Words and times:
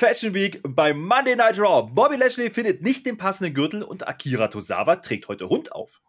Fashion 0.00 0.32
Week 0.32 0.62
bei 0.66 0.94
Monday 0.94 1.36
Night 1.36 1.58
Raw. 1.58 1.86
Bobby 1.92 2.16
Lashley 2.16 2.48
findet 2.48 2.80
nicht 2.80 3.04
den 3.04 3.18
passenden 3.18 3.52
Gürtel 3.52 3.82
und 3.82 4.08
Akira 4.08 4.48
Tozawa 4.48 4.96
trägt 4.96 5.28
heute 5.28 5.50
Hund 5.50 5.72
auf. 5.72 6.00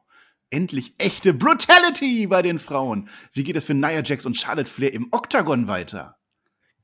Endlich 0.50 0.96
echte 0.98 1.34
Brutality 1.34 2.26
bei 2.28 2.42
den 2.42 2.58
Frauen. 2.58 3.10
Wie 3.34 3.44
geht 3.44 3.58
es 3.58 3.66
für 3.66 3.74
Nia 3.74 4.02
Jax 4.02 4.26
und 4.26 4.38
Charlotte 4.38 4.72
Flair 4.72 4.94
im 4.94 5.10
Oktagon 5.12 5.68
weiter? 5.68 6.16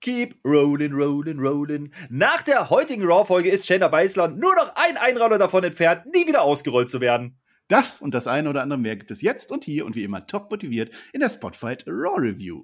Keep 0.01 0.35
rolling, 0.43 0.91
rolling, 0.91 1.39
rolling. 1.39 1.93
Nach 2.09 2.41
der 2.41 2.69
heutigen 2.69 3.05
Raw-Folge 3.05 3.51
ist 3.51 3.65
Shayna 3.65 3.87
Baszler 3.87 4.27
nur 4.27 4.55
noch 4.55 4.75
ein 4.75 4.97
Einrauner 4.97 5.37
davon 5.37 5.63
entfernt, 5.63 6.07
nie 6.13 6.27
wieder 6.27 6.41
ausgerollt 6.41 6.89
zu 6.89 6.99
werden. 6.99 7.39
Das 7.69 8.01
und 8.01 8.13
das 8.13 8.27
eine 8.27 8.49
oder 8.49 8.63
andere 8.63 8.79
mehr 8.79 8.97
gibt 8.97 9.11
es 9.11 9.21
jetzt 9.21 9.53
und 9.53 9.63
hier 9.63 9.85
und 9.85 9.95
wie 9.95 10.03
immer 10.03 10.27
top 10.27 10.51
motiviert 10.51 10.93
in 11.13 11.21
der 11.21 11.29
Spotfight 11.29 11.85
Raw 11.87 12.19
Review. 12.19 12.63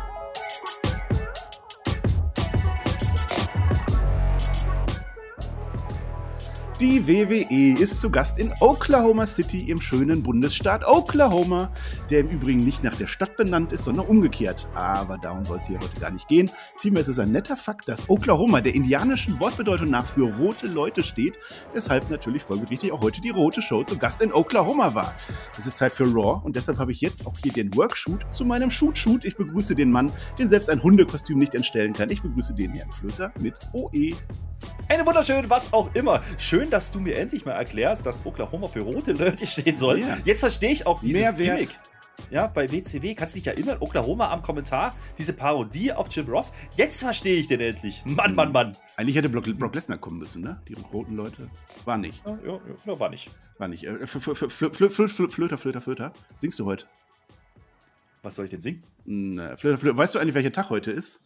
Die 6.81 7.07
WWE 7.07 7.79
ist 7.79 8.01
zu 8.01 8.09
Gast 8.09 8.39
in 8.39 8.51
Oklahoma 8.59 9.27
City 9.27 9.69
im 9.69 9.79
schönen 9.79 10.23
Bundesstaat 10.23 10.83
Oklahoma, 10.83 11.71
der 12.09 12.21
im 12.21 12.29
Übrigen 12.29 12.65
nicht 12.65 12.83
nach 12.83 12.95
der 12.95 13.05
Stadt 13.05 13.37
benannt 13.37 13.71
ist, 13.71 13.83
sondern 13.83 14.07
umgekehrt. 14.07 14.67
Aber 14.73 15.19
darum 15.19 15.45
soll 15.45 15.59
es 15.59 15.67
hier 15.67 15.79
heute 15.79 16.01
gar 16.01 16.09
nicht 16.09 16.27
gehen. 16.27 16.49
Vielmehr 16.77 17.01
ist 17.01 17.07
es 17.07 17.19
ein 17.19 17.31
netter 17.31 17.55
Fakt, 17.55 17.87
dass 17.87 18.09
Oklahoma 18.09 18.61
der 18.61 18.73
indianischen 18.73 19.39
Wortbedeutung 19.39 19.91
nach 19.91 20.07
für 20.07 20.33
rote 20.37 20.65
Leute 20.65 21.03
steht, 21.03 21.37
weshalb 21.75 22.09
natürlich 22.09 22.41
folgerichtig 22.41 22.91
auch 22.91 23.01
heute 23.01 23.21
die 23.21 23.29
rote 23.29 23.61
Show 23.61 23.83
zu 23.83 23.95
Gast 23.99 24.19
in 24.19 24.33
Oklahoma 24.33 24.95
war. 24.95 25.13
Es 25.59 25.67
ist 25.67 25.77
Zeit 25.77 25.91
für 25.91 26.05
Raw 26.05 26.41
und 26.43 26.55
deshalb 26.55 26.79
habe 26.79 26.91
ich 26.91 27.01
jetzt 27.01 27.27
auch 27.27 27.37
hier 27.43 27.53
den 27.53 27.75
Workshoot 27.75 28.25
zu 28.31 28.43
meinem 28.43 28.71
Shoot-Shoot. 28.71 29.23
Ich 29.23 29.37
begrüße 29.37 29.75
den 29.75 29.91
Mann, 29.91 30.11
den 30.39 30.49
selbst 30.49 30.67
ein 30.67 30.81
Hundekostüm 30.81 31.37
nicht 31.37 31.53
entstellen 31.53 31.93
kann. 31.93 32.09
Ich 32.09 32.23
begrüße 32.23 32.55
den 32.55 32.73
Herrn 32.73 32.91
Flöter 32.91 33.31
mit 33.39 33.53
OE. 33.73 34.15
Eine 34.87 35.05
wunderschön, 35.05 35.49
was 35.49 35.71
auch 35.71 35.89
immer. 35.93 36.21
Schön, 36.37 36.69
dass 36.71 36.91
du 36.91 36.99
mir 36.99 37.17
endlich 37.17 37.45
mal 37.45 37.53
erklärst, 37.53 38.05
dass 38.05 38.25
Oklahoma 38.25 38.67
für 38.67 38.81
rote 38.81 39.13
Leute 39.13 39.45
stehen 39.45 39.75
soll. 39.75 39.99
Ja. 39.99 40.17
Jetzt 40.25 40.41
verstehe 40.41 40.71
ich 40.71 40.87
auch 40.87 41.01
dieses 41.01 41.37
Mehrwert. 41.37 41.57
Gimmick. 41.57 41.79
Ja, 42.29 42.47
bei 42.47 42.71
WCW, 42.71 43.15
kannst 43.15 43.35
du 43.35 43.39
dich 43.39 43.47
erinnern, 43.47 43.77
Oklahoma 43.79 44.29
am 44.29 44.41
Kommentar, 44.41 44.95
diese 45.17 45.33
Parodie 45.33 45.91
auf 45.91 46.07
Jim 46.11 46.27
Ross. 46.27 46.53
Jetzt 46.75 47.01
verstehe 47.01 47.35
ich 47.37 47.47
den 47.47 47.59
endlich. 47.59 48.03
Mann, 48.05 48.35
Mann, 48.35 48.51
Mann. 48.51 48.77
Eigentlich 48.95 49.15
hätte 49.15 49.29
Brock, 49.29 49.45
Brock 49.57 49.73
Lesnar 49.73 49.97
kommen 49.97 50.19
müssen, 50.19 50.43
ne? 50.43 50.61
Die 50.67 50.73
roten 50.93 51.15
Leute. 51.15 51.49
War 51.85 51.97
nicht. 51.97 52.23
Ja, 52.25 52.37
ja, 52.45 52.59
ja 52.85 52.99
war 52.99 53.09
nicht. 53.09 53.29
War 53.57 53.67
nicht. 53.67 53.85
Äh, 53.85 54.05
Flöter, 54.07 55.07
Flöter, 55.57 55.81
Flöter. 55.81 56.13
Singst 56.35 56.59
du 56.59 56.65
heute? 56.65 56.85
Was 58.21 58.35
soll 58.35 58.45
ich 58.45 58.51
denn 58.51 58.61
singen? 58.61 58.81
Flöter, 59.57 59.77
Flöter. 59.77 59.97
Weißt 59.97 60.15
du 60.15 60.19
eigentlich, 60.19 60.35
welcher 60.35 60.51
Tag 60.51 60.69
heute 60.69 60.91
ist? 60.91 61.21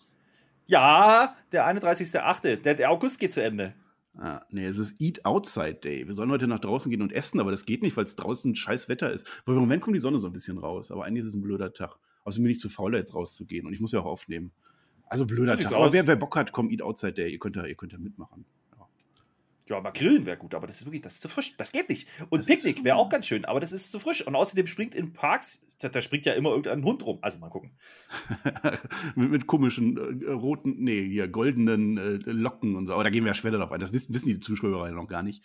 Ja, 0.68 1.36
der 1.52 1.68
31.8. 1.68 2.56
Der, 2.58 2.74
der 2.74 2.90
August 2.90 3.20
geht 3.20 3.34
zu 3.34 3.44
Ende. 3.44 3.74
Ah, 4.18 4.42
nee, 4.50 4.66
es 4.66 4.78
ist 4.78 5.02
Eat 5.02 5.26
Outside 5.26 5.76
Day. 5.76 6.08
Wir 6.08 6.14
sollen 6.14 6.32
heute 6.32 6.48
nach 6.48 6.60
draußen 6.60 6.90
gehen 6.90 7.02
und 7.02 7.12
essen, 7.12 7.40
aber 7.40 7.52
das 7.52 7.66
geht 7.66 7.82
nicht, 7.82 7.98
weil 7.98 8.06
es 8.06 8.16
draußen 8.16 8.56
scheiß 8.56 8.88
Wetter 8.88 9.12
ist. 9.12 9.28
Weil 9.46 9.56
im 9.56 9.62
Moment 9.62 9.82
kommt 9.82 9.96
die 9.96 10.00
Sonne 10.00 10.20
so 10.20 10.28
ein 10.28 10.34
bisschen 10.34 10.58
raus, 10.58 10.90
aber 10.92 11.04
eigentlich 11.04 11.24
ist 11.24 11.30
es 11.30 11.36
ein 11.36 11.42
blöder 11.42 11.74
Tag. 11.74 11.98
Außerdem 12.24 12.44
bin 12.44 12.54
ich 12.54 12.60
zu 12.60 12.70
faul, 12.70 12.96
jetzt 12.96 13.14
rauszugehen 13.14 13.68
und 13.68 13.74
ich 13.74 13.82
muss 13.82 13.92
ja 13.92 14.00
auch 14.00 14.06
aufnehmen. 14.06 14.52
Also 15.08 15.26
blöder 15.26 15.58
Tag. 15.58 15.74
Aber 15.74 15.92
wer, 15.92 16.08
wer, 16.08 16.16
Bock 16.16 16.36
hat, 16.38 16.52
kommt 16.52 16.72
Eat 16.72 16.82
Outside 16.82 17.14
Day. 17.14 17.32
Ihr 17.32 17.40
könnt 17.40 17.56
ja, 17.58 17.66
ihr 17.66 17.76
könnt 17.76 17.92
ja 17.92 18.00
mitmachen. 18.00 18.46
Ja, 19.68 19.82
mal 19.82 19.92
grillen 19.92 20.28
wäre 20.28 20.38
gut, 20.38 20.54
aber 20.54 20.68
das 20.68 20.78
ist 20.78 20.86
wirklich, 20.86 21.02
das 21.02 21.16
ist 21.16 21.22
zu 21.22 21.28
frisch. 21.28 21.58
Das 21.58 21.72
geht 21.72 21.90
nicht. 21.90 22.08
Und 22.30 22.40
das 22.40 22.46
Picknick 22.46 22.84
wäre 22.84 22.98
auch 22.98 23.10
ganz 23.10 23.26
schön, 23.26 23.46
aber 23.46 23.60
das 23.60 23.72
ist 23.72 23.92
zu 23.92 24.00
frisch. 24.00 24.26
Und 24.26 24.36
außerdem 24.36 24.68
springt 24.68 24.94
in 24.94 25.12
Parks, 25.12 25.66
da, 25.80 25.90
da 25.90 26.02
springt 26.04 26.28
ja 26.28 26.34
immer 26.34 26.52
irgendein 26.52 26.84
Hund 26.84 27.04
rum. 27.04 27.18
Also 27.22 27.40
mal 27.40 27.50
gucken. 27.50 27.72
mit, 29.16 29.32
mit, 29.32 29.48
komischen 29.48 30.22
äh, 30.22 30.32
roten, 30.32 30.76
nee, 30.78 31.08
hier 31.10 31.28
goldenen 31.28 31.98
äh, 31.98 32.32
Locken 32.32 32.76
und 32.76 32.86
so. 32.86 32.94
Aber 32.94 33.04
da 33.04 33.10
gehen 33.10 33.24
wir 33.24 33.32
ja 33.32 33.36
später 33.36 33.58
drauf 33.58 33.72
ein. 33.72 33.80
Das 33.80 33.92
wissen, 33.92 34.14
wissen 34.14 34.28
die 34.28 34.40
Zuschauer 34.40 34.88
ja 34.88 34.94
noch 34.94 35.08
gar 35.08 35.24
nicht 35.24 35.44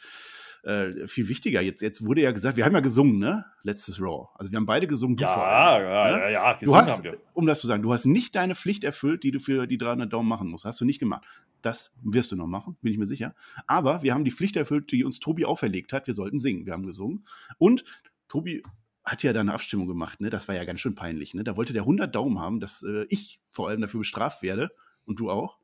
äh, 0.62 1.06
viel 1.06 1.28
wichtiger. 1.28 1.60
Jetzt, 1.60 1.82
jetzt 1.82 2.04
wurde 2.04 2.22
ja 2.22 2.32
gesagt, 2.32 2.56
wir 2.56 2.64
haben 2.64 2.74
ja 2.74 2.80
gesungen, 2.80 3.18
ne? 3.18 3.44
Letztes 3.62 4.00
Raw. 4.00 4.28
Also 4.34 4.52
wir 4.52 4.56
haben 4.56 4.66
beide 4.66 4.86
gesungen. 4.86 5.16
Ja, 5.16 5.28
vor 5.32 5.46
allem, 5.46 5.84
ja, 5.84 6.10
ne? 6.10 6.22
ja, 6.24 6.30
ja, 6.30 6.58
du 6.60 6.74
hast, 6.74 6.90
haben 6.90 7.04
wir. 7.04 7.18
Um 7.32 7.46
das 7.46 7.60
zu 7.60 7.66
sagen, 7.66 7.82
du 7.82 7.92
hast 7.92 8.04
nicht 8.04 8.34
deine 8.36 8.54
Pflicht 8.54 8.84
erfüllt, 8.84 9.22
die 9.22 9.30
du 9.30 9.40
für 9.40 9.66
die 9.66 9.78
300 9.78 10.12
Daumen 10.12 10.28
machen 10.28 10.48
musst. 10.48 10.64
Hast 10.64 10.80
du 10.80 10.84
nicht 10.84 10.98
gemacht. 10.98 11.24
Das 11.62 11.92
wirst 12.02 12.32
du 12.32 12.36
noch 12.36 12.46
machen, 12.46 12.76
bin 12.82 12.92
ich 12.92 12.98
mir 12.98 13.06
sicher. 13.06 13.34
Aber 13.66 14.02
wir 14.02 14.14
haben 14.14 14.24
die 14.24 14.30
Pflicht 14.30 14.56
erfüllt, 14.56 14.90
die 14.92 15.04
uns 15.04 15.20
Tobi 15.20 15.44
auferlegt 15.44 15.92
hat. 15.92 16.06
Wir 16.06 16.14
sollten 16.14 16.38
singen. 16.38 16.66
Wir 16.66 16.72
haben 16.72 16.86
gesungen. 16.86 17.26
Und 17.58 17.84
Tobi 18.28 18.62
hat 19.04 19.22
ja 19.22 19.32
da 19.32 19.40
eine 19.40 19.52
Abstimmung 19.52 19.88
gemacht, 19.88 20.20
ne? 20.20 20.30
Das 20.30 20.48
war 20.48 20.54
ja 20.54 20.64
ganz 20.64 20.80
schön 20.80 20.94
peinlich, 20.94 21.34
ne? 21.34 21.42
Da 21.42 21.56
wollte 21.56 21.72
der 21.72 21.82
100 21.82 22.14
Daumen 22.14 22.38
haben, 22.38 22.60
dass 22.60 22.82
äh, 22.82 23.06
ich 23.08 23.40
vor 23.50 23.68
allem 23.68 23.80
dafür 23.80 24.00
bestraft 24.00 24.42
werde 24.42 24.70
und 25.04 25.20
du 25.20 25.30
auch. 25.30 25.58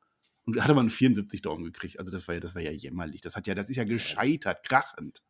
Und 0.47 0.63
hat 0.63 0.69
aber 0.69 0.79
einen 0.79 0.89
74 0.89 1.41
Daumen 1.41 1.65
gekriegt. 1.65 1.99
Also 1.99 2.09
das 2.09 2.27
war 2.27 2.35
ja, 2.35 2.39
das 2.39 2.55
war 2.55 2.61
ja 2.61 2.71
jämmerlich. 2.71 3.19
Das 3.19 3.35
hat 3.35 3.47
ja, 3.47 3.53
das 3.53 3.69
ist 3.69 3.75
ja 3.75 3.83
gescheitert, 3.83 4.63
krachend. 4.63 5.21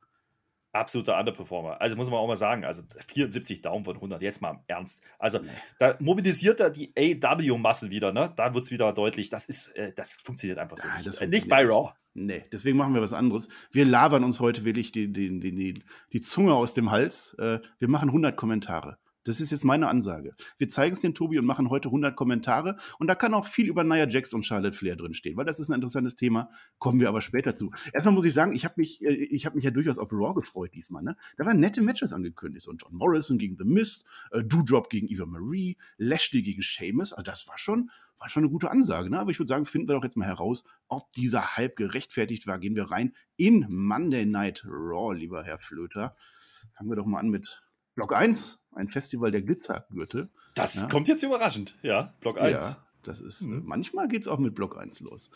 Absoluter 0.73 1.17
Underperformer. 1.17 1.81
Also 1.81 1.95
muss 1.95 2.11
man 2.11 2.19
auch 2.19 2.27
mal 2.27 2.35
sagen, 2.35 2.63
also 2.63 2.83
74 3.07 3.63
Daumen 3.63 3.83
von 3.83 3.95
100, 3.95 4.21
jetzt 4.21 4.41
mal 4.41 4.51
im 4.51 4.59
Ernst. 4.67 5.01
Also 5.17 5.39
da 5.79 5.97
mobilisiert 5.99 6.59
er 6.59 6.69
die 6.69 6.93
AW-Massen 6.95 7.89
wieder, 7.89 8.13
ne? 8.13 8.31
Da 8.35 8.53
wird 8.53 8.65
es 8.65 8.71
wieder 8.71 8.93
deutlich, 8.93 9.31
das 9.31 9.45
ist, 9.45 9.75
äh, 9.75 9.91
das 9.95 10.17
funktioniert 10.21 10.59
einfach 10.59 10.77
so 10.77 10.87
ja, 10.87 10.97
nicht. 10.99 11.19
Äh, 11.19 11.27
nicht 11.27 11.49
bei 11.49 11.65
Raw. 11.65 11.93
Nee, 12.13 12.45
deswegen 12.51 12.77
machen 12.77 12.93
wir 12.93 13.01
was 13.01 13.13
anderes. 13.13 13.49
Wir 13.71 13.85
labern 13.85 14.23
uns 14.23 14.39
heute 14.39 14.65
wirklich 14.65 14.91
die, 14.91 15.11
die, 15.11 15.39
die, 15.39 15.83
die 16.13 16.21
Zunge 16.21 16.53
aus 16.53 16.75
dem 16.75 16.91
Hals. 16.91 17.33
Äh, 17.39 17.59
wir 17.79 17.87
machen 17.87 18.09
100 18.09 18.35
Kommentare. 18.35 18.99
Das 19.27 19.41
ist 19.41 19.51
jetzt 19.51 19.65
meine 19.65 19.87
Ansage. 19.87 20.35
Wir 20.57 20.67
zeigen 20.67 20.93
es 20.93 21.01
dem 21.01 21.13
Tobi 21.13 21.37
und 21.37 21.45
machen 21.45 21.69
heute 21.69 21.89
100 21.89 22.15
Kommentare. 22.15 22.77
Und 22.97 23.07
da 23.07 23.15
kann 23.15 23.33
auch 23.33 23.45
viel 23.45 23.67
über 23.67 23.83
Nia 23.83 24.07
Jax 24.07 24.33
und 24.33 24.43
Charlotte 24.43 24.77
Flair 24.77 24.95
drinstehen, 24.95 25.35
weil 25.35 25.45
das 25.45 25.59
ist 25.59 25.69
ein 25.69 25.73
interessantes 25.73 26.15
Thema. 26.15 26.49
Kommen 26.79 26.99
wir 26.99 27.09
aber 27.09 27.21
später 27.21 27.55
zu. 27.55 27.71
Erstmal 27.93 28.15
muss 28.15 28.25
ich 28.25 28.33
sagen, 28.33 28.53
ich 28.53 28.63
habe 28.63 28.75
mich, 28.77 29.01
äh, 29.03 29.37
hab 29.39 29.55
mich 29.55 29.65
ja 29.65 29.71
durchaus 29.71 29.97
auf 29.97 30.11
Raw 30.11 30.33
gefreut 30.33 30.73
diesmal. 30.73 31.03
Ne? 31.03 31.15
Da 31.37 31.45
waren 31.45 31.59
nette 31.59 31.81
Matches 31.81 32.13
angekündigt. 32.13 32.67
Und 32.67 32.81
John 32.81 32.95
Morrison 32.95 33.37
gegen 33.37 33.57
The 33.57 33.65
Mist, 33.65 34.05
äh, 34.31 34.43
Doudrop 34.43 34.89
gegen 34.89 35.07
Eva 35.09 35.25
Marie, 35.25 35.77
Lashley 35.97 36.41
gegen 36.41 36.61
Sheamus. 36.61 37.11
Also 37.11 37.23
das 37.23 37.47
war 37.47 37.57
schon, 37.57 37.91
war 38.17 38.29
schon 38.29 38.43
eine 38.43 38.51
gute 38.51 38.71
Ansage. 38.71 39.09
Ne? 39.09 39.19
Aber 39.19 39.31
ich 39.31 39.39
würde 39.39 39.49
sagen, 39.49 39.65
finden 39.65 39.89
wir 39.89 39.95
doch 39.95 40.03
jetzt 40.03 40.17
mal 40.17 40.27
heraus, 40.27 40.63
ob 40.87 41.11
dieser 41.13 41.57
Hype 41.57 41.75
gerechtfertigt 41.75 42.47
war. 42.47 42.59
Gehen 42.59 42.75
wir 42.75 42.91
rein 42.91 43.13
in 43.35 43.65
Monday 43.69 44.25
Night 44.25 44.63
Raw, 44.65 45.13
lieber 45.13 45.43
Herr 45.43 45.59
Flöter. 45.59 46.15
Fangen 46.77 46.89
wir 46.89 46.95
doch 46.95 47.05
mal 47.05 47.19
an 47.19 47.29
mit 47.29 47.66
Block 47.97 48.15
1 48.15 48.59
ein 48.73 48.89
Festival 48.89 49.31
der 49.31 49.41
Glitzergürtel. 49.41 50.29
Das 50.53 50.75
ja. 50.75 50.87
kommt 50.87 51.07
jetzt 51.07 51.23
überraschend, 51.23 51.75
ja, 51.81 52.13
Block 52.21 52.39
1. 52.39 52.53
Ja, 52.53 52.87
das 53.01 53.19
ist, 53.19 53.41
mhm. 53.41 53.63
manchmal 53.65 54.07
geht 54.07 54.21
es 54.21 54.27
auch 54.27 54.37
mit 54.37 54.53
Block 54.53 54.77
1 54.77 55.01
los. 55.01 55.31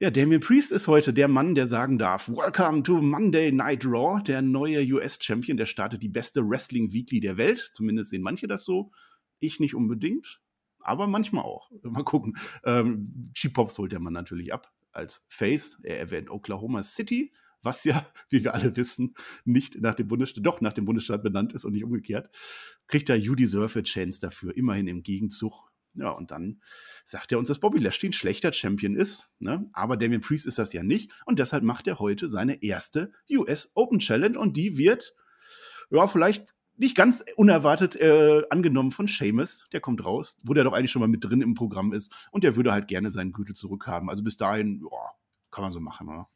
Ja, 0.00 0.10
Damien 0.10 0.40
Priest 0.40 0.72
ist 0.72 0.88
heute 0.88 1.12
der 1.12 1.28
Mann, 1.28 1.54
der 1.54 1.66
sagen 1.66 1.98
darf, 1.98 2.30
Welcome 2.30 2.84
to 2.84 3.02
Monday 3.02 3.52
Night 3.52 3.84
Raw, 3.84 4.22
der 4.22 4.40
neue 4.40 4.80
US-Champion, 4.94 5.58
der 5.58 5.66
startet 5.66 6.02
die 6.02 6.08
beste 6.08 6.48
Wrestling-Weekly 6.48 7.20
der 7.20 7.36
Welt. 7.36 7.70
Zumindest 7.74 8.10
sehen 8.10 8.22
manche 8.22 8.48
das 8.48 8.64
so. 8.64 8.90
Ich 9.38 9.60
nicht 9.60 9.74
unbedingt, 9.74 10.40
aber 10.78 11.06
manchmal 11.06 11.44
auch. 11.44 11.70
Mal 11.82 12.04
gucken. 12.04 12.34
Ähm, 12.64 13.30
Cheap 13.34 13.52
Pops 13.52 13.76
holt 13.76 13.92
der 13.92 14.00
Mann 14.00 14.14
natürlich 14.14 14.54
ab 14.54 14.72
als 14.92 15.26
Face. 15.28 15.80
Er 15.82 15.98
erwähnt 15.98 16.30
Oklahoma 16.30 16.82
City 16.82 17.30
was 17.62 17.84
ja, 17.84 18.04
wie 18.30 18.44
wir 18.44 18.54
alle 18.54 18.74
wissen, 18.76 19.14
nicht 19.44 19.80
nach 19.80 19.94
dem 19.94 20.08
Bundesstaat, 20.08 20.44
doch 20.44 20.60
nach 20.60 20.72
dem 20.72 20.84
Bundesstaat 20.84 21.22
benannt 21.22 21.52
ist 21.52 21.64
und 21.64 21.72
nicht 21.72 21.84
umgekehrt, 21.84 22.34
kriegt 22.86 23.08
er 23.08 23.16
You 23.16 23.34
Deserve 23.34 23.78
a 23.78 23.82
Chance 23.82 24.20
dafür, 24.20 24.56
immerhin 24.56 24.88
im 24.88 25.02
Gegenzug. 25.02 25.68
Ja, 25.94 26.10
und 26.10 26.30
dann 26.30 26.60
sagt 27.04 27.32
er 27.32 27.38
uns, 27.38 27.48
dass 27.48 27.58
Bobby 27.58 27.78
Lashley 27.78 28.10
ein 28.10 28.12
schlechter 28.12 28.52
Champion 28.52 28.94
ist, 28.94 29.30
ne? 29.40 29.68
aber 29.72 29.96
Damien 29.96 30.20
Priest 30.20 30.46
ist 30.46 30.58
das 30.58 30.72
ja 30.72 30.84
nicht 30.84 31.10
und 31.24 31.40
deshalb 31.40 31.64
macht 31.64 31.88
er 31.88 31.98
heute 31.98 32.28
seine 32.28 32.62
erste 32.62 33.10
US 33.30 33.72
Open 33.74 33.98
Challenge 33.98 34.38
und 34.38 34.56
die 34.56 34.76
wird, 34.76 35.16
ja, 35.90 36.06
vielleicht 36.06 36.54
nicht 36.78 36.96
ganz 36.96 37.24
unerwartet 37.36 37.96
äh, 37.96 38.42
angenommen 38.50 38.92
von 38.92 39.08
Seamus. 39.08 39.66
Der 39.72 39.80
kommt 39.80 40.04
raus, 40.04 40.38
wo 40.42 40.54
der 40.54 40.64
doch 40.64 40.72
eigentlich 40.72 40.92
schon 40.92 41.00
mal 41.00 41.08
mit 41.08 41.24
drin 41.24 41.40
im 41.40 41.54
Programm 41.54 41.92
ist 41.92 42.28
und 42.30 42.44
der 42.44 42.54
würde 42.54 42.72
halt 42.72 42.86
gerne 42.86 43.10
seinen 43.10 43.32
Gürtel 43.32 43.56
zurückhaben. 43.56 44.08
Also 44.08 44.22
bis 44.22 44.36
dahin, 44.36 44.80
ja, 44.80 45.10
kann 45.50 45.64
man 45.64 45.72
so 45.72 45.80
machen, 45.80 46.08
oder? 46.08 46.28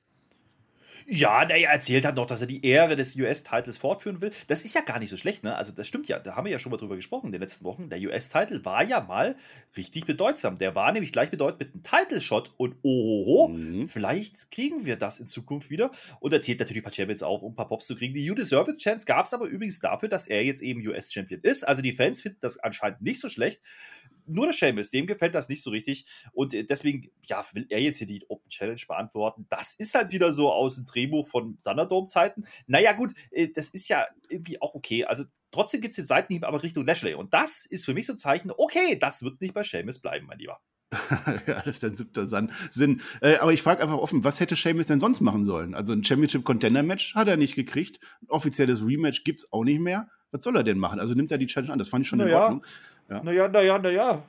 Ja, 1.07 1.45
naja, 1.45 1.69
er 1.69 1.75
erzählt 1.75 2.05
hat 2.05 2.17
noch, 2.17 2.27
dass 2.27 2.41
er 2.41 2.47
die 2.47 2.65
Ehre 2.65 2.97
des 2.97 3.17
US-Titles 3.17 3.77
fortführen 3.79 4.21
will. 4.21 4.31
Das 4.47 4.65
ist 4.65 4.75
ja 4.75 4.81
gar 4.81 4.99
nicht 4.99 5.11
so 5.11 5.17
schlecht, 5.17 5.45
ne? 5.45 5.57
Also, 5.57 5.73
das 5.73 5.89
stimmt 5.89 6.09
ja. 6.09 6.19
Da 6.19 6.37
haben 6.37 6.45
wir 6.45 6.53
ja 6.53 6.59
schon 6.59 6.71
mal 6.71 6.77
drüber 6.77 6.97
gesprochen 6.97 7.27
in 7.27 7.33
den 7.33 7.41
letzten 7.41 7.65
Wochen. 7.65 7.89
Der 7.91 7.99
US-Title 8.01 8.65
war 8.65 8.83
ja 8.83 9.01
mal 9.01 9.37
richtig 9.77 10.07
bedeutsam. 10.07 10.59
Der 10.59 10.75
war 10.75 10.93
nämlich 10.93 11.13
gleich 11.13 11.31
bedeutend 11.31 11.61
mit 11.61 11.75
einem 11.75 11.83
Title-Shot 11.83 12.53
und 12.57 12.77
ohoho, 12.83 13.49
mhm. 13.49 13.87
vielleicht 13.87 14.51
kriegen 14.51 14.85
wir 14.85 14.97
das 14.97 15.19
in 15.19 15.27
Zukunft 15.27 15.71
wieder. 15.71 15.91
Und 16.21 16.33
erzählt 16.33 16.61
natürlich 16.61 16.83
ein 16.83 16.85
paar 16.85 16.93
Champions 16.93 17.23
auch, 17.23 17.43
um 17.43 17.53
ein 17.53 17.57
paar 17.57 17.69
Pops 17.69 17.87
zu 17.87 17.97
kriegen. 17.97 18.15
Die 18.15 18.25
You 18.25 18.35
Deserve 18.35 18.73
It 18.73 18.79
Chance 18.79 19.07
gab 19.07 19.27
es 19.27 19.35
aber 19.35 19.47
übrigens 19.47 19.81
dafür, 19.81 20.09
dass 20.09 20.27
er 20.27 20.45
jetzt 20.45 20.63
eben 20.63 20.87
US-Champion 20.87 21.41
ist. 21.43 21.67
Also, 21.67 21.83
die 21.83 21.93
Fans 21.93 22.23
finden 22.23 22.39
das 22.41 22.59
anscheinend 22.59 23.03
nicht 23.03 23.21
so 23.21 23.29
schlecht 23.29 23.61
nur 24.27 24.47
der 24.47 24.53
Seamus, 24.53 24.91
dem 24.91 25.07
gefällt 25.07 25.35
das 25.35 25.49
nicht 25.49 25.63
so 25.63 25.71
richtig. 25.71 26.07
Und 26.33 26.55
äh, 26.55 26.65
deswegen, 26.65 27.11
ja, 27.23 27.45
will 27.53 27.67
er 27.69 27.81
jetzt 27.81 27.99
hier 27.99 28.07
die 28.07 28.25
Open 28.29 28.49
Challenge 28.49 28.81
beantworten. 28.87 29.47
Das 29.51 29.75
ist 29.75 29.95
halt 29.95 30.13
wieder 30.13 30.33
so 30.33 30.53
aus 30.53 30.77
dem 30.77 30.85
Drehbuch 30.85 31.27
von 31.27 31.57
Thunderdome-Zeiten. 31.59 32.45
Naja, 32.67 32.93
gut, 32.93 33.13
äh, 33.31 33.49
das 33.49 33.69
ist 33.69 33.89
ja 33.89 34.07
irgendwie 34.29 34.61
auch 34.61 34.75
okay. 34.75 35.05
Also 35.05 35.25
trotzdem 35.51 35.81
gibt 35.81 35.93
es 35.93 35.97
den 35.97 36.07
Seitenhieb 36.07 36.45
aber 36.45 36.63
Richtung 36.63 36.87
Lashley. 36.87 37.15
Und 37.15 37.35
das 37.35 37.65
ist 37.65 37.85
für 37.85 37.95
mich 37.95 38.07
so 38.07 38.15
ein 38.15 38.19
Zeichen, 38.19 38.51
okay, 38.57 38.97
das 38.99 39.23
wird 39.23 39.41
nicht 39.41 39.55
bei 39.55 39.63
Seamus 39.63 39.99
bleiben, 39.99 40.27
mein 40.27 40.39
Lieber. 40.39 40.61
ja, 41.47 41.63
das 41.63 41.77
ist 41.77 41.85
ein 41.85 41.95
siebter 41.95 42.27
Sinn. 42.27 43.01
Äh, 43.21 43.37
aber 43.37 43.53
ich 43.53 43.63
frage 43.63 43.83
einfach 43.83 43.97
offen, 43.97 44.25
was 44.25 44.41
hätte 44.41 44.57
Seamus 44.57 44.89
denn 44.89 45.01
sonst 45.01 45.21
machen 45.21 45.45
sollen? 45.45 45.75
Also 45.75 45.93
ein 45.93 46.05
Championship-Contender-Match 46.05 47.15
hat 47.15 47.29
er 47.29 47.37
nicht 47.37 47.55
gekriegt. 47.55 47.99
Ein 48.23 48.29
offizielles 48.29 48.85
Rematch 48.85 49.25
gibt 49.25 49.41
es 49.41 49.53
auch 49.53 49.65
nicht 49.65 49.81
mehr. 49.81 50.09
Was 50.31 50.45
soll 50.45 50.57
er 50.57 50.65
denn 50.65 50.79
machen? 50.79 50.99
Also 50.99 51.15
nimmt 51.15 51.31
er 51.31 51.39
die 51.39 51.47
Challenge 51.47 51.73
an. 51.73 51.79
Das 51.79 51.89
fand 51.89 52.03
ich 52.03 52.09
schon 52.09 52.19
naja, 52.19 52.31
in 52.31 52.43
Ordnung. 52.43 52.67
Ja. 53.13 53.23
Naja, 53.23 53.49
naja, 53.49 53.79
naja. 53.79 54.23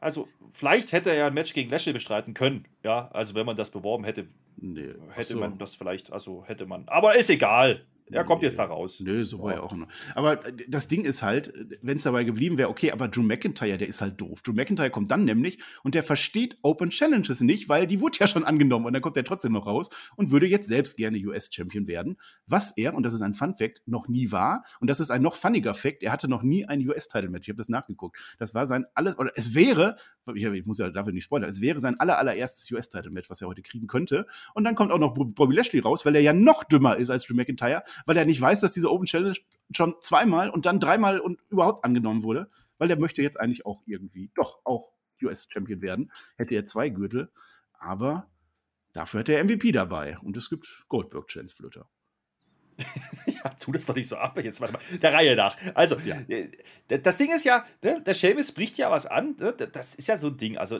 Also, 0.00 0.28
vielleicht 0.52 0.92
hätte 0.92 1.10
er 1.10 1.16
ja 1.16 1.26
ein 1.26 1.34
Match 1.34 1.52
gegen 1.52 1.70
Lashley 1.70 1.92
bestreiten 1.92 2.32
können. 2.32 2.64
Ja, 2.82 3.10
also 3.12 3.34
wenn 3.34 3.44
man 3.44 3.56
das 3.56 3.70
beworben 3.70 4.04
hätte, 4.04 4.26
nee, 4.56 4.94
hätte 5.10 5.34
so. 5.34 5.38
man 5.38 5.58
das 5.58 5.76
vielleicht, 5.76 6.12
also 6.12 6.44
hätte 6.46 6.64
man. 6.66 6.84
Aber 6.86 7.16
ist 7.16 7.28
egal. 7.28 7.84
Er 8.12 8.24
kommt 8.24 8.42
nee, 8.42 8.48
jetzt 8.48 8.58
da 8.58 8.64
raus. 8.64 9.00
Nö, 9.00 9.24
so 9.24 9.40
war 9.40 9.54
ja 9.54 9.60
auch 9.62 9.72
noch. 9.72 9.88
Aber 10.14 10.36
das 10.68 10.88
Ding 10.88 11.04
ist 11.04 11.22
halt, 11.22 11.52
wenn 11.82 11.96
es 11.96 12.02
dabei 12.02 12.24
geblieben 12.24 12.58
wäre, 12.58 12.68
okay, 12.68 12.92
aber 12.92 13.08
Drew 13.08 13.22
McIntyre, 13.22 13.78
der 13.78 13.88
ist 13.88 14.00
halt 14.00 14.20
doof. 14.20 14.42
Drew 14.42 14.52
McIntyre 14.52 14.90
kommt 14.90 15.10
dann 15.10 15.24
nämlich 15.24 15.58
und 15.82 15.94
der 15.94 16.02
versteht 16.02 16.58
Open 16.62 16.90
Challenges 16.90 17.40
nicht, 17.40 17.68
weil 17.68 17.86
die 17.86 18.00
wurde 18.00 18.18
ja 18.20 18.26
schon 18.26 18.44
angenommen 18.44 18.86
und 18.86 18.92
dann 18.92 19.02
kommt 19.02 19.16
er 19.16 19.24
trotzdem 19.24 19.52
noch 19.52 19.66
raus 19.66 19.90
und 20.16 20.30
würde 20.30 20.46
jetzt 20.46 20.68
selbst 20.68 20.96
gerne 20.96 21.18
US-Champion 21.18 21.86
werden. 21.86 22.16
Was 22.46 22.76
er, 22.76 22.94
und 22.94 23.02
das 23.02 23.12
ist 23.12 23.22
ein 23.22 23.34
Fun-Fact, 23.34 23.82
noch 23.86 24.08
nie 24.08 24.32
war. 24.32 24.64
Und 24.80 24.90
das 24.90 25.00
ist 25.00 25.10
ein 25.10 25.22
noch 25.22 25.34
funniger 25.34 25.74
Fact, 25.74 26.02
er 26.02 26.12
hatte 26.12 26.28
noch 26.28 26.42
nie 26.42 26.64
ein 26.66 26.86
US-Title-Match. 26.86 27.48
Ich 27.48 27.52
habe 27.52 27.58
das 27.58 27.68
nachgeguckt. 27.68 28.18
Das 28.38 28.54
war 28.54 28.66
sein 28.66 28.86
alles, 28.94 29.18
oder 29.18 29.30
es 29.34 29.54
wäre, 29.54 29.96
ich 30.34 30.66
muss 30.66 30.78
ja 30.78 30.90
dafür 30.90 31.12
nicht 31.12 31.24
spoilern, 31.24 31.48
es 31.48 31.60
wäre 31.60 31.80
sein 31.80 31.98
aller, 32.00 32.18
allererstes 32.18 32.70
US-Title-Match, 32.72 33.30
was 33.30 33.40
er 33.40 33.48
heute 33.48 33.62
kriegen 33.62 33.86
könnte. 33.86 34.26
Und 34.54 34.64
dann 34.64 34.74
kommt 34.74 34.92
auch 34.92 34.98
noch 34.98 35.14
Bobby 35.14 35.54
Lashley 35.54 35.80
raus, 35.80 36.04
weil 36.04 36.14
er 36.16 36.22
ja 36.22 36.32
noch 36.32 36.64
dümmer 36.64 36.96
ist 36.96 37.10
als 37.10 37.24
Drew 37.24 37.34
McIntyre, 37.34 37.82
weil 38.06 38.16
er 38.16 38.24
nicht 38.24 38.40
weiß, 38.40 38.60
dass 38.60 38.72
diese 38.72 38.90
Open 38.90 39.06
Challenge 39.06 39.36
schon 39.72 39.94
zweimal 40.00 40.50
und 40.50 40.66
dann 40.66 40.80
dreimal 40.80 41.20
und 41.20 41.40
überhaupt 41.48 41.84
angenommen 41.84 42.22
wurde, 42.22 42.50
weil 42.78 42.88
der 42.88 42.98
möchte 42.98 43.22
jetzt 43.22 43.38
eigentlich 43.38 43.66
auch 43.66 43.82
irgendwie 43.86 44.30
doch 44.34 44.60
auch 44.64 44.92
US-Champion 45.22 45.82
werden. 45.82 46.10
Hätte 46.36 46.54
er 46.54 46.64
zwei 46.64 46.88
Gürtel, 46.88 47.30
aber 47.74 48.28
dafür 48.92 49.20
hat 49.20 49.28
er 49.28 49.44
MVP 49.44 49.72
dabei 49.72 50.18
und 50.18 50.36
es 50.36 50.50
gibt 50.50 50.84
Goldberg-Chance 50.88 51.54
Flutter. 51.54 51.88
ja, 53.26 53.50
tu 53.58 53.72
das 53.72 53.84
doch 53.84 53.94
nicht 53.94 54.08
so 54.08 54.16
ab. 54.16 54.42
Jetzt 54.42 54.60
warte 54.60 54.74
mal, 54.74 54.98
der 54.98 55.12
Reihe 55.12 55.36
nach. 55.36 55.56
Also, 55.74 55.96
ja. 55.98 56.16
Äh, 56.28 56.48
das 56.88 57.16
Ding 57.16 57.30
ist 57.34 57.44
ja, 57.44 57.64
ne, 57.82 58.00
der 58.00 58.14
Seamus 58.14 58.52
bricht 58.52 58.78
ja 58.78 58.90
was 58.90 59.06
an. 59.06 59.36
Ne, 59.38 59.52
das 59.52 59.94
ist 59.94 60.08
ja 60.08 60.16
so 60.16 60.28
ein 60.28 60.36
Ding. 60.36 60.56
Also, 60.56 60.78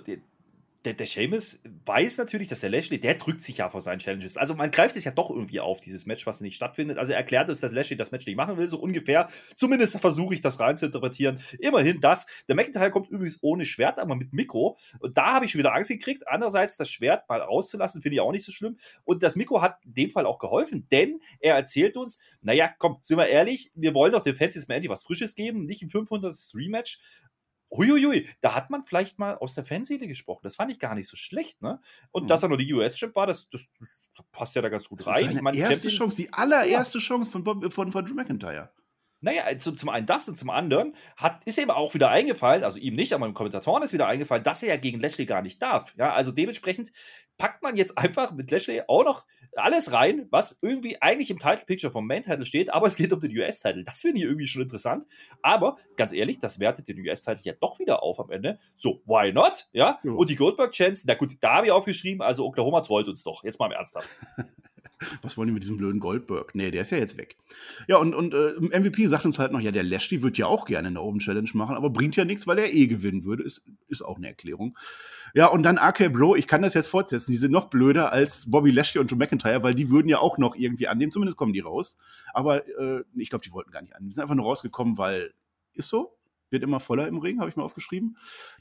der, 0.84 0.94
der 0.94 1.06
Seamus 1.06 1.62
weiß 1.84 2.16
natürlich, 2.18 2.48
dass 2.48 2.60
der 2.60 2.70
Lashley, 2.70 2.98
der 2.98 3.14
drückt 3.14 3.42
sich 3.42 3.58
ja 3.58 3.68
vor 3.68 3.82
seinen 3.82 3.98
Challenges. 3.98 4.36
Also 4.36 4.54
man 4.54 4.70
greift 4.70 4.96
es 4.96 5.04
ja 5.04 5.10
doch 5.10 5.28
irgendwie 5.28 5.60
auf, 5.60 5.80
dieses 5.80 6.06
Match, 6.06 6.26
was 6.26 6.40
nicht 6.40 6.56
stattfindet. 6.56 6.96
Also 6.96 7.12
er 7.12 7.18
erklärt 7.18 7.50
uns, 7.50 7.60
dass 7.60 7.72
Lashley 7.72 7.96
das 7.96 8.12
Match 8.12 8.26
nicht 8.26 8.36
machen 8.36 8.56
will, 8.56 8.68
so 8.68 8.78
ungefähr. 8.78 9.28
Zumindest 9.54 9.98
versuche 10.00 10.32
ich 10.32 10.40
das 10.40 10.58
rein 10.58 10.78
zu 10.78 10.86
interpretieren. 10.86 11.40
Immerhin 11.58 12.00
das. 12.00 12.26
Der 12.48 12.54
McIntyre 12.54 12.90
kommt 12.90 13.10
übrigens 13.10 13.38
ohne 13.42 13.66
Schwert, 13.66 13.98
aber 13.98 14.16
mit 14.16 14.32
Mikro. 14.32 14.78
Und 15.00 15.18
da 15.18 15.34
habe 15.34 15.44
ich 15.44 15.50
schon 15.50 15.58
wieder 15.58 15.74
Angst 15.74 15.90
gekriegt. 15.90 16.26
Andererseits 16.26 16.76
das 16.76 16.90
Schwert 16.90 17.28
mal 17.28 17.40
rauszulassen, 17.42 18.00
finde 18.00 18.14
ich 18.14 18.20
auch 18.20 18.32
nicht 18.32 18.44
so 18.44 18.52
schlimm. 18.52 18.78
Und 19.04 19.22
das 19.22 19.36
Mikro 19.36 19.60
hat 19.60 19.76
in 19.84 19.94
dem 19.94 20.10
Fall 20.10 20.24
auch 20.24 20.38
geholfen, 20.38 20.86
denn 20.90 21.20
er 21.40 21.56
erzählt 21.56 21.98
uns, 21.98 22.18
naja, 22.40 22.70
komm, 22.78 22.96
sind 23.02 23.18
wir 23.18 23.26
ehrlich, 23.26 23.70
wir 23.74 23.94
wollen 23.94 24.12
doch 24.12 24.22
den 24.22 24.34
Fans 24.34 24.54
jetzt 24.54 24.68
mal 24.68 24.76
endlich 24.76 24.90
was 24.90 25.04
Frisches 25.04 25.34
geben, 25.34 25.66
nicht 25.66 25.82
ein 25.82 25.90
500 25.90 26.34
Rematch. 26.54 27.00
Huiuiui, 27.70 28.28
da 28.40 28.54
hat 28.54 28.70
man 28.70 28.84
vielleicht 28.84 29.18
mal 29.18 29.36
aus 29.36 29.54
der 29.54 29.64
Fanseele 29.64 30.08
gesprochen. 30.08 30.40
Das 30.42 30.56
fand 30.56 30.70
ich 30.70 30.78
gar 30.78 30.94
nicht 30.94 31.08
so 31.08 31.16
schlecht, 31.16 31.62
ne? 31.62 31.80
Und 32.10 32.24
mhm. 32.24 32.28
dass 32.28 32.42
er 32.42 32.48
nur 32.48 32.58
die 32.58 32.72
US-Chip 32.72 33.14
war, 33.14 33.26
das, 33.26 33.48
das, 33.50 33.68
passt 34.32 34.56
ja 34.56 34.62
da 34.62 34.68
ganz 34.68 34.88
gut 34.88 35.00
das 35.00 35.06
rein. 35.06 35.36
Ist 35.36 35.42
seine 35.42 35.56
erste 35.56 35.90
Champion 35.90 36.10
Chance, 36.10 36.16
die 36.16 36.32
allererste 36.32 36.98
ja. 36.98 37.04
Chance 37.04 37.30
von, 37.30 37.44
Bob, 37.44 37.72
von, 37.72 37.92
von 37.92 38.04
Drew 38.04 38.14
McIntyre. 38.14 38.70
Naja, 39.20 39.56
zum, 39.58 39.76
zum 39.76 39.88
einen 39.90 40.06
das 40.06 40.28
und 40.28 40.36
zum 40.36 40.50
anderen 40.50 40.94
hat, 41.16 41.44
ist 41.44 41.58
ihm 41.58 41.70
auch 41.70 41.92
wieder 41.94 42.08
eingefallen, 42.08 42.64
also 42.64 42.78
ihm 42.78 42.94
nicht, 42.94 43.12
aber 43.12 43.26
dem 43.26 43.34
Kommentatoren 43.34 43.82
ist 43.82 43.92
wieder 43.92 44.06
eingefallen, 44.06 44.42
dass 44.42 44.62
er 44.62 44.70
ja 44.70 44.76
gegen 44.76 45.00
Lashley 45.00 45.26
gar 45.26 45.42
nicht 45.42 45.60
darf. 45.60 45.94
Ja, 45.98 46.12
also 46.14 46.32
dementsprechend 46.32 46.90
packt 47.36 47.62
man 47.62 47.76
jetzt 47.76 47.98
einfach 47.98 48.32
mit 48.32 48.50
Lashley 48.50 48.82
auch 48.86 49.04
noch 49.04 49.26
alles 49.56 49.92
rein, 49.92 50.26
was 50.30 50.58
irgendwie 50.62 51.00
eigentlich 51.02 51.30
im 51.30 51.38
Title 51.38 51.64
Picture 51.66 51.92
vom 51.92 52.06
Main 52.06 52.22
Title 52.22 52.44
steht, 52.44 52.72
aber 52.72 52.86
es 52.86 52.96
geht 52.96 53.12
um 53.12 53.20
den 53.20 53.36
US-Title. 53.36 53.84
Das 53.84 54.00
finde 54.00 54.18
ich 54.18 54.24
irgendwie 54.24 54.46
schon 54.46 54.62
interessant. 54.62 55.06
Aber 55.42 55.76
ganz 55.96 56.12
ehrlich, 56.12 56.38
das 56.38 56.60
wertet 56.60 56.88
den 56.88 57.00
US-Title 57.00 57.42
ja 57.44 57.52
doch 57.60 57.78
wieder 57.78 58.02
auf 58.02 58.20
am 58.20 58.30
Ende. 58.30 58.58
So, 58.74 59.02
why 59.06 59.32
not? 59.32 59.68
Ja, 59.72 59.98
ja. 60.02 60.12
und 60.12 60.30
die 60.30 60.36
Goldberg-Chance, 60.36 61.04
na 61.06 61.14
gut, 61.14 61.34
da 61.40 61.56
habe 61.56 61.66
ich 61.66 61.72
aufgeschrieben, 61.72 62.22
also 62.22 62.46
Oklahoma 62.46 62.80
trollt 62.80 63.08
uns 63.08 63.22
doch. 63.22 63.44
Jetzt 63.44 63.58
mal 63.58 63.66
im 63.66 63.72
Ernsthaft. 63.72 64.08
was 65.22 65.36
wollen 65.36 65.48
die 65.48 65.54
mit 65.54 65.62
diesem 65.62 65.76
blöden 65.76 66.00
Goldberg? 66.00 66.54
Nee, 66.54 66.70
der 66.70 66.82
ist 66.82 66.90
ja 66.90 66.98
jetzt 66.98 67.16
weg. 67.16 67.36
Ja, 67.88 67.96
und, 67.98 68.14
und 68.14 68.34
äh, 68.34 68.78
MVP 68.78 69.06
sagt 69.06 69.24
uns 69.24 69.38
halt 69.38 69.52
noch, 69.52 69.60
ja, 69.60 69.70
der 69.70 69.82
Lashley 69.82 70.22
wird 70.22 70.38
ja 70.38 70.46
auch 70.46 70.66
gerne 70.66 70.88
eine 70.88 71.00
Open 71.00 71.20
Challenge 71.20 71.48
machen, 71.54 71.76
aber 71.76 71.90
bringt 71.90 72.16
ja 72.16 72.24
nichts, 72.24 72.46
weil 72.46 72.58
er 72.58 72.72
eh 72.72 72.86
gewinnen 72.86 73.24
würde. 73.24 73.42
Ist, 73.42 73.62
ist 73.88 74.02
auch 74.02 74.16
eine 74.16 74.28
Erklärung. 74.28 74.76
Ja, 75.34 75.46
und 75.46 75.62
dann 75.62 75.78
AK 75.78 76.12
Bro, 76.12 76.36
ich 76.36 76.46
kann 76.46 76.62
das 76.62 76.74
jetzt 76.74 76.88
fortsetzen, 76.88 77.30
die 77.30 77.38
sind 77.38 77.52
noch 77.52 77.66
blöder 77.66 78.12
als 78.12 78.50
Bobby 78.50 78.70
Lashley 78.70 79.00
und 79.00 79.10
Drew 79.10 79.16
McIntyre, 79.16 79.62
weil 79.62 79.74
die 79.74 79.90
würden 79.90 80.08
ja 80.08 80.18
auch 80.18 80.38
noch 80.38 80.56
irgendwie 80.56 80.88
annehmen, 80.88 81.10
zumindest 81.10 81.36
kommen 81.36 81.52
die 81.52 81.60
raus. 81.60 81.96
Aber 82.34 82.66
äh, 82.66 83.04
ich 83.16 83.30
glaube, 83.30 83.44
die 83.44 83.52
wollten 83.52 83.70
gar 83.70 83.82
nicht 83.82 83.94
annehmen. 83.94 84.10
Die 84.10 84.14
sind 84.14 84.22
einfach 84.22 84.34
nur 84.34 84.46
rausgekommen, 84.46 84.98
weil, 84.98 85.32
ist 85.72 85.88
so, 85.88 86.16
wird 86.50 86.62
immer 86.62 86.80
voller 86.80 87.08
im 87.08 87.18
Ring, 87.18 87.40
habe 87.40 87.48
ich 87.48 87.56
mal 87.56 87.62
aufgeschrieben. 87.62 88.16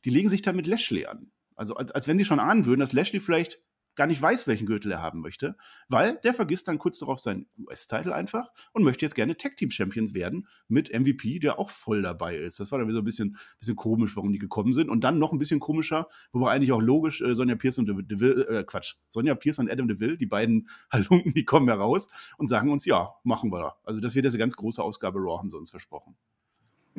Die 0.05 0.09
legen 0.09 0.29
sich 0.29 0.41
dann 0.41 0.55
mit 0.55 0.67
Lashley 0.67 1.05
an. 1.05 1.31
Also 1.55 1.75
als, 1.75 1.91
als 1.91 2.07
wenn 2.07 2.17
sie 2.17 2.25
schon 2.25 2.39
ahnen 2.39 2.65
würden, 2.65 2.79
dass 2.79 2.93
Lashley 2.93 3.19
vielleicht 3.19 3.59
gar 3.99 4.07
nicht 4.07 4.21
weiß, 4.21 4.47
welchen 4.47 4.65
Gürtel 4.65 4.93
er 4.93 5.01
haben 5.01 5.19
möchte, 5.19 5.57
weil 5.89 6.17
der 6.23 6.33
vergisst 6.33 6.69
dann 6.69 6.77
kurz 6.77 6.99
darauf 6.99 7.19
seinen 7.19 7.47
US-Titel 7.57 8.13
einfach 8.13 8.49
und 8.71 8.85
möchte 8.85 9.05
jetzt 9.05 9.13
gerne 9.13 9.35
Tag-Team-Champion 9.35 10.13
werden 10.13 10.47
mit 10.69 10.97
MVP, 10.97 11.39
der 11.39 11.59
auch 11.59 11.69
voll 11.69 12.01
dabei 12.01 12.37
ist. 12.37 12.61
Das 12.61 12.71
war 12.71 12.79
dann 12.79 12.87
wieder 12.87 12.95
so 12.95 13.01
ein 13.01 13.05
bisschen, 13.05 13.37
bisschen 13.59 13.75
komisch, 13.75 14.15
warum 14.15 14.31
die 14.31 14.39
gekommen 14.39 14.71
sind. 14.71 14.89
Und 14.89 15.03
dann 15.03 15.19
noch 15.19 15.33
ein 15.33 15.37
bisschen 15.37 15.59
komischer, 15.59 16.07
wobei 16.31 16.51
eigentlich 16.51 16.71
auch 16.71 16.79
logisch, 16.79 17.19
äh, 17.19 17.35
Sonja 17.35 17.55
Pierce 17.55 17.79
und 17.79 17.87
Deville, 18.09 18.47
äh, 18.47 18.63
Quatsch, 18.63 18.95
Sonja 19.09 19.35
Pierce 19.35 19.59
und 19.59 19.69
Adam 19.69 19.89
Deville, 19.89 20.17
die 20.17 20.27
beiden 20.27 20.69
Halunken, 20.93 21.33
die 21.33 21.43
kommen 21.43 21.67
heraus 21.67 22.07
und 22.37 22.47
sagen 22.47 22.71
uns, 22.71 22.85
ja, 22.85 23.15
machen 23.25 23.51
wir. 23.51 23.75
Also 23.83 23.99
das 23.99 24.15
wird 24.15 24.23
jetzt 24.23 24.35
eine 24.35 24.39
ganz 24.39 24.55
große 24.55 24.81
Ausgabe 24.81 25.19
Raw, 25.19 25.39
haben 25.39 25.49
sie 25.49 25.57
uns 25.57 25.71
versprochen. 25.71 26.15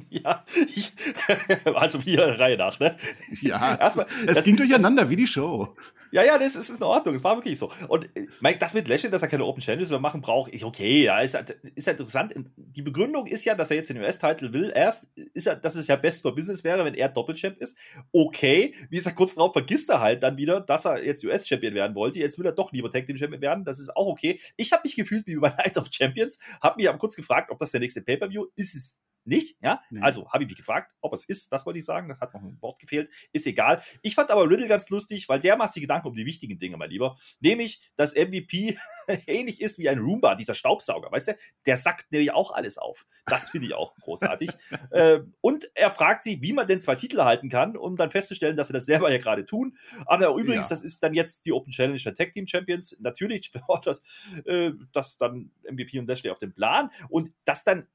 Ja, 0.11 0.45
ich, 0.75 0.93
also 1.75 2.01
hier 2.01 2.23
Reihe 2.23 2.57
nach, 2.57 2.79
ne? 2.81 2.97
Ja, 3.43 3.77
Erstmal, 3.81 4.07
es 4.27 4.37
das, 4.37 4.45
ging 4.45 4.57
durcheinander 4.57 5.03
das, 5.03 5.11
wie 5.11 5.17
die 5.17 5.27
Show. 5.27 5.75
Ja, 6.11 6.25
ja, 6.25 6.39
das 6.39 6.57
ist 6.57 6.71
in 6.71 6.83
Ordnung, 6.83 7.15
es 7.15 7.23
war 7.23 7.37
wirklich 7.37 7.59
so. 7.59 7.71
Und 7.89 8.05
äh, 8.17 8.27
Mike, 8.41 8.59
das 8.59 8.75
mit 8.75 8.89
Lashley, 8.89 9.11
dass 9.11 9.23
er 9.23 9.29
keine 9.29 9.45
Open 9.45 9.61
Challenges 9.61 9.91
mehr 9.91 10.01
machen 10.01 10.21
braucht, 10.21 10.53
ist 10.53 10.65
okay, 10.65 11.05
ja, 11.05 11.21
ist, 11.21 11.37
ist 11.75 11.87
ja 11.87 11.93
interessant. 11.93 12.35
Die 12.57 12.83
Begründung 12.83 13.27
ist 13.27 13.45
ja, 13.45 13.55
dass 13.55 13.71
er 13.71 13.77
jetzt 13.77 13.91
den 13.91 13.99
US-Titel 13.99 14.53
will. 14.53 14.73
Erst 14.75 15.09
ist 15.35 15.47
ja, 15.47 15.55
dass 15.55 15.75
es 15.77 15.87
ja 15.87 15.97
best 15.97 16.23
for 16.23 16.35
Business 16.35 16.65
wäre, 16.65 16.85
wenn 16.85 16.95
er 16.95 17.09
Doppelchamp 17.09 17.59
ist. 17.59 17.77
Okay, 18.13 18.75
wie 18.89 18.97
gesagt, 18.97 19.17
kurz 19.17 19.35
darauf 19.35 19.53
vergisst 19.53 19.91
er 19.91 20.01
halt 20.01 20.23
dann 20.23 20.37
wieder, 20.37 20.61
dass 20.61 20.87
er 20.87 21.05
jetzt 21.05 21.25
US-Champion 21.25 21.75
werden 21.75 21.95
wollte. 21.95 22.19
Jetzt 22.19 22.39
will 22.39 22.47
er 22.47 22.53
doch 22.53 22.73
lieber 22.73 22.91
Tag 22.91 23.07
Team 23.07 23.17
Champion 23.17 23.43
werden. 23.43 23.65
Das 23.65 23.79
ist 23.79 23.97
auch 23.97 24.07
okay. 24.07 24.41
Ich 24.57 24.73
habe 24.73 24.83
mich 24.85 24.97
gefühlt 24.97 25.27
wie 25.27 25.37
bei 25.37 25.51
Night 25.51 25.77
of 25.77 25.89
Champions, 25.91 26.41
habe 26.61 26.77
mich 26.77 26.89
aber 26.89 26.99
kurz 26.99 27.15
gefragt, 27.15 27.51
ob 27.51 27.59
das 27.59 27.71
der 27.71 27.81
nächste 27.81 28.03
Pay-Per-View 28.03 28.47
ist. 28.57 28.75
Es 28.75 29.01
nicht, 29.31 29.57
ja. 29.63 29.81
Nee. 29.91 30.01
Also 30.03 30.31
habe 30.31 30.43
ich 30.43 30.49
mich 30.49 30.57
gefragt, 30.57 30.93
ob 31.01 31.15
es 31.15 31.25
ist, 31.25 31.53
das 31.53 31.65
wollte 31.65 31.79
ich 31.79 31.85
sagen, 31.85 32.09
das 32.09 32.21
hat 32.21 32.35
noch 32.35 32.43
ein 32.43 32.61
Wort 32.61 32.81
gefehlt, 32.81 33.09
ist 33.33 33.47
egal. 33.47 33.81
Ich 34.03 34.17
fand 34.17 34.31
aber 34.31 34.51
Riddle 34.51 34.67
ganz 34.67 34.91
lustig, 34.91 35.29
weil 35.29 35.39
der 35.39 35.57
macht 35.57 35.73
sich 35.73 35.81
Gedanken 35.81 36.09
um 36.09 36.15
die 36.15 36.27
wichtigen 36.27 36.59
Dinge, 36.59 36.77
mein 36.77 36.91
Lieber. 36.91 37.17
Nämlich, 37.39 37.81
dass 37.97 38.15
MVP 38.17 38.77
ähnlich 39.27 39.61
ist 39.61 39.79
wie 39.79 39.89
ein 39.89 40.01
Roomba, 40.01 40.35
dieser 40.35 40.55
Staubsauger, 40.55 41.13
weißt 41.13 41.29
du? 41.29 41.37
Der 41.65 41.77
sackt 41.77 42.11
nämlich 42.11 42.33
auch 42.33 42.51
alles 42.51 42.77
auf. 42.77 43.07
Das 43.25 43.51
finde 43.51 43.69
ich 43.69 43.75
auch 43.75 43.95
großartig. 43.97 44.51
äh, 44.91 45.21
und 45.41 45.71
er 45.75 45.93
fragt 45.93 46.23
sich, 46.23 46.43
wie 46.43 46.53
man 46.53 46.67
denn 46.67 46.81
zwei 46.81 46.97
Titel 46.97 47.23
halten 47.23 47.49
kann, 47.49 47.77
um 47.77 47.97
dann 47.97 48.11
festzustellen, 48.11 48.57
dass 48.57 48.67
sie 48.67 48.73
das 48.73 48.87
selber 48.87 49.13
ja 49.13 49.19
gerade 49.19 49.45
tun. 49.45 49.77
Aber 50.07 50.35
übrigens, 50.35 50.67
ja. 50.67 50.71
das 50.71 50.83
ist 50.83 51.03
dann 51.05 51.15
jetzt 51.15 51.47
die 51.47 51.53
Open 51.53 51.71
Challenge 51.71 51.99
der 51.99 52.15
Tag 52.15 52.33
Team 52.33 52.49
Champions. 52.49 52.99
Natürlich 53.01 53.53
fordert 53.67 54.03
äh, 54.45 54.73
das 54.93 55.19
dann 55.19 55.53
MVP 55.71 56.01
und 56.01 56.09
Lashley 56.09 56.31
auf 56.31 56.41
den 56.41 56.53
Plan 56.53 56.91
und 57.09 57.31
das 57.45 57.63
dann 57.63 57.87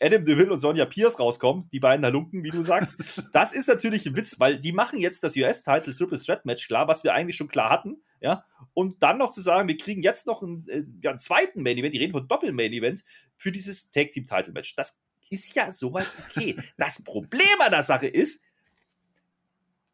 Adam 0.00 0.24
DeVille 0.24 0.52
und 0.52 0.58
Sonja 0.58 0.84
Pierce 0.84 1.18
rauskommen, 1.18 1.68
die 1.72 1.80
beiden 1.80 2.04
Halunken, 2.04 2.44
wie 2.44 2.50
du 2.50 2.62
sagst. 2.62 2.94
Das 3.32 3.52
ist 3.52 3.68
natürlich 3.68 4.06
ein 4.06 4.16
Witz, 4.16 4.40
weil 4.40 4.58
die 4.58 4.72
machen 4.72 4.98
jetzt 4.98 5.22
das 5.22 5.36
US-Title 5.36 5.94
Triple 5.94 6.18
Threat 6.18 6.44
Match 6.44 6.66
klar, 6.66 6.88
was 6.88 7.04
wir 7.04 7.14
eigentlich 7.14 7.36
schon 7.36 7.48
klar 7.48 7.70
hatten, 7.70 8.02
ja. 8.20 8.44
Und 8.74 9.02
dann 9.02 9.18
noch 9.18 9.30
zu 9.30 9.40
sagen, 9.40 9.68
wir 9.68 9.76
kriegen 9.76 10.02
jetzt 10.02 10.26
noch 10.26 10.42
einen, 10.42 10.66
äh, 10.68 10.84
ja, 11.02 11.10
einen 11.10 11.18
zweiten 11.18 11.62
Main 11.62 11.78
Event, 11.78 11.94
die 11.94 11.98
reden 11.98 12.12
von 12.12 12.26
Doppel-Main 12.26 12.72
Event 12.72 13.04
für 13.36 13.52
dieses 13.52 13.90
Tag 13.90 14.12
Team 14.12 14.26
Title 14.26 14.52
Match. 14.52 14.74
Das 14.76 15.02
ist 15.30 15.54
ja 15.54 15.72
soweit 15.72 16.06
okay. 16.28 16.56
das 16.76 17.02
Problem 17.02 17.60
an 17.60 17.70
der 17.70 17.82
Sache 17.82 18.08
ist, 18.08 18.42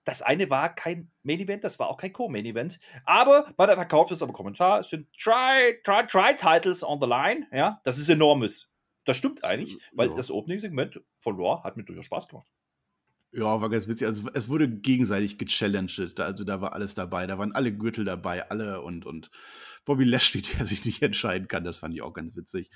das 0.07 0.23
eine 0.23 0.49
war 0.51 0.73
kein 0.75 1.11
Main 1.25 1.41
Event, 1.41 1.65
das 1.65 1.79
war 1.81 1.89
auch 1.89 1.97
kein 1.97 2.13
Co-Main 2.13 2.47
Event. 2.47 2.79
Aber 3.05 3.53
bei 3.57 3.67
der 3.67 3.75
verkauft 3.75 4.13
es 4.13 4.23
aber 4.23 4.33
Kommentar, 4.33 4.81
es 4.81 4.89
sind 4.89 5.09
try, 5.13 5.81
try, 5.83 6.07
try 6.07 6.35
Titles 6.35 6.85
on 6.85 7.01
the 7.01 7.09
line. 7.09 7.47
Ja, 7.53 7.81
das 7.83 7.99
ist 7.99 8.09
enormes. 8.09 8.73
Das 9.07 9.17
stimmt 9.17 9.45
eigentlich, 9.45 9.79
weil 9.93 10.11
ja. 10.11 10.17
das 10.17 10.31
Opening-Segment 10.31 11.01
von 11.21 11.37
Raw 11.37 11.63
hat 11.63 11.77
mir 11.77 11.85
durchaus 11.85 12.07
Spaß 12.07 12.29
gemacht. 12.29 12.49
Ja, 13.33 13.61
war 13.61 13.71
ganz 13.71 13.87
witzig. 13.87 14.07
Also, 14.07 14.29
es 14.35 14.49
wurde 14.49 14.69
gegenseitig 14.69 15.39
gechallenged. 15.39 16.19
Also, 16.21 16.45
da 16.45 16.61
war 16.61 16.73
alles 16.73 16.95
dabei. 16.95 17.27
Da 17.27 17.39
waren 17.39 17.53
alle 17.53 17.73
Gürtel 17.73 18.05
dabei, 18.05 18.51
alle 18.51 18.83
und, 18.83 19.07
und 19.07 19.31
Bobby 19.85 20.05
Lashley, 20.05 20.43
der 20.59 20.67
sich 20.67 20.85
nicht 20.85 21.03
entscheiden 21.03 21.47
kann. 21.49 21.65
Das 21.65 21.79
fand 21.79 21.95
ich 21.95 22.03
auch 22.03 22.13
ganz 22.13 22.35
witzig. 22.35 22.71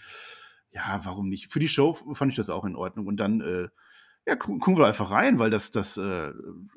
Ja, 0.70 1.00
warum 1.04 1.28
nicht? 1.28 1.50
Für 1.50 1.58
die 1.58 1.68
Show 1.68 1.92
fand 1.92 2.32
ich 2.32 2.36
das 2.36 2.48
auch 2.48 2.64
in 2.64 2.76
Ordnung. 2.76 3.06
Und 3.06 3.16
dann, 3.16 3.40
äh, 3.40 3.68
ja, 4.26 4.36
gucken 4.36 4.76
wir 4.76 4.86
einfach 4.86 5.10
rein, 5.10 5.40
weil 5.40 5.50
das, 5.50 5.72
das 5.72 5.96
äh, 5.96 6.32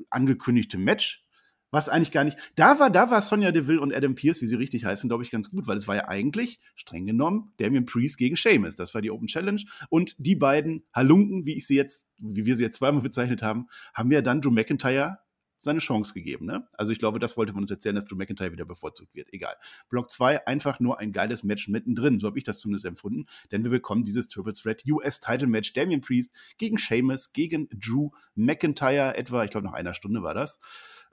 angekündigte 0.10 0.80
Match, 0.80 1.24
was 1.74 1.90
eigentlich 1.90 2.12
gar 2.12 2.24
nicht, 2.24 2.38
da 2.56 2.80
war, 2.80 2.92
da 2.92 3.10
war 3.10 3.22
Sonja 3.24 3.52
Deville 3.52 3.82
und 3.82 3.94
Adam 3.96 4.14
Pierce, 4.14 4.42
wie 4.42 4.46
sie 4.46 4.56
richtig 4.56 4.86
heißen, 4.86 5.10
glaube 5.10 5.24
ich, 5.24 5.32
ganz 5.32 5.50
gut, 5.50 5.66
weil 5.66 5.76
es 5.76 5.88
war 5.88 5.96
ja 5.96 6.08
eigentlich, 6.08 6.60
streng 6.76 7.08
genommen, 7.08 7.52
Damien 7.58 7.86
Priest 7.86 8.20
gegen 8.20 8.36
Sheamus. 8.36 8.76
Das 8.76 8.94
war 8.94 9.02
die 9.02 9.10
Open 9.10 9.26
Challenge. 9.26 9.62
Und 9.90 10.16
die 10.20 10.36
beiden 10.36 10.86
Halunken, 10.94 11.48
wie 11.48 11.58
ich 11.58 11.66
sie 11.66 11.76
jetzt, 11.76 12.08
wie 12.20 12.46
wir 12.46 12.56
sie 12.56 12.64
jetzt 12.64 12.78
zweimal 12.78 13.02
bezeichnet 13.02 13.42
haben, 13.42 13.66
haben 13.96 14.12
ja 14.12 14.22
dann 14.22 14.40
Drew 14.40 14.52
McIntyre 14.52 15.18
seine 15.64 15.80
Chance 15.80 16.14
gegeben. 16.14 16.46
Ne? 16.46 16.68
Also 16.74 16.92
ich 16.92 17.00
glaube, 17.00 17.20
das 17.20 17.38
wollte 17.38 17.54
man 17.54 17.64
uns 17.64 17.72
erzählen, 17.72 17.96
dass 17.96 18.06
Drew 18.06 18.18
McIntyre 18.18 18.52
wieder 18.52 18.66
bevorzugt 18.66 19.16
wird. 19.16 19.34
Egal. 19.34 19.56
Block 19.90 20.12
2, 20.12 20.46
einfach 20.46 20.80
nur 20.80 21.00
ein 21.00 21.12
geiles 21.12 21.44
Match 21.44 21.70
mittendrin. 21.70 22.20
So 22.20 22.28
habe 22.28 22.38
ich 22.38 22.44
das 22.44 22.60
zumindest 22.60 22.86
empfunden. 22.86 23.26
Denn 23.52 23.64
wir 23.64 23.72
bekommen 23.72 24.04
dieses 24.04 24.28
Triple 24.28 24.54
Threat 24.54 24.84
US 24.92 25.22
Title 25.22 25.48
Match. 25.48 25.74
Damien 25.74 26.02
Priest 26.02 26.36
gegen 26.58 26.78
Sheamus, 26.78 27.32
gegen 27.32 27.68
Drew 27.70 28.12
McIntyre. 28.36 29.18
Etwa, 29.18 29.44
ich 29.44 29.52
glaube, 29.52 29.66
nach 29.66 29.74
einer 29.74 29.94
Stunde 29.94 30.22
war 30.22 30.34
das. 30.34 30.60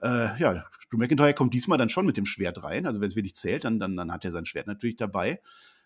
Äh, 0.01 0.39
ja, 0.39 0.65
Drew 0.89 0.97
McIntyre 0.97 1.33
kommt 1.33 1.53
diesmal 1.53 1.77
dann 1.77 1.89
schon 1.89 2.05
mit 2.05 2.17
dem 2.17 2.25
Schwert 2.25 2.63
rein. 2.63 2.85
Also 2.85 3.01
wenn 3.01 3.09
es 3.09 3.15
wirklich 3.15 3.35
zählt, 3.35 3.63
dann, 3.63 3.79
dann, 3.79 3.95
dann 3.95 4.11
hat 4.11 4.25
er 4.25 4.31
sein 4.31 4.45
Schwert 4.45 4.67
natürlich 4.67 4.95
dabei. 4.95 5.39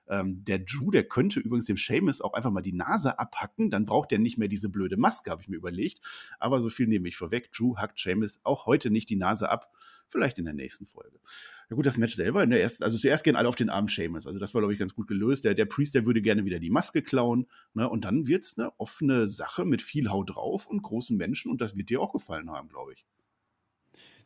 Ähm, 0.08 0.44
der 0.46 0.60
Drew, 0.60 0.92
der 0.92 1.04
könnte 1.04 1.40
übrigens 1.40 1.66
dem 1.66 1.78
Seamus 1.78 2.22
auch 2.22 2.34
einfach 2.34 2.52
mal 2.52 2.62
die 2.62 2.74
Nase 2.74 3.18
abhacken, 3.18 3.72
dann 3.72 3.86
braucht 3.86 4.12
er 4.12 4.20
nicht 4.20 4.38
mehr 4.38 4.48
diese 4.48 4.70
blöde 4.70 4.98
Maske, 4.98 5.32
habe 5.32 5.42
ich 5.42 5.50
mir 5.50 5.56
überlegt. 5.56 6.00
Aber 6.40 6.60
so 6.60 6.70
viel 6.70 6.88
nehme 6.88 7.08
ich 7.08 7.18
vorweg. 7.18 7.52
Drew 7.52 7.76
hackt 7.78 8.00
Seamus 8.00 8.40
auch 8.44 8.66
heute 8.66 8.92
nicht 8.92 9.10
die 9.10 9.16
Nase 9.16 9.50
ab. 9.50 9.72
Vielleicht 10.08 10.38
in 10.38 10.46
der 10.46 10.54
nächsten 10.54 10.86
Folge. 10.86 11.20
Ja 11.70 11.76
gut, 11.76 11.88
das 11.88 11.98
Match 11.98 12.16
selber, 12.16 12.44
in 12.44 12.52
der 12.52 12.62
ersten, 12.62 12.84
also 12.84 12.96
zuerst 12.96 13.24
gehen 13.24 13.36
alle 13.36 13.50
auf 13.50 13.56
den 13.56 13.72
armen 13.72 13.88
Seamus. 13.88 14.28
Also 14.28 14.38
das 14.38 14.54
war, 14.54 14.62
glaube 14.62 14.74
ich, 14.74 14.80
ganz 14.80 14.94
gut 14.94 15.08
gelöst. 15.08 15.46
Der, 15.46 15.56
der 15.56 15.66
Priest, 15.66 15.96
der 15.96 16.06
würde 16.06 16.22
gerne 16.22 16.46
wieder 16.46 16.60
die 16.60 16.70
Maske 16.70 17.02
klauen. 17.02 17.48
Ne? 17.74 17.90
Und 17.90 18.06
dann 18.06 18.28
wird 18.28 18.44
es 18.44 18.58
eine 18.58 18.72
offene 18.80 19.28
Sache 19.28 19.66
mit 19.66 19.82
viel 19.82 20.10
Haut 20.10 20.36
drauf 20.36 20.68
und 20.68 20.84
großen 20.84 21.18
Menschen. 21.18 21.50
Und 21.50 21.62
das 21.62 21.76
wird 21.76 21.90
dir 21.90 22.00
auch 22.00 22.14
gefallen 22.14 22.52
haben, 22.52 22.70
glaube 22.70 22.94
ich. 22.94 23.04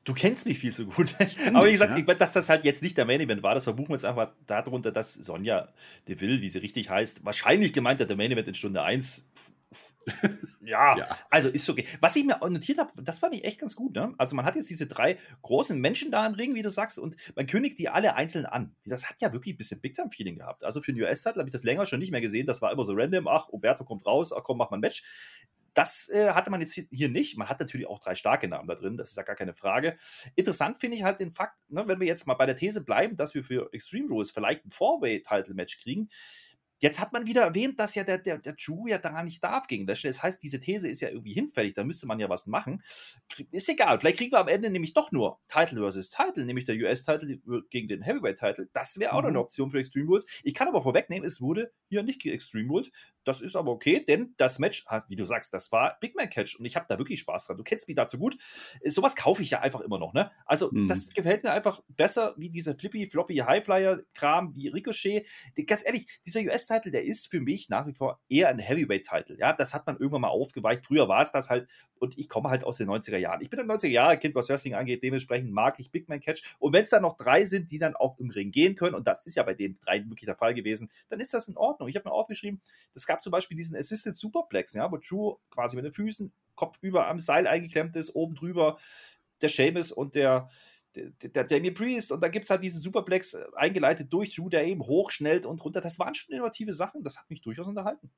Du 0.09 0.15
kennst 0.15 0.47
mich 0.47 0.57
viel 0.57 0.73
zu 0.73 0.87
gut. 0.87 1.13
Aber 1.53 1.67
wie 1.67 1.71
gesagt, 1.71 1.95
ja. 1.95 2.13
dass 2.15 2.33
das 2.33 2.49
halt 2.49 2.65
jetzt 2.65 2.81
nicht 2.81 2.97
der 2.97 3.05
Main 3.05 3.21
Event 3.21 3.43
war, 3.43 3.53
das 3.53 3.65
verbuchen 3.65 3.89
wir 3.89 3.95
jetzt 3.95 4.05
einfach 4.05 4.31
darunter, 4.47 4.91
dass 4.91 5.13
Sonja 5.13 5.71
Deville, 6.07 6.41
wie 6.41 6.49
sie 6.49 6.57
richtig 6.57 6.89
heißt, 6.89 7.23
wahrscheinlich 7.25 7.73
gemeint 7.73 8.01
hat, 8.01 8.09
der 8.09 8.17
Main 8.17 8.31
Event 8.31 8.47
in 8.47 8.55
Stunde 8.55 8.81
1. 8.81 9.29
ja, 10.65 10.97
ja, 10.97 11.07
also 11.29 11.49
ist 11.49 11.69
okay. 11.69 11.85
Was 11.99 12.15
ich 12.15 12.25
mir 12.25 12.39
notiert 12.49 12.79
habe, 12.79 12.91
das 13.03 13.19
fand 13.19 13.35
ich 13.35 13.43
echt 13.43 13.59
ganz 13.59 13.75
gut. 13.75 13.93
Ne? 13.95 14.15
Also 14.17 14.35
man 14.35 14.45
hat 14.45 14.55
jetzt 14.55 14.71
diese 14.71 14.87
drei 14.87 15.19
großen 15.43 15.79
Menschen 15.79 16.09
da 16.09 16.25
im 16.25 16.33
Ring, 16.33 16.55
wie 16.55 16.63
du 16.63 16.71
sagst, 16.71 16.97
und 16.97 17.15
man 17.35 17.45
kündigt 17.45 17.77
die 17.77 17.89
alle 17.89 18.15
einzeln 18.15 18.47
an. 18.47 18.75
Das 18.85 19.07
hat 19.07 19.21
ja 19.21 19.31
wirklich 19.31 19.53
ein 19.53 19.57
bisschen 19.59 19.79
Big-Time-Feeling 19.79 20.37
gehabt. 20.37 20.63
Also 20.63 20.81
für 20.81 20.91
den 20.91 21.03
US-Title 21.03 21.37
habe 21.37 21.49
ich 21.49 21.53
das 21.53 21.63
länger 21.63 21.85
schon 21.85 21.99
nicht 21.99 22.09
mehr 22.09 22.21
gesehen. 22.21 22.47
Das 22.47 22.63
war 22.63 22.71
immer 22.71 22.83
so 22.83 22.93
random. 22.95 23.27
Ach, 23.27 23.49
Roberto 23.49 23.83
kommt 23.83 24.07
raus, 24.07 24.33
ach 24.35 24.43
komm, 24.43 24.57
mach 24.57 24.71
mal 24.71 24.77
ein 24.77 24.81
Match. 24.81 25.03
Das 25.73 26.09
äh, 26.09 26.31
hatte 26.31 26.51
man 26.51 26.61
jetzt 26.61 26.73
hier 26.73 27.09
nicht. 27.09 27.37
Man 27.37 27.49
hat 27.49 27.59
natürlich 27.59 27.87
auch 27.87 27.99
drei 27.99 28.15
starke 28.15 28.47
Namen 28.47 28.67
da 28.67 28.75
drin, 28.75 28.97
das 28.97 29.09
ist 29.09 29.17
ja 29.17 29.23
gar 29.23 29.35
keine 29.35 29.53
Frage. 29.53 29.97
Interessant 30.35 30.77
finde 30.77 30.97
ich 30.97 31.03
halt 31.03 31.19
den 31.19 31.31
Fakt, 31.31 31.57
ne, 31.69 31.87
wenn 31.87 31.99
wir 31.99 32.07
jetzt 32.07 32.27
mal 32.27 32.33
bei 32.33 32.45
der 32.45 32.55
These 32.55 32.83
bleiben, 32.83 33.15
dass 33.15 33.35
wir 33.35 33.43
für 33.43 33.69
Extreme 33.73 34.09
Rules 34.09 34.31
vielleicht 34.31 34.65
ein 34.65 34.71
Four-Way-Title-Match 34.71 35.81
kriegen, 35.81 36.09
Jetzt 36.79 36.99
hat 36.99 37.13
man 37.13 37.27
wieder 37.27 37.43
erwähnt, 37.43 37.79
dass 37.79 37.95
ja 37.95 38.03
der, 38.03 38.17
der, 38.17 38.37
der 38.37 38.53
Drew 38.53 38.87
ja 38.87 38.97
da 38.97 39.23
nicht 39.23 39.43
darf 39.43 39.67
gegen 39.67 39.85
Lashley. 39.85 40.09
Das 40.09 40.23
heißt, 40.23 40.41
diese 40.41 40.59
These 40.59 40.87
ist 40.87 41.01
ja 41.01 41.09
irgendwie 41.09 41.33
hinfällig, 41.33 41.73
da 41.73 41.83
müsste 41.83 42.07
man 42.07 42.19
ja 42.19 42.29
was 42.29 42.47
machen. 42.47 42.81
Ist 43.51 43.69
egal, 43.69 43.99
vielleicht 43.99 44.17
kriegen 44.17 44.31
wir 44.31 44.39
am 44.39 44.47
Ende 44.47 44.69
nämlich 44.69 44.93
doch 44.93 45.11
nur 45.11 45.39
Title 45.47 45.79
versus 45.79 46.09
Title, 46.09 46.45
nämlich 46.45 46.65
der 46.65 46.75
US-Title 46.75 47.39
gegen 47.69 47.87
den 47.87 48.01
Heavyweight-Title. 48.01 48.69
Das 48.73 48.99
wäre 48.99 49.13
auch 49.13 49.21
mhm. 49.21 49.29
eine 49.29 49.39
Option 49.39 49.71
für 49.71 49.79
Extreme 49.79 50.07
Rules. 50.07 50.25
Ich 50.43 50.53
kann 50.53 50.67
aber 50.67 50.81
vorwegnehmen, 50.81 51.25
es 51.25 51.41
wurde 51.41 51.71
hier 51.89 52.03
nicht 52.03 52.25
Extreme 52.25 52.69
Rules. 52.69 52.91
Das 53.25 53.41
ist 53.41 53.55
aber 53.55 53.71
okay, 53.71 54.03
denn 54.03 54.33
das 54.37 54.59
Match, 54.59 54.85
wie 55.07 55.15
du 55.15 55.25
sagst, 55.25 55.53
das 55.53 55.71
war 55.71 55.97
Big 55.99 56.15
Man 56.15 56.29
Catch 56.29 56.55
und 56.57 56.65
ich 56.65 56.75
habe 56.75 56.85
da 56.89 56.97
wirklich 56.97 57.19
Spaß 57.19 57.47
dran. 57.47 57.57
Du 57.57 57.63
kennst 57.63 57.87
mich 57.87 57.95
dazu 57.95 58.17
gut. 58.17 58.37
Sowas 58.85 59.15
kaufe 59.15 59.43
ich 59.43 59.51
ja 59.51 59.59
einfach 59.59 59.81
immer 59.81 59.99
noch, 59.99 60.13
ne? 60.13 60.31
Also, 60.45 60.71
mhm. 60.71 60.87
das 60.87 61.09
gefällt 61.09 61.43
mir 61.43 61.51
einfach 61.51 61.81
besser 61.89 62.33
wie 62.37 62.49
dieser 62.49 62.75
Flippy, 62.75 63.07
Floppy, 63.07 63.37
Highflyer-Kram, 63.37 64.55
wie 64.55 64.69
Ricochet. 64.69 65.27
Ganz 65.67 65.85
ehrlich, 65.85 66.07
dieser 66.25 66.41
US-Title, 66.69 66.91
der 66.91 67.03
ist 67.03 67.27
für 67.27 67.39
mich 67.39 67.69
nach 67.69 67.87
wie 67.87 67.93
vor 67.93 68.21
eher 68.29 68.49
ein 68.49 68.59
Heavyweight-Title. 68.59 69.37
Ja, 69.37 69.53
das 69.53 69.73
hat 69.73 69.85
man 69.87 69.97
irgendwann 69.97 70.21
mal 70.21 70.29
aufgeweicht. 70.29 70.85
Früher 70.85 71.07
war 71.07 71.21
es 71.21 71.31
das 71.31 71.49
halt 71.49 71.69
und 71.95 72.17
ich 72.17 72.29
komme 72.29 72.49
halt 72.49 72.63
aus 72.63 72.77
den 72.77 72.89
90er 72.89 73.17
Jahren. 73.17 73.41
Ich 73.41 73.49
bin 73.49 73.59
ein 73.59 73.69
90er 73.69 73.87
Jahre 73.87 74.17
Kind, 74.17 74.35
was 74.35 74.49
Wrestling 74.49 74.75
angeht. 74.75 75.03
Dementsprechend 75.03 75.51
mag 75.51 75.79
ich 75.79 75.91
Big 75.91 76.07
Man 76.07 76.19
Catch. 76.19 76.55
Und 76.59 76.73
wenn 76.73 76.83
es 76.83 76.89
dann 76.89 77.01
noch 77.01 77.17
drei 77.17 77.45
sind, 77.45 77.71
die 77.71 77.79
dann 77.79 77.95
auch 77.95 78.17
im 78.19 78.29
Ring 78.29 78.51
gehen 78.51 78.75
können, 78.75 78.95
und 78.95 79.07
das 79.07 79.21
ist 79.25 79.35
ja 79.35 79.43
bei 79.43 79.53
den 79.53 79.77
drei 79.79 80.03
wirklich 80.05 80.25
der 80.25 80.35
Fall 80.35 80.53
gewesen, 80.53 80.89
dann 81.09 81.19
ist 81.19 81.33
das 81.33 81.47
in 81.47 81.57
Ordnung. 81.57 81.89
Ich 81.89 81.95
habe 81.95 82.07
mir 82.07 82.13
aufgeschrieben, 82.13 82.61
es 82.93 83.05
gab 83.05 83.21
zum 83.21 83.31
Beispiel 83.31 83.57
diesen 83.57 83.75
Assisted 83.75 84.15
Superplex, 84.15 84.73
ja, 84.73 84.91
wo 84.91 84.97
Drew 84.97 85.35
quasi 85.49 85.75
mit 85.75 85.85
den 85.85 85.93
Füßen 85.93 86.31
kopfüber 86.55 87.07
am 87.07 87.19
Seil 87.19 87.47
eingeklemmt 87.47 87.95
ist, 87.95 88.15
oben 88.15 88.35
drüber 88.35 88.77
der 89.41 89.49
Seamus 89.49 89.93
und 89.93 90.15
der, 90.15 90.49
der, 90.95 91.43
Damien 91.43 91.73
Priest 91.73 92.11
und 92.11 92.21
da 92.21 92.27
gibt 92.27 92.45
es 92.45 92.49
halt 92.49 92.63
diesen 92.63 92.81
Superplex 92.81 93.33
äh, 93.33 93.45
eingeleitet 93.55 94.11
durch 94.11 94.35
Drew, 94.35 94.49
der 94.49 94.65
eben 94.65 94.81
hochschnellt 94.81 95.45
und 95.45 95.63
runter. 95.63 95.81
Das 95.81 95.99
waren 95.99 96.15
schon 96.15 96.33
innovative 96.33 96.73
Sachen, 96.73 97.03
das 97.03 97.17
hat 97.17 97.29
mich 97.29 97.41
durchaus 97.41 97.67
unterhalten. 97.67 98.11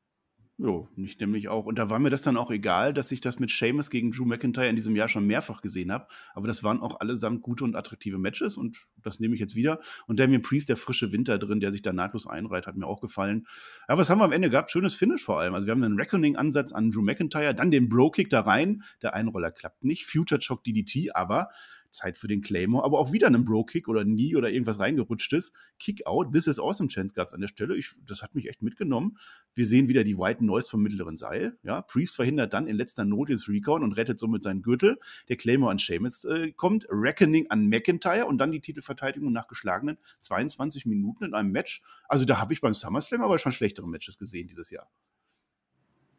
Jo, 0.63 0.87
mich 0.95 1.17
nämlich 1.17 1.49
auch. 1.49 1.65
Und 1.65 1.79
da 1.79 1.89
war 1.89 1.97
mir 1.97 2.11
das 2.11 2.21
dann 2.21 2.37
auch 2.37 2.51
egal, 2.51 2.93
dass 2.93 3.11
ich 3.11 3.19
das 3.19 3.39
mit 3.39 3.49
Seamus 3.49 3.89
gegen 3.89 4.11
Drew 4.11 4.25
McIntyre 4.25 4.67
in 4.67 4.75
diesem 4.75 4.95
Jahr 4.95 5.07
schon 5.07 5.25
mehrfach 5.25 5.59
gesehen 5.59 5.91
habe. 5.91 6.05
Aber 6.35 6.45
das 6.47 6.63
waren 6.63 6.79
auch 6.81 6.99
allesamt 6.99 7.41
gute 7.41 7.63
und 7.63 7.75
attraktive 7.75 8.19
Matches 8.19 8.57
und 8.57 8.87
das 9.01 9.19
nehme 9.19 9.33
ich 9.33 9.39
jetzt 9.39 9.55
wieder. 9.55 9.79
Und 10.05 10.19
Damien 10.19 10.43
Priest, 10.43 10.69
der 10.69 10.77
frische 10.77 11.11
Winter 11.11 11.39
drin, 11.39 11.61
der 11.61 11.71
sich 11.71 11.81
da 11.81 11.93
nahtlos 11.93 12.27
einreiht, 12.27 12.67
hat 12.67 12.77
mir 12.77 12.85
auch 12.85 13.01
gefallen. 13.01 13.47
Ja, 13.89 13.97
was 13.97 14.11
haben 14.11 14.19
wir 14.19 14.25
am 14.25 14.33
Ende 14.33 14.51
gehabt? 14.51 14.69
Schönes 14.69 14.93
Finish 14.93 15.23
vor 15.23 15.39
allem. 15.39 15.55
Also 15.55 15.65
wir 15.65 15.71
haben 15.71 15.83
einen 15.83 15.99
Reckoning-Ansatz 15.99 16.73
an 16.73 16.91
Drew 16.91 17.01
McIntyre, 17.01 17.55
dann 17.55 17.71
den 17.71 17.89
Bro-Kick 17.89 18.29
da 18.29 18.41
rein. 18.41 18.83
Der 19.01 19.15
Einroller 19.15 19.49
klappt 19.49 19.83
nicht. 19.83 20.05
Future 20.05 20.39
Chock 20.39 20.63
DDT, 20.63 21.15
aber 21.15 21.49
Zeit 21.91 22.17
für 22.17 22.27
den 22.27 22.41
Claymore, 22.41 22.83
aber 22.83 22.99
auch 22.99 23.11
wieder 23.11 23.27
einen 23.27 23.45
Bro-Kick 23.45 23.87
oder 23.87 24.03
nie 24.03 24.35
oder 24.35 24.49
irgendwas 24.49 24.79
reingerutschtes. 24.79 25.53
Kick-Out, 25.79 26.33
This 26.33 26.47
is 26.47 26.59
Awesome 26.59 26.89
Chance 26.89 27.13
gab 27.13 27.27
es 27.27 27.33
an 27.33 27.41
der 27.41 27.47
Stelle. 27.47 27.75
Ich, 27.75 27.93
das 28.05 28.21
hat 28.21 28.35
mich 28.35 28.49
echt 28.49 28.61
mitgenommen. 28.61 29.17
Wir 29.53 29.65
sehen 29.65 29.87
wieder 29.87 30.03
die 30.03 30.17
White 30.17 30.43
Noise 30.43 30.69
vom 30.69 30.81
mittleren 30.81 31.17
Seil. 31.17 31.57
Ja, 31.63 31.81
Priest 31.81 32.15
verhindert 32.15 32.53
dann 32.53 32.67
in 32.67 32.75
letzter 32.75 33.05
Not 33.05 33.29
das 33.29 33.47
Recount 33.47 33.83
und 33.83 33.93
rettet 33.93 34.19
somit 34.19 34.43
seinen 34.43 34.61
Gürtel. 34.61 34.97
Der 35.29 35.35
Claymore 35.35 35.71
an 35.71 35.79
Sheamus 35.79 36.25
äh, 36.25 36.51
kommt, 36.53 36.87
Reckoning 36.89 37.47
an 37.49 37.67
McIntyre 37.67 38.25
und 38.25 38.37
dann 38.37 38.51
die 38.51 38.61
Titelverteidigung 38.61 39.31
nach 39.31 39.47
geschlagenen 39.47 39.97
22 40.21 40.85
Minuten 40.85 41.25
in 41.25 41.33
einem 41.33 41.51
Match. 41.51 41.81
Also 42.07 42.25
da 42.25 42.39
habe 42.39 42.53
ich 42.53 42.61
beim 42.61 42.73
SummerSlam 42.73 43.21
aber 43.21 43.39
schon 43.39 43.51
schlechtere 43.51 43.87
Matches 43.87 44.17
gesehen 44.17 44.47
dieses 44.47 44.69
Jahr. 44.69 44.89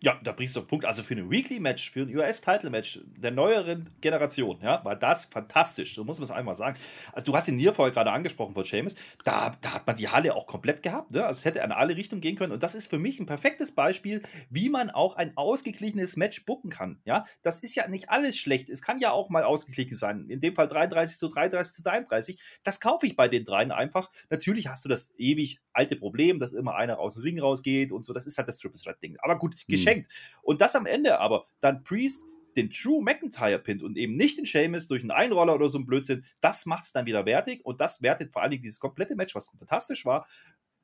Ja, 0.03 0.19
da 0.25 0.33
bringst 0.33 0.57
du 0.57 0.61
einen 0.61 0.67
Punkt. 0.67 0.85
Also 0.85 1.05
für 1.05 1.15
ein 1.15 1.31
Weekly-Match, 1.31 1.93
für 1.93 2.01
ein 2.01 2.15
US-Title-Match 2.15 3.01
der 3.19 3.31
neueren 3.31 3.89
Generation, 4.01 4.59
ja, 4.61 4.85
war 4.85 4.97
das 4.97 5.27
fantastisch. 5.27 5.95
So 5.95 6.03
muss 6.03 6.19
man 6.19 6.25
es 6.25 6.33
einmal 6.33 6.57
sagen. 6.57 6.77
Also 7.13 7.31
du 7.31 7.37
hast 7.37 7.47
den 7.47 7.55
Nierfall 7.55 7.93
gerade 7.93 8.11
angesprochen 8.11 8.53
von 8.53 8.65
Seamus. 8.65 8.97
Da, 9.23 9.53
da 9.61 9.75
hat 9.75 9.87
man 9.87 9.95
die 9.95 10.09
Halle 10.09 10.35
auch 10.35 10.49
komplett 10.49 10.83
gehabt. 10.83 11.13
Ne? 11.13 11.25
Also 11.25 11.39
es 11.39 11.45
hätte 11.45 11.61
in 11.61 11.71
alle 11.71 11.95
Richtungen 11.95 12.21
gehen 12.21 12.35
können. 12.35 12.53
Und 12.53 12.65
das 12.65 12.75
ist 12.75 12.89
für 12.89 12.99
mich 12.99 13.21
ein 13.21 13.27
perfektes 13.27 13.73
Beispiel, 13.73 14.23
wie 14.51 14.69
man 14.71 14.91
auch 14.91 15.15
ein 15.15 15.37
ausgeglichenes 15.37 16.17
Match 16.17 16.45
booken 16.47 16.71
kann. 16.71 17.01
Ja, 17.05 17.25
das 17.43 17.61
ist 17.61 17.77
ja 17.77 17.87
nicht 17.87 18.11
alles 18.11 18.37
schlecht. 18.37 18.71
Es 18.71 18.83
kann 18.83 18.99
ja 18.99 19.13
auch 19.13 19.31
mal 19.31 19.45
ausgeglichen 19.45 19.95
sein. 19.95 20.29
In 20.29 20.41
dem 20.41 20.57
Fall 20.57 20.67
33 20.67 21.17
zu 21.17 21.29
33 21.29 21.75
zu 21.75 21.83
33. 21.85 22.41
Das 22.65 22.81
kaufe 22.81 23.07
ich 23.07 23.15
bei 23.15 23.29
den 23.29 23.45
dreien 23.45 23.71
einfach. 23.71 24.11
Natürlich 24.31 24.67
hast 24.67 24.85
du 24.85 24.89
das 24.89 25.15
ewig 25.17 25.61
alte 25.73 25.95
Problem, 25.95 26.41
dass 26.41 26.51
immer 26.51 26.75
einer 26.75 26.99
aus 26.99 27.15
dem 27.15 27.23
Ring 27.23 27.41
rausgeht 27.41 27.93
und 27.93 28.05
so. 28.05 28.13
Das 28.13 28.27
ist 28.27 28.37
halt 28.37 28.49
das 28.49 28.59
Triple 28.59 28.81
Threat 28.81 29.01
Ding. 29.01 29.17
Aber 29.21 29.39
gut, 29.39 29.55
geschenkt. 29.69 29.91
Mhm 29.91 29.92
geschenkt. 29.93 30.11
Und 30.43 30.61
das 30.61 30.77
am 30.77 30.87
Ende 30.87 31.19
aber 31.21 31.47
dann 31.61 31.85
Priest 31.85 32.25
den 32.57 32.71
True 32.71 33.03
McIntyre 33.03 33.59
pinnt 33.59 33.83
und 33.83 33.97
eben 33.97 34.17
nicht 34.17 34.39
den 34.39 34.45
Seamus 34.45 34.87
durch 34.87 35.03
einen 35.03 35.11
Einroller 35.11 35.55
oder 35.55 35.69
so 35.69 35.79
ein 35.79 35.87
Blödsinn, 35.87 36.25
das 36.41 36.67
macht 36.67 36.85
es 36.85 36.93
dann 36.93 37.07
wieder 37.07 37.25
wertig 37.25 37.65
und 37.65 37.81
das 37.81 38.03
wertet 38.03 38.33
vor 38.33 38.43
allen 38.43 38.51
Dingen 38.51 38.63
dieses 38.63 38.81
komplette 38.81 39.17
Match, 39.17 39.35
was 39.35 39.47
fantastisch 39.47 40.05
war, 40.05 40.27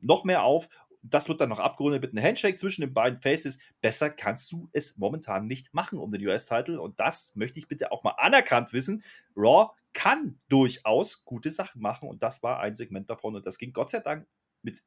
noch 0.00 0.24
mehr 0.24 0.44
auf. 0.44 0.68
Das 1.02 1.28
wird 1.28 1.40
dann 1.40 1.50
noch 1.50 1.60
abgerundet 1.60 2.02
mit 2.02 2.12
einem 2.12 2.24
Handshake 2.24 2.56
zwischen 2.56 2.80
den 2.80 2.92
beiden 2.92 3.20
Faces. 3.20 3.58
Besser 3.80 4.10
kannst 4.10 4.50
du 4.50 4.68
es 4.72 4.96
momentan 4.96 5.46
nicht 5.46 5.72
machen 5.72 5.98
um 5.98 6.10
den 6.10 6.26
US-Title. 6.26 6.80
Und 6.80 6.98
das 6.98 7.32
möchte 7.36 7.58
ich 7.58 7.68
bitte 7.68 7.92
auch 7.92 8.02
mal 8.02 8.14
anerkannt 8.18 8.72
wissen. 8.72 9.04
Raw 9.36 9.70
kann 9.92 10.40
durchaus 10.48 11.24
gute 11.24 11.50
Sachen 11.50 11.80
machen. 11.80 12.08
Und 12.08 12.22
das 12.24 12.42
war 12.42 12.58
ein 12.58 12.74
Segment 12.74 13.08
davon. 13.08 13.36
Und 13.36 13.46
das 13.46 13.58
ging 13.58 13.72
Gott 13.72 13.90
sei 13.90 14.00
Dank 14.00 14.26
mit 14.62 14.82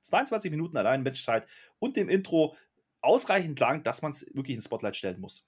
22 0.00 0.50
Minuten 0.50 0.76
allein 0.76 1.04
Matchzeit 1.04 1.46
und 1.78 1.96
dem 1.96 2.08
Intro 2.08 2.56
ausreichend 3.04 3.58
lang, 3.60 3.82
dass 3.82 4.02
man 4.02 4.12
es 4.12 4.26
wirklich 4.34 4.56
ins 4.56 4.64
Spotlight 4.64 4.96
stellen 4.96 5.20
muss. 5.20 5.46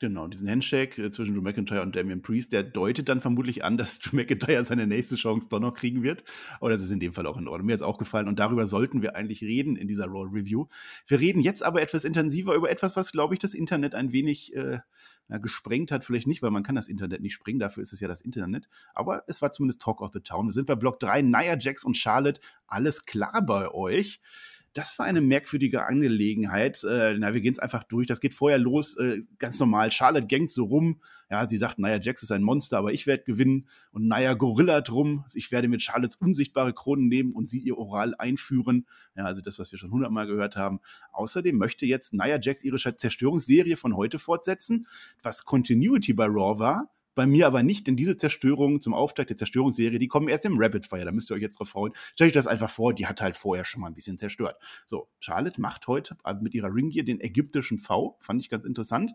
Genau, 0.00 0.26
diesen 0.26 0.48
Handshake 0.48 1.00
äh, 1.00 1.10
zwischen 1.12 1.34
Drew 1.34 1.40
McIntyre 1.40 1.82
und 1.82 1.94
Damian 1.94 2.20
Priest, 2.20 2.52
der 2.52 2.64
deutet 2.64 3.08
dann 3.08 3.20
vermutlich 3.20 3.64
an, 3.64 3.76
dass 3.76 3.98
Drew 4.00 4.16
McIntyre 4.16 4.64
seine 4.64 4.86
nächste 4.86 5.14
Chance 5.14 5.48
doch 5.48 5.60
noch 5.60 5.72
kriegen 5.72 6.02
wird. 6.02 6.24
Aber 6.58 6.70
das 6.70 6.82
ist 6.82 6.90
in 6.90 6.98
dem 6.98 7.12
Fall 7.12 7.26
auch 7.26 7.36
in 7.36 7.46
Ordnung. 7.46 7.66
Mir 7.66 7.74
hat 7.74 7.80
es 7.80 7.86
auch 7.86 7.98
gefallen 7.98 8.26
und 8.26 8.38
darüber 8.38 8.66
sollten 8.66 9.02
wir 9.02 9.14
eigentlich 9.14 9.42
reden 9.42 9.76
in 9.76 9.86
dieser 9.86 10.06
Raw 10.06 10.28
Review. 10.32 10.66
Wir 11.06 11.20
reden 11.20 11.40
jetzt 11.40 11.62
aber 11.62 11.80
etwas 11.80 12.04
intensiver 12.04 12.54
über 12.54 12.70
etwas, 12.70 12.96
was, 12.96 13.12
glaube 13.12 13.34
ich, 13.34 13.40
das 13.40 13.54
Internet 13.54 13.94
ein 13.94 14.10
wenig 14.10 14.54
äh, 14.56 14.80
na, 15.28 15.38
gesprengt 15.38 15.92
hat. 15.92 16.04
Vielleicht 16.04 16.26
nicht, 16.26 16.42
weil 16.42 16.50
man 16.50 16.64
kann 16.64 16.74
das 16.74 16.88
Internet 16.88 17.20
nicht 17.20 17.34
sprengen, 17.34 17.60
dafür 17.60 17.82
ist 17.82 17.92
es 17.92 18.00
ja 18.00 18.08
das 18.08 18.20
Internet. 18.20 18.68
Aber 18.94 19.22
es 19.28 19.42
war 19.42 19.52
zumindest 19.52 19.80
Talk 19.80 20.00
of 20.00 20.10
the 20.12 20.20
Town. 20.20 20.46
Wir 20.46 20.52
sind 20.52 20.66
bei 20.66 20.74
Block 20.74 20.98
3, 20.98 21.22
Nia 21.22 21.56
Jax 21.56 21.84
und 21.84 21.96
Charlotte. 21.96 22.40
Alles 22.66 23.06
klar 23.06 23.44
bei 23.46 23.72
euch 23.72 24.20
das 24.74 24.98
war 24.98 25.06
eine 25.06 25.20
merkwürdige 25.20 25.86
Angelegenheit. 25.86 26.82
Äh, 26.82 27.14
na, 27.16 27.32
wir 27.32 27.40
gehen 27.40 27.52
es 27.52 27.60
einfach 27.60 27.84
durch. 27.84 28.08
Das 28.08 28.20
geht 28.20 28.34
vorher 28.34 28.58
los, 28.58 28.98
äh, 28.98 29.22
ganz 29.38 29.58
normal. 29.60 29.92
Charlotte 29.92 30.26
gängt 30.26 30.50
so 30.50 30.64
rum. 30.64 31.00
Ja, 31.30 31.48
sie 31.48 31.58
sagt, 31.58 31.78
naja, 31.78 31.98
Jax 32.02 32.24
ist 32.24 32.32
ein 32.32 32.42
Monster, 32.42 32.78
aber 32.78 32.92
ich 32.92 33.06
werde 33.06 33.22
gewinnen. 33.22 33.68
Und 33.92 34.08
naja, 34.08 34.34
Gorilla 34.34 34.80
drum. 34.80 35.24
Ich 35.34 35.52
werde 35.52 35.68
mit 35.68 35.80
Charlottes 35.80 36.16
unsichtbare 36.16 36.72
Kronen 36.72 37.06
nehmen 37.06 37.32
und 37.32 37.48
sie 37.48 37.60
ihr 37.60 37.78
Oral 37.78 38.14
einführen. 38.18 38.86
Ja, 39.16 39.24
also 39.24 39.40
das, 39.40 39.60
was 39.60 39.70
wir 39.70 39.78
schon 39.78 39.92
hundertmal 39.92 40.26
gehört 40.26 40.56
haben. 40.56 40.80
Außerdem 41.12 41.56
möchte 41.56 41.86
jetzt 41.86 42.12
Nia 42.12 42.40
Jax 42.40 42.64
ihre 42.64 42.78
Zerstörungsserie 42.78 43.76
von 43.76 43.96
heute 43.96 44.18
fortsetzen, 44.18 44.88
was 45.22 45.44
Continuity 45.44 46.14
bei 46.14 46.26
Raw 46.26 46.58
war. 46.58 46.90
Bei 47.14 47.26
mir 47.26 47.46
aber 47.46 47.62
nicht, 47.62 47.86
denn 47.86 47.96
diese 47.96 48.16
Zerstörung 48.16 48.80
zum 48.80 48.94
Auftakt 48.94 49.30
der 49.30 49.36
Zerstörungsserie, 49.36 49.98
die 49.98 50.08
kommen 50.08 50.28
erst 50.28 50.44
im 50.44 50.58
Rapid 50.58 50.86
Fire. 50.86 51.04
Da 51.04 51.12
müsst 51.12 51.30
ihr 51.30 51.34
euch 51.34 51.42
jetzt 51.42 51.58
drauf 51.58 51.68
freuen. 51.68 51.92
Stellt 52.14 52.28
euch 52.28 52.34
das 52.34 52.46
einfach 52.46 52.70
vor, 52.70 52.94
die 52.94 53.06
hat 53.06 53.20
halt 53.20 53.36
vorher 53.36 53.64
schon 53.64 53.80
mal 53.80 53.88
ein 53.88 53.94
bisschen 53.94 54.18
zerstört. 54.18 54.56
So, 54.86 55.08
Charlotte 55.20 55.60
macht 55.60 55.86
heute 55.86 56.16
mit 56.40 56.54
ihrer 56.54 56.74
Ringgear 56.74 57.04
den 57.04 57.20
ägyptischen 57.20 57.78
V. 57.78 58.16
Fand 58.20 58.40
ich 58.40 58.50
ganz 58.50 58.64
interessant. 58.64 59.12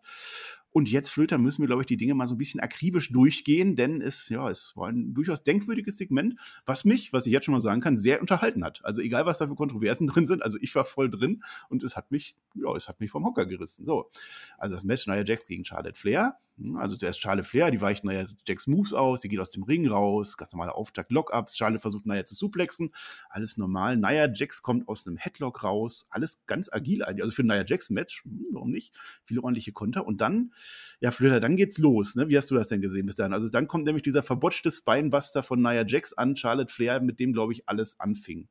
Und 0.72 0.90
jetzt, 0.90 1.10
Flöter, 1.10 1.40
müssen 1.40 1.64
wir, 1.64 1.68
glaube 1.68 1.82
ich, 1.82 1.88
die 1.88 1.98
Dinge 1.98 2.14
mal 2.14 2.28
so 2.28 2.36
ein 2.36 2.38
bisschen 2.38 2.60
akribisch 2.60 3.12
durchgehen, 3.12 3.76
denn 3.76 4.02
es, 4.02 4.30
ja, 4.30 4.50
es 4.50 4.74
war 4.76 4.90
ein 4.90 5.14
durchaus 5.16 5.44
denkwürdiges 5.44 5.98
Segment, 5.98 6.36
was 6.66 6.86
mich, 6.86 7.12
was 7.12 7.26
ich 7.26 7.34
jetzt 7.34 7.46
schon 7.46 7.54
mal 7.54 7.60
sagen 7.60 7.82
kann, 7.82 7.98
sehr 7.98 8.22
unterhalten 8.22 8.64
hat. 8.64 8.82
Also 8.86 9.02
egal, 9.02 9.26
was 9.26 9.40
da 9.40 9.48
für 9.48 9.56
Kontroversen 9.56 10.06
drin 10.08 10.28
sind, 10.28 10.44
also 10.44 10.58
ich 10.62 10.74
war 10.76 10.86
voll 10.86 11.10
drin 11.10 11.42
und 11.70 11.84
es 11.84 11.96
hat 11.96 12.12
mich, 12.12 12.36
ja, 12.54 12.76
es 12.76 12.88
hat 12.88 13.00
mich 13.00 13.10
vom 13.10 13.26
Hocker 13.26 13.48
gerissen. 13.48 13.86
So, 13.86 14.12
also 14.58 14.76
das 14.76 14.84
Match 14.84 15.08
Nia 15.08 15.24
Jax 15.24 15.48
gegen 15.48 15.66
Charlotte 15.66 15.98
Flair. 15.98 16.38
Hm, 16.60 16.78
also 16.78 16.96
zuerst 16.96 17.22
Charlotte 17.22 17.48
Flair, 17.48 17.72
die 17.72 17.82
weicht 17.82 18.04
Nia 18.04 18.26
Jax 18.48 18.68
Moves 18.68 18.94
aus, 18.94 19.22
sie 19.22 19.30
geht 19.30 19.40
aus 19.40 19.50
dem 19.50 19.64
Ring 19.64 19.88
raus, 19.88 20.38
ganz 20.38 20.54
normaler 20.54 20.76
Auftakt, 20.76 21.12
Lockups, 21.12 21.58
Charlotte 21.58 21.82
versucht 21.82 22.06
Nia 22.06 22.26
zu 22.26 22.36
suplexen, 22.36 22.92
alles 23.30 23.58
normal. 23.58 23.98
Nia 23.98 24.32
Jax 24.32 24.62
kommt 24.62 24.88
aus 24.88 25.08
einem 25.08 25.18
Headlock 25.18 25.64
raus, 25.64 26.08
alles 26.10 26.40
ganz 26.46 26.72
agil 26.72 27.04
eigentlich. 27.04 27.24
Also 27.24 27.36
für 27.36 27.44
Nia 27.44 27.64
Jax 27.66 27.90
Match, 27.90 28.24
hm, 28.24 28.48
warum 28.52 28.72
nicht? 28.72 28.94
Viele 29.24 29.42
ordentliche 29.42 29.72
Konter 29.72 30.06
und 30.06 30.22
dann 30.22 30.52
ja, 31.00 31.12
Flöter, 31.12 31.40
dann 31.40 31.56
geht's 31.56 31.78
los. 31.78 32.16
Ne? 32.16 32.30
Wie 32.30 32.38
hast 32.38 32.52
du 32.52 32.56
das 32.56 32.68
denn 32.68 32.82
gesehen 32.82 33.06
bis 33.06 33.16
dahin? 33.16 33.34
Also 33.34 33.50
dann 33.50 33.68
kommt 33.68 33.86
nämlich 33.86 34.04
dieser 34.04 34.24
verbotschte 34.24 34.72
Spinebuster 34.72 35.44
von 35.44 35.62
Nia 35.62 35.86
Jax 35.86 36.14
an, 36.14 36.36
Charlotte 36.36 36.74
Flair, 36.74 37.00
mit 37.00 37.20
dem, 37.20 37.34
glaube 37.34 37.54
ich, 37.54 37.68
alles 37.70 38.00
anfing. 38.00 38.48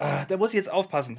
Ah, 0.00 0.24
da 0.26 0.36
muss 0.36 0.50
ich 0.50 0.56
jetzt 0.56 0.70
aufpassen. 0.70 1.18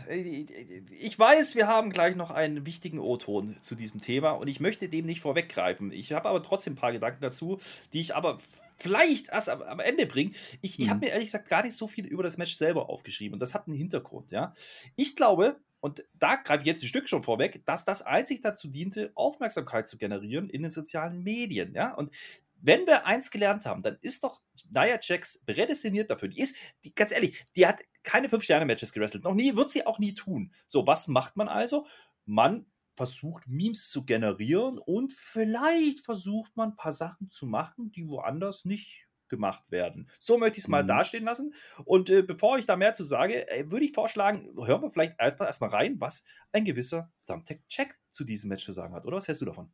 Ich 1.00 1.20
weiß, 1.20 1.56
wir 1.56 1.68
haben 1.68 1.90
gleich 1.90 2.16
noch 2.16 2.32
einen 2.32 2.66
wichtigen 2.66 3.00
O-Ton 3.00 3.58
zu 3.60 3.76
diesem 3.76 4.00
Thema 4.00 4.32
und 4.32 4.48
ich 4.48 4.62
möchte 4.62 4.88
dem 4.88 5.06
nicht 5.06 5.20
vorweggreifen. 5.20 5.92
Ich 5.92 6.14
habe 6.14 6.30
aber 6.30 6.42
trotzdem 6.42 6.74
ein 6.74 6.78
paar 6.78 6.94
Gedanken 6.94 7.22
dazu, 7.22 7.60
die 7.92 8.00
ich 8.00 8.16
aber 8.16 8.38
vielleicht 8.78 9.30
erst 9.30 9.50
am, 9.50 9.82
Ende 9.82 10.06
bringe. 10.06 10.32
Ich, 10.62 10.80
ich 10.80 10.88
habe 10.88 10.96
mhm. 10.96 11.00
mir 11.02 11.10
ehrlich 11.12 11.28
gesagt 11.28 11.50
gar 11.50 11.64
nicht 11.64 11.76
so 11.76 11.90
viel 11.90 12.06
über 12.06 12.24
das 12.24 12.38
Match 12.38 12.56
selber 12.56 12.90
aufgeschrieben 12.90 13.34
und 13.34 13.42
das 13.42 13.54
hat 13.54 13.68
einen 13.68 13.76
Hintergrund. 13.76 14.32
Ja? 14.32 14.54
Ich 14.96 15.18
glaube, 15.18 15.58
und 15.82 16.06
da 16.18 16.36
greife 16.38 16.62
ich 16.62 16.68
jetzt 16.68 16.82
ein 16.82 16.88
Stück 16.88 17.10
schon 17.10 17.24
vorweg, 17.24 17.66
dass 17.66 17.84
das 17.84 18.02
einzig 18.02 18.40
dazu 18.40 18.70
diente, 18.70 19.12
Aufmerksamkeit 19.16 19.90
zu 19.90 19.98
generieren 19.98 20.50
in 20.50 20.62
den 20.62 20.72
sozialen 20.72 21.22
Medien. 21.22 21.74
Ja? 21.74 21.94
Und 21.94 22.12
wenn 22.62 22.86
wir 22.86 23.06
eins 23.06 23.32
gelernt 23.32 23.66
haben, 23.66 23.84
dann 23.84 23.98
ist 24.02 24.24
doch 24.24 24.42
Nia 24.70 25.00
Jax 25.02 25.44
prädestiniert 25.46 26.10
dafür. 26.10 26.30
Die 26.30 26.42
ist, 26.42 26.56
die, 26.84 26.94
ganz 26.94 27.12
ehrlich, 27.12 27.46
die 27.56 27.68
hat 27.68 27.82
keine 28.04 28.30
Fünf-Sterne-Matches 28.30 28.94
gerestelt. 28.94 29.24
Noch 29.24 29.34
nie, 29.34 29.56
wird 29.56 29.70
sie 29.70 29.86
auch 29.86 30.00
nie 30.00 30.14
tun. 30.14 30.54
So, 30.66 30.86
was 30.88 31.08
macht 31.08 31.36
man 31.36 31.48
also? 31.48 31.86
Man 32.26 32.66
versucht, 32.96 33.48
Memes 33.48 33.90
zu 33.90 34.06
generieren 34.06 34.78
und 34.78 35.14
vielleicht 35.14 36.02
versucht 36.02 36.58
man 36.58 36.72
ein 36.72 36.76
paar 36.76 36.92
Sachen 36.92 37.30
zu 37.32 37.46
machen, 37.46 37.92
die 37.92 38.10
woanders 38.10 38.66
nicht 38.66 39.08
gemacht 39.30 39.64
werden. 39.70 40.10
So 40.20 40.38
möchte 40.38 40.58
ich 40.58 40.66
es 40.66 40.68
mal 40.68 40.84
mhm. 40.84 40.88
dastehen 40.88 41.24
lassen. 41.24 41.54
Und 41.86 42.10
äh, 42.10 42.24
bevor 42.24 42.58
ich 42.58 42.66
da 42.66 42.76
mehr 42.76 42.94
zu 42.94 43.04
sage, 43.04 43.50
äh, 43.50 43.72
würde 43.72 43.86
ich 43.86 43.94
vorschlagen, 43.94 44.50
hören 44.66 44.82
wir 44.82 44.90
vielleicht 44.90 45.16
erstmal 45.20 45.70
rein, 45.70 45.96
was 46.02 46.26
ein 46.52 46.66
gewisser 46.66 47.12
Thumbtack-Check 47.28 47.98
zu 48.12 48.26
diesem 48.26 48.50
Match 48.50 48.66
zu 48.66 48.72
sagen 48.74 48.94
hat. 48.94 49.06
Oder 49.06 49.18
was 49.18 49.28
hältst 49.28 49.42
du 49.42 49.46
davon? 49.46 49.72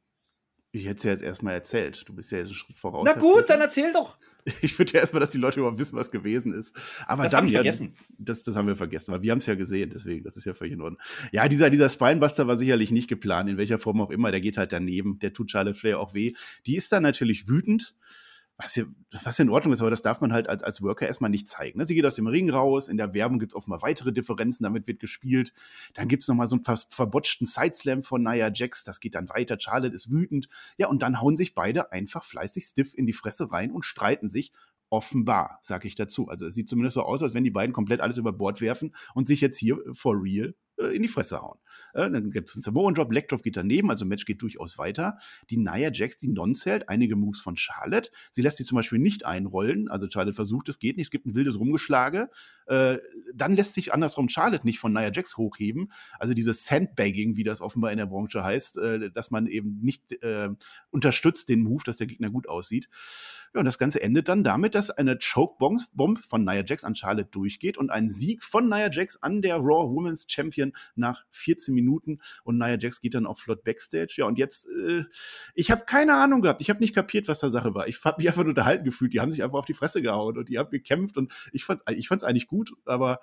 Ich 0.76 0.86
hätte 0.86 0.98
es 0.98 1.04
ja 1.04 1.12
jetzt 1.12 1.24
erstmal 1.24 1.54
erzählt. 1.54 2.04
Du 2.08 2.14
bist 2.14 2.32
ja 2.32 2.40
jetzt 2.40 2.48
einen 2.48 2.56
Schritt 2.56 2.76
voraus. 2.76 3.04
Na 3.06 3.14
gut, 3.14 3.50
dann 3.50 3.62
erzähl 3.62 3.94
doch. 3.94 4.18
Ich 4.62 4.78
würde 4.78 4.94
ja 4.94 5.00
erstmal, 5.00 5.22
dass 5.22 5.32
die 5.32 5.40
Leute 5.40 5.60
überhaupt 5.60 5.80
wissen, 5.80 5.98
was 5.98 6.12
gewesen 6.12 6.54
ist. 6.54 6.76
Aber 7.08 7.24
das 7.24 7.34
haben 7.34 7.48
wir 7.48 7.54
vergessen. 7.54 7.96
Das, 8.20 8.44
das 8.44 8.56
haben 8.56 8.68
wir 8.68 8.76
vergessen, 8.76 9.12
weil 9.12 9.24
wir 9.24 9.32
haben 9.32 9.40
es 9.40 9.48
ja 9.48 9.56
gesehen, 9.56 9.90
deswegen, 9.92 10.24
das 10.24 10.38
ist 10.38 10.46
ja 10.46 10.54
völlig 10.54 10.74
in 10.74 10.82
Ordnung. 10.82 11.02
Ja, 11.32 11.48
dieser, 11.48 11.72
dieser 11.72 11.90
Spinebuster 11.90 12.46
war 12.46 12.56
sicherlich 12.56 12.92
nicht 12.92 13.08
geplant, 13.08 13.50
in 13.50 13.58
welcher 13.58 13.80
Form 13.80 14.00
auch 14.02 14.12
immer. 14.12 14.30
Der 14.30 14.42
geht 14.42 14.58
halt 14.58 14.72
daneben, 14.72 15.18
der 15.18 15.34
tut 15.34 15.50
Charlotte 15.50 15.80
Flair 15.80 16.00
auch 16.00 16.14
weh. 16.14 16.34
Die 16.68 16.76
ist 16.76 16.92
dann 16.92 17.02
natürlich 17.02 17.48
wütend 17.48 17.96
was 18.58 18.76
ja, 18.76 18.86
was 19.24 19.38
ja 19.38 19.44
in 19.44 19.50
Ordnung 19.50 19.74
ist, 19.74 19.82
aber 19.82 19.89
das 19.89 20.02
darf 20.02 20.22
man 20.22 20.32
halt 20.32 20.48
als, 20.48 20.63
als 20.63 20.82
Worker 20.82 21.06
erstmal 21.06 21.30
nicht 21.30 21.48
zeigen. 21.48 21.78
Ne? 21.78 21.86
Sie 21.86 21.96
geht 21.96 22.06
aus 22.06 22.15
dem 22.15 22.28
Ring 22.28 22.50
raus, 22.50 22.88
in 22.88 22.96
der 22.96 23.13
Werbung 23.13 23.39
gibt's 23.39 23.56
offenbar 23.56 23.82
weitere 23.82 24.13
Differenzen, 24.13 24.63
damit 24.63 24.88
wird 24.88 25.00
gespielt. 25.00 25.54
Dann 25.94 26.08
gibt's 26.08 26.28
noch 26.28 26.36
mal 26.36 26.48
so 26.48 26.56
einen 26.56 26.63
fast 26.63 26.94
verbotschten 26.94 27.46
Sideslam 27.46 28.02
von 28.02 28.24
Nia 28.24 28.50
Jax, 28.54 28.84
das 28.84 29.00
geht 29.00 29.15
dann 29.15 29.28
weiter, 29.30 29.58
Charlotte 29.60 29.94
ist 29.94 30.10
wütend. 30.10 30.48
Ja, 30.78 30.88
und 30.88 31.02
dann 31.02 31.20
hauen 31.22 31.36
sich 31.36 31.54
beide 31.54 31.91
einfach 31.91 32.24
fleißig 32.24 32.63
stiff 32.63 32.94
in 32.94 33.06
die 33.06 33.13
Fresse 33.13 33.52
rein 33.52 33.72
und 33.72 33.84
streiten 33.84 34.30
sich. 34.30 34.54
Offenbar, 34.89 35.60
sag 35.63 35.84
ich 35.84 35.96
dazu. 35.96 36.30
Also 36.30 36.46
es 36.46 36.54
sieht 36.54 36.70
zumindest 36.70 36.94
so 36.94 37.02
aus, 37.02 37.24
als 37.24 37.34
wenn 37.34 37.44
die 37.44 37.52
beiden 37.52 37.74
komplett 37.74 38.02
alles 38.02 38.18
über 38.18 38.32
Bord 38.32 38.62
werfen 38.62 38.96
und 39.15 39.28
sich 39.28 39.41
jetzt 39.41 39.58
hier 39.58 39.80
for 39.94 40.15
real 40.22 40.50
äh, 40.50 40.54
in 40.78 41.02
die 41.02 41.08
Fresse 41.08 41.42
hauen. 41.42 41.58
Äh, 41.94 42.10
dann 42.10 42.32
gibt 42.32 42.50
es 42.50 42.56
einen 42.56 42.62
Samoan 42.62 42.94
Drop, 42.94 43.12
Leg 43.12 43.28
Drop 43.30 43.44
geht 43.44 43.58
daneben, 43.58 43.90
also 43.90 44.06
Match 44.06 44.26
geht 44.26 44.42
durchaus 44.42 44.78
weiter. 44.78 45.18
Die 45.50 45.58
Nia 45.58 45.92
Jax, 45.92 46.18
die 46.18 46.28
non-zählt, 46.28 46.90
einige 46.90 47.16
Moves 47.16 47.40
von 47.40 47.56
Charlotte. 47.56 48.12
Sie 48.32 48.42
lässt 48.42 48.58
sie 48.58 48.66
zum 48.66 48.76
Beispiel 48.76 49.00
nicht 49.00 49.26
einrollen, 49.26 49.90
also 49.90 50.08
Charlotte 50.10 50.36
versucht, 50.36 50.70
es 50.70 50.80
geht 50.80 50.98
nicht, 50.98 51.08
es 51.08 51.12
gibt 51.12 51.26
ein 51.26 51.36
wildes 51.36 51.60
Rumgeschlage. 51.60 52.30
Äh, 52.68 52.98
dann 53.34 53.56
lässt 53.56 53.74
sich 53.74 53.94
andersrum 53.94 54.30
Charlotte 54.30 54.66
nicht 54.66 54.80
von 54.80 54.94
Nia 54.94 55.12
Jax 55.12 55.38
hochheben. 55.38 55.92
Also 56.20 56.34
dieses 56.34 56.66
Sandbagging, 56.66 57.38
wie 57.38 57.44
das 57.44 57.62
offenbar 57.62 57.92
in 57.92 57.98
der 57.98 58.06
Branche 58.06 58.44
heißt, 58.44 58.80
dass 59.14 59.32
man 59.32 59.48
eben 59.48 59.80
nicht 59.82 60.18
unterstützt 60.92 61.50
den 61.50 61.62
Move, 61.62 61.84
dass 61.86 61.98
der 61.98 62.08
Gegner 62.08 62.30
gut 62.30 62.48
aussieht. 62.48 62.90
Ja, 63.54 63.60
und 63.60 63.66
das 63.66 63.78
Ganze 63.78 64.02
endet 64.02 64.28
dann 64.28 64.44
damit, 64.44 64.76
dass 64.76 64.90
eine 64.90 65.18
Choke-Bomb 65.18 66.24
von 66.26 66.44
Nia 66.44 66.64
Jax 66.66 66.84
an 66.84 66.96
Charlotte 66.96 67.30
durchgeht 67.32 67.78
und 67.78 67.90
ein 67.90 68.08
Sieg 68.08 68.44
von 68.44 68.68
Nia 68.68 68.90
Jax 68.92 69.16
an 69.22 69.42
der 69.42 69.56
Raw 69.56 69.94
Women's 69.94 70.26
Champion 70.28 70.64
nach 70.95 71.25
14 71.32 71.73
Minuten 71.73 72.19
und 72.43 72.58
Nia 72.58 72.78
Jax 72.80 73.01
geht 73.01 73.13
dann 73.13 73.25
auch 73.25 73.39
flott 73.39 73.63
Backstage. 73.63 74.15
Ja, 74.17 74.25
und 74.25 74.38
jetzt, 74.38 74.67
äh, 74.69 75.04
ich 75.54 75.71
habe 75.71 75.84
keine 75.86 76.15
Ahnung 76.15 76.41
gehabt. 76.41 76.62
Ich 76.62 76.69
habe 76.69 76.80
nicht 76.80 76.95
kapiert, 76.95 77.28
was 77.28 77.39
da 77.39 77.49
Sache 77.49 77.73
war. 77.75 77.88
Ich 77.88 78.04
habe 78.04 78.21
mich 78.21 78.28
einfach 78.28 78.43
nur 78.43 78.49
unterhalten 78.49 78.86
gefühlt. 78.86 79.13
Die 79.13 79.19
haben 79.19 79.32
sich 79.32 79.43
einfach 79.43 79.60
auf 79.60 79.65
die 79.65 79.73
Fresse 79.73 80.01
gehauen 80.01 80.38
und 80.38 80.49
die 80.49 80.58
haben 80.58 80.69
gekämpft 80.69 81.17
und 81.17 81.34
ich 81.51 81.65
fand 81.65 81.82
es 81.86 81.95
ich 81.95 82.08
fand's 82.08 82.23
eigentlich 82.23 82.47
gut, 82.47 82.73
aber 82.86 83.19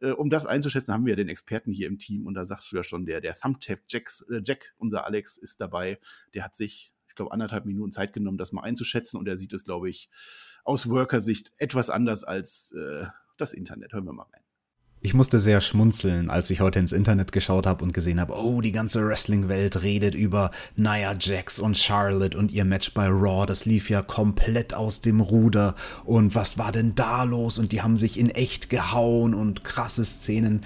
äh, 0.00 0.10
um 0.10 0.30
das 0.30 0.46
einzuschätzen, 0.46 0.92
haben 0.94 1.06
wir 1.06 1.12
ja 1.12 1.16
den 1.16 1.28
Experten 1.28 1.72
hier 1.72 1.86
im 1.86 1.98
Team 1.98 2.26
und 2.26 2.34
da 2.34 2.44
sagst 2.44 2.72
du 2.72 2.76
ja 2.76 2.84
schon, 2.84 3.06
der, 3.06 3.20
der 3.20 3.34
Thumbtap 3.34 3.80
Jacks, 3.88 4.22
äh, 4.30 4.40
Jack, 4.44 4.74
unser 4.78 5.06
Alex, 5.06 5.36
ist 5.38 5.60
dabei. 5.60 5.98
Der 6.34 6.44
hat 6.44 6.56
sich 6.56 6.92
ich 7.10 7.16
glaube, 7.16 7.32
anderthalb 7.32 7.66
Minuten 7.66 7.90
Zeit 7.90 8.12
genommen, 8.12 8.38
das 8.38 8.52
mal 8.52 8.62
einzuschätzen. 8.62 9.18
Und 9.18 9.26
er 9.28 9.36
sieht 9.36 9.52
es, 9.52 9.64
glaube 9.64 9.90
ich, 9.90 10.08
aus 10.64 10.88
Worker-Sicht 10.88 11.52
etwas 11.58 11.90
anders 11.90 12.24
als 12.24 12.72
äh, 12.72 13.04
das 13.36 13.52
Internet. 13.52 13.92
Hören 13.92 14.04
wir 14.04 14.12
mal 14.12 14.26
rein. 14.32 14.42
Ich 15.02 15.14
musste 15.14 15.38
sehr 15.38 15.62
schmunzeln, 15.62 16.28
als 16.28 16.50
ich 16.50 16.60
heute 16.60 16.78
ins 16.78 16.92
Internet 16.92 17.32
geschaut 17.32 17.66
habe 17.66 17.82
und 17.82 17.94
gesehen 17.94 18.20
habe, 18.20 18.34
oh, 18.34 18.60
die 18.60 18.70
ganze 18.70 19.02
Wrestling-Welt 19.06 19.80
redet 19.80 20.14
über 20.14 20.50
Nia 20.76 21.14
Jax 21.18 21.58
und 21.58 21.78
Charlotte 21.78 22.36
und 22.36 22.52
ihr 22.52 22.66
Match 22.66 22.92
bei 22.92 23.08
Raw. 23.08 23.46
Das 23.46 23.64
lief 23.64 23.88
ja 23.88 24.02
komplett 24.02 24.74
aus 24.74 25.00
dem 25.00 25.22
Ruder. 25.22 25.74
Und 26.04 26.34
was 26.34 26.58
war 26.58 26.70
denn 26.70 26.94
da 26.94 27.22
los? 27.22 27.58
Und 27.58 27.72
die 27.72 27.80
haben 27.80 27.96
sich 27.96 28.18
in 28.18 28.28
echt 28.28 28.68
gehauen 28.68 29.32
und 29.32 29.64
krasse 29.64 30.04
Szenen. 30.04 30.64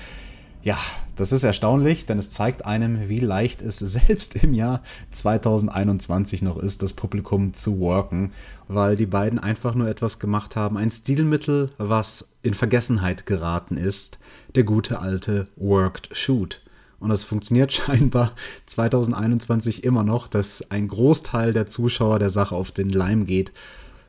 Ja, 0.64 0.79
das 1.14 1.31
ist 1.31 1.44
erstaunlich, 1.44 2.07
denn 2.07 2.16
es 2.16 2.31
zeigt 2.31 2.64
einem, 2.64 3.11
wie 3.11 3.20
leicht 3.20 3.61
es 3.61 3.79
selbst 3.81 4.35
im 4.35 4.55
Jahr 4.55 4.83
2021 5.11 6.40
noch 6.40 6.57
ist, 6.57 6.81
das 6.81 6.94
Publikum 6.94 7.53
zu 7.53 7.81
worken, 7.81 8.33
weil 8.66 8.96
die 8.96 9.05
beiden 9.05 9.38
einfach 9.38 9.74
nur 9.74 9.88
etwas 9.88 10.18
gemacht 10.18 10.57
haben, 10.57 10.79
ein 10.79 10.90
Stilmittel, 10.90 11.70
was 11.77 12.31
in 12.40 12.55
Vergessenheit 12.55 13.27
geraten 13.27 13.77
ist, 13.77 14.18
der 14.55 14.64
gute 14.64 15.00
alte 15.00 15.48
Worked 15.57 16.16
Shoot. 16.16 16.62
Und 16.98 17.11
es 17.11 17.24
funktioniert 17.24 17.70
scheinbar 17.74 18.33
2021 18.64 19.85
immer 19.85 20.03
noch, 20.03 20.29
dass 20.29 20.70
ein 20.70 20.88
Großteil 20.88 21.53
der 21.53 21.66
Zuschauer 21.66 22.18
der 22.18 22.31
Sache 22.31 22.57
auf 22.57 22.72
den 22.72 22.88
Leim 22.88 23.27
geht 23.27 23.53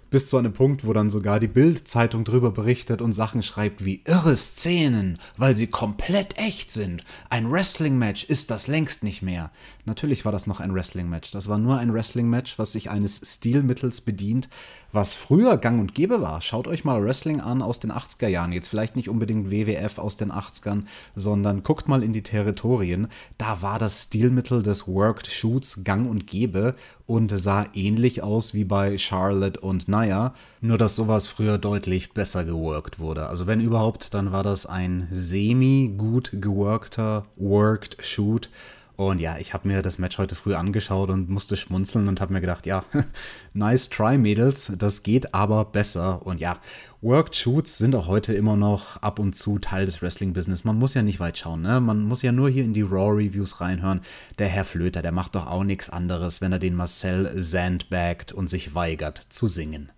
bis 0.10 0.28
zu 0.28 0.38
einem 0.38 0.54
Punkt, 0.54 0.86
wo 0.86 0.94
dann 0.94 1.10
sogar 1.10 1.40
die 1.40 1.48
Bild-Zeitung 1.48 2.24
drüber 2.24 2.52
berichtet 2.52 3.02
und 3.02 3.14
Sachen 3.14 3.44
schreibt 3.44 3.86
wie 3.86 4.02
irre 4.06 4.36
Szenen, 4.36 5.20
weil 5.38 5.56
sie 5.56 5.68
komplett 5.68 6.38
echt 6.38 6.72
sind. 6.72 7.04
Ein 7.30 7.52
Wrestling-Match 7.52 8.24
ist 8.26 8.52
das 8.52 8.68
längst 8.68 9.04
nicht 9.04 9.22
mehr. 9.22 9.52
Natürlich 9.86 10.26
war 10.26 10.32
das 10.32 10.48
noch 10.48 10.60
ein 10.60 10.74
Wrestling-Match. 10.74 11.32
Das 11.32 11.48
war 11.50 11.58
nur 11.58 11.78
ein 11.78 11.94
Wrestling-Match, 11.94 12.58
was 12.58 12.72
sich 12.72 12.90
eines 12.90 13.22
Stilmittels 13.24 14.02
bedient, 14.02 14.50
was 14.92 15.14
früher 15.14 15.58
gang 15.58 15.80
und 15.80 15.94
gäbe 15.94 16.22
war. 16.22 16.42
Schaut 16.42 16.68
euch 16.68 16.86
mal 16.86 17.04
Wrestling 17.04 17.42
an 17.42 17.62
aus 17.62 17.80
den 17.80 17.92
80er 17.92 18.28
Jahren. 18.28 18.54
Jetzt 18.54 18.70
vielleicht 18.70 18.96
nicht 18.96 19.10
unbedingt 19.10 19.52
WWF 19.52 19.98
aus 20.00 20.18
den 20.18 20.32
80ern, 20.32 20.86
sondern 21.16 21.64
guckt 21.64 21.88
mal 21.88 22.02
in 22.02 22.14
die 22.14 22.24
Territorien. 22.24 23.10
Da 23.38 23.62
war 23.62 23.78
das 23.78 24.04
Stilmittel 24.04 24.64
des 24.64 24.88
Worked 24.88 25.28
Shoots 25.28 25.84
gang 25.84 26.10
und 26.10 26.26
gäbe 26.26 26.76
und 27.08 27.32
sah 27.38 27.66
ähnlich 27.74 28.24
aus 28.24 28.54
wie 28.54 28.64
bei 28.64 28.98
Charlotte 28.98 29.60
und 29.60 29.88
Nia, 29.88 30.34
nur 30.62 30.78
dass 30.78 30.96
sowas 30.96 31.28
früher 31.28 31.58
deutlich 31.58 32.14
besser 32.14 32.46
geworkt 32.46 33.00
wurde. 33.00 33.28
Also 33.28 33.48
wenn 33.48 33.62
überhaupt, 33.62 34.14
dann 34.14 34.32
war 34.32 34.44
das 34.44 34.66
ein 34.66 35.08
semi 35.12 35.94
gut 35.98 36.32
geworkter 36.34 37.26
Worked 37.36 37.98
Shoot 38.04 38.50
und 38.96 39.20
ja, 39.20 39.38
ich 39.38 39.54
habe 39.54 39.68
mir 39.68 39.82
das 39.82 39.98
Match 39.98 40.18
heute 40.18 40.36
früh 40.36 40.56
angeschaut 40.56 41.10
und 41.10 41.30
musste 41.30 41.58
schmunzeln 41.58 42.08
und 42.08 42.22
habe 42.22 42.32
mir 42.34 42.42
gedacht, 42.42 42.66
ja, 42.66 42.86
nice 43.54 43.90
try, 43.90 44.18
Mädels, 44.18 44.72
das 44.78 45.04
geht 45.04 45.34
aber 45.34 45.66
besser. 45.66 46.26
Und 46.26 46.40
ja, 46.40 46.60
Worked 47.02 47.36
Shoots 47.36 47.78
sind 47.78 47.94
auch 47.94 48.08
heute 48.08 48.34
immer 48.34 48.56
noch 48.56 48.98
ab 49.02 49.20
und 49.20 49.36
zu 49.36 49.60
Teil 49.60 49.86
des 49.86 50.02
Wrestling-Business. 50.02 50.64
Man 50.64 50.78
muss 50.78 50.94
ja 50.94 51.02
nicht 51.02 51.20
weit 51.20 51.38
schauen, 51.38 51.62
ne? 51.62 51.82
Man 51.82 52.04
muss 52.04 52.22
ja 52.22 52.32
nur 52.32 52.50
hier 52.50 52.64
in 52.64 52.74
die 52.74 52.84
Raw-Reviews 52.84 53.60
reinhören. 53.60 54.02
Der 54.40 54.48
Herr 54.48 54.66
Flöter, 54.66 55.02
der 55.02 55.12
macht 55.12 55.36
doch 55.36 55.46
auch 55.46 55.64
nichts 55.64 55.90
anderes, 55.90 56.40
wenn 56.40 56.52
er 56.52 56.60
den 56.60 56.76
Marcel 56.76 57.34
sandbaggt 57.40 58.32
und 58.32 58.50
sich 58.50 58.76
weigert 58.76 59.18
zu 59.30 59.48
singen. 59.48 59.92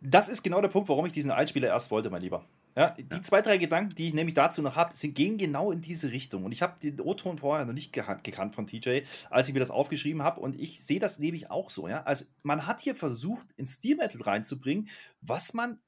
Das 0.00 0.28
ist 0.28 0.42
genau 0.42 0.60
der 0.60 0.68
Punkt, 0.68 0.88
warum 0.88 1.04
ich 1.04 1.12
diesen 1.12 1.30
Einspieler 1.30 1.68
erst 1.68 1.90
wollte, 1.90 2.10
mein 2.10 2.22
Lieber. 2.22 2.44
Ja, 2.76 2.90
die 2.90 3.06
ja. 3.10 3.22
zwei, 3.22 3.42
drei 3.42 3.58
Gedanken, 3.58 3.94
die 3.94 4.06
ich 4.06 4.14
nämlich 4.14 4.34
dazu 4.34 4.62
noch 4.62 4.76
habe, 4.76 4.94
gehen 4.94 5.38
genau 5.38 5.72
in 5.72 5.80
diese 5.80 6.12
Richtung. 6.12 6.44
Und 6.44 6.52
ich 6.52 6.62
habe 6.62 6.78
den 6.80 7.00
O-Ton 7.00 7.38
vorher 7.38 7.66
noch 7.66 7.72
nicht 7.72 7.92
gekannt 7.92 8.54
von 8.54 8.66
TJ, 8.66 9.02
als 9.28 9.48
ich 9.48 9.54
mir 9.54 9.60
das 9.60 9.70
aufgeschrieben 9.70 10.22
habe. 10.22 10.40
Und 10.40 10.58
ich 10.60 10.80
sehe 10.80 11.00
das 11.00 11.18
nämlich 11.18 11.50
auch 11.50 11.70
so. 11.70 11.88
Ja? 11.88 12.02
Also 12.02 12.26
man 12.42 12.66
hat 12.66 12.80
hier 12.80 12.94
versucht, 12.94 13.46
ins 13.56 13.76
Steel 13.76 13.96
Metal 13.96 14.22
reinzubringen, 14.22 14.88
was 15.20 15.52
man 15.52 15.78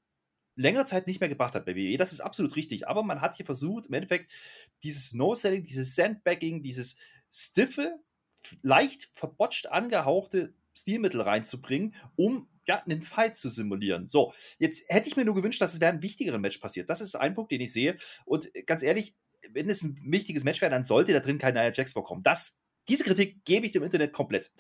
längere 0.57 0.85
Zeit 0.85 1.07
nicht 1.07 1.21
mehr 1.21 1.29
gebracht 1.29 1.55
hat 1.55 1.64
bei 1.64 1.77
WWE. 1.77 1.97
Das 1.97 2.12
ist 2.12 2.21
absolut 2.21 2.57
richtig. 2.57 2.88
Aber 2.88 3.03
man 3.03 3.21
hat 3.21 3.37
hier 3.37 3.47
versucht, 3.47 3.87
im 3.87 3.95
Endeffekt 3.95 4.31
dieses 4.83 5.14
No-Selling, 5.14 5.64
dieses 5.64 5.95
Sandbagging, 5.95 6.62
dieses 6.62 6.97
stiffe, 7.31 7.99
leicht 8.62 9.09
verbotscht 9.12 9.66
angehauchte 9.66 10.53
Stilmittel 10.75 11.21
reinzubringen, 11.21 11.95
um 12.16 12.49
ja, 12.66 12.83
einen 12.83 13.03
Fight 13.03 13.37
zu 13.37 13.48
simulieren. 13.48 14.07
So, 14.07 14.33
jetzt 14.59 14.85
hätte 14.88 15.09
ich 15.09 15.16
mir 15.16 15.25
nur 15.25 15.35
gewünscht, 15.35 15.61
dass 15.61 15.75
es 15.75 15.81
wäre 15.81 15.92
ein 15.92 16.03
wichtigerer 16.03 16.38
Match 16.38 16.59
passiert. 16.59 16.88
Das 16.88 17.01
ist 17.01 17.14
ein 17.14 17.35
Punkt, 17.35 17.53
den 17.53 17.61
ich 17.61 17.72
sehe. 17.72 17.96
Und 18.25 18.51
ganz 18.66 18.83
ehrlich, 18.83 19.16
wenn 19.51 19.68
es 19.68 19.83
ein 19.83 19.98
wichtiges 20.05 20.44
Match 20.44 20.61
wäre, 20.61 20.70
dann 20.70 20.85
sollte 20.85 21.12
da 21.12 21.20
drin 21.20 21.38
kein 21.38 21.55
Nia 21.55 21.72
Jax 21.72 21.92
vorkommen. 21.92 22.22
Das, 22.22 22.62
diese 22.88 23.05
Kritik 23.05 23.44
gebe 23.44 23.66
ich 23.66 23.72
dem 23.72 23.83
Internet 23.83 24.12
komplett. 24.12 24.53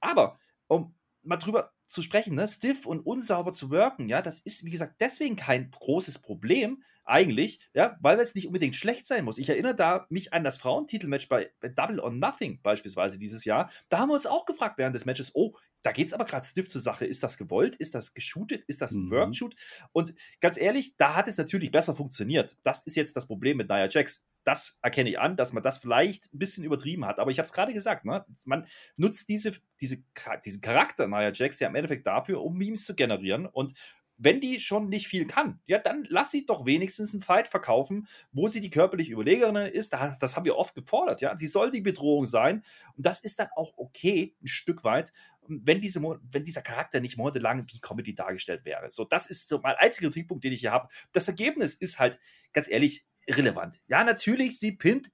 Aber, 0.00 0.38
um 0.66 0.94
mal 1.22 1.36
drüber 1.36 1.72
zu 1.86 2.02
sprechen, 2.02 2.34
ne, 2.34 2.46
stiff 2.46 2.86
und 2.86 3.00
unsauber 3.00 3.52
zu 3.52 3.70
worken, 3.70 4.08
ja, 4.08 4.22
das 4.22 4.40
ist, 4.40 4.64
wie 4.64 4.70
gesagt, 4.70 4.96
deswegen 5.00 5.36
kein 5.36 5.70
großes 5.70 6.20
Problem, 6.20 6.82
eigentlich, 7.06 7.60
ja, 7.72 7.96
weil 8.00 8.18
es 8.20 8.34
nicht 8.34 8.46
unbedingt 8.46 8.76
schlecht 8.76 9.06
sein 9.06 9.24
muss. 9.24 9.38
Ich 9.38 9.48
erinnere 9.48 9.74
da 9.74 10.06
mich 10.10 10.32
an 10.32 10.44
das 10.44 10.58
Frauentitelmatch 10.58 11.28
bei, 11.28 11.50
Double 11.60 12.00
or 12.00 12.10
Nothing 12.10 12.60
beispielsweise 12.62 13.18
dieses 13.18 13.44
Jahr. 13.44 13.70
Da 13.88 13.98
haben 13.98 14.08
wir 14.08 14.14
uns 14.14 14.26
auch 14.26 14.44
gefragt 14.44 14.78
während 14.78 14.94
des 14.94 15.04
Matches, 15.04 15.30
oh, 15.34 15.56
da 15.82 15.92
geht 15.92 16.08
es 16.08 16.14
aber 16.14 16.24
gerade 16.24 16.44
stiff 16.44 16.68
zur 16.68 16.80
Sache. 16.80 17.06
Ist 17.06 17.22
das 17.22 17.38
gewollt? 17.38 17.76
Ist 17.76 17.94
das 17.94 18.12
geshootet? 18.12 18.64
Ist 18.66 18.82
das 18.82 18.90
ein 18.90 19.04
mhm. 19.04 19.12
Workshoot? 19.12 19.54
Und 19.92 20.14
ganz 20.40 20.58
ehrlich, 20.58 20.96
da 20.96 21.14
hat 21.14 21.28
es 21.28 21.38
natürlich 21.38 21.70
besser 21.70 21.94
funktioniert. 21.94 22.56
Das 22.64 22.82
ist 22.82 22.96
jetzt 22.96 23.14
das 23.14 23.28
Problem 23.28 23.56
mit 23.56 23.68
Nia 23.68 23.88
Jax. 23.88 24.26
Das 24.42 24.80
erkenne 24.82 25.10
ich 25.10 25.20
an, 25.20 25.36
dass 25.36 25.52
man 25.52 25.62
das 25.62 25.78
vielleicht 25.78 26.32
ein 26.34 26.38
bisschen 26.38 26.64
übertrieben 26.64 27.04
hat. 27.04 27.20
Aber 27.20 27.30
ich 27.30 27.38
habe 27.38 27.46
es 27.46 27.52
gerade 27.52 27.72
gesagt, 27.72 28.04
ne? 28.04 28.24
man 28.46 28.66
nutzt 28.96 29.28
diese, 29.28 29.52
diese, 29.80 30.02
diesen 30.44 30.60
Charakter 30.60 31.06
Nia 31.06 31.30
Jax 31.32 31.60
ja 31.60 31.68
im 31.68 31.76
Endeffekt 31.76 32.04
dafür, 32.06 32.42
um 32.42 32.56
Memes 32.56 32.84
zu 32.84 32.96
generieren. 32.96 33.46
Und 33.46 33.74
wenn 34.18 34.40
die 34.40 34.60
schon 34.60 34.88
nicht 34.88 35.08
viel 35.08 35.26
kann, 35.26 35.60
ja, 35.66 35.78
dann 35.78 36.06
lass 36.08 36.30
sie 36.30 36.46
doch 36.46 36.64
wenigstens 36.64 37.12
einen 37.12 37.22
Fight 37.22 37.48
verkaufen, 37.48 38.08
wo 38.32 38.48
sie 38.48 38.60
die 38.60 38.70
körperliche 38.70 39.12
Überlegerin 39.12 39.56
ist. 39.56 39.92
Das, 39.92 40.18
das 40.18 40.36
haben 40.36 40.44
wir 40.44 40.56
oft 40.56 40.74
gefordert, 40.74 41.20
ja. 41.20 41.36
Sie 41.36 41.46
soll 41.46 41.70
die 41.70 41.80
Bedrohung 41.80 42.26
sein. 42.26 42.64
Und 42.96 43.04
das 43.06 43.20
ist 43.20 43.38
dann 43.38 43.48
auch 43.56 43.74
okay, 43.76 44.34
ein 44.42 44.46
Stück 44.46 44.84
weit, 44.84 45.12
wenn, 45.48 45.80
diese, 45.80 46.02
wenn 46.02 46.44
dieser 46.44 46.62
Charakter 46.62 47.00
nicht 47.00 47.16
monatelang 47.16 47.66
wie 47.68 47.80
Comedy 47.80 48.14
dargestellt 48.14 48.64
wäre. 48.64 48.90
So, 48.90 49.04
das 49.04 49.26
ist 49.26 49.48
so 49.48 49.60
mein 49.60 49.76
einziger 49.76 50.10
Trickpunkt, 50.10 50.44
den 50.44 50.52
ich 50.52 50.60
hier 50.60 50.72
habe. 50.72 50.88
Das 51.12 51.28
Ergebnis 51.28 51.74
ist 51.74 51.98
halt, 51.98 52.18
ganz 52.52 52.70
ehrlich, 52.70 53.06
irrelevant. 53.26 53.80
Ja, 53.86 54.02
natürlich, 54.04 54.58
sie 54.58 54.72
pinnt 54.72 55.10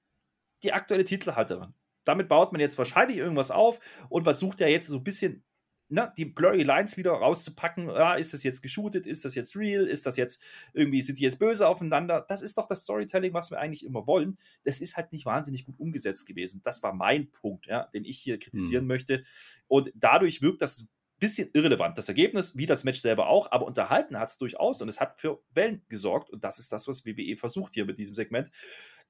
die 0.63 0.73
aktuelle 0.73 1.05
Titelhalterin. 1.05 1.75
Damit 2.05 2.29
baut 2.29 2.53
man 2.53 2.61
jetzt 2.61 2.79
wahrscheinlich 2.79 3.19
irgendwas 3.19 3.51
auf 3.51 3.81
und 4.09 4.25
versucht 4.25 4.61
ja 4.61 4.67
jetzt 4.67 4.87
so 4.87 4.97
ein 4.97 5.05
bisschen 5.05 5.45
ne, 5.93 6.13
die 6.17 6.25
Blurry 6.25 6.63
Lines 6.63 6.97
wieder 6.97 7.13
rauszupacken. 7.13 7.89
Ja, 7.89 8.15
ist 8.15 8.33
das 8.33 8.43
jetzt 8.43 8.63
geshootet? 8.63 9.07
Ist 9.07 9.25
das 9.25 9.35
jetzt 9.35 9.55
real? 9.57 9.85
Ist 9.85 10.07
das 10.07 10.17
jetzt 10.17 10.43
irgendwie, 10.73 11.03
sind 11.03 11.19
die 11.19 11.23
jetzt 11.23 11.39
böse 11.39 11.69
aufeinander? 11.69 12.25
Das 12.27 12.43
ist 12.43 12.57
doch 12.59 12.67
das 12.67 12.83
Storytelling, 12.83 13.35
was 13.35 13.51
wir 13.51 13.61
eigentlich 13.61 13.85
immer 13.85 14.07
wollen. 14.07 14.39
Das 14.65 14.81
ist 14.81 14.97
halt 14.97 15.13
nicht 15.13 15.27
wahnsinnig 15.27 15.67
gut 15.67 15.79
umgesetzt 15.79 16.27
gewesen. 16.27 16.63
Das 16.65 16.83
war 16.83 16.95
mein 16.95 17.31
Punkt, 17.31 17.67
ja, 17.67 17.85
den 17.93 18.05
ich 18.05 18.19
hier 18.19 18.39
kritisieren 18.39 18.83
hm. 18.83 18.89
möchte. 18.89 19.25
Und 19.69 19.93
dadurch 19.95 20.41
wirkt 20.41 20.63
das 20.63 20.81
ein 20.83 20.89
bisschen 21.19 21.51
irrelevant. 21.53 21.99
Das 21.99 22.09
Ergebnis, 22.09 22.57
wie 22.57 22.67
das 22.67 22.85
Match 22.85 23.01
selber 23.01 23.29
auch, 23.29 23.53
aber 23.53 23.67
unterhalten 23.67 24.19
hat 24.19 24.31
es 24.31 24.39
durchaus 24.39 24.81
und 24.81 24.89
es 24.89 24.99
hat 24.99 25.19
für 25.19 25.43
Wellen 25.53 25.83
gesorgt. 25.89 26.31
Und 26.31 26.43
das 26.43 26.59
ist 26.59 26.73
das, 26.73 26.89
was 26.89 27.05
WWE 27.05 27.37
versucht 27.37 27.75
hier 27.75 27.85
mit 27.85 27.99
diesem 27.99 28.15
Segment. 28.15 28.51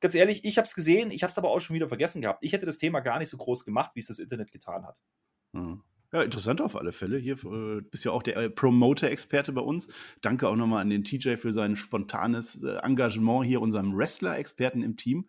Ganz 0.00 0.16
ehrlich, 0.16 0.44
ich 0.44 0.58
habe 0.58 0.66
es 0.66 0.74
gesehen, 0.74 1.12
ich 1.12 1.22
habe 1.22 1.30
es 1.30 1.38
aber 1.38 1.50
auch 1.50 1.60
schon 1.60 1.74
wieder 1.74 1.86
vergessen 1.86 2.22
gehabt. 2.22 2.42
Ich 2.42 2.52
hätte 2.52 2.66
das 2.66 2.78
Thema 2.78 3.00
gar 3.00 3.20
nicht 3.20 3.30
so 3.30 3.36
groß 3.36 3.64
gemacht, 3.64 3.92
wie 3.94 4.00
es 4.00 4.08
das 4.08 4.18
Internet 4.18 4.50
getan 4.50 4.84
hat. 4.84 5.00
Mhm. 5.52 5.84
Ja, 6.12 6.22
interessant 6.22 6.60
auf 6.60 6.76
alle 6.76 6.92
Fälle. 6.92 7.16
Hier 7.16 7.36
äh, 7.44 7.80
bist 7.80 8.04
ja 8.04 8.12
auch 8.12 8.22
der 8.22 8.36
äh, 8.36 8.50
Promoter-Experte 8.50 9.52
bei 9.52 9.62
uns. 9.62 9.88
Danke 10.20 10.46
auch 10.46 10.56
nochmal 10.56 10.82
an 10.82 10.90
den 10.90 11.04
TJ 11.04 11.36
für 11.36 11.54
sein 11.54 11.74
spontanes 11.74 12.62
äh, 12.62 12.76
Engagement 12.82 13.46
hier, 13.46 13.62
unserem 13.62 13.96
Wrestler-Experten 13.96 14.82
im 14.82 14.98
Team 14.98 15.26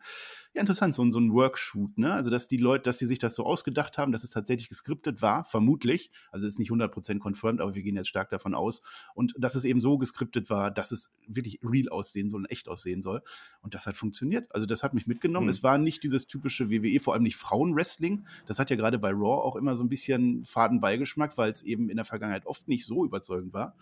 ja, 0.53 0.61
interessant, 0.61 0.93
so, 0.93 1.09
so 1.09 1.19
ein 1.19 1.33
Workshoot, 1.33 1.97
ne? 1.97 2.13
Also, 2.13 2.29
dass 2.29 2.47
die 2.47 2.57
Leute, 2.57 2.83
dass 2.83 2.99
die 2.99 3.07
sich 3.07 3.17
das 3.17 3.33
so 3.33 3.43
ausgedacht 3.43 3.97
haben, 3.97 4.11
dass 4.11 4.23
es 4.23 4.29
tatsächlich 4.29 4.69
geskriptet 4.69 5.23
war, 5.23 5.43
vermutlich. 5.45 6.11
Also, 6.31 6.45
es 6.45 6.53
ist 6.53 6.59
nicht 6.59 6.69
100% 6.69 7.17
confirmed, 7.17 7.59
aber 7.59 7.73
wir 7.73 7.81
gehen 7.81 7.95
jetzt 7.95 8.09
stark 8.09 8.29
davon 8.29 8.53
aus. 8.53 8.83
Und 9.15 9.33
dass 9.39 9.55
es 9.55 9.65
eben 9.65 9.79
so 9.79 9.97
geskriptet 9.97 10.51
war, 10.51 10.69
dass 10.69 10.91
es 10.91 11.11
wirklich 11.27 11.59
real 11.63 11.89
aussehen 11.89 12.29
soll 12.29 12.41
und 12.41 12.51
echt 12.51 12.69
aussehen 12.69 13.01
soll. 13.01 13.23
Und 13.61 13.73
das 13.73 13.87
hat 13.87 13.97
funktioniert. 13.97 14.53
Also, 14.53 14.67
das 14.67 14.83
hat 14.83 14.93
mich 14.93 15.07
mitgenommen. 15.07 15.47
Mhm. 15.47 15.51
Es 15.51 15.63
war 15.63 15.79
nicht 15.79 16.03
dieses 16.03 16.27
typische 16.27 16.69
WWE, 16.69 16.99
vor 16.99 17.13
allem 17.15 17.23
nicht 17.23 17.37
Frauenwrestling. 17.37 18.27
Das 18.45 18.59
hat 18.59 18.69
ja 18.69 18.75
gerade 18.75 18.99
bei 18.99 19.09
Raw 19.09 19.41
auch 19.43 19.55
immer 19.55 19.75
so 19.75 19.83
ein 19.83 19.89
bisschen 19.89 20.45
Fadenbeigeschmack, 20.45 21.35
weil 21.35 21.51
es 21.51 21.63
eben 21.63 21.89
in 21.89 21.95
der 21.95 22.05
Vergangenheit 22.05 22.45
oft 22.45 22.67
nicht 22.67 22.85
so 22.85 23.03
überzeugend 23.05 23.53
war. 23.53 23.75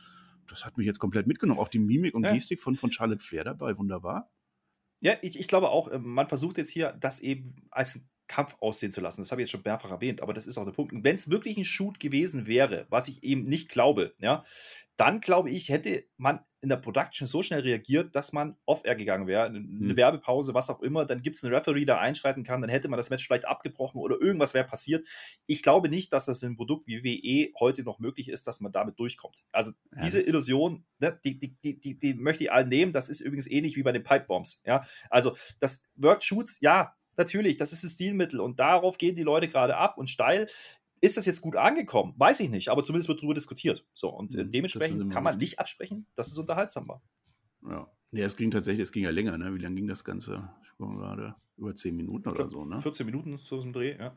Das 0.48 0.66
hat 0.66 0.78
mich 0.78 0.88
jetzt 0.88 1.00
komplett 1.00 1.28
mitgenommen. 1.28 1.60
Auch 1.60 1.68
die 1.68 1.80
Mimik 1.80 2.16
und 2.16 2.24
ja. 2.24 2.34
Gestik 2.34 2.62
von, 2.62 2.76
von 2.76 2.94
Charlotte 2.94 3.24
Flair 3.24 3.44
dabei, 3.44 3.78
wunderbar. 3.78 4.30
Ja, 5.02 5.16
ich, 5.22 5.38
ich 5.40 5.48
glaube 5.48 5.70
auch, 5.70 5.88
äh, 5.90 6.00
man 6.00 6.28
versucht 6.28 6.58
jetzt 6.58 6.70
hier, 6.70 6.94
das 6.94 7.20
eben 7.20 7.56
als 7.72 8.08
Kampf 8.28 8.56
aussehen 8.62 8.92
zu 8.94 9.02
lassen. 9.02 9.22
Das 9.22 9.32
habe 9.32 9.42
ich 9.42 9.48
jetzt 9.48 9.52
schon 9.52 9.64
mehrfach 9.66 9.92
erwähnt, 9.92 10.22
aber 10.22 10.34
das 10.34 10.48
ist 10.48 10.58
auch 10.58 10.64
der 10.64 10.72
Punkt. 10.72 10.94
Wenn 10.96 11.16
es 11.16 11.30
wirklich 11.30 11.58
ein 11.58 11.66
Shoot 11.66 12.00
gewesen 12.00 12.48
wäre, 12.48 12.86
was 12.90 13.10
ich 13.10 13.24
eben 13.24 13.44
nicht 13.44 13.68
glaube, 13.68 14.14
ja, 14.20 14.46
dann 14.98 15.20
glaube 15.22 15.50
ich, 15.50 15.70
hätte 15.70 16.06
man 16.18 16.42
in 16.62 16.70
der 16.70 16.78
Production 16.78 17.28
so 17.28 17.42
schnell 17.42 17.62
reagiert, 17.62 18.16
dass 18.16 18.34
man 18.34 18.56
off-air 18.66 18.96
gegangen 18.96 19.26
wäre, 19.26 19.46
eine 19.46 19.60
hm. 19.60 19.98
Werbepause, 19.98 20.54
was 20.54 20.70
auch 20.70 20.82
immer, 20.82 21.06
dann 21.06 21.24
gibt 21.24 21.36
es 21.36 21.44
einen 21.44 21.54
Referee, 21.54 21.86
der 21.86 22.00
einschreiten 22.00 22.44
kann, 22.44 22.62
dann 22.62 22.70
hätte 22.70 22.88
man 22.88 22.98
das 22.98 23.10
Match 23.10 23.26
vielleicht 23.26 23.46
abgebrochen 23.46 24.00
oder 24.00 24.22
irgendwas 24.22 24.54
wäre 24.54 24.66
passiert. 24.66 25.08
Ich 25.48 25.64
glaube 25.64 25.90
nicht, 25.90 26.14
dass 26.14 26.26
das 26.26 26.44
in 26.44 26.50
einem 26.50 26.58
Produkt 26.58 26.86
wie 26.88 27.04
WE 27.04 27.52
heute 27.60 27.84
noch 27.84 27.98
möglich 27.98 28.30
ist, 28.30 28.46
dass 28.46 28.62
man 28.62 28.72
damit 28.72 29.00
durchkommt. 29.00 29.44
Also 29.52 29.72
ja, 29.96 30.04
diese 30.04 30.22
Illusion, 30.22 30.86
ne, 31.00 31.20
die, 31.24 31.40
die, 31.40 31.58
die, 31.62 31.98
die, 31.98 32.14
möchte 32.14 32.44
ich 32.44 32.52
allen 32.52 32.70
nehmen. 32.70 32.92
Das 32.92 33.10
ist 33.10 33.22
übrigens 33.22 33.50
ähnlich 33.50 33.76
wie 33.76 33.84
bei 33.84 33.92
den 33.92 34.04
Pipebombs. 34.04 34.62
Ja? 34.66 34.86
Also 35.10 35.36
das 35.60 35.84
Work 35.96 36.22
Shoots, 36.24 36.60
ja, 36.62 36.96
natürlich, 37.18 37.58
das 37.58 37.74
ist 37.74 37.84
ein 37.84 37.90
Stilmittel 37.90 38.40
und 38.40 38.60
darauf 38.60 38.98
gehen 38.98 39.16
die 39.16 39.24
Leute 39.24 39.48
gerade 39.48 39.78
ab 39.78 39.98
und 39.98 40.10
steil. 40.10 40.48
Ist 41.02 41.18
das 41.18 41.26
jetzt 41.26 41.42
gut 41.42 41.56
angekommen? 41.56 42.14
Weiß 42.18 42.40
ich 42.40 42.50
nicht, 42.50 42.70
aber 42.70 42.84
zumindest 42.84 43.10
wird 43.10 43.20
darüber 43.20 43.34
diskutiert. 43.34 43.86
So, 43.94 44.10
und 44.10 44.36
äh, 44.36 44.44
mhm, 44.44 44.52
dementsprechend 44.52 45.12
kann 45.12 45.24
man 45.24 45.38
nicht 45.38 45.60
absprechen, 45.60 46.06
dass 46.16 46.28
es 46.28 46.38
unterhaltsam 46.38 46.88
war. 46.88 47.02
Ja. 47.68 47.92
Nee, 48.12 48.22
es 48.22 48.38
ging 48.38 48.52
tatsächlich, 48.52 48.84
es 48.84 48.92
ging 48.92 49.04
ja 49.04 49.10
länger, 49.10 49.38
ne? 49.38 49.54
Wie 49.56 49.60
lange 49.60 49.76
ging 49.76 49.88
das 49.88 50.04
Ganze? 50.04 50.50
Ich 50.64 50.78
gucke 50.78 50.98
gerade, 50.98 51.36
über 51.58 51.74
10 51.74 51.96
Minuten 51.96 52.30
oder 52.30 52.50
so, 52.50 52.66
ne? 52.66 52.80
14 52.80 53.06
Minuten 53.06 53.40
so 53.44 53.60
zum 53.60 53.74
Dreh, 53.74 53.98
ja. 53.98 54.16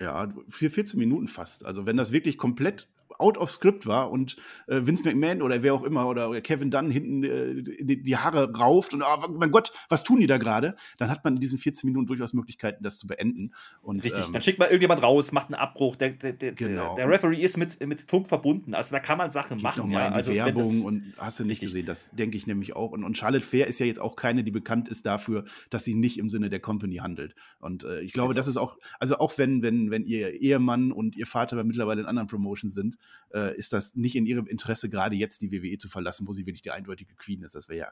Ja, 0.00 0.32
für 0.48 0.70
14 0.70 0.98
Minuten 0.98 1.26
fast. 1.26 1.64
Also 1.64 1.84
wenn 1.86 1.96
das 1.96 2.12
wirklich 2.12 2.38
komplett 2.38 2.88
out 3.18 3.38
of 3.38 3.50
script 3.50 3.86
war 3.86 4.10
und 4.10 4.36
äh, 4.66 4.80
Vince 4.82 5.02
McMahon 5.04 5.42
oder 5.42 5.62
wer 5.62 5.74
auch 5.74 5.82
immer 5.82 6.06
oder 6.06 6.40
Kevin 6.40 6.70
Dunn 6.70 6.90
hinten 6.90 7.24
äh, 7.24 7.62
die, 7.62 8.02
die, 8.02 8.16
Haare 8.16 8.52
rauft 8.52 8.94
und 8.94 9.02
oh, 9.02 9.28
mein 9.28 9.50
Gott, 9.50 9.72
was 9.88 10.04
tun 10.04 10.20
die 10.20 10.26
da 10.26 10.38
gerade? 10.38 10.74
Dann 10.98 11.10
hat 11.10 11.24
man 11.24 11.34
in 11.34 11.40
diesen 11.40 11.58
14 11.58 11.88
Minuten 11.88 12.06
durchaus 12.06 12.32
Möglichkeiten, 12.32 12.82
das 12.82 12.98
zu 12.98 13.06
beenden. 13.06 13.52
Und, 13.80 14.04
Richtig, 14.04 14.26
ähm, 14.26 14.32
dann 14.32 14.42
schickt 14.42 14.58
man 14.58 14.68
irgendjemand 14.68 15.02
raus, 15.02 15.32
macht 15.32 15.46
einen 15.46 15.54
Abbruch. 15.54 15.96
Der, 15.96 16.10
der, 16.10 16.32
der, 16.32 16.52
genau. 16.52 16.94
der 16.96 17.08
Referee 17.08 17.42
ist 17.42 17.56
mit, 17.56 17.84
mit 17.86 18.02
Funk 18.08 18.28
verbunden. 18.28 18.74
Also 18.74 18.94
da 18.94 19.00
kann 19.00 19.18
man 19.18 19.30
Sachen 19.30 19.60
machen. 19.62 19.90
Ja. 19.90 20.08
Also 20.08 20.34
Werbung 20.34 20.84
und 20.84 21.14
hast 21.18 21.40
du 21.40 21.44
nicht 21.44 21.62
richtig. 21.62 21.70
gesehen, 21.70 21.86
das 21.86 22.10
denke 22.10 22.36
ich 22.36 22.46
nämlich 22.46 22.76
auch. 22.76 22.90
Und, 22.92 23.04
und 23.04 23.16
Charlotte 23.16 23.44
Fair 23.44 23.66
ist 23.66 23.80
ja 23.80 23.86
jetzt 23.86 24.00
auch 24.00 24.16
keine, 24.16 24.44
die 24.44 24.50
bekannt 24.50 24.88
ist 24.88 25.06
dafür, 25.06 25.44
dass 25.70 25.84
sie 25.84 25.94
nicht 25.94 26.18
im 26.18 26.28
Sinne 26.28 26.50
der 26.50 26.60
Company 26.60 26.96
handelt. 26.96 27.34
Und 27.60 27.84
äh, 27.84 28.00
ich 28.00 28.12
glaube, 28.12 28.34
das 28.34 28.46
ist 28.46 28.56
auch, 28.56 28.76
also 28.98 29.18
auch 29.18 29.38
wenn, 29.38 29.62
wenn, 29.62 29.90
wenn 29.90 30.04
ihr 30.04 30.40
Ehemann 30.40 30.92
und 30.92 31.16
ihr 31.16 31.26
Vater 31.26 31.62
mittlerweile 31.64 32.02
in 32.02 32.06
anderen 32.06 32.28
Promotions 32.28 32.74
sind, 32.74 32.97
äh, 33.32 33.56
ist 33.56 33.72
das 33.72 33.94
nicht 33.94 34.16
in 34.16 34.26
ihrem 34.26 34.46
Interesse, 34.46 34.88
gerade 34.88 35.16
jetzt 35.16 35.40
die 35.42 35.52
WWE 35.52 35.78
zu 35.78 35.88
verlassen, 35.88 36.26
wo 36.26 36.32
sie 36.32 36.46
wirklich 36.46 36.62
die 36.62 36.70
eindeutige 36.70 37.14
Queen 37.14 37.42
ist. 37.42 37.54
Das 37.54 37.68
wäre 37.68 37.78
ja, 37.78 37.88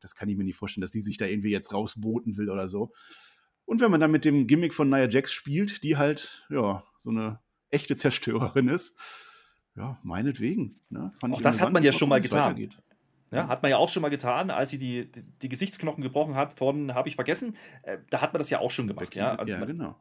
das 0.00 0.14
kann 0.14 0.28
ich 0.28 0.36
mir 0.36 0.44
nicht 0.44 0.56
vorstellen, 0.56 0.82
dass 0.82 0.92
sie 0.92 1.00
sich 1.00 1.16
da 1.16 1.26
irgendwie 1.26 1.50
jetzt 1.50 1.72
rausboten 1.72 2.36
will 2.36 2.50
oder 2.50 2.68
so. 2.68 2.92
Und 3.64 3.80
wenn 3.80 3.90
man 3.90 4.00
dann 4.00 4.10
mit 4.10 4.24
dem 4.24 4.46
Gimmick 4.46 4.74
von 4.74 4.88
Nia 4.88 5.08
Jax 5.08 5.32
spielt, 5.32 5.84
die 5.84 5.96
halt, 5.96 6.44
ja, 6.50 6.84
so 6.98 7.10
eine 7.10 7.40
echte 7.70 7.96
Zerstörerin 7.96 8.68
ist, 8.68 8.98
ja, 9.76 9.98
meinetwegen. 10.02 10.80
Ne? 10.88 11.12
auch 11.22 11.40
das 11.40 11.60
hat 11.60 11.72
man 11.72 11.82
ja 11.82 11.92
schon 11.92 12.08
mal 12.08 12.20
getan. 12.20 12.70
Ja, 13.30 13.46
hat 13.46 13.62
man 13.62 13.70
ja 13.70 13.76
auch 13.76 13.88
schon 13.88 14.02
mal 14.02 14.08
getan, 14.08 14.50
als 14.50 14.70
sie 14.70 14.78
die, 14.78 15.10
die, 15.10 15.22
die 15.22 15.48
Gesichtsknochen 15.48 16.02
gebrochen 16.02 16.34
hat 16.34 16.58
von, 16.58 16.94
habe 16.94 17.08
ich 17.08 17.14
vergessen, 17.14 17.56
äh, 17.84 17.98
da 18.10 18.20
hat 18.20 18.32
man 18.32 18.40
das 18.40 18.50
ja 18.50 18.58
auch 18.58 18.72
schon 18.72 18.88
gemacht. 18.88 19.14
Ja, 19.14 19.36
also 19.36 19.52
ja 19.52 19.64
genau. 19.64 19.96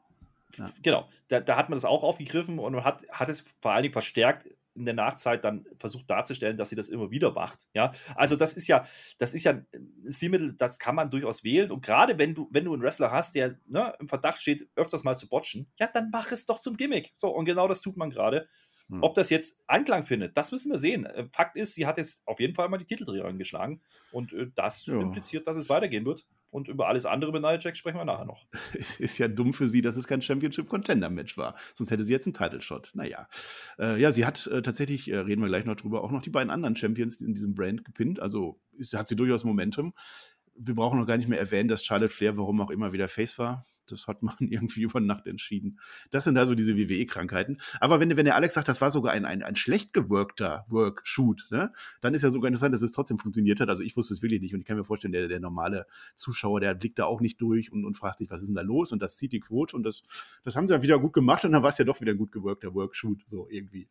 Ja. 0.57 0.71
Genau, 0.81 1.09
da, 1.27 1.39
da, 1.39 1.57
hat 1.57 1.69
man 1.69 1.77
das 1.77 1.85
auch 1.85 2.03
aufgegriffen 2.03 2.59
und 2.59 2.83
hat, 2.83 3.05
hat 3.11 3.29
es 3.29 3.45
vor 3.61 3.71
allen 3.71 3.83
Dingen 3.83 3.93
verstärkt 3.93 4.47
in 4.75 4.85
der 4.85 4.93
Nachzeit 4.93 5.43
dann 5.43 5.65
versucht 5.77 6.09
darzustellen, 6.09 6.57
dass 6.57 6.69
sie 6.69 6.75
das 6.75 6.87
immer 6.87 7.11
wieder 7.11 7.31
macht. 7.31 7.67
Ja, 7.73 7.91
also 8.15 8.35
das 8.35 8.53
ist 8.53 8.67
ja, 8.67 8.87
das 9.17 9.33
ist 9.33 9.43
ja 9.43 9.51
ein 9.73 9.93
Stilmittel, 10.09 10.53
das 10.53 10.79
kann 10.79 10.95
man 10.95 11.09
durchaus 11.09 11.43
wählen. 11.43 11.69
Und 11.69 11.85
gerade 11.85 12.17
wenn 12.17 12.33
du, 12.33 12.47
wenn 12.51 12.65
du 12.65 12.73
einen 12.73 12.81
Wrestler 12.81 13.11
hast, 13.11 13.35
der 13.35 13.59
ne, 13.65 13.93
im 13.99 14.07
Verdacht 14.07 14.41
steht, 14.41 14.67
öfters 14.75 15.03
mal 15.03 15.17
zu 15.17 15.27
botchen, 15.27 15.69
ja, 15.77 15.87
dann 15.87 16.09
mach 16.11 16.31
es 16.31 16.45
doch 16.45 16.59
zum 16.59 16.77
Gimmick. 16.77 17.11
So, 17.13 17.29
und 17.29 17.45
genau 17.45 17.67
das 17.67 17.81
tut 17.81 17.97
man 17.97 18.09
gerade. 18.09 18.47
Hm. 18.87 19.03
Ob 19.03 19.15
das 19.15 19.29
jetzt 19.29 19.61
Anklang 19.67 20.03
findet, 20.03 20.35
das 20.37 20.51
müssen 20.51 20.71
wir 20.71 20.77
sehen. 20.77 21.05
Äh, 21.05 21.27
Fakt 21.31 21.57
ist, 21.57 21.75
sie 21.75 21.85
hat 21.85 21.97
jetzt 21.97 22.25
auf 22.25 22.39
jeden 22.39 22.55
Fall 22.55 22.69
mal 22.69 22.77
die 22.77 22.85
Titeldreherin 22.85 23.37
geschlagen. 23.37 23.81
Und 24.11 24.33
äh, 24.33 24.47
das 24.55 24.85
ja. 24.85 24.99
impliziert, 24.99 25.45
dass 25.45 25.57
es 25.57 25.69
weitergehen 25.69 26.05
wird. 26.05 26.25
Und 26.51 26.67
über 26.67 26.87
alles 26.87 27.05
andere 27.05 27.31
mit 27.31 27.41
Nia 27.41 27.59
Jax 27.59 27.77
sprechen 27.77 27.97
wir 27.97 28.05
nachher 28.05 28.25
noch. 28.25 28.45
Es 28.77 28.99
ist 28.99 29.17
ja 29.17 29.27
dumm 29.27 29.53
für 29.53 29.67
sie, 29.67 29.81
dass 29.81 29.97
es 29.97 30.07
kein 30.07 30.21
Championship-Contender-Match 30.21 31.37
war. 31.37 31.55
Sonst 31.73 31.91
hätte 31.91 32.03
sie 32.03 32.13
jetzt 32.13 32.25
einen 32.25 32.33
Title-Shot. 32.33 32.91
Naja. 32.93 33.27
Äh, 33.77 33.99
ja, 33.99 34.11
sie 34.11 34.25
hat 34.25 34.47
äh, 34.47 34.61
tatsächlich, 34.61 35.09
äh, 35.09 35.17
reden 35.17 35.41
wir 35.41 35.47
gleich 35.47 35.65
noch 35.65 35.75
drüber, 35.75 36.03
auch 36.03 36.11
noch 36.11 36.21
die 36.21 36.29
beiden 36.29 36.49
anderen 36.49 36.75
Champions 36.75 37.21
in 37.21 37.33
diesem 37.33 37.53
Brand 37.53 37.85
gepinnt. 37.85 38.19
Also 38.19 38.59
ist, 38.77 38.93
hat 38.93 39.07
sie 39.07 39.15
durchaus 39.15 39.43
Momentum. 39.43 39.93
Wir 40.55 40.75
brauchen 40.75 40.99
noch 40.99 41.05
gar 41.07 41.17
nicht 41.17 41.29
mehr 41.29 41.39
erwähnen, 41.39 41.69
dass 41.69 41.85
Charlotte 41.85 42.13
Flair, 42.13 42.37
warum 42.37 42.59
auch 42.61 42.71
immer, 42.71 42.91
wieder 42.93 43.07
Face 43.07 43.37
war 43.37 43.65
das 43.91 44.07
hat 44.07 44.23
man 44.23 44.35
irgendwie 44.39 44.81
über 44.81 44.99
Nacht 44.99 45.27
entschieden. 45.27 45.79
Das 46.11 46.23
sind 46.23 46.37
also 46.37 46.55
diese 46.55 46.77
WWE-Krankheiten. 46.77 47.59
Aber 47.79 47.99
wenn, 47.99 48.15
wenn 48.15 48.25
der 48.25 48.35
Alex 48.35 48.53
sagt, 48.53 48.67
das 48.67 48.81
war 48.81 48.91
sogar 48.91 49.13
ein, 49.13 49.25
ein, 49.25 49.43
ein 49.43 49.55
schlecht 49.55 49.93
gewirkter 49.93 50.65
Work-Shoot, 50.69 51.47
ne, 51.51 51.71
dann 52.01 52.13
ist 52.13 52.23
ja 52.23 52.31
sogar 52.31 52.47
interessant, 52.47 52.73
dass 52.73 52.81
es 52.81 52.91
trotzdem 52.91 53.19
funktioniert 53.19 53.59
hat. 53.59 53.69
Also 53.69 53.83
ich 53.83 53.95
wusste 53.97 54.13
es 54.13 54.21
wirklich 54.21 54.41
nicht 54.41 54.53
und 54.53 54.61
ich 54.61 54.65
kann 54.65 54.77
mir 54.77 54.83
vorstellen, 54.83 55.11
der, 55.11 55.27
der 55.27 55.39
normale 55.39 55.85
Zuschauer, 56.15 56.59
der 56.59 56.73
blickt 56.75 56.99
da 56.99 57.05
auch 57.05 57.21
nicht 57.21 57.41
durch 57.41 57.71
und, 57.71 57.85
und 57.85 57.95
fragt 57.95 58.19
sich, 58.19 58.29
was 58.29 58.41
ist 58.41 58.47
denn 58.47 58.55
da 58.55 58.61
los? 58.61 58.91
Und 58.91 59.01
das 59.01 59.17
zieht 59.17 59.31
die 59.31 59.39
Quote 59.39 59.75
und 59.75 59.83
das, 59.83 60.03
das 60.43 60.55
haben 60.55 60.67
sie 60.67 60.73
ja 60.73 60.81
wieder 60.81 60.99
gut 60.99 61.13
gemacht 61.13 61.45
und 61.45 61.51
dann 61.51 61.63
war 61.63 61.69
es 61.69 61.77
ja 61.77 61.85
doch 61.85 62.01
wieder 62.01 62.11
ein 62.11 62.17
gut 62.17 62.31
gewirkter 62.31 62.73
Work-Shoot, 62.73 63.23
so 63.27 63.47
irgendwie. 63.49 63.87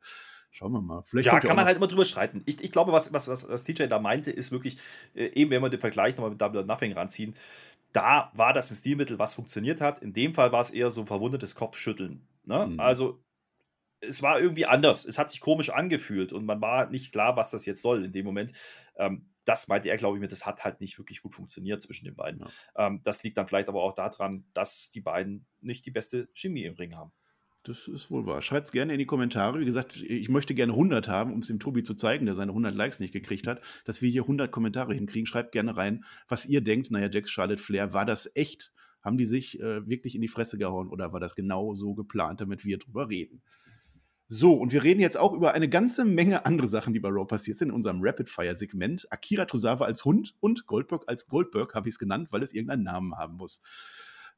Schauen 0.51 0.73
wir 0.73 0.81
mal. 0.81 1.03
Vielleicht 1.05 1.27
ja, 1.27 1.41
kann 1.41 1.57
man 1.57 1.67
halt 1.67 1.77
immer 1.77 1.87
drüber 1.87 2.05
streiten. 2.05 2.43
Ich, 2.47 2.63
ich 2.63 2.73
glaube, 2.73 2.91
was, 2.91 3.13
was, 3.13 3.29
was, 3.29 3.49
was 3.49 3.65
TJ 3.65 3.87
da 3.87 3.99
meinte, 3.99 4.31
ist 4.31 4.51
wirklich, 4.51 4.79
äh, 5.15 5.27
eben 5.35 5.51
wenn 5.51 5.63
wir 5.63 5.69
den 5.69 5.79
Vergleich 5.79 6.17
nochmal 6.17 6.31
mit 6.31 6.41
Double 6.41 6.61
or 6.61 6.67
Nothing 6.67 6.93
ranziehen, 6.93 7.35
da 7.93 8.31
war 8.35 8.53
das 8.53 8.71
ein 8.71 8.77
Stilmittel, 8.77 9.19
was 9.19 9.35
funktioniert 9.35 9.81
hat. 9.81 10.01
In 10.01 10.13
dem 10.13 10.35
Fall 10.35 10.53
war 10.53 10.61
es 10.61 10.71
eher 10.71 10.91
so 10.91 11.01
ein 11.01 11.07
verwundetes 11.07 11.55
Kopfschütteln. 11.55 12.27
Ne? 12.45 12.67
Mhm. 12.67 12.81
Also 12.81 13.23
es 14.01 14.23
war 14.23 14.41
irgendwie 14.41 14.67
anders. 14.67 15.05
Es 15.05 15.19
hat 15.19 15.31
sich 15.31 15.41
komisch 15.41 15.71
angefühlt 15.71 16.33
und 16.33 16.45
man 16.45 16.61
war 16.61 16.89
nicht 16.91 17.13
klar, 17.13 17.37
was 17.37 17.51
das 17.51 17.67
jetzt 17.67 17.83
soll 17.83 18.05
in 18.05 18.13
dem 18.13 18.25
Moment. 18.25 18.53
Ähm, 18.97 19.31
das 19.45 19.69
meinte 19.69 19.89
er, 19.89 19.97
glaube 19.97 20.17
ich, 20.17 20.21
mir, 20.21 20.29
das 20.29 20.45
hat 20.45 20.65
halt 20.65 20.81
nicht 20.81 20.99
wirklich 20.99 21.23
gut 21.23 21.35
funktioniert 21.35 21.81
zwischen 21.81 22.05
den 22.05 22.15
beiden. 22.15 22.41
Ja. 22.41 22.87
Ähm, 22.87 23.01
das 23.03 23.23
liegt 23.23 23.39
dann 23.39 23.47
vielleicht 23.47 23.69
aber 23.69 23.83
auch 23.83 23.95
daran, 23.95 24.45
dass 24.53 24.91
die 24.91 25.01
beiden 25.01 25.47
nicht 25.61 25.87
die 25.87 25.91
beste 25.91 26.29
Chemie 26.35 26.65
im 26.65 26.75
Ring 26.75 26.95
haben. 26.95 27.13
Das 27.69 27.87
ist 27.87 28.11
wohl 28.11 28.25
wahr. 28.25 28.41
Schreibt 28.41 28.67
es 28.67 28.73
gerne 28.73 28.95
in 28.95 28.99
die 28.99 29.05
Kommentare. 29.05 29.61
Wie 29.61 29.65
gesagt, 29.67 29.97
ich 29.97 30.31
möchte 30.31 30.55
gerne 30.55 30.73
100 30.73 31.07
haben, 31.09 31.35
um 31.35 31.41
es 31.41 31.49
dem 31.49 31.61
Tobi 31.61 31.83
zu 31.83 31.93
zeigen, 31.93 32.25
der 32.25 32.35
seine 32.35 32.53
100 32.53 32.75
Likes 32.75 32.99
nicht 32.99 33.13
gekriegt 33.13 33.47
hat, 33.47 33.61
dass 33.85 34.01
wir 34.01 34.09
hier 34.09 34.23
100 34.23 34.51
Kommentare 34.51 34.95
hinkriegen. 34.95 35.27
Schreibt 35.27 35.53
gerne 35.53 35.77
rein, 35.77 36.05
was 36.29 36.47
ihr 36.47 36.63
denkt. 36.63 36.91
Naja, 36.91 37.11
Jax, 37.11 37.31
Charlotte 37.31 37.63
Flair, 37.63 37.93
war 37.93 38.07
das 38.07 38.31
echt? 38.35 38.73
Haben 39.03 39.19
die 39.19 39.27
sich 39.27 39.61
äh, 39.61 39.87
wirklich 39.87 40.15
in 40.15 40.23
die 40.23 40.29
Fresse 40.29 40.57
gehauen 40.57 40.89
oder 40.89 41.13
war 41.13 41.21
das 41.21 41.35
genau 41.35 41.75
so 41.75 41.95
geplant, 41.95 42.41
damit 42.41 42.65
wir 42.65 42.79
drüber 42.79 43.11
reden? 43.11 43.43
So, 44.29 44.55
und 44.55 44.73
wir 44.73 44.83
reden 44.83 45.01
jetzt 45.01 45.19
auch 45.19 45.35
über 45.35 45.53
eine 45.53 45.69
ganze 45.69 46.07
Menge 46.07 46.47
andere 46.47 46.69
Sachen, 46.69 46.95
die 46.95 47.01
bei 47.01 47.11
Raw 47.11 47.27
passiert 47.27 47.59
sind 47.59 47.69
in 47.69 47.75
unserem 47.75 48.01
Rapid-Fire-Segment. 48.03 49.09
Akira 49.11 49.45
Tozawa 49.45 49.85
als 49.85 50.07
Hund 50.07 50.35
und 50.41 50.67
Goldberg 50.67 51.05
als 51.07 51.27
Goldberg 51.29 51.75
habe 51.75 51.89
ich 51.89 51.97
es 51.97 51.99
genannt, 51.99 52.29
weil 52.31 52.43
es 52.43 52.55
irgendeinen 52.55 52.85
Namen 52.85 53.15
haben 53.17 53.37
muss. 53.37 53.63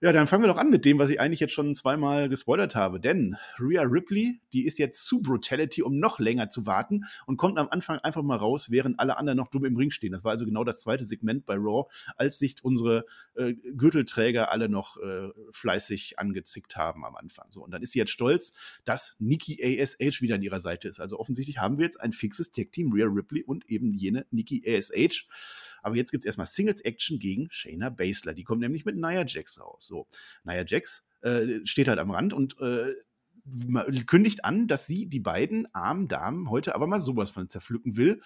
Ja, 0.03 0.13
dann 0.13 0.27
fangen 0.27 0.43
wir 0.43 0.49
doch 0.49 0.57
an 0.57 0.71
mit 0.71 0.87
dem, 0.87 0.99
was 0.99 1.11
ich 1.11 1.21
eigentlich 1.21 1.41
jetzt 1.41 1.53
schon 1.53 1.75
zweimal 1.75 2.31
gespoilert 2.31 2.75
habe. 2.75 3.01
Denn 3.01 3.37
Rhea 3.59 3.83
Ripley, 3.83 4.41
die 4.55 4.65
ist 4.65 4.79
jetzt 4.79 5.05
zu 5.05 5.21
Brutality, 5.21 5.83
um 5.83 5.99
noch 5.99 6.19
länger 6.19 6.49
zu 6.49 6.65
warten 6.65 7.05
und 7.27 7.37
kommt 7.37 7.59
am 7.59 7.69
Anfang 7.69 7.99
einfach 7.99 8.23
mal 8.23 8.37
raus, 8.37 8.71
während 8.71 8.99
alle 8.99 9.19
anderen 9.19 9.37
noch 9.37 9.49
dumm 9.49 9.67
im 9.67 9.77
Ring 9.77 9.91
stehen. 9.91 10.13
Das 10.13 10.25
war 10.25 10.31
also 10.31 10.47
genau 10.47 10.65
das 10.65 10.79
zweite 10.79 11.05
Segment 11.05 11.45
bei 11.45 11.57
Raw, 11.57 11.87
als 12.17 12.39
sich 12.39 12.57
unsere 12.63 13.05
äh, 13.35 13.53
Gürtelträger 13.53 14.51
alle 14.51 14.71
noch 14.71 14.97
äh, 14.97 15.29
fleißig 15.51 16.19
angezickt 16.19 16.77
haben 16.77 17.05
am 17.05 17.15
Anfang. 17.15 17.49
So, 17.51 17.63
und 17.63 17.71
dann 17.71 17.83
ist 17.83 17.93
sie 17.93 17.99
jetzt 17.99 18.13
stolz, 18.13 18.55
dass 18.85 19.17
Nikki 19.19 19.59
ASH 19.63 20.23
wieder 20.23 20.37
an 20.37 20.43
ihrer 20.43 20.61
Seite 20.61 20.89
ist. 20.89 20.99
Also 20.99 21.19
offensichtlich 21.19 21.59
haben 21.59 21.77
wir 21.77 21.85
jetzt 21.85 22.01
ein 22.01 22.13
fixes 22.13 22.51
Tag-Team, 22.51 22.91
Rhea 22.95 23.07
Ripley 23.07 23.43
und 23.43 23.69
eben 23.69 23.93
jene 23.93 24.25
Nikki 24.31 24.65
ASH. 24.67 25.27
Aber 25.83 25.97
jetzt 25.97 26.11
gibt 26.11 26.25
es 26.25 26.27
erstmal 26.27 26.47
Singles-Action 26.47 27.19
gegen 27.19 27.49
Shayna 27.51 27.91
Baszler. 27.91 28.35
Die 28.35 28.45
kommt 28.45 28.61
nämlich 28.61 28.85
mit 28.85 28.97
Nia 28.97 29.25
Jax 29.27 29.61
raus. 29.61 29.87
So, 29.87 30.07
Nia 30.45 30.65
Jax 30.67 31.05
äh, 31.23 31.61
steht 31.65 31.89
halt 31.89 31.99
am 31.99 32.11
Rand 32.11 32.33
und 32.33 32.59
äh, 32.61 32.95
kündigt 34.07 34.45
an, 34.45 34.67
dass 34.67 34.87
sie 34.87 35.07
die 35.07 35.21
beiden 35.21 35.73
armen 35.75 36.09
Damen 36.09 36.51
heute 36.51 36.75
aber 36.75 36.87
mal 36.87 37.01
sowas 37.01 37.31
von 37.31 37.49
zerpflücken 37.49 37.97
will. 37.97 38.21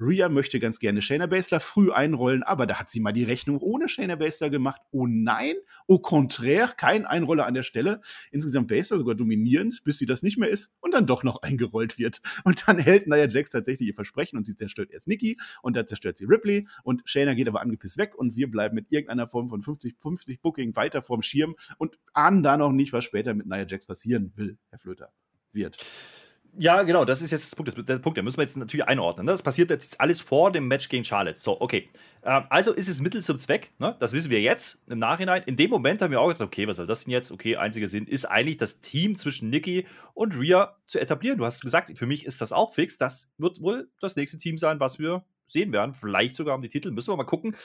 Rhea 0.00 0.28
möchte 0.28 0.58
ganz 0.58 0.78
gerne 0.78 1.02
Shayna 1.02 1.26
Baszler 1.26 1.60
früh 1.60 1.90
einrollen, 1.90 2.42
aber 2.42 2.66
da 2.66 2.78
hat 2.78 2.90
sie 2.90 3.00
mal 3.00 3.12
die 3.12 3.24
Rechnung 3.24 3.58
ohne 3.58 3.88
Shayna 3.88 4.16
Baszler 4.16 4.50
gemacht. 4.50 4.80
Oh 4.90 5.06
nein, 5.06 5.54
au 5.86 5.98
contraire, 5.98 6.74
kein 6.76 7.04
Einroller 7.04 7.46
an 7.46 7.54
der 7.54 7.62
Stelle. 7.62 8.00
Insgesamt 8.30 8.68
Baszler 8.68 8.98
sogar 8.98 9.14
dominierend, 9.14 9.82
bis 9.84 9.98
sie 9.98 10.06
das 10.06 10.22
nicht 10.22 10.38
mehr 10.38 10.48
ist 10.48 10.70
und 10.80 10.94
dann 10.94 11.06
doch 11.06 11.24
noch 11.24 11.42
eingerollt 11.42 11.98
wird. 11.98 12.20
Und 12.44 12.66
dann 12.66 12.78
hält 12.78 13.06
Nia 13.06 13.28
Jax 13.28 13.50
tatsächlich 13.50 13.88
ihr 13.88 13.94
Versprechen 13.94 14.36
und 14.36 14.46
sie 14.46 14.56
zerstört 14.56 14.90
erst 14.90 15.08
Nikki 15.08 15.36
und 15.62 15.76
dann 15.76 15.86
zerstört 15.86 16.18
sie 16.18 16.24
Ripley 16.24 16.66
und 16.82 17.02
Shayna 17.04 17.34
geht 17.34 17.48
aber 17.48 17.60
angepisst 17.60 17.98
weg 17.98 18.14
und 18.16 18.36
wir 18.36 18.50
bleiben 18.50 18.74
mit 18.74 18.90
irgendeiner 18.90 19.26
Form 19.26 19.48
von 19.48 19.62
50-50 19.62 20.40
Booking 20.40 20.76
weiter 20.76 21.02
vorm 21.02 21.22
Schirm 21.22 21.54
und 21.78 21.98
ahnen 22.12 22.42
da 22.42 22.56
noch 22.56 22.72
nicht, 22.72 22.92
was 22.92 23.04
später 23.04 23.34
mit 23.34 23.46
Nia 23.46 23.66
Jax 23.66 23.86
passieren 23.86 24.32
will. 24.36 24.58
Herr 24.70 24.78
Flöter, 24.78 25.12
wird. 25.52 25.78
Ja, 26.56 26.82
genau, 26.82 27.04
das 27.04 27.22
ist 27.22 27.30
jetzt 27.30 27.44
das 27.44 27.54
Punkt. 27.54 27.88
Der 27.88 27.98
Punkt, 27.98 28.16
den 28.16 28.24
müssen 28.24 28.38
wir 28.38 28.42
jetzt 28.42 28.56
natürlich 28.56 28.86
einordnen. 28.86 29.26
Ne? 29.26 29.32
Das 29.32 29.42
passiert 29.42 29.70
jetzt 29.70 30.00
alles 30.00 30.20
vor 30.20 30.50
dem 30.50 30.66
Match 30.66 30.88
gegen 30.88 31.04
Charlotte. 31.04 31.38
So, 31.38 31.60
okay. 31.60 31.88
Ähm, 32.24 32.44
also 32.48 32.72
ist 32.72 32.88
es 32.88 33.00
Mittel 33.00 33.22
zum 33.22 33.38
Zweck, 33.38 33.72
ne? 33.78 33.96
das 34.00 34.12
wissen 34.12 34.30
wir 34.30 34.40
jetzt 34.40 34.82
im 34.88 34.98
Nachhinein. 34.98 35.42
In 35.44 35.56
dem 35.56 35.70
Moment 35.70 36.02
haben 36.02 36.10
wir 36.10 36.20
auch 36.20 36.28
gedacht, 36.28 36.42
okay, 36.42 36.66
was 36.66 36.78
soll 36.78 36.86
das 36.86 37.04
denn 37.04 37.12
jetzt? 37.12 37.30
Okay, 37.30 37.56
einziger 37.56 37.86
Sinn 37.86 38.06
ist 38.06 38.24
eigentlich 38.24 38.56
das 38.56 38.80
Team 38.80 39.14
zwischen 39.14 39.50
Nikki 39.50 39.86
und 40.14 40.36
Rhea 40.36 40.76
zu 40.86 40.98
etablieren. 40.98 41.38
Du 41.38 41.44
hast 41.44 41.60
gesagt, 41.60 41.96
für 41.96 42.06
mich 42.06 42.26
ist 42.26 42.40
das 42.40 42.52
auch 42.52 42.74
fix. 42.74 42.96
Das 42.96 43.30
wird 43.38 43.60
wohl 43.60 43.90
das 44.00 44.16
nächste 44.16 44.38
Team 44.38 44.58
sein, 44.58 44.80
was 44.80 44.98
wir 44.98 45.24
sehen 45.50 45.72
werden. 45.72 45.94
Vielleicht 45.94 46.34
sogar 46.34 46.54
um 46.54 46.60
die 46.60 46.68
Titel. 46.68 46.90
Müssen 46.90 47.12
wir 47.12 47.16
mal 47.16 47.24
gucken, 47.24 47.56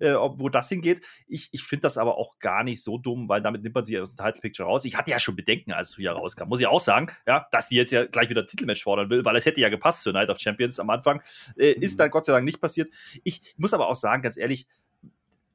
äh, 0.00 0.12
ob, 0.12 0.40
wo 0.40 0.48
das 0.48 0.68
hingeht. 0.68 1.02
Ich, 1.26 1.48
ich 1.52 1.62
finde 1.62 1.82
das 1.82 1.98
aber 1.98 2.16
auch 2.16 2.38
gar 2.38 2.64
nicht 2.64 2.82
so 2.82 2.98
dumm, 2.98 3.28
weil 3.28 3.42
damit 3.42 3.62
nimmt 3.62 3.74
man 3.74 3.84
sie 3.84 3.98
aus 3.98 4.14
dem 4.14 4.24
Title 4.24 4.40
Picture 4.40 4.68
raus. 4.68 4.84
Ich 4.84 4.96
hatte 4.96 5.10
ja 5.10 5.20
schon 5.20 5.36
Bedenken, 5.36 5.72
als 5.72 5.90
es 5.90 5.98
wieder 5.98 6.12
rauskam. 6.12 6.48
Muss 6.48 6.60
ich 6.60 6.66
auch 6.66 6.80
sagen, 6.80 7.08
ja, 7.26 7.46
dass 7.52 7.68
die 7.68 7.76
jetzt 7.76 7.92
ja 7.92 8.04
gleich 8.06 8.30
wieder 8.30 8.42
ein 8.42 8.46
Titelmatch 8.46 8.82
fordern 8.82 9.10
will, 9.10 9.24
weil 9.24 9.36
es 9.36 9.44
hätte 9.44 9.60
ja 9.60 9.68
gepasst 9.68 10.02
zur 10.02 10.12
Night 10.12 10.30
of 10.30 10.38
Champions 10.38 10.78
am 10.78 10.90
Anfang. 10.90 11.22
Äh, 11.56 11.72
ist 11.72 11.94
mhm. 11.94 11.98
dann 11.98 12.10
Gott 12.10 12.24
sei 12.24 12.32
Dank 12.32 12.44
nicht 12.44 12.60
passiert. 12.60 12.92
Ich 13.24 13.54
muss 13.56 13.74
aber 13.74 13.88
auch 13.88 13.96
sagen, 13.96 14.22
ganz 14.22 14.36
ehrlich, 14.36 14.66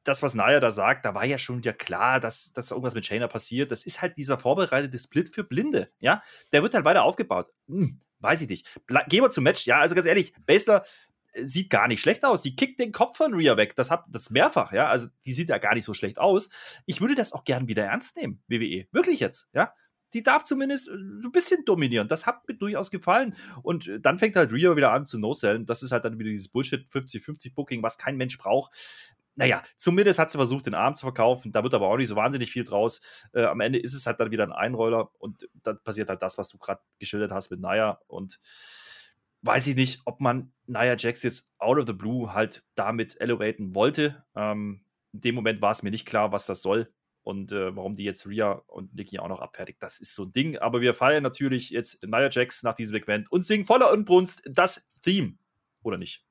das, 0.08 0.24
was 0.24 0.34
Naya 0.34 0.60
da 0.60 0.72
sagt, 0.72 1.06
da 1.06 1.14
war 1.14 1.26
ja 1.26 1.38
schon 1.38 1.58
wieder 1.58 1.74
klar, 1.74 2.20
dass, 2.20 2.54
dass 2.54 2.72
irgendwas 2.72 2.96
mit 2.96 3.06
Shayna 3.06 3.28
passiert. 3.28 3.72
Das 3.72 3.86
ist 3.86 4.02
halt 4.02 4.18
dieser 4.18 4.38
vorbereitete 4.38 4.98
Split 4.98 5.30
für 5.34 5.44
Blinde. 5.44 5.88
Ja, 6.00 6.24
der 6.52 6.64
wird 6.64 6.74
halt 6.74 6.86
weiter 6.86 7.04
aufgebaut. 7.04 7.50
Hm, 7.68 8.00
weiß 8.20 8.42
ich 8.42 8.50
nicht. 8.50 8.68
Ble 8.88 9.04
gehen 9.10 9.24
wir 9.24 9.30
zum 9.30 9.44
Match. 9.44 9.66
Ja, 9.66 9.80
also 9.80 9.96
ganz 9.96 10.08
ehrlich, 10.08 10.34
Basler 10.46 10.86
sieht 11.44 11.70
gar 11.70 11.88
nicht 11.88 12.02
schlecht 12.02 12.26
aus. 12.26 12.42
Die 12.42 12.56
kickt 12.56 12.80
den 12.80 12.92
Kopf 12.92 13.18
von 13.18 13.34
Rhea 13.34 13.58
weg. 13.58 13.76
Das 13.76 13.92
hat 13.92 14.06
das 14.10 14.30
mehrfach, 14.30 14.72
ja. 14.74 14.88
Also 14.90 15.08
die 15.26 15.34
sieht 15.34 15.50
ja 15.50 15.58
gar 15.58 15.74
nicht 15.74 15.86
so 15.86 15.94
schlecht 15.94 16.20
aus. 16.20 16.50
Ich 16.86 17.02
würde 17.02 17.16
das 17.16 17.34
auch 17.34 17.44
gern 17.44 17.68
wieder 17.68 17.86
ernst 17.86 18.18
nehmen, 18.18 18.44
WWE. 18.48 18.88
Wirklich 18.92 19.20
jetzt, 19.20 19.50
ja. 19.54 19.74
Die 20.14 20.24
darf 20.24 20.46
zumindest 20.46 20.88
äh, 20.88 20.94
ein 20.94 21.32
bisschen 21.34 21.66
dominieren. 21.66 22.08
Das 22.08 22.26
hat 22.26 22.48
mir 22.48 22.56
durchaus 22.56 22.92
gefallen. 22.92 23.36
Und 23.62 23.88
äh, 23.88 24.00
dann 24.00 24.18
fängt 24.18 24.36
halt 24.38 24.54
Rhea 24.54 24.76
wieder 24.76 24.92
an 24.92 25.06
zu 25.06 25.20
no-sellen. 25.20 25.66
Das 25.66 25.84
ist 25.84 25.92
halt 25.92 26.06
dann 26.06 26.18
wieder 26.18 26.30
dieses 26.30 26.48
Bullshit 26.48 26.88
50-50-Booking, 26.88 27.84
was 27.84 27.98
kein 27.98 28.16
Mensch 28.16 28.38
braucht 28.38 28.72
naja, 29.38 29.62
zumindest 29.78 30.18
hat 30.18 30.32
sie 30.32 30.38
versucht, 30.40 30.66
den 30.66 30.74
Arm 30.74 30.96
zu 30.96 31.06
verkaufen. 31.06 31.52
Da 31.52 31.64
wird 31.64 31.76
aber 31.76 31.88
auch 31.88 31.98
nicht 31.98 32.08
so 32.08 32.16
wahnsinnig 32.16 32.52
viel 32.52 32.64
draus. 32.64 33.02
Äh, 33.34 33.46
am 33.46 33.60
Ende 33.62 33.78
ist 33.78 33.94
es 33.94 34.08
halt 34.08 34.20
dann 34.20 34.32
wieder 34.32 34.44
ein 34.44 34.52
Einroller 34.52 35.12
und 35.20 35.48
dann 35.62 35.80
passiert 35.84 36.10
halt 36.10 36.24
das, 36.24 36.40
was 36.40 36.50
du 36.50 36.58
gerade 36.58 36.82
geschildert 36.98 37.32
hast 37.32 37.52
mit 37.52 37.60
Naya. 37.60 38.00
Und 38.08 38.40
weiß 39.42 39.68
ich 39.68 39.76
nicht, 39.76 40.02
ob 40.06 40.20
man 40.20 40.52
Nia 40.66 40.96
Jax 40.98 41.24
jetzt 41.24 41.54
out 41.60 41.78
of 41.78 41.88
the 41.88 41.94
blue 41.94 42.34
halt 42.34 42.64
damit 42.76 43.20
elevaten 43.22 43.74
wollte. 43.76 44.24
Ähm, 44.36 44.82
in 45.14 45.22
dem 45.22 45.36
Moment 45.36 45.62
war 45.62 45.72
es 45.72 45.84
mir 45.84 45.92
nicht 45.92 46.06
klar, 46.06 46.32
was 46.32 46.46
das 46.46 46.62
soll 46.62 46.92
und 47.24 47.52
äh, 47.52 47.76
warum 47.76 47.94
die 47.94 48.04
jetzt 48.04 48.28
Rhea 48.28 48.64
und 48.68 48.94
Nikki 48.96 49.20
auch 49.20 49.28
noch 49.28 49.42
abfertigt. 49.42 49.82
Das 49.82 50.00
ist 50.00 50.16
so 50.16 50.24
ein 50.24 50.32
Ding. 50.32 50.58
Aber 50.58 50.82
wir 50.82 50.94
feiern 50.94 51.24
natürlich 51.24 51.70
jetzt 51.70 52.04
Nia 52.04 52.30
Jax 52.30 52.64
nach 52.64 52.76
diesem 52.76 52.94
Segment 52.94 53.32
und 53.32 53.46
singen 53.46 53.66
voller 53.66 53.92
Unbrunst 53.92 54.42
das 54.46 54.90
Theme. 55.02 55.38
Oder 55.84 55.98
nicht? 55.98 56.26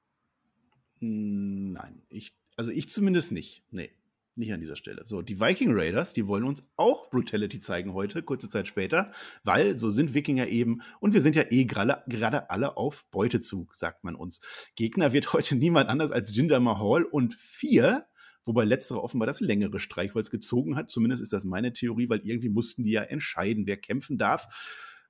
Hm, 1.00 1.72
nein, 1.72 2.02
ich, 2.08 2.36
also 2.56 2.70
ich 2.70 2.88
zumindest 2.88 3.32
nicht. 3.32 3.62
Nee. 3.70 3.90
Nicht 4.38 4.52
an 4.52 4.60
dieser 4.60 4.76
Stelle. 4.76 5.02
So, 5.06 5.22
die 5.22 5.40
Viking 5.40 5.70
Raiders, 5.72 6.12
die 6.12 6.26
wollen 6.26 6.44
uns 6.44 6.62
auch 6.76 7.08
Brutality 7.08 7.58
zeigen 7.58 7.94
heute, 7.94 8.22
kurze 8.22 8.50
Zeit 8.50 8.68
später, 8.68 9.10
weil 9.44 9.78
so 9.78 9.88
sind 9.88 10.12
Wikinger 10.12 10.48
eben 10.48 10.82
und 11.00 11.14
wir 11.14 11.22
sind 11.22 11.36
ja 11.36 11.44
eh 11.48 11.64
gerade 11.64 12.50
alle 12.50 12.76
auf 12.76 13.06
Beutezug, 13.10 13.74
sagt 13.74 14.04
man 14.04 14.14
uns. 14.14 14.40
Gegner 14.74 15.14
wird 15.14 15.32
heute 15.32 15.56
niemand 15.56 15.88
anders 15.88 16.10
als 16.10 16.36
Jinder 16.36 16.60
Mahal 16.60 17.04
und 17.04 17.32
vier, 17.32 18.04
wobei 18.44 18.66
letztere 18.66 19.02
offenbar 19.02 19.26
das 19.26 19.40
längere 19.40 19.80
Streichholz 19.80 20.28
gezogen 20.28 20.76
hat. 20.76 20.90
Zumindest 20.90 21.22
ist 21.22 21.32
das 21.32 21.44
meine 21.44 21.72
Theorie, 21.72 22.10
weil 22.10 22.20
irgendwie 22.22 22.50
mussten 22.50 22.84
die 22.84 22.92
ja 22.92 23.04
entscheiden, 23.04 23.66
wer 23.66 23.78
kämpfen 23.78 24.18
darf. 24.18 24.48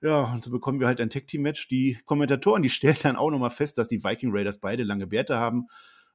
Ja, 0.03 0.33
und 0.33 0.45
so 0.45 0.53
bekommen 0.53 0.79
wir 0.79 0.87
halt 0.87 1.01
ein 1.01 1.11
Tag-Team-Match. 1.11 1.67
Die 1.67 1.99
Kommentatoren, 2.05 2.63
die 2.63 2.71
stellen 2.71 2.97
dann 3.03 3.17
auch 3.17 3.31
nochmal 3.31 3.51
fest, 3.51 3.77
dass 3.77 3.89
die 3.89 4.05
Viking 4.05 4.31
Raiders 4.33 4.61
beide 4.61 4.85
lange 4.85 5.09
Bärte 5.09 5.37
haben. 5.37 5.67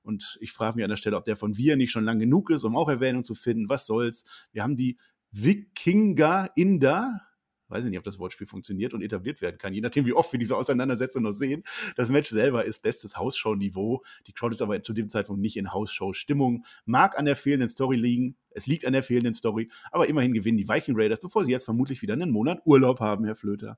Und 0.04 0.38
ich 0.42 0.52
frage 0.52 0.76
mich 0.76 0.84
an 0.84 0.90
der 0.90 0.98
Stelle, 0.98 1.18
ob 1.18 1.26
der 1.26 1.36
von 1.36 1.58
Wir 1.58 1.76
nicht 1.76 1.92
schon 1.92 2.06
lang 2.06 2.20
genug 2.20 2.50
ist, 2.50 2.64
um 2.64 2.76
auch 2.76 2.90
Erwähnung 2.90 3.24
zu 3.24 3.36
finden. 3.36 3.70
Was 3.70 3.86
soll's? 3.86 4.48
Wir 4.52 4.64
haben 4.64 4.76
die 4.76 4.98
Wikinger 5.32 6.50
Inder. 6.56 7.22
Weiß 7.70 7.86
ich 7.86 7.90
nicht, 7.90 8.00
ob 8.00 8.04
das 8.04 8.20
Wortspiel 8.20 8.48
funktioniert 8.48 8.94
und 8.94 9.02
etabliert 9.02 9.42
werden 9.42 9.58
kann, 9.58 9.74
je 9.74 9.80
nachdem, 9.80 10.06
wie 10.06 10.12
oft 10.12 10.34
wir 10.34 10.40
diese 10.40 10.58
Auseinandersetzung 10.58 11.24
noch 11.24 11.32
sehen. 11.32 11.64
Das 11.96 12.10
Match 12.10 12.30
selber 12.30 12.66
ist 12.66 12.82
bestes 12.82 13.16
Hausshow-Niveau. 13.16 14.02
Die 14.28 14.34
Crowd 14.34 14.54
ist 14.54 14.62
aber 14.62 14.82
zu 14.82 14.92
dem 14.92 15.08
Zeitpunkt 15.08 15.42
nicht 15.42 15.56
in 15.56 15.72
Hausshow-Stimmung. 15.72 16.66
Mag 16.84 17.18
an 17.18 17.24
der 17.24 17.38
fehlenden 17.38 17.70
Story 17.70 17.96
liegen. 17.96 18.36
Es 18.50 18.68
liegt 18.68 18.86
an 18.86 18.92
der 18.92 19.04
fehlenden 19.04 19.34
Story. 19.34 19.72
Aber 19.92 20.10
immerhin 20.10 20.34
gewinnen 20.34 20.58
die 20.58 20.68
Viking 20.68 20.96
Raiders, 20.98 21.22
bevor 21.22 21.46
sie 21.46 21.52
jetzt 21.52 21.64
vermutlich 21.64 22.02
wieder 22.02 22.14
einen 22.14 22.32
Monat 22.32 22.60
Urlaub 22.66 23.00
haben, 23.00 23.24
Herr 23.24 23.38
Flöter. 23.38 23.78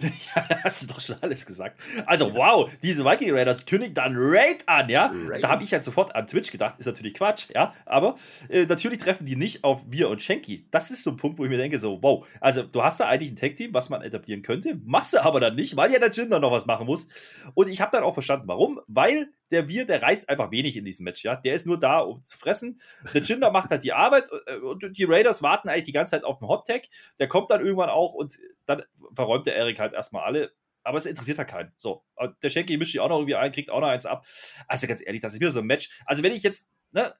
Ja, 0.34 0.46
hast 0.64 0.82
du 0.82 0.86
doch 0.86 1.00
schon 1.00 1.16
alles 1.20 1.46
gesagt. 1.46 1.80
Also, 2.06 2.34
wow, 2.34 2.70
diese 2.82 3.04
Viking 3.04 3.32
Raiders 3.32 3.64
kündigen 3.66 3.94
dann 3.94 4.14
Raid 4.16 4.62
an, 4.66 4.88
ja? 4.88 5.12
Raid. 5.26 5.42
Da 5.42 5.48
habe 5.48 5.64
ich 5.64 5.72
halt 5.72 5.84
sofort 5.84 6.14
an 6.14 6.26
Twitch 6.26 6.50
gedacht, 6.50 6.78
ist 6.78 6.86
natürlich 6.86 7.14
Quatsch, 7.14 7.46
ja? 7.54 7.74
Aber 7.86 8.16
äh, 8.48 8.66
natürlich 8.66 8.98
treffen 8.98 9.26
die 9.26 9.36
nicht 9.36 9.64
auf 9.64 9.82
Wir 9.88 10.08
und 10.08 10.22
Shanky. 10.22 10.66
Das 10.70 10.90
ist 10.90 11.02
so 11.02 11.10
ein 11.10 11.16
Punkt, 11.16 11.38
wo 11.38 11.44
ich 11.44 11.50
mir 11.50 11.58
denke, 11.58 11.78
so, 11.78 12.02
wow, 12.02 12.26
also 12.40 12.62
du 12.62 12.82
hast 12.82 13.00
da 13.00 13.08
eigentlich 13.08 13.32
ein 13.32 13.36
Tag-Team, 13.36 13.74
was 13.74 13.88
man 13.88 14.02
etablieren 14.02 14.42
könnte, 14.42 14.80
machst 14.84 15.14
du 15.14 15.24
aber 15.24 15.40
dann 15.40 15.56
nicht, 15.56 15.76
weil 15.76 15.92
ja 15.92 15.98
der 15.98 16.10
Jinder 16.10 16.38
noch 16.38 16.52
was 16.52 16.66
machen 16.66 16.86
muss. 16.86 17.08
Und 17.54 17.68
ich 17.68 17.80
habe 17.80 17.90
dann 17.92 18.04
auch 18.04 18.14
verstanden, 18.14 18.48
warum, 18.48 18.80
weil 18.86 19.28
der 19.50 19.68
Wir, 19.68 19.86
der 19.86 20.02
reißt 20.02 20.28
einfach 20.28 20.50
wenig 20.50 20.76
in 20.76 20.84
diesem 20.84 21.04
Match, 21.04 21.24
ja? 21.24 21.36
Der 21.36 21.54
ist 21.54 21.66
nur 21.66 21.78
da, 21.78 21.98
um 22.00 22.22
zu 22.22 22.38
fressen. 22.38 22.80
Der 23.14 23.22
Jinder 23.22 23.50
macht 23.50 23.70
halt 23.70 23.84
die 23.84 23.92
Arbeit 23.92 24.28
äh, 24.46 24.56
und 24.56 24.96
die 24.96 25.04
Raiders 25.04 25.42
warten 25.42 25.68
eigentlich 25.68 25.84
die 25.84 25.92
ganze 25.92 26.12
Zeit 26.12 26.24
auf 26.24 26.38
den 26.38 26.48
Hot-Tag. 26.48 26.82
Der 27.18 27.28
kommt 27.28 27.50
dann 27.50 27.60
irgendwann 27.60 27.90
auch 27.90 28.14
und 28.14 28.38
dann 28.66 28.82
verräumt 29.14 29.46
der 29.46 29.56
Erik 29.56 29.78
halt 29.78 29.92
erstmal 29.92 30.24
alle. 30.24 30.52
Aber 30.82 30.96
es 30.96 31.06
interessiert 31.06 31.38
halt 31.38 31.48
keinen. 31.48 31.72
So, 31.76 32.04
der 32.42 32.48
Schenki 32.48 32.76
mischt 32.76 32.94
die 32.94 33.00
auch 33.00 33.08
noch 33.08 33.18
irgendwie 33.18 33.36
ein, 33.36 33.52
kriegt 33.52 33.70
auch 33.70 33.80
noch 33.80 33.88
eins 33.88 34.06
ab. 34.06 34.24
Also 34.66 34.86
ganz 34.86 35.02
ehrlich, 35.04 35.20
das 35.20 35.34
ist 35.34 35.40
wieder 35.40 35.50
so 35.50 35.60
ein 35.60 35.66
Match. 35.66 35.90
Also 36.06 36.22
wenn 36.22 36.32
ich 36.32 36.42
jetzt, 36.42 36.70
ne, 36.92 37.12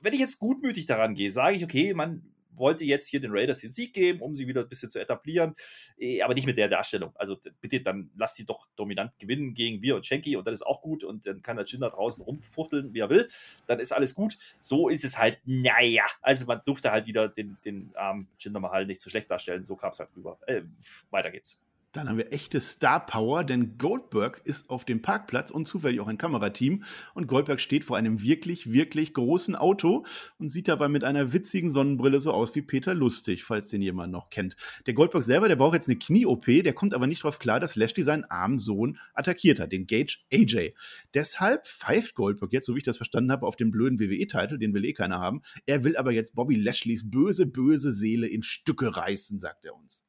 wenn 0.00 0.12
ich 0.12 0.20
jetzt 0.20 0.38
gutmütig 0.38 0.86
daran 0.86 1.14
gehe, 1.14 1.30
sage 1.30 1.56
ich, 1.56 1.64
okay, 1.64 1.94
man 1.94 2.22
wollte 2.58 2.84
jetzt 2.84 3.08
hier 3.08 3.20
den 3.20 3.30
Raiders 3.32 3.60
den 3.60 3.70
Sieg 3.70 3.92
geben, 3.92 4.20
um 4.20 4.34
sie 4.34 4.46
wieder 4.46 4.62
ein 4.62 4.68
bisschen 4.68 4.90
zu 4.90 5.00
etablieren, 5.00 5.54
eh, 5.98 6.22
aber 6.22 6.34
nicht 6.34 6.46
mit 6.46 6.58
der 6.58 6.68
Darstellung. 6.68 7.12
Also 7.14 7.36
bitte, 7.60 7.80
dann 7.80 8.10
lass 8.16 8.34
sie 8.34 8.46
doch 8.46 8.66
dominant 8.76 9.18
gewinnen 9.18 9.54
gegen 9.54 9.82
wir 9.82 9.96
und 9.96 10.06
Schenki 10.06 10.36
und 10.36 10.46
dann 10.46 10.54
ist 10.54 10.66
auch 10.66 10.82
gut 10.82 11.04
und 11.04 11.26
dann 11.26 11.42
kann 11.42 11.56
der 11.56 11.64
Jin 11.64 11.80
da 11.80 11.88
draußen 11.88 12.24
rumfuchteln, 12.24 12.92
wie 12.94 13.00
er 13.00 13.10
will. 13.10 13.28
Dann 13.66 13.80
ist 13.80 13.92
alles 13.92 14.14
gut. 14.14 14.38
So 14.60 14.88
ist 14.88 15.04
es 15.04 15.18
halt, 15.18 15.38
naja. 15.44 16.04
Also 16.22 16.46
man 16.46 16.60
durfte 16.64 16.90
halt 16.90 17.06
wieder 17.06 17.28
den, 17.28 17.56
den 17.64 17.90
armen 17.94 18.22
ähm, 18.22 18.28
Jinder 18.38 18.60
Mahal 18.60 18.86
nicht 18.86 19.00
so 19.00 19.10
schlecht 19.10 19.30
darstellen. 19.30 19.64
So 19.64 19.76
kam 19.76 19.90
es 19.90 19.98
halt 19.98 20.10
rüber. 20.16 20.38
Äh, 20.46 20.62
weiter 21.10 21.30
geht's. 21.30 21.60
Dann 21.92 22.06
haben 22.06 22.18
wir 22.18 22.34
echte 22.34 22.60
Star 22.60 23.06
Power, 23.06 23.44
denn 23.44 23.78
Goldberg 23.78 24.42
ist 24.44 24.68
auf 24.68 24.84
dem 24.84 25.00
Parkplatz 25.00 25.50
und 25.50 25.66
zufällig 25.66 26.00
auch 26.00 26.06
ein 26.06 26.18
Kamerateam. 26.18 26.84
Und 27.14 27.28
Goldberg 27.28 27.60
steht 27.60 27.82
vor 27.82 27.96
einem 27.96 28.22
wirklich, 28.22 28.72
wirklich 28.74 29.14
großen 29.14 29.56
Auto 29.56 30.04
und 30.38 30.50
sieht 30.50 30.68
dabei 30.68 30.88
mit 30.88 31.02
einer 31.02 31.32
witzigen 31.32 31.70
Sonnenbrille 31.70 32.20
so 32.20 32.32
aus 32.32 32.54
wie 32.54 32.60
Peter 32.60 32.94
Lustig, 32.94 33.42
falls 33.42 33.68
den 33.68 33.80
jemand 33.80 34.12
noch 34.12 34.28
kennt. 34.28 34.54
Der 34.86 34.92
Goldberg 34.92 35.24
selber, 35.24 35.48
der 35.48 35.56
braucht 35.56 35.74
jetzt 35.74 35.88
eine 35.88 35.98
Knie-OP, 35.98 36.44
der 36.44 36.74
kommt 36.74 36.92
aber 36.92 37.06
nicht 37.06 37.24
darauf 37.24 37.38
klar, 37.38 37.58
dass 37.58 37.74
Lashley 37.74 38.04
seinen 38.04 38.24
armen 38.24 38.58
Sohn 38.58 38.98
attackiert 39.14 39.58
hat, 39.58 39.72
den 39.72 39.86
Gage 39.86 40.18
AJ. 40.30 40.74
Deshalb 41.14 41.66
pfeift 41.66 42.14
Goldberg 42.14 42.52
jetzt, 42.52 42.66
so 42.66 42.74
wie 42.74 42.78
ich 42.78 42.84
das 42.84 42.98
verstanden 42.98 43.32
habe, 43.32 43.46
auf 43.46 43.56
den 43.56 43.70
blöden 43.70 43.98
WWE-Titel, 43.98 44.58
den 44.58 44.74
will 44.74 44.84
eh 44.84 44.92
keiner 44.92 45.20
haben. 45.20 45.40
Er 45.64 45.84
will 45.84 45.96
aber 45.96 46.12
jetzt 46.12 46.34
Bobby 46.34 46.56
Lashleys 46.56 47.08
böse, 47.08 47.46
böse 47.46 47.92
Seele 47.92 48.26
in 48.26 48.42
Stücke 48.42 48.94
reißen, 48.94 49.38
sagt 49.38 49.64
er 49.64 49.74
uns. 49.74 50.04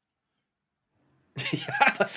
Ja, 1.52 1.94
was, 1.98 2.16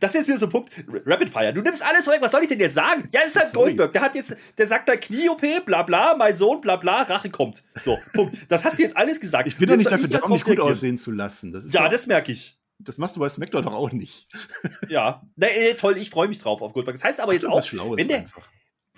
das 0.00 0.10
ist 0.10 0.14
jetzt 0.14 0.28
wieder 0.28 0.38
so 0.38 0.46
ein 0.46 0.50
Punkt. 0.50 0.72
Rapid 1.06 1.30
Fire. 1.30 1.52
Du 1.52 1.62
nimmst 1.62 1.82
alles 1.82 2.06
weg. 2.06 2.18
Was 2.20 2.32
soll 2.32 2.42
ich 2.42 2.48
denn 2.48 2.60
jetzt 2.60 2.74
sagen? 2.74 3.08
Ja, 3.10 3.20
es 3.24 3.34
ist 3.34 3.36
halt 3.36 3.50
Sorry. 3.50 3.70
Goldberg. 3.70 3.92
Der 3.92 4.02
hat 4.02 4.14
jetzt, 4.14 4.36
der 4.58 4.66
sagt 4.66 4.88
da 4.88 4.96
Knie-OP, 4.96 5.64
bla 5.64 5.82
bla, 5.82 6.14
mein 6.16 6.36
Sohn, 6.36 6.60
bla 6.60 6.76
bla, 6.76 7.02
Rache 7.02 7.30
kommt. 7.30 7.62
So, 7.76 7.98
Punkt. 8.12 8.36
Das 8.48 8.64
hast 8.64 8.78
du 8.78 8.82
jetzt 8.82 8.96
alles 8.96 9.20
gesagt. 9.20 9.48
Ich 9.48 9.56
bin 9.56 9.68
doch 9.68 9.76
nicht 9.76 9.90
dafür 9.90 10.08
da, 10.08 10.20
um 10.20 10.32
mich 10.32 10.44
gut 10.44 10.60
aussehen 10.60 10.96
zu 10.96 11.10
lassen. 11.10 11.52
Das 11.52 11.72
ja, 11.72 11.88
das 11.88 12.06
merke 12.06 12.32
ich. 12.32 12.58
Das 12.78 12.98
machst 12.98 13.16
du 13.16 13.20
bei 13.20 13.28
SmackDown 13.28 13.62
doch 13.62 13.74
auch 13.74 13.92
nicht. 13.92 14.26
ja, 14.88 15.22
nee, 15.36 15.74
toll, 15.74 15.96
ich 15.98 16.10
freue 16.10 16.28
mich 16.28 16.38
drauf 16.38 16.62
auf 16.62 16.72
Goldberg. 16.72 16.96
Das 16.96 17.04
heißt 17.04 17.20
aber 17.20 17.32
jetzt 17.32 17.46
auch, 17.46 17.62
wenn 17.96 18.08
der, 18.08 18.18
einfach. 18.18 18.48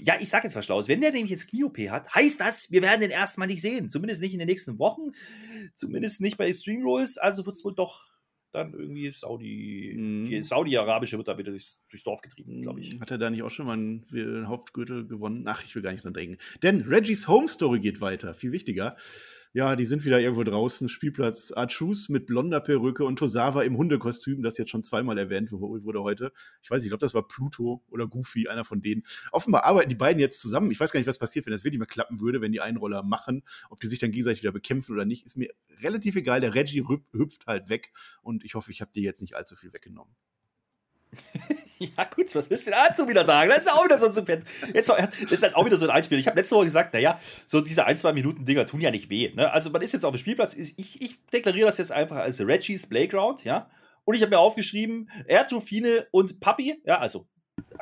Ja, 0.00 0.14
ich 0.18 0.28
sag 0.28 0.42
jetzt 0.42 0.56
was 0.56 0.64
Schlaues. 0.64 0.88
Wenn 0.88 1.00
der 1.00 1.12
nämlich 1.12 1.30
jetzt 1.30 1.48
Knie-OP 1.48 1.78
hat, 1.90 2.12
heißt 2.14 2.40
das, 2.40 2.70
wir 2.70 2.82
werden 2.82 3.00
den 3.00 3.10
erstmal 3.10 3.46
nicht 3.46 3.62
sehen. 3.62 3.90
Zumindest 3.90 4.20
nicht 4.20 4.32
in 4.32 4.38
den 4.38 4.48
nächsten 4.48 4.78
Wochen. 4.78 5.12
Zumindest 5.74 6.20
nicht 6.20 6.36
bei 6.36 6.46
Extreme 6.46 6.82
Rules. 6.82 7.18
Also 7.18 7.46
wird 7.46 7.56
es 7.56 7.64
wohl 7.64 7.74
doch 7.74 8.06
dann 8.54 8.72
irgendwie 8.72 9.12
Saudi, 9.12 9.94
mhm. 9.96 10.26
die 10.26 10.42
Saudi-Arabische 10.42 11.16
wird 11.16 11.28
da 11.28 11.36
wieder 11.36 11.50
durchs, 11.50 11.84
durchs 11.88 12.04
Dorf 12.04 12.22
getrieben, 12.22 12.62
glaube 12.62 12.80
ich. 12.80 12.98
Hat 13.00 13.10
er 13.10 13.18
da 13.18 13.30
nicht 13.30 13.42
auch 13.42 13.50
schon 13.50 13.66
mal 13.66 13.72
einen 13.72 14.48
Hauptgürtel 14.48 15.06
gewonnen? 15.06 15.44
Ach, 15.46 15.64
ich 15.64 15.74
will 15.74 15.82
gar 15.82 15.92
nicht 15.92 16.04
dran 16.04 16.14
denken. 16.14 16.38
Denn 16.62 16.82
Reggie's 16.82 17.26
Home 17.28 17.48
Story 17.48 17.80
geht 17.80 18.00
weiter, 18.00 18.34
viel 18.34 18.52
wichtiger. 18.52 18.96
Ja, 19.56 19.76
die 19.76 19.84
sind 19.84 20.04
wieder 20.04 20.18
irgendwo 20.18 20.42
draußen. 20.42 20.88
Spielplatz 20.88 21.52
Archus 21.52 22.08
mit 22.08 22.26
blonder 22.26 22.60
Perücke 22.60 23.04
und 23.04 23.20
Tosawa 23.20 23.62
im 23.62 23.76
Hundekostüm, 23.76 24.42
das 24.42 24.58
jetzt 24.58 24.72
schon 24.72 24.82
zweimal 24.82 25.16
erwähnt 25.16 25.52
wurde 25.52 26.02
heute. 26.02 26.32
Ich 26.60 26.72
weiß 26.72 26.78
nicht, 26.78 26.86
ich 26.86 26.90
glaube, 26.90 27.02
das 27.02 27.14
war 27.14 27.28
Pluto 27.28 27.80
oder 27.88 28.08
Goofy, 28.08 28.48
einer 28.48 28.64
von 28.64 28.82
denen. 28.82 29.04
Offenbar 29.30 29.62
arbeiten 29.64 29.90
die 29.90 29.94
beiden 29.94 30.18
jetzt 30.18 30.40
zusammen. 30.40 30.72
Ich 30.72 30.80
weiß 30.80 30.90
gar 30.90 30.98
nicht, 30.98 31.06
was 31.06 31.18
passiert, 31.18 31.46
wenn 31.46 31.52
das 31.52 31.62
wirklich 31.62 31.78
mal 31.78 31.86
klappen 31.86 32.18
würde, 32.18 32.40
wenn 32.40 32.50
die 32.50 32.60
Einroller 32.60 33.04
machen. 33.04 33.44
Ob 33.70 33.78
die 33.78 33.86
sich 33.86 34.00
dann 34.00 34.10
gegenseitig 34.10 34.42
wieder 34.42 34.50
bekämpfen 34.50 34.90
oder 34.90 35.04
nicht, 35.04 35.24
ist 35.24 35.36
mir 35.36 35.50
relativ 35.80 36.16
egal. 36.16 36.40
Der 36.40 36.56
Reggie 36.56 36.82
hüpft 36.88 37.46
halt 37.46 37.68
weg 37.68 37.92
und 38.22 38.44
ich 38.44 38.56
hoffe, 38.56 38.72
ich 38.72 38.80
habe 38.80 38.90
dir 38.90 39.04
jetzt 39.04 39.22
nicht 39.22 39.36
allzu 39.36 39.54
viel 39.54 39.72
weggenommen. 39.72 40.16
ja, 41.96 42.04
gut, 42.04 42.34
was 42.34 42.50
willst 42.50 42.66
du 42.66 42.70
dazu 42.70 43.08
wieder 43.08 43.24
sagen? 43.24 43.50
Das 43.50 43.64
ist 43.64 43.72
auch 43.72 43.84
wieder 43.84 43.98
so 43.98 44.06
ein 44.06 44.12
Super. 44.12 44.38
Jetzt 44.72 44.90
ist 45.30 45.42
halt 45.42 45.54
auch 45.54 45.64
wieder 45.64 45.76
so 45.76 45.86
ein 45.86 45.90
Einspiel. 45.90 46.18
Ich 46.18 46.26
habe 46.26 46.38
letzte 46.38 46.56
Woche 46.56 46.64
gesagt, 46.64 46.94
naja, 46.94 47.18
so 47.46 47.60
diese 47.60 47.84
ein, 47.84 47.96
zwei 47.96 48.12
Minuten 48.12 48.44
Dinger 48.44 48.66
tun 48.66 48.80
ja 48.80 48.90
nicht 48.90 49.10
weh. 49.10 49.32
Ne? 49.34 49.50
Also, 49.52 49.70
man 49.70 49.82
ist 49.82 49.92
jetzt 49.92 50.04
auf 50.04 50.14
dem 50.14 50.18
Spielplatz. 50.18 50.54
Ich, 50.54 51.00
ich 51.00 51.18
deklariere 51.32 51.66
das 51.66 51.78
jetzt 51.78 51.92
einfach 51.92 52.16
als 52.16 52.40
Reggie's 52.40 52.88
Playground, 52.88 53.44
ja. 53.44 53.68
Und 54.04 54.14
ich 54.14 54.22
habe 54.22 54.30
mir 54.30 54.38
aufgeschrieben, 54.38 55.10
Ertrofine 55.26 56.06
und 56.10 56.40
Papi, 56.40 56.80
ja, 56.84 56.98
also 56.98 57.26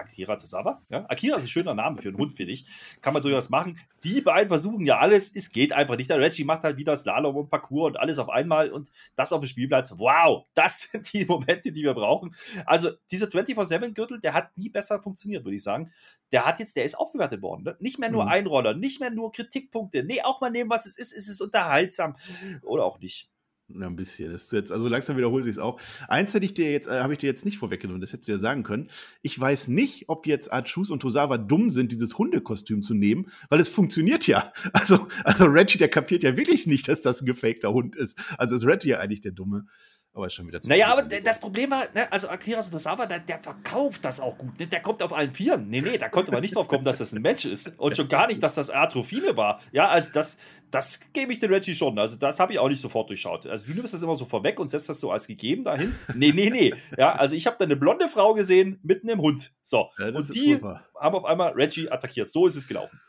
Akira 0.03 0.37
Tosawa. 0.37 0.83
Ja? 0.89 1.05
Akira 1.09 1.37
ist 1.37 1.43
ein 1.43 1.49
schöner 1.49 1.75
Name 1.75 2.01
für 2.01 2.09
einen 2.09 2.19
Hund, 2.19 2.35
finde 2.35 2.53
ich. 2.53 2.67
Kann 3.01 3.15
man 3.15 3.23
durchaus 3.23 3.51
machen. 3.51 3.79
Die 4.05 4.21
beiden 4.21 4.49
versuchen 4.49 4.87
ja 4.87 4.99
alles. 4.99 5.35
Es 5.35 5.53
geht 5.53 5.73
einfach 5.73 5.97
nicht. 5.97 6.11
Der 6.11 6.19
Reggie 6.19 6.45
macht 6.45 6.63
halt 6.63 6.77
wieder 6.77 6.97
Slalom 6.97 7.37
und 7.37 7.51
Parcours 7.51 7.93
und 7.93 7.97
alles 7.99 8.19
auf 8.19 8.29
einmal 8.29 8.71
und 8.71 8.91
das 9.17 9.33
auf 9.33 9.41
dem 9.41 9.49
Spielplatz. 9.49 9.95
Wow, 9.99 10.47
das 10.55 10.81
sind 10.93 11.13
die 11.13 11.25
Momente, 11.25 11.73
die 11.73 11.83
wir 11.83 11.95
brauchen. 11.95 12.35
Also, 12.67 12.91
dieser 13.11 13.27
24-7-Gürtel, 13.27 14.21
der 14.21 14.35
hat 14.35 14.57
nie 14.57 14.69
besser 14.69 15.03
funktioniert, 15.03 15.45
würde 15.45 15.57
ich 15.57 15.63
sagen. 15.63 15.93
Der 16.31 16.47
hat 16.47 16.59
jetzt, 16.59 16.77
der 16.77 16.85
ist 16.85 16.95
aufgewertet 16.95 17.43
worden. 17.43 17.65
Ne? 17.65 17.77
Nicht 17.81 17.99
mehr 17.99 18.11
nur 18.11 18.25
mhm. 18.25 18.31
Einroller, 18.31 18.75
nicht 18.75 19.01
mehr 19.01 19.11
nur 19.11 19.33
Kritikpunkte. 19.33 20.05
Nee, 20.05 20.23
auch 20.23 20.41
mal 20.41 20.51
nehmen, 20.51 20.71
was 20.71 20.87
es 20.87 20.97
ist. 20.97 21.13
Es 21.13 21.29
ist 21.29 21.41
unterhaltsam. 21.41 22.17
Oder 22.63 22.85
auch 22.85 22.99
nicht. 23.01 23.32
Ja, 23.79 23.87
ein 23.87 23.97
bisschen. 23.97 24.33
Ist 24.33 24.53
jetzt, 24.53 24.73
also 24.73 24.89
langsam 24.89 25.17
wiederholt 25.17 25.45
sich 25.45 25.53
es 25.53 25.59
auch. 25.59 25.81
Eins 26.09 26.35
hätte 26.35 26.45
ich 26.45 26.55
dir 26.55 26.71
jetzt, 26.71 26.89
äh, 26.89 27.01
habe 27.01 27.13
ich 27.13 27.19
dir 27.19 27.27
jetzt 27.27 27.45
nicht 27.45 27.59
vorweggenommen, 27.59 28.01
das 28.01 28.13
hättest 28.13 28.29
du 28.29 28.33
ja 28.33 28.39
sagen 28.39 28.63
können. 28.63 28.89
Ich 29.23 29.39
weiß 29.39 29.69
nicht, 29.69 30.09
ob 30.09 30.27
jetzt 30.27 30.53
Archus 30.53 30.91
und 30.91 31.01
Tosawa 31.01 31.39
dumm 31.39 31.71
sind, 31.71 31.93
dieses 31.93 32.19
Hundekostüm 32.19 32.83
zu 32.83 32.95
nehmen, 32.95 33.27
weil 33.49 33.61
es 33.61 33.69
funktioniert 33.69 34.27
ja. 34.27 34.53
Also, 34.73 35.07
also 35.25 35.45
Reggie, 35.45 35.79
der 35.79 35.89
kapiert 35.89 36.23
ja 36.23 36.37
wirklich 36.37 36.67
nicht, 36.67 36.89
dass 36.89 37.03
das 37.03 37.23
ein 37.23 37.27
gefakter 37.27 37.73
Hund 37.73 37.95
ist. 37.95 38.19
Also 38.37 38.57
ist 38.57 38.67
Reggie 38.67 38.89
ja 38.89 38.99
eigentlich 38.99 39.21
der 39.21 39.33
Dumme. 39.33 39.67
Aber 40.15 40.27
ist 40.27 40.35
schon 40.35 40.47
wieder 40.47 40.61
zu 40.61 40.69
Naja, 40.69 40.89
aber 40.89 41.03
das 41.03 41.41
Problem 41.41 41.71
war, 41.71 41.85
ne, 41.95 42.11
also 42.13 42.29
Akira 42.29 42.61
Tosawa, 42.61 43.07
der, 43.07 43.21
der, 43.21 43.39
verkauft 43.39 44.05
das 44.05 44.21
auch 44.21 44.37
gut. 44.37 44.59
Ne? 44.61 44.67
Der 44.67 44.81
kommt 44.81 45.03
auf 45.03 45.13
allen 45.13 45.33
Vieren. 45.33 45.69
Nee, 45.69 45.81
nee, 45.81 45.97
da 45.97 46.11
konnte 46.11 46.31
man 46.31 46.43
nicht 46.43 46.55
drauf 46.55 46.69
kommen, 46.69 46.85
dass 46.85 46.99
das 46.99 47.13
ein 47.13 47.23
Mensch 47.23 47.47
ist. 47.47 47.79
Und 47.79 47.97
schon 47.97 48.09
gar 48.09 48.27
nicht, 48.27 48.43
dass 48.43 48.55
das 48.55 48.69
Atrophine 48.69 49.39
war. 49.39 49.61
Ja, 49.73 49.89
also 49.89 50.11
das, 50.13 50.37
das 50.71 51.01
gebe 51.15 51.33
ich 51.33 51.39
den 51.39 51.51
Reggie 51.51 51.75
schon. 51.75 51.99
Also 51.99 52.17
das 52.17 52.41
habe 52.41 52.53
ich 52.53 52.59
auch 52.59 52.69
nicht 52.69 52.83
sofort 52.83 53.09
durchschaut. 53.09 53.47
Also 53.47 53.67
du 53.67 53.73
nimmst 53.73 53.95
das 53.95 54.03
immer 54.03 54.15
so 54.15 54.27
vorweg 54.27 54.61
und 54.61 54.69
setzt 54.69 54.91
das 54.91 55.01
so 55.01 55.11
als 55.11 55.27
gegeben 55.27 55.65
dahin. 55.65 55.95
Nee, 56.15 56.33
nee, 56.33 56.51
nee. 56.51 56.75
Ja, 56.99 57.15
also 57.15 57.35
ich 57.35 57.47
habe 57.47 57.57
da 57.59 57.65
eine 57.65 57.77
blonde 57.77 58.07
Frau 58.09 58.35
gesehen 58.35 58.79
mit 58.83 59.05
einem 59.05 59.21
Hund. 59.21 59.55
So. 59.63 59.89
Ja, 59.99 60.09
und 60.09 60.35
die 60.35 60.61
haben 60.63 61.15
auf 61.15 61.25
einmal 61.25 61.53
Reggie 61.53 61.91
attackiert. 61.91 62.31
So 62.31 62.47
ist 62.47 62.57
es 62.57 62.69
gelaufen. 62.69 63.01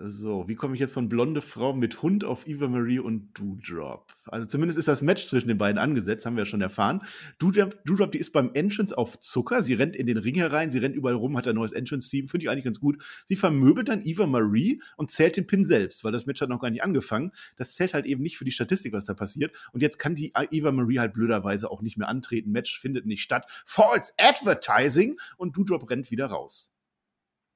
So, 0.00 0.46
wie 0.46 0.54
komme 0.54 0.74
ich 0.74 0.80
jetzt 0.80 0.92
von 0.92 1.08
blonde 1.08 1.40
Frau 1.40 1.72
mit 1.72 2.02
Hund 2.02 2.22
auf 2.22 2.46
Eva 2.46 2.68
Marie 2.68 3.00
und 3.00 3.36
Doudrop? 3.36 4.12
Also 4.26 4.46
zumindest 4.46 4.78
ist 4.78 4.86
das 4.86 5.02
Match 5.02 5.26
zwischen 5.26 5.48
den 5.48 5.58
beiden 5.58 5.76
angesetzt, 5.76 6.24
haben 6.24 6.36
wir 6.36 6.42
ja 6.42 6.46
schon 6.46 6.60
erfahren. 6.60 7.02
Doudrop, 7.40 7.84
Doudrop, 7.84 8.12
die 8.12 8.18
ist 8.18 8.30
beim 8.30 8.52
Entrance 8.54 8.96
auf 8.96 9.18
Zucker. 9.18 9.60
Sie 9.60 9.74
rennt 9.74 9.96
in 9.96 10.06
den 10.06 10.16
Ring 10.16 10.36
herein, 10.36 10.70
sie 10.70 10.78
rennt 10.78 10.94
überall 10.94 11.16
rum, 11.16 11.36
hat 11.36 11.48
ein 11.48 11.56
neues 11.56 11.72
Entrance-Team, 11.72 12.28
finde 12.28 12.44
ich 12.44 12.50
eigentlich 12.50 12.64
ganz 12.64 12.78
gut. 12.78 13.02
Sie 13.26 13.34
vermöbelt 13.34 13.88
dann 13.88 14.02
Eva 14.04 14.28
Marie 14.28 14.80
und 14.96 15.10
zählt 15.10 15.36
den 15.36 15.48
Pin 15.48 15.64
selbst, 15.64 16.04
weil 16.04 16.12
das 16.12 16.26
Match 16.26 16.40
hat 16.40 16.48
noch 16.48 16.60
gar 16.60 16.70
nicht 16.70 16.84
angefangen. 16.84 17.32
Das 17.56 17.72
zählt 17.72 17.92
halt 17.92 18.06
eben 18.06 18.22
nicht 18.22 18.38
für 18.38 18.44
die 18.44 18.52
Statistik, 18.52 18.92
was 18.92 19.06
da 19.06 19.14
passiert. 19.14 19.50
Und 19.72 19.80
jetzt 19.80 19.98
kann 19.98 20.14
die 20.14 20.32
Eva 20.52 20.70
Marie 20.70 21.00
halt 21.00 21.12
blöderweise 21.12 21.72
auch 21.72 21.82
nicht 21.82 21.98
mehr 21.98 22.06
antreten. 22.06 22.52
Match 22.52 22.78
findet 22.78 23.04
nicht 23.04 23.22
statt. 23.22 23.46
False 23.66 24.12
Advertising 24.16 25.18
und 25.38 25.56
Doudrop 25.56 25.90
rennt 25.90 26.12
wieder 26.12 26.26
raus. 26.26 26.72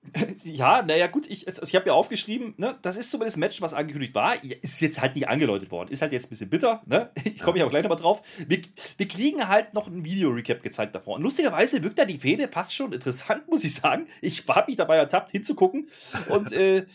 Ja, 0.44 0.82
naja, 0.82 1.06
gut, 1.06 1.28
ich, 1.30 1.46
also 1.46 1.62
ich 1.62 1.74
habe 1.74 1.86
ja 1.86 1.92
aufgeschrieben, 1.92 2.54
ne, 2.56 2.78
das 2.82 2.96
ist 2.96 3.10
zumindest 3.10 3.36
das 3.36 3.40
Match, 3.40 3.62
was 3.62 3.74
angekündigt 3.74 4.14
war. 4.14 4.42
Ist 4.42 4.80
jetzt 4.80 5.00
halt 5.00 5.14
nicht 5.14 5.28
angeläutet 5.28 5.70
worden. 5.70 5.90
Ist 5.90 6.02
halt 6.02 6.12
jetzt 6.12 6.26
ein 6.26 6.30
bisschen 6.30 6.50
bitter, 6.50 6.82
ne? 6.86 7.10
Ich 7.24 7.40
komme 7.40 7.58
ja 7.58 7.66
auch 7.66 7.70
gleich 7.70 7.82
nochmal 7.84 7.98
drauf. 7.98 8.22
Wir, 8.46 8.60
wir 8.96 9.08
kriegen 9.08 9.48
halt 9.48 9.74
noch 9.74 9.86
ein 9.86 10.04
Video-Recap 10.04 10.62
gezeigt 10.62 10.94
davor. 10.94 11.16
Und 11.16 11.22
lustigerweise 11.22 11.82
wirkt 11.82 11.98
da 11.98 12.04
die 12.04 12.18
Fehde 12.18 12.48
fast 12.48 12.74
schon 12.74 12.92
interessant, 12.92 13.48
muss 13.50 13.64
ich 13.64 13.74
sagen. 13.74 14.06
Ich 14.20 14.44
habe 14.48 14.70
mich 14.70 14.76
dabei 14.76 14.96
ertappt, 14.96 15.30
hinzugucken. 15.30 15.88
Und 16.28 16.52
äh, 16.52 16.86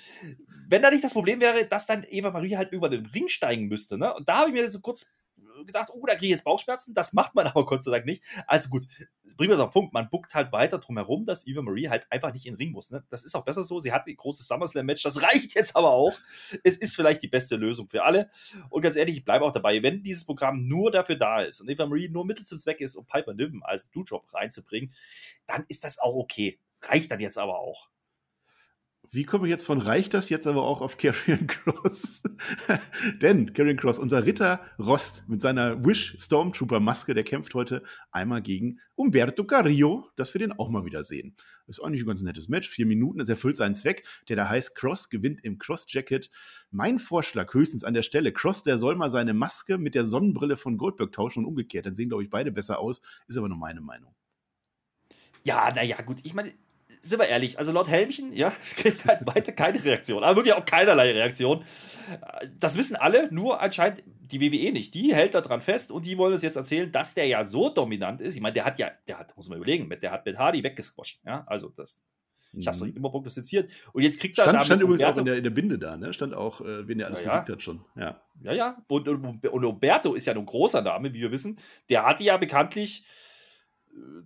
wenn 0.70 0.82
da 0.82 0.92
nicht 0.92 1.04
das 1.04 1.14
Problem 1.14 1.40
wäre, 1.40 1.66
dass 1.66 1.86
dann 1.86 2.06
Eva 2.08 2.32
Marie 2.32 2.58
halt 2.58 2.72
über 2.72 2.90
den 2.90 3.06
Ring 3.06 3.30
steigen 3.30 3.68
müsste, 3.68 3.98
ne? 3.98 4.14
Und 4.14 4.28
da 4.28 4.40
habe 4.40 4.50
ich 4.50 4.54
mir 4.54 4.70
so 4.70 4.82
kurz 4.82 5.14
gedacht, 5.66 5.90
oh, 5.94 6.06
da 6.06 6.14
kriege 6.14 6.28
ich 6.28 6.32
jetzt 6.32 6.44
Bauchschmerzen. 6.44 6.94
Das 6.94 7.14
macht 7.14 7.36
man 7.36 7.48
aber 7.48 7.66
Gott 7.66 7.84
sei 7.84 7.92
Dank 7.92 8.06
nicht. 8.06 8.24
Also 8.46 8.70
gut, 8.70 8.88
bringen 9.36 9.50
wir 9.50 9.56
es 9.56 9.60
auf 9.60 9.70
den 9.70 9.74
Punkt. 9.74 9.94
Man 9.94 10.10
buckt 10.10 10.34
halt 10.34 10.52
weiter 10.52 10.80
drum 10.80 10.98
herum, 10.98 11.26
dass 11.26 11.48
Eva 11.48 11.62
Marie 11.62 11.90
halt 11.90 12.06
einfach 12.12 12.34
nicht 12.34 12.46
in 12.46 12.54
den 12.54 12.58
Ring 12.58 12.72
muss. 12.72 12.92
Ne? 12.92 13.04
Das 13.10 13.24
ist 13.24 13.36
auch 13.36 13.46
besser 13.46 13.64
so. 13.64 13.80
Sie 13.80 13.92
hat 13.92 14.08
ein 14.08 14.16
großes 14.16 14.48
SummerSlam-Match. 14.48 15.04
Das 15.04 15.22
reicht 15.24 15.56
jetzt 15.56 15.76
aber 15.76 15.92
auch. 15.92 16.18
Es 16.64 16.78
ist 16.78 16.96
vielleicht 16.96 17.22
die 17.24 17.28
beste 17.28 17.56
Lösung 17.56 17.90
für 17.90 18.04
alle. 18.04 18.30
Und 18.70 18.82
ganz 18.82 18.96
ehrlich, 18.96 19.18
ich 19.18 19.26
bleibe 19.26 19.46
auch 19.46 19.52
dabei. 19.52 19.82
Wenn 19.84 20.04
dieses 20.04 20.26
Programm 20.26 20.68
nur 20.68 20.92
dafür 20.92 21.16
da 21.16 21.42
ist 21.42 21.62
und 21.62 21.70
Eva 21.70 21.86
Marie 21.86 22.10
nur 22.10 22.26
Mittel 22.26 22.46
zum 22.46 22.60
Zweck 22.60 22.82
ist, 22.82 22.96
um 22.96 23.06
Piper 23.06 23.34
Niven 23.34 23.64
als 23.64 23.86
Blue-Job 23.86 24.34
reinzubringen, 24.34 24.94
dann 25.46 25.66
ist 25.68 25.84
das 25.84 26.00
auch 26.00 26.16
okay. 26.16 26.60
Reicht 26.82 27.12
dann 27.12 27.20
jetzt 27.20 27.38
aber 27.38 27.60
auch. 27.60 27.90
Wie 29.10 29.24
komme 29.24 29.48
ich 29.48 29.52
jetzt 29.52 29.66
von 29.66 29.80
reicht 29.80 30.14
das 30.14 30.30
jetzt 30.30 30.48
aber 30.48 30.64
auch 30.64 30.82
auf 30.82 30.98
Karrion 30.98 31.48
Cross? 31.48 32.24
Denn 33.22 33.54
Karrion 33.54 33.78
Cross, 33.78 34.00
unser 34.00 34.26
Ritter 34.26 34.62
Rost 34.78 35.28
mit 35.30 35.40
seiner 35.40 35.86
Wish 35.86 36.16
Stormtrooper 36.20 36.80
Maske, 36.80 37.14
der 37.14 37.24
kämpft 37.24 37.54
heute 37.54 37.84
einmal 38.12 38.42
gegen 38.42 38.80
Umberto 38.96 39.46
Carrillo, 39.46 40.10
dass 40.16 40.34
wir 40.34 40.40
den 40.40 40.52
auch 40.52 40.70
mal 40.70 40.84
wieder 40.84 41.04
sehen. 41.04 41.36
Ist 41.68 41.82
eigentlich 41.82 42.04
ein 42.04 42.08
ganz 42.08 42.22
nettes 42.22 42.50
Match. 42.50 42.68
Vier 42.68 42.86
Minuten, 42.86 43.20
es 43.20 43.30
erfüllt 43.30 43.56
seinen 43.56 43.76
Zweck. 43.76 44.06
Der 44.28 44.36
da 44.36 44.50
heißt 44.50 44.76
Cross 44.76 45.10
gewinnt 45.10 45.40
im 45.44 45.58
Cross 45.58 45.86
Jacket. 45.88 46.30
Mein 46.72 47.00
Vorschlag 47.00 47.54
höchstens 47.54 47.84
an 47.84 47.94
der 47.94 48.04
Stelle. 48.04 48.34
Cross, 48.34 48.64
der 48.64 48.78
soll 48.78 48.96
mal 48.96 49.10
seine 49.10 49.34
Maske 49.34 49.78
mit 49.78 49.96
der 49.96 50.04
Sonnenbrille 50.04 50.58
von 50.58 50.78
Goldberg 50.78 51.12
tauschen 51.12 51.40
und 51.40 51.46
umgekehrt. 51.46 51.86
Dann 51.86 51.96
sehen, 51.96 52.10
glaube 52.10 52.24
ich, 52.24 52.30
beide 52.30 52.52
besser 52.52 52.80
aus. 52.80 53.02
Ist 53.28 53.38
aber 53.38 53.48
nur 53.48 53.58
meine 53.58 53.82
Meinung. 53.82 54.16
Ja, 55.44 55.72
naja, 55.74 56.02
gut. 56.02 56.18
Ich 56.24 56.34
meine, 56.34 56.52
sind 57.02 57.20
wir 57.20 57.28
ehrlich, 57.28 57.58
also 57.58 57.72
laut 57.72 57.88
Helmchen, 57.88 58.34
ja, 58.34 58.54
kriegt 58.76 59.06
halt 59.06 59.26
weiter 59.26 59.52
keine 59.52 59.84
Reaktion, 59.84 60.24
aber 60.24 60.38
wirklich 60.38 60.54
auch 60.54 60.66
keinerlei 60.66 61.12
Reaktion. 61.12 61.64
Das 62.60 62.78
wissen 62.78 62.96
alle, 62.96 63.34
nur 63.34 63.62
anscheinend 63.62 64.04
die 64.06 64.42
WWE 64.42 64.72
nicht. 64.72 64.94
Die 64.94 65.14
hält 65.14 65.36
da 65.36 65.42
dran 65.42 65.62
fest 65.62 65.92
und 65.92 66.06
die 66.06 66.18
wollen 66.18 66.34
uns 66.34 66.42
jetzt 66.42 66.58
erzählen, 66.58 66.92
dass 66.92 67.14
der 67.14 67.28
ja 67.28 67.44
so 67.44 67.70
dominant 67.70 68.22
ist. 68.22 68.36
Ich 68.36 68.42
meine, 68.42 68.54
der 68.54 68.66
hat 68.66 68.78
ja, 68.78 68.92
der 69.08 69.20
hat, 69.20 69.36
muss 69.38 69.50
man 69.50 69.58
überlegen, 69.58 69.90
der 69.90 70.12
hat 70.12 70.26
mit 70.26 70.38
Hardy 70.38 70.64
weggesquasht, 70.64 71.22
ja, 71.26 71.44
also 71.48 71.70
das. 71.70 72.02
Ich 72.54 72.68
habe 72.68 72.76
es 72.76 72.84
mhm. 72.84 72.96
immer 72.96 73.10
prognostiziert. 73.10 73.70
Und 73.94 74.04
jetzt 74.04 74.20
kriegt 74.20 74.38
er. 74.38 74.46
Stand, 74.46 74.64
stand 74.64 74.82
übrigens 74.82 75.04
Umberto, 75.04 75.16
auch 75.16 75.20
in 75.20 75.26
der, 75.26 75.38
in 75.38 75.44
der, 75.44 75.50
Binde 75.52 75.78
da, 75.78 75.98
ne? 75.98 76.14
Stand 76.14 76.34
auch, 76.34 76.62
äh, 76.62 76.88
wen 76.88 76.98
der 76.98 77.08
alles 77.08 77.20
ja, 77.20 77.26
besiegt 77.26 77.50
hat 77.50 77.62
schon. 77.62 77.84
Ja, 77.96 78.22
ja. 78.42 78.54
ja. 78.54 78.78
Und, 78.88 79.08
und, 79.08 79.46
und 79.46 79.66
Umberto 79.66 80.14
ist 80.14 80.26
ja 80.26 80.34
ein 80.34 80.46
großer 80.46 80.82
Name, 80.82 81.14
wie 81.14 81.20
wir 81.20 81.32
wissen. 81.32 81.60
Der 81.90 82.06
hat 82.06 82.22
ja 82.22 82.38
bekanntlich 82.38 83.06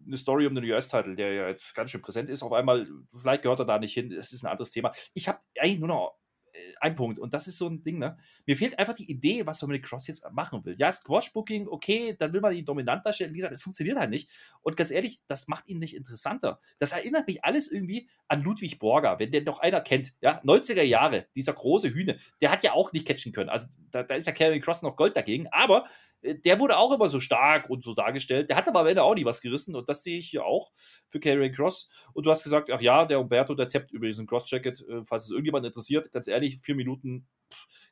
eine 0.06 0.18
Story 0.18 0.48
um 0.48 0.56
den 0.56 0.64
US-Title, 0.66 1.16
der 1.16 1.34
ja 1.34 1.48
jetzt 1.48 1.74
ganz 1.76 1.92
schön 1.92 2.02
präsent 2.02 2.30
ist. 2.30 2.44
Auf 2.44 2.54
einmal, 2.54 2.88
vielleicht 3.18 3.44
gehört 3.44 3.60
er 3.60 3.66
da 3.66 3.80
nicht 3.80 3.94
hin, 3.94 4.10
das 4.10 4.34
ist 4.34 4.44
ein 4.44 4.52
anderes 4.52 4.72
Thema. 4.72 4.92
Ich 5.14 5.28
habe 5.28 5.40
eigentlich 5.60 5.80
nur 5.80 5.88
noch 5.88 6.18
äh, 6.54 6.58
einen 6.80 6.96
Punkt 6.96 7.20
und 7.20 7.34
das 7.34 7.48
ist 7.48 7.58
so 7.58 7.68
ein 7.68 7.84
Ding, 7.84 8.00
ne? 8.00 8.18
Mir 8.46 8.56
fehlt 8.58 8.78
einfach 8.80 8.94
die 8.94 9.10
Idee, 9.10 9.46
was 9.46 9.62
man 9.62 9.72
mit 9.72 9.84
Cross 9.84 10.08
jetzt 10.08 10.30
machen 10.32 10.66
will. 10.66 10.76
Ja, 10.78 10.92
Squash-Booking, 10.92 11.68
okay, 11.68 12.16
dann 12.18 12.34
will 12.34 12.42
man 12.42 12.56
ihn 12.56 12.66
dominant 12.66 13.06
darstellen. 13.06 13.34
Wie 13.34 13.38
gesagt, 13.38 13.54
es 13.54 13.64
funktioniert 13.64 13.98
halt 13.98 14.10
nicht. 14.10 14.30
Und 14.62 14.76
ganz 14.76 14.92
ehrlich, 14.92 15.20
das 15.28 15.48
macht 15.48 15.68
ihn 15.68 15.80
nicht 15.80 15.96
interessanter. 15.96 16.60
Das 16.80 16.92
erinnert 16.92 17.28
mich 17.28 17.44
alles 17.44 17.72
irgendwie 17.72 18.10
an 18.28 18.44
Ludwig 18.44 18.80
Borger, 18.80 19.20
wenn 19.20 19.32
der 19.32 19.44
noch 19.44 19.60
einer 19.60 19.82
kennt. 19.82 20.14
Ja, 20.22 20.42
90er 20.44 20.84
Jahre, 20.84 21.28
dieser 21.36 21.54
große 21.54 21.94
Hühne, 21.94 22.18
der 22.42 22.52
hat 22.52 22.64
ja 22.64 22.74
auch 22.74 22.92
nicht 22.94 23.08
catchen 23.08 23.32
können. 23.32 23.50
Also 23.50 23.68
da, 23.92 24.04
da 24.04 24.16
ist 24.16 24.28
ja 24.28 24.34
Kevin 24.34 24.62
Cross 24.62 24.82
noch 24.82 24.96
Gold 24.96 25.16
dagegen, 25.16 25.48
aber 25.52 25.86
der 26.24 26.60
wurde 26.60 26.78
auch 26.78 26.92
immer 26.92 27.10
so 27.10 27.20
stark 27.20 27.70
und 27.70 27.84
so 27.84 27.94
dargestellt. 27.94 28.50
Der 28.50 28.58
hat 28.58 28.68
aber 28.68 28.82
am 28.82 28.88
Ende 28.88 29.04
auch 29.04 29.16
nie 29.16 29.26
was 29.26 29.42
gerissen 29.42 29.76
und 29.76 29.90
das 29.90 30.04
sehe 30.04 30.18
ich 30.18 30.30
hier 30.30 30.46
auch 30.46 30.72
für 31.10 31.20
Karrion 31.20 31.52
Cross. 31.52 31.90
Und 32.14 32.26
du 32.26 32.30
hast 32.30 32.44
gesagt, 32.44 32.70
ach 32.72 32.82
ja, 32.82 33.06
der 33.06 33.20
Umberto, 33.20 33.56
der 33.56 33.70
tappt 33.70 33.92
über 33.92 34.08
diesen 34.08 34.28
Cross-Jacket, 34.28 34.82
äh, 34.88 35.04
falls 35.04 35.26
es 35.26 35.32
irgendjemand 35.32 35.66
interessiert. 35.66 36.12
Ganz 36.12 36.28
ehrlich, 36.28 36.60
vier 36.62 36.76
Minuten 36.76 37.28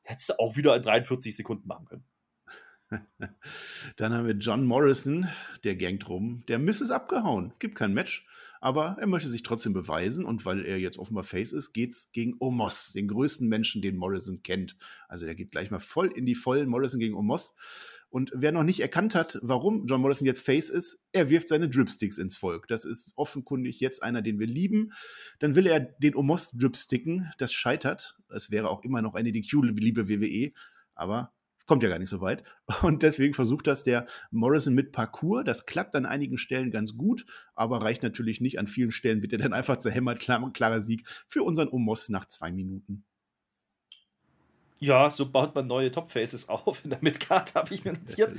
hättest 0.03 0.29
du 0.29 0.39
auch 0.39 0.57
wieder 0.57 0.75
in 0.75 0.81
43 0.81 1.35
Sekunden 1.35 1.67
machen 1.67 1.85
können. 1.85 2.05
Dann 3.97 4.13
haben 4.13 4.27
wir 4.27 4.35
John 4.35 4.65
Morrison, 4.65 5.27
der 5.63 5.75
gangt 5.75 6.09
rum. 6.09 6.43
Der 6.47 6.59
Miss 6.59 6.81
ist 6.81 6.91
abgehauen. 6.91 7.53
Gibt 7.59 7.75
kein 7.75 7.93
Match, 7.93 8.25
aber 8.61 8.97
er 8.99 9.07
möchte 9.07 9.27
sich 9.27 9.43
trotzdem 9.43 9.73
beweisen 9.73 10.25
und 10.25 10.45
weil 10.45 10.65
er 10.65 10.79
jetzt 10.79 10.97
offenbar 10.97 11.23
Face 11.23 11.53
ist, 11.53 11.73
geht's 11.73 12.11
gegen 12.11 12.35
Omos, 12.39 12.93
den 12.93 13.07
größten 13.07 13.47
Menschen, 13.47 13.81
den 13.81 13.95
Morrison 13.95 14.41
kennt. 14.43 14.75
Also 15.07 15.25
der 15.25 15.35
geht 15.35 15.51
gleich 15.51 15.71
mal 15.71 15.79
voll 15.79 16.07
in 16.07 16.25
die 16.25 16.35
Vollen, 16.35 16.69
Morrison 16.69 16.99
gegen 16.99 17.15
Omos. 17.15 17.55
Und 18.09 18.31
wer 18.33 18.51
noch 18.51 18.63
nicht 18.63 18.79
erkannt 18.79 19.13
hat, 19.13 19.37
warum 19.41 19.85
John 19.85 20.01
Morrison 20.01 20.25
jetzt 20.25 20.41
Face 20.41 20.69
ist, 20.69 21.03
er 21.11 21.29
wirft 21.29 21.47
seine 21.47 21.69
Dripsticks 21.69 22.17
ins 22.17 22.37
Volk. 22.37 22.67
Das 22.67 22.85
ist 22.85 23.13
offenkundig 23.15 23.79
jetzt 23.79 24.01
einer, 24.01 24.21
den 24.21 24.39
wir 24.39 24.47
lieben. 24.47 24.91
Dann 25.39 25.55
will 25.55 25.67
er 25.67 25.79
den 25.79 26.15
Omos 26.15 26.51
Dripsticken. 26.51 27.31
Das 27.37 27.53
scheitert. 27.53 28.17
Es 28.33 28.49
wäre 28.49 28.69
auch 28.69 28.83
immer 28.83 29.01
noch 29.01 29.13
eine 29.13 29.31
DQ, 29.31 29.63
liebe 29.75 30.09
WWE. 30.09 30.51
Aber 30.95 31.31
kommt 31.69 31.83
ja 31.83 31.89
gar 31.89 31.99
nicht 31.99 32.09
so 32.09 32.19
weit. 32.19 32.43
Und 32.81 33.03
deswegen 33.03 33.35
versucht 33.35 33.67
das 33.67 33.83
der 33.83 34.07
Morrison 34.31 34.73
mit 34.73 34.91
Parcours. 34.91 35.43
Das 35.45 35.67
klappt 35.67 35.95
an 35.95 36.07
einigen 36.07 36.39
Stellen 36.39 36.71
ganz 36.71 36.97
gut, 36.97 37.25
aber 37.53 37.83
reicht 37.83 38.01
natürlich 38.01 38.41
nicht. 38.41 38.57
An 38.57 38.65
vielen 38.65 38.91
Stellen 38.91 39.21
wird 39.21 39.33
er 39.33 39.37
dann 39.37 39.53
einfach 39.53 39.77
zerhämmert. 39.77 40.19
Klar, 40.19 40.51
klarer 40.51 40.81
Sieg 40.81 41.07
für 41.27 41.43
unseren 41.43 41.69
Omos 41.69 42.09
nach 42.09 42.25
zwei 42.25 42.51
Minuten. 42.51 43.05
Ja, 44.81 45.09
so 45.09 45.29
baut 45.29 45.53
man 45.55 45.67
neue 45.67 45.91
Top-Faces 45.91 46.47
auf 46.47 46.83
in 46.85 46.89
der 46.89 46.99
Midcard, 47.01 47.53
habe 47.55 47.73
ich 47.73 47.83
mir 47.83 47.93
notiert. 47.93 48.33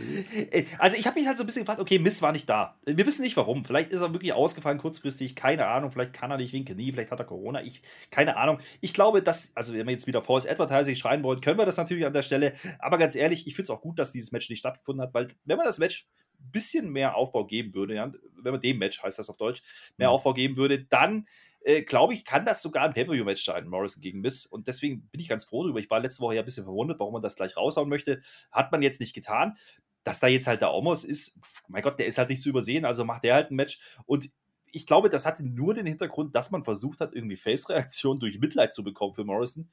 Also 0.79 0.97
ich 0.97 1.07
habe 1.07 1.19
mich 1.19 1.27
halt 1.27 1.37
so 1.37 1.45
ein 1.45 1.47
bisschen 1.47 1.63
gefragt, 1.63 1.81
okay, 1.81 1.99
Miss 1.99 2.23
war 2.23 2.33
nicht 2.33 2.49
da. 2.49 2.79
Wir 2.87 3.07
wissen 3.07 3.23
nicht 3.23 3.37
warum. 3.37 3.63
Vielleicht 3.63 3.91
ist 3.91 4.01
er 4.01 4.15
wirklich 4.15 4.33
ausgefallen 4.33 4.79
kurzfristig, 4.79 5.37
keine 5.37 5.67
Ahnung. 5.67 5.91
Vielleicht 5.91 6.15
kann 6.15 6.31
er 6.31 6.39
nicht 6.39 6.55
winken, 6.55 6.77
nie, 6.77 6.93
vielleicht 6.93 7.11
hat 7.11 7.19
er 7.19 7.27
Corona. 7.27 7.63
Ich, 7.63 7.83
keine 8.11 8.39
Ahnung. 8.39 8.59
Ich 8.81 8.95
glaube, 8.95 9.23
dass, 9.23 9.55
also 9.55 9.75
wenn 9.75 9.87
wir 9.87 9.93
jetzt 9.93 10.07
wieder 10.07 10.23
False 10.23 10.51
Advertising 10.51 10.97
schreien 10.97 11.23
wollen, 11.23 11.43
können 11.43 11.59
wir 11.59 11.67
das 11.67 11.77
natürlich 11.77 12.07
an 12.07 12.15
der 12.15 12.23
Stelle. 12.23 12.55
Aber 12.79 12.97
ganz 12.97 13.15
ehrlich, 13.15 13.47
ich 13.47 13.55
finde 13.55 13.65
es 13.65 13.71
auch 13.71 13.83
gut, 13.83 13.99
dass 13.99 14.13
dieses 14.13 14.33
Match 14.33 14.49
nicht 14.49 14.61
stattgefunden 14.61 15.03
hat, 15.03 15.13
weil 15.13 15.29
wenn 15.45 15.59
man 15.59 15.67
das 15.67 15.79
Match 15.79 16.09
ein 16.41 16.53
bisschen 16.53 16.91
mehr 16.91 17.17
Aufbau 17.17 17.45
geben 17.45 17.75
würde, 17.75 17.95
ja, 17.97 18.11
wenn 18.43 18.53
man 18.53 18.61
dem 18.63 18.79
Match, 18.79 19.03
heißt 19.03 19.19
das 19.19 19.29
auf 19.29 19.37
Deutsch, 19.37 19.63
mehr 19.99 20.09
mhm. 20.09 20.15
Aufbau 20.15 20.33
geben 20.33 20.57
würde, 20.57 20.85
dann 20.85 21.27
äh, 21.63 21.83
glaube 21.83 22.15
ich, 22.15 22.25
kann 22.25 22.45
das 22.45 22.63
sogar 22.63 22.85
ein 22.85 22.95
Pay-Per-View-Match 22.95 23.45
sein, 23.45 23.69
Morrison 23.69 24.03
gegen 24.03 24.21
Miss. 24.21 24.47
Und 24.47 24.69
deswegen 24.69 25.09
bin 25.09 25.21
ich 25.21 25.29
ganz 25.29 25.45
froh 25.45 25.63
darüber. 25.63 25.79
Ich 25.79 25.91
war 25.91 26.01
letzte 26.01 26.23
Woche 26.23 26.37
ja 26.37 26.43
ein 26.43 26.45
bisschen 26.47 26.65
verwundert, 26.65 27.01
warum 27.01 27.13
man 27.13 27.23
das 27.23 27.37
gleich 27.37 27.57
raushauen 27.57 27.89
möchte. 27.89 28.21
Hat 28.51 28.73
man 28.73 28.83
jetzt 28.83 29.01
nicht 29.01 29.15
getan. 29.15 29.57
Dass 30.03 30.19
da 30.19 30.29
jetzt 30.29 30.47
halt 30.47 30.63
der 30.63 30.73
Omos 30.73 31.05
ist, 31.05 31.39
mein 31.69 31.83
Gott, 31.83 31.99
der 31.99 32.07
ist 32.07 32.17
halt 32.17 32.31
nicht 32.31 32.41
zu 32.41 32.49
übersehen, 32.49 32.87
also 32.87 33.05
macht 33.05 33.23
der 33.23 33.35
halt 33.35 33.51
ein 33.51 33.57
Match. 33.57 33.81
Und 34.07 34.31
ich 34.73 34.87
glaube, 34.87 35.11
das 35.11 35.27
hatte 35.27 35.47
nur 35.47 35.75
den 35.75 35.87
Hintergrund, 35.87 36.35
dass 36.35 36.51
man 36.51 36.65
versucht 36.65 37.01
hat, 37.01 37.15
irgendwie 37.15 37.37
Face-Reaktionen 37.37 38.21
durch 38.21 38.39
Mitleid 38.39 38.73
zu 38.73 38.85
bekommen 38.85 39.15
für 39.15 39.25
Morrison. 39.25 39.69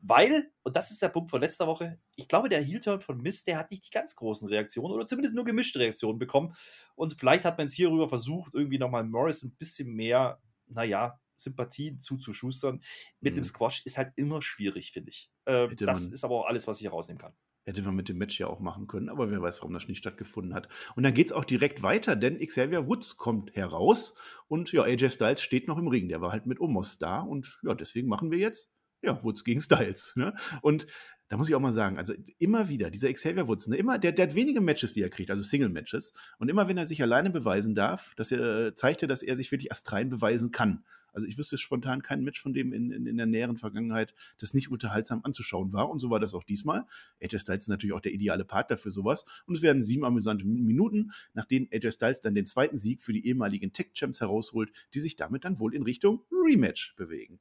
Weil, 0.00 0.50
und 0.62 0.76
das 0.76 0.90
ist 0.90 1.02
der 1.02 1.08
Punkt 1.08 1.30
von 1.30 1.40
letzter 1.40 1.66
Woche, 1.66 1.98
ich 2.16 2.28
glaube, 2.28 2.48
der 2.48 2.60
Heel-Turn 2.60 3.00
von 3.00 3.20
Mist, 3.20 3.46
der 3.46 3.58
hat 3.58 3.70
nicht 3.70 3.86
die 3.86 3.90
ganz 3.90 4.16
großen 4.16 4.48
Reaktionen 4.48 4.92
oder 4.92 5.06
zumindest 5.06 5.34
nur 5.34 5.44
gemischte 5.44 5.78
Reaktionen 5.78 6.18
bekommen. 6.18 6.54
Und 6.94 7.18
vielleicht 7.18 7.44
hat 7.44 7.58
man 7.58 7.68
es 7.68 7.74
hierüber 7.74 8.08
versucht, 8.08 8.54
irgendwie 8.54 8.78
nochmal 8.78 9.04
Morrison 9.04 9.50
ein 9.50 9.56
bisschen 9.56 9.92
mehr, 9.94 10.40
naja, 10.68 11.18
Sympathien 11.40 12.00
zuzuschustern. 12.00 12.82
Mit 13.20 13.34
mhm. 13.34 13.38
dem 13.38 13.44
Squash 13.44 13.84
ist 13.84 13.98
halt 13.98 14.12
immer 14.16 14.42
schwierig, 14.42 14.92
finde 14.92 15.10
ich. 15.10 15.30
Äh, 15.44 15.74
das 15.76 16.06
ist 16.06 16.24
aber 16.24 16.34
auch 16.36 16.46
alles, 16.46 16.66
was 16.66 16.78
ich 16.78 16.82
hier 16.82 16.90
rausnehmen 16.90 17.20
kann. 17.20 17.32
Hätte 17.64 17.82
man 17.82 17.94
mit 17.94 18.08
dem 18.08 18.16
Match 18.16 18.40
ja 18.40 18.46
auch 18.46 18.60
machen 18.60 18.86
können, 18.86 19.10
aber 19.10 19.30
wer 19.30 19.42
weiß, 19.42 19.60
warum 19.60 19.74
das 19.74 19.86
nicht 19.86 19.98
stattgefunden 19.98 20.54
hat. 20.54 20.68
Und 20.96 21.02
dann 21.02 21.12
geht 21.12 21.26
es 21.26 21.32
auch 21.32 21.44
direkt 21.44 21.82
weiter, 21.82 22.16
denn 22.16 22.38
Xavier 22.38 22.86
Woods 22.86 23.16
kommt 23.16 23.54
heraus 23.54 24.14
und 24.48 24.72
ja, 24.72 24.82
AJ 24.82 25.10
Styles 25.10 25.42
steht 25.42 25.68
noch 25.68 25.76
im 25.76 25.86
Ring. 25.86 26.08
Der 26.08 26.22
war 26.22 26.32
halt 26.32 26.46
mit 26.46 26.58
Omos 26.58 26.98
da 26.98 27.20
und 27.20 27.60
ja, 27.62 27.74
deswegen 27.74 28.08
machen 28.08 28.30
wir 28.30 28.38
jetzt 28.38 28.72
ja, 29.02 29.22
Woods 29.22 29.44
gegen 29.44 29.60
Styles. 29.60 30.14
Ne? 30.16 30.34
Und 30.62 30.86
da 31.28 31.36
muss 31.36 31.48
ich 31.48 31.54
auch 31.54 31.60
mal 31.60 31.72
sagen, 31.72 31.96
also 31.96 32.12
immer 32.38 32.68
wieder, 32.68 32.90
dieser 32.90 33.12
Xavier 33.12 33.46
Woods, 33.46 33.68
ne, 33.68 33.76
immer, 33.76 33.98
der, 33.98 34.12
der 34.12 34.26
hat 34.26 34.34
wenige 34.34 34.60
Matches, 34.60 34.94
die 34.94 35.02
er 35.02 35.10
kriegt, 35.10 35.30
also 35.30 35.44
Single-Matches. 35.44 36.12
Und 36.38 36.48
immer 36.48 36.66
wenn 36.66 36.76
er 36.76 36.86
sich 36.86 37.02
alleine 37.02 37.30
beweisen 37.30 37.74
darf, 37.76 38.14
dass 38.16 38.32
er, 38.32 38.74
zeigt 38.74 39.02
er, 39.02 39.08
dass 39.08 39.22
er 39.22 39.36
sich 39.36 39.52
wirklich 39.52 39.70
astrein 39.70 40.10
beweisen 40.10 40.50
kann. 40.50 40.84
Also 41.12 41.26
ich 41.26 41.38
wüsste 41.38 41.58
spontan 41.58 42.02
kein 42.02 42.22
Match 42.22 42.40
von 42.40 42.52
dem 42.52 42.72
in, 42.72 42.90
in, 42.90 43.06
in 43.06 43.16
der 43.16 43.26
näheren 43.26 43.56
Vergangenheit, 43.56 44.14
das 44.38 44.54
nicht 44.54 44.70
unterhaltsam 44.70 45.20
anzuschauen 45.24 45.72
war. 45.72 45.90
Und 45.90 45.98
so 45.98 46.10
war 46.10 46.20
das 46.20 46.34
auch 46.34 46.44
diesmal. 46.44 46.86
AJ 47.22 47.40
Styles 47.40 47.64
ist 47.64 47.68
natürlich 47.68 47.94
auch 47.94 48.00
der 48.00 48.12
ideale 48.12 48.44
Partner 48.44 48.76
für 48.76 48.90
sowas. 48.90 49.24
Und 49.46 49.54
es 49.56 49.62
werden 49.62 49.82
sieben 49.82 50.04
amüsante 50.04 50.46
Minuten, 50.46 51.12
nachdem 51.34 51.68
AJ 51.72 51.92
Styles 51.92 52.20
dann 52.20 52.34
den 52.34 52.46
zweiten 52.46 52.76
Sieg 52.76 53.02
für 53.02 53.12
die 53.12 53.26
ehemaligen 53.26 53.72
Tech-Champs 53.72 54.20
herausholt, 54.20 54.70
die 54.94 55.00
sich 55.00 55.16
damit 55.16 55.44
dann 55.44 55.58
wohl 55.58 55.74
in 55.74 55.82
Richtung 55.82 56.22
Rematch 56.30 56.94
bewegen. 56.96 57.40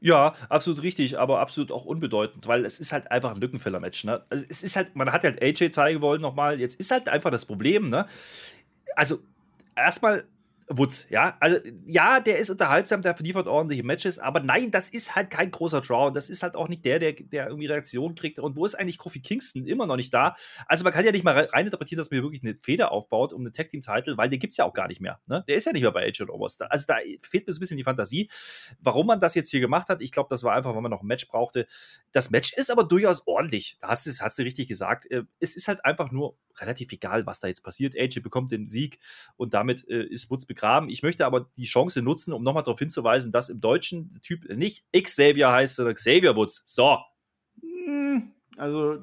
Ja, 0.00 0.34
absolut 0.50 0.82
richtig, 0.82 1.18
aber 1.18 1.40
absolut 1.40 1.72
auch 1.72 1.86
unbedeutend, 1.86 2.46
weil 2.46 2.66
es 2.66 2.78
ist 2.78 2.92
halt 2.92 3.10
einfach 3.10 3.34
ein 3.34 3.40
Lückenfüller-Match. 3.40 4.04
Ne? 4.04 4.24
Also 4.28 4.44
es 4.48 4.62
ist 4.62 4.76
halt, 4.76 4.94
man 4.94 5.10
hat 5.10 5.24
halt 5.24 5.42
AJ 5.42 5.70
zeigen 5.70 6.02
wollen 6.02 6.20
nochmal, 6.20 6.60
jetzt 6.60 6.78
ist 6.78 6.90
halt 6.90 7.08
einfach 7.08 7.30
das 7.30 7.46
Problem, 7.46 7.88
ne? 7.88 8.06
Also, 8.94 9.18
erstmal 9.74 10.24
Woods, 10.68 11.06
ja. 11.10 11.36
Also, 11.38 11.58
ja, 11.86 12.18
der 12.18 12.38
ist 12.38 12.50
unterhaltsam, 12.50 13.00
der 13.00 13.14
liefert 13.20 13.46
ordentliche 13.46 13.84
Matches, 13.84 14.18
aber 14.18 14.40
nein, 14.40 14.72
das 14.72 14.88
ist 14.88 15.14
halt 15.14 15.30
kein 15.30 15.50
großer 15.52 15.80
Draw. 15.80 16.08
Und 16.08 16.14
das 16.14 16.28
ist 16.28 16.42
halt 16.42 16.56
auch 16.56 16.68
nicht 16.68 16.84
der, 16.84 16.98
der, 16.98 17.12
der 17.12 17.46
irgendwie 17.46 17.66
Reaktion 17.66 18.16
kriegt. 18.16 18.40
Und 18.40 18.56
wo 18.56 18.64
ist 18.64 18.74
eigentlich 18.74 18.98
Kofi 18.98 19.20
Kingston? 19.20 19.66
Immer 19.66 19.86
noch 19.86 19.96
nicht 19.96 20.12
da. 20.12 20.34
Also, 20.66 20.82
man 20.82 20.92
kann 20.92 21.04
ja 21.04 21.12
nicht 21.12 21.22
mal 21.22 21.38
reininterpretieren, 21.38 21.98
dass 21.98 22.10
man 22.10 22.16
hier 22.16 22.24
wirklich 22.24 22.42
eine 22.42 22.56
Feder 22.60 22.90
aufbaut 22.90 23.32
um 23.32 23.42
eine 23.42 23.52
Tag 23.52 23.68
Team 23.68 23.80
Title, 23.80 24.16
weil 24.16 24.28
den 24.28 24.40
gibt 24.40 24.52
es 24.52 24.56
ja 24.56 24.64
auch 24.64 24.74
gar 24.74 24.88
nicht 24.88 25.00
mehr. 25.00 25.20
Ne? 25.26 25.44
Der 25.46 25.56
ist 25.56 25.66
ja 25.66 25.72
nicht 25.72 25.82
mehr 25.82 25.92
bei 25.92 26.04
Edge 26.04 26.24
und 26.24 26.30
Overs. 26.30 26.60
Also, 26.60 26.84
da 26.86 26.96
fehlt 27.22 27.46
mir 27.46 27.52
so 27.52 27.58
ein 27.58 27.60
bisschen 27.60 27.76
die 27.76 27.84
Fantasie. 27.84 28.28
Warum 28.80 29.06
man 29.06 29.20
das 29.20 29.36
jetzt 29.36 29.50
hier 29.50 29.60
gemacht 29.60 29.88
hat, 29.88 30.02
ich 30.02 30.10
glaube, 30.10 30.28
das 30.30 30.42
war 30.42 30.54
einfach, 30.54 30.74
weil 30.74 30.82
man 30.82 30.90
noch 30.90 31.02
ein 31.02 31.06
Match 31.06 31.28
brauchte. 31.28 31.66
Das 32.10 32.30
Match 32.30 32.52
ist 32.54 32.72
aber 32.72 32.82
durchaus 32.82 33.26
ordentlich. 33.28 33.78
Da 33.80 33.88
hast, 33.88 34.06
hast 34.20 34.38
du 34.38 34.42
richtig 34.42 34.66
gesagt. 34.66 35.08
Äh, 35.12 35.22
es 35.38 35.54
ist 35.54 35.68
halt 35.68 35.84
einfach 35.84 36.10
nur 36.10 36.36
relativ 36.60 36.92
egal, 36.92 37.26
was 37.26 37.40
da 37.40 37.48
jetzt 37.48 37.62
passiert. 37.62 37.96
AJ 37.96 38.20
bekommt 38.20 38.50
den 38.50 38.68
Sieg 38.68 38.98
und 39.36 39.54
damit 39.54 39.88
äh, 39.88 40.04
ist 40.04 40.30
Woods 40.30 40.46
begraben. 40.56 40.88
Ich 40.88 41.02
möchte 41.02 41.26
aber 41.26 41.48
die 41.56 41.66
Chance 41.66 42.02
nutzen, 42.02 42.32
um 42.32 42.42
nochmal 42.42 42.64
darauf 42.64 42.78
hinzuweisen, 42.78 43.30
dass 43.30 43.48
im 43.48 43.60
deutschen 43.60 44.18
Typ 44.22 44.48
nicht 44.48 44.84
Xavier 44.92 45.52
heißt, 45.52 45.76
sondern 45.76 45.94
Xavier 45.94 46.34
Woods. 46.34 46.62
So. 46.66 46.98
Hm, 47.60 48.32
also, 48.56 49.02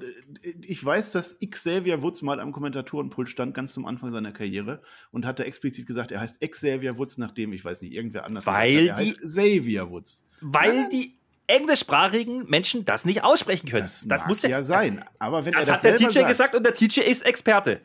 ich 0.61 0.83
weiß, 0.83 1.11
dass 1.11 1.37
Xavier 1.39 2.01
Woods 2.01 2.23
mal 2.23 2.39
am 2.39 2.51
Kommentatorenpult 2.51 3.29
stand, 3.29 3.53
ganz 3.53 3.73
zum 3.73 3.85
Anfang 3.85 4.11
seiner 4.11 4.31
Karriere, 4.31 4.81
und 5.11 5.25
hatte 5.25 5.45
explizit 5.45 5.85
gesagt, 5.85 6.11
er 6.11 6.21
heißt 6.21 6.41
Xavier 6.41 6.97
Woods, 6.97 7.17
nachdem, 7.19 7.53
ich 7.53 7.63
weiß 7.63 7.81
nicht, 7.81 7.93
irgendwer 7.93 8.25
anders 8.25 8.45
weil 8.47 8.87
gesagt 8.87 8.99
hat, 8.99 8.99
er 8.99 9.05
die, 9.05 9.11
heißt 9.11 9.21
Xavier 9.21 9.89
Woods. 9.89 10.27
Weil 10.41 10.75
ja? 10.75 10.89
die 10.89 11.17
englischsprachigen 11.45 12.49
Menschen 12.49 12.85
das 12.85 13.05
nicht 13.05 13.23
aussprechen 13.23 13.69
können. 13.69 13.83
Das, 13.83 14.05
das 14.07 14.25
muss 14.25 14.41
ja 14.41 14.61
sein. 14.61 15.03
Aber 15.19 15.45
wenn 15.45 15.51
das, 15.51 15.69
hat 15.69 15.83
der 15.83 15.97
TJ 15.97 16.11
sagt, 16.11 16.27
gesagt 16.27 16.55
und 16.55 16.63
der 16.63 16.73
TJ 16.73 17.01
ist 17.01 17.23
Experte 17.23 17.81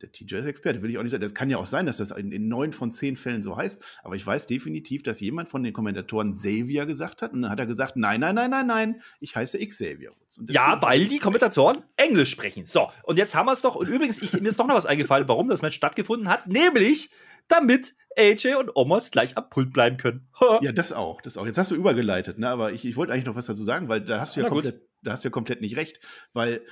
der 0.00 0.12
TJ 0.12 0.36
ist 0.36 0.46
Experte, 0.46 0.82
will 0.82 0.90
ich 0.90 0.98
auch 0.98 1.02
nicht 1.02 1.12
sagen. 1.12 1.22
Das 1.22 1.34
kann 1.34 1.50
ja 1.50 1.58
auch 1.58 1.66
sein, 1.66 1.86
dass 1.86 1.98
das 1.98 2.10
in, 2.12 2.48
neun 2.48 2.72
von 2.72 2.92
zehn 2.92 3.16
Fällen 3.16 3.42
so 3.42 3.56
heißt. 3.56 4.00
Aber 4.02 4.16
ich 4.16 4.26
weiß 4.26 4.46
definitiv, 4.46 5.02
dass 5.02 5.20
jemand 5.20 5.48
von 5.48 5.62
den 5.62 5.72
Kommentatoren 5.72 6.32
Xavier 6.32 6.86
gesagt 6.86 7.22
hat. 7.22 7.32
Und 7.32 7.42
dann 7.42 7.50
hat 7.50 7.58
er 7.58 7.66
gesagt, 7.66 7.96
nein, 7.96 8.20
nein, 8.20 8.34
nein, 8.34 8.50
nein, 8.50 8.66
nein, 8.66 9.00
ich 9.20 9.36
heiße 9.36 9.58
Xavier 9.58 10.12
Ja, 10.48 10.80
weil 10.80 11.06
die 11.06 11.18
Kommentatoren 11.18 11.82
Englisch 11.96 12.30
sprechen. 12.30 12.66
So, 12.66 12.90
und 13.04 13.16
jetzt 13.16 13.34
haben 13.34 13.46
wir 13.46 13.52
es 13.52 13.60
doch. 13.60 13.74
Und 13.76 13.88
übrigens, 13.88 14.22
ich, 14.22 14.32
mir 14.32 14.48
ist 14.48 14.58
doch 14.58 14.66
noch 14.66 14.76
was 14.76 14.86
eingefallen, 14.86 15.28
warum 15.28 15.48
das 15.48 15.62
Match 15.62 15.76
stattgefunden 15.76 16.28
hat. 16.28 16.46
Nämlich, 16.46 17.10
damit 17.48 17.94
AJ 18.16 18.54
und 18.54 18.76
Omos 18.76 19.10
gleich 19.10 19.36
am 19.36 19.48
Pult 19.48 19.72
bleiben 19.72 19.96
können. 19.96 20.28
ja, 20.60 20.72
das 20.72 20.92
auch, 20.92 21.22
das 21.22 21.36
auch. 21.36 21.46
Jetzt 21.46 21.58
hast 21.58 21.70
du 21.70 21.74
übergeleitet, 21.74 22.38
ne? 22.38 22.48
aber 22.48 22.72
ich, 22.72 22.84
ich 22.84 22.96
wollte 22.96 23.12
eigentlich 23.12 23.26
noch 23.26 23.36
was 23.36 23.46
dazu 23.46 23.64
sagen, 23.64 23.88
weil 23.88 24.00
da 24.00 24.20
hast 24.20 24.36
du 24.36 24.40
ja, 24.40 24.48
komplett, 24.48 24.82
da 25.02 25.12
hast 25.12 25.24
du 25.24 25.28
ja 25.28 25.30
komplett 25.30 25.60
nicht 25.60 25.76
recht, 25.76 26.00
weil 26.32 26.62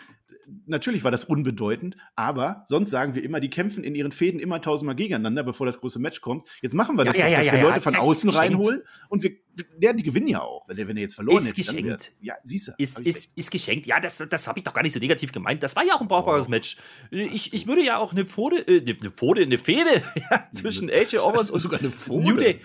natürlich 0.66 1.05
war 1.05 1.11
das 1.11 1.24
unbedeutend, 1.24 1.97
aber 2.16 2.62
sonst 2.66 2.91
sagen 2.91 3.14
wir 3.14 3.22
immer, 3.22 3.41
die 3.41 3.51
kämpfen 3.51 3.85
in 3.85 3.95
ihren 3.95 4.12
Fäden 4.12 4.41
immer 4.41 4.61
tausendmal 4.61 4.95
gegeneinander, 4.95 5.43
bevor 5.43 5.66
das 5.66 5.81
große 5.81 5.99
Match 5.99 6.20
kommt. 6.20 6.49
Jetzt 6.62 6.74
machen 6.74 6.97
wir 6.97 7.05
das 7.05 7.16
ja, 7.16 7.24
doch, 7.24 7.31
ja, 7.31 7.39
dass 7.39 7.47
ja, 7.47 7.53
wir 7.55 7.62
Leute 7.62 7.81
von 7.81 7.95
außen 7.97 8.31
reinholen 8.31 8.83
und 9.09 9.22
wir, 9.22 9.33
ja, 9.81 9.93
die 9.93 10.03
gewinnen 10.03 10.28
ja 10.28 10.43
auch, 10.43 10.68
wenn 10.68 10.78
er, 10.78 10.89
wenn 10.89 10.97
er 10.97 11.03
jetzt 11.03 11.14
verloren 11.14 11.39
ist 11.39 11.57
hätte. 11.57 11.74
Geschenkt. 11.74 12.12
ja, 12.20 12.35
siehst 12.45 12.68
du. 12.68 12.72
Ist, 12.78 13.01
ist, 13.01 13.33
ist 13.37 13.51
geschenkt. 13.51 13.87
Ja, 13.87 14.01
das, 14.01 14.22
das 14.28 14.49
habe 14.49 14.59
ich 14.59 14.64
doch 14.64 14.74
gar 14.74 14.83
nicht 14.83 14.93
so 14.93 15.01
negativ 15.01 15.33
gemeint. 15.33 15.62
Das 15.62 15.76
war 15.76 15.85
ja 15.85 15.95
auch 15.95 16.01
ein 16.01 16.09
brauchbares 16.09 16.47
oh. 16.47 16.51
Match. 16.51 16.76
Ich, 17.11 17.53
ich 17.53 17.66
würde 17.66 17.85
ja 17.85 17.99
auch 17.99 18.12
eine 18.12 18.24
Fode, 18.24 18.66
äh, 18.66 18.81
eine 18.81 19.11
Fode, 19.11 19.43
eine 19.43 19.59
Fehde 19.59 20.03
zwischen 20.53 20.91
AJ 20.91 21.18
Owens 21.18 21.51
und 21.51 21.59
sogar 21.61 21.81
eine 21.81 21.91
Fode. 21.91 22.24
New 22.24 22.37
Day 22.37 22.61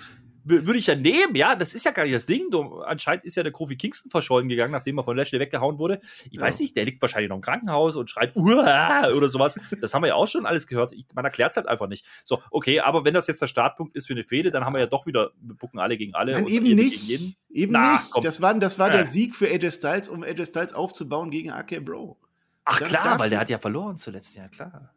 würde 0.45 0.77
ich 0.77 0.87
ja 0.87 0.95
nehmen, 0.95 1.35
ja, 1.35 1.55
das 1.55 1.73
ist 1.73 1.85
ja 1.85 1.91
gar 1.91 2.03
nicht 2.03 2.15
das 2.15 2.27
Ding. 2.27 2.49
Anscheinend 2.85 3.25
ist 3.25 3.35
ja 3.35 3.43
der 3.43 3.51
Kofi 3.51 3.75
Kingston 3.75 4.11
verschollen 4.11 4.47
gegangen, 4.47 4.71
nachdem 4.71 4.99
er 4.99 5.03
von 5.03 5.17
Lashley 5.17 5.39
weggehauen 5.39 5.79
wurde. 5.79 5.99
Ich 6.29 6.33
ja. 6.33 6.41
weiß 6.41 6.59
nicht, 6.59 6.75
der 6.75 6.85
liegt 6.85 7.01
wahrscheinlich 7.01 7.29
noch 7.29 7.37
im 7.37 7.41
Krankenhaus 7.41 7.95
und 7.95 8.09
schreit 8.09 8.35
Uah! 8.35 9.11
oder 9.15 9.27
sowas. 9.27 9.59
Das 9.81 9.93
haben 9.93 10.03
wir 10.03 10.09
ja 10.09 10.15
auch 10.15 10.27
schon 10.27 10.45
alles 10.45 10.67
gehört. 10.67 10.91
Ich, 10.91 11.05
man 11.15 11.25
erklärt 11.25 11.51
es 11.51 11.57
halt 11.57 11.67
einfach 11.67 11.87
nicht. 11.87 12.05
So, 12.23 12.41
okay, 12.51 12.79
aber 12.79 13.05
wenn 13.05 13.13
das 13.13 13.27
jetzt 13.27 13.41
der 13.41 13.47
Startpunkt 13.47 13.95
ist 13.95 14.05
für 14.05 14.13
eine 14.13 14.23
Fehde, 14.23 14.51
dann 14.51 14.65
haben 14.65 14.73
wir 14.73 14.79
ja 14.79 14.87
doch 14.87 15.07
wieder, 15.07 15.31
wir 15.41 15.55
bucken 15.55 15.79
alle 15.79 15.97
gegen 15.97 16.13
alle. 16.13 16.33
Nein, 16.33 16.47
eben 16.47 16.75
nicht. 16.75 17.09
Eben 17.09 17.73
Na, 17.73 17.93
nicht. 17.93 18.11
Komm. 18.11 18.23
Das 18.23 18.41
war, 18.41 18.53
das 18.53 18.77
war 18.77 18.89
ja. 18.89 18.97
der 18.97 19.05
Sieg 19.05 19.33
für 19.33 19.47
AJ 19.47 19.71
Styles, 19.71 20.09
um 20.09 20.23
AJ 20.23 20.45
Styles 20.45 20.73
aufzubauen 20.73 21.31
gegen 21.31 21.51
AK 21.51 21.83
Bro. 21.83 22.19
Ach 22.65 22.79
dann 22.79 22.89
klar, 22.89 23.19
weil 23.19 23.29
der 23.29 23.39
hat 23.39 23.49
ja 23.49 23.59
verloren 23.59 23.97
zuletzt, 23.97 24.35
ja 24.35 24.47
klar. 24.47 24.93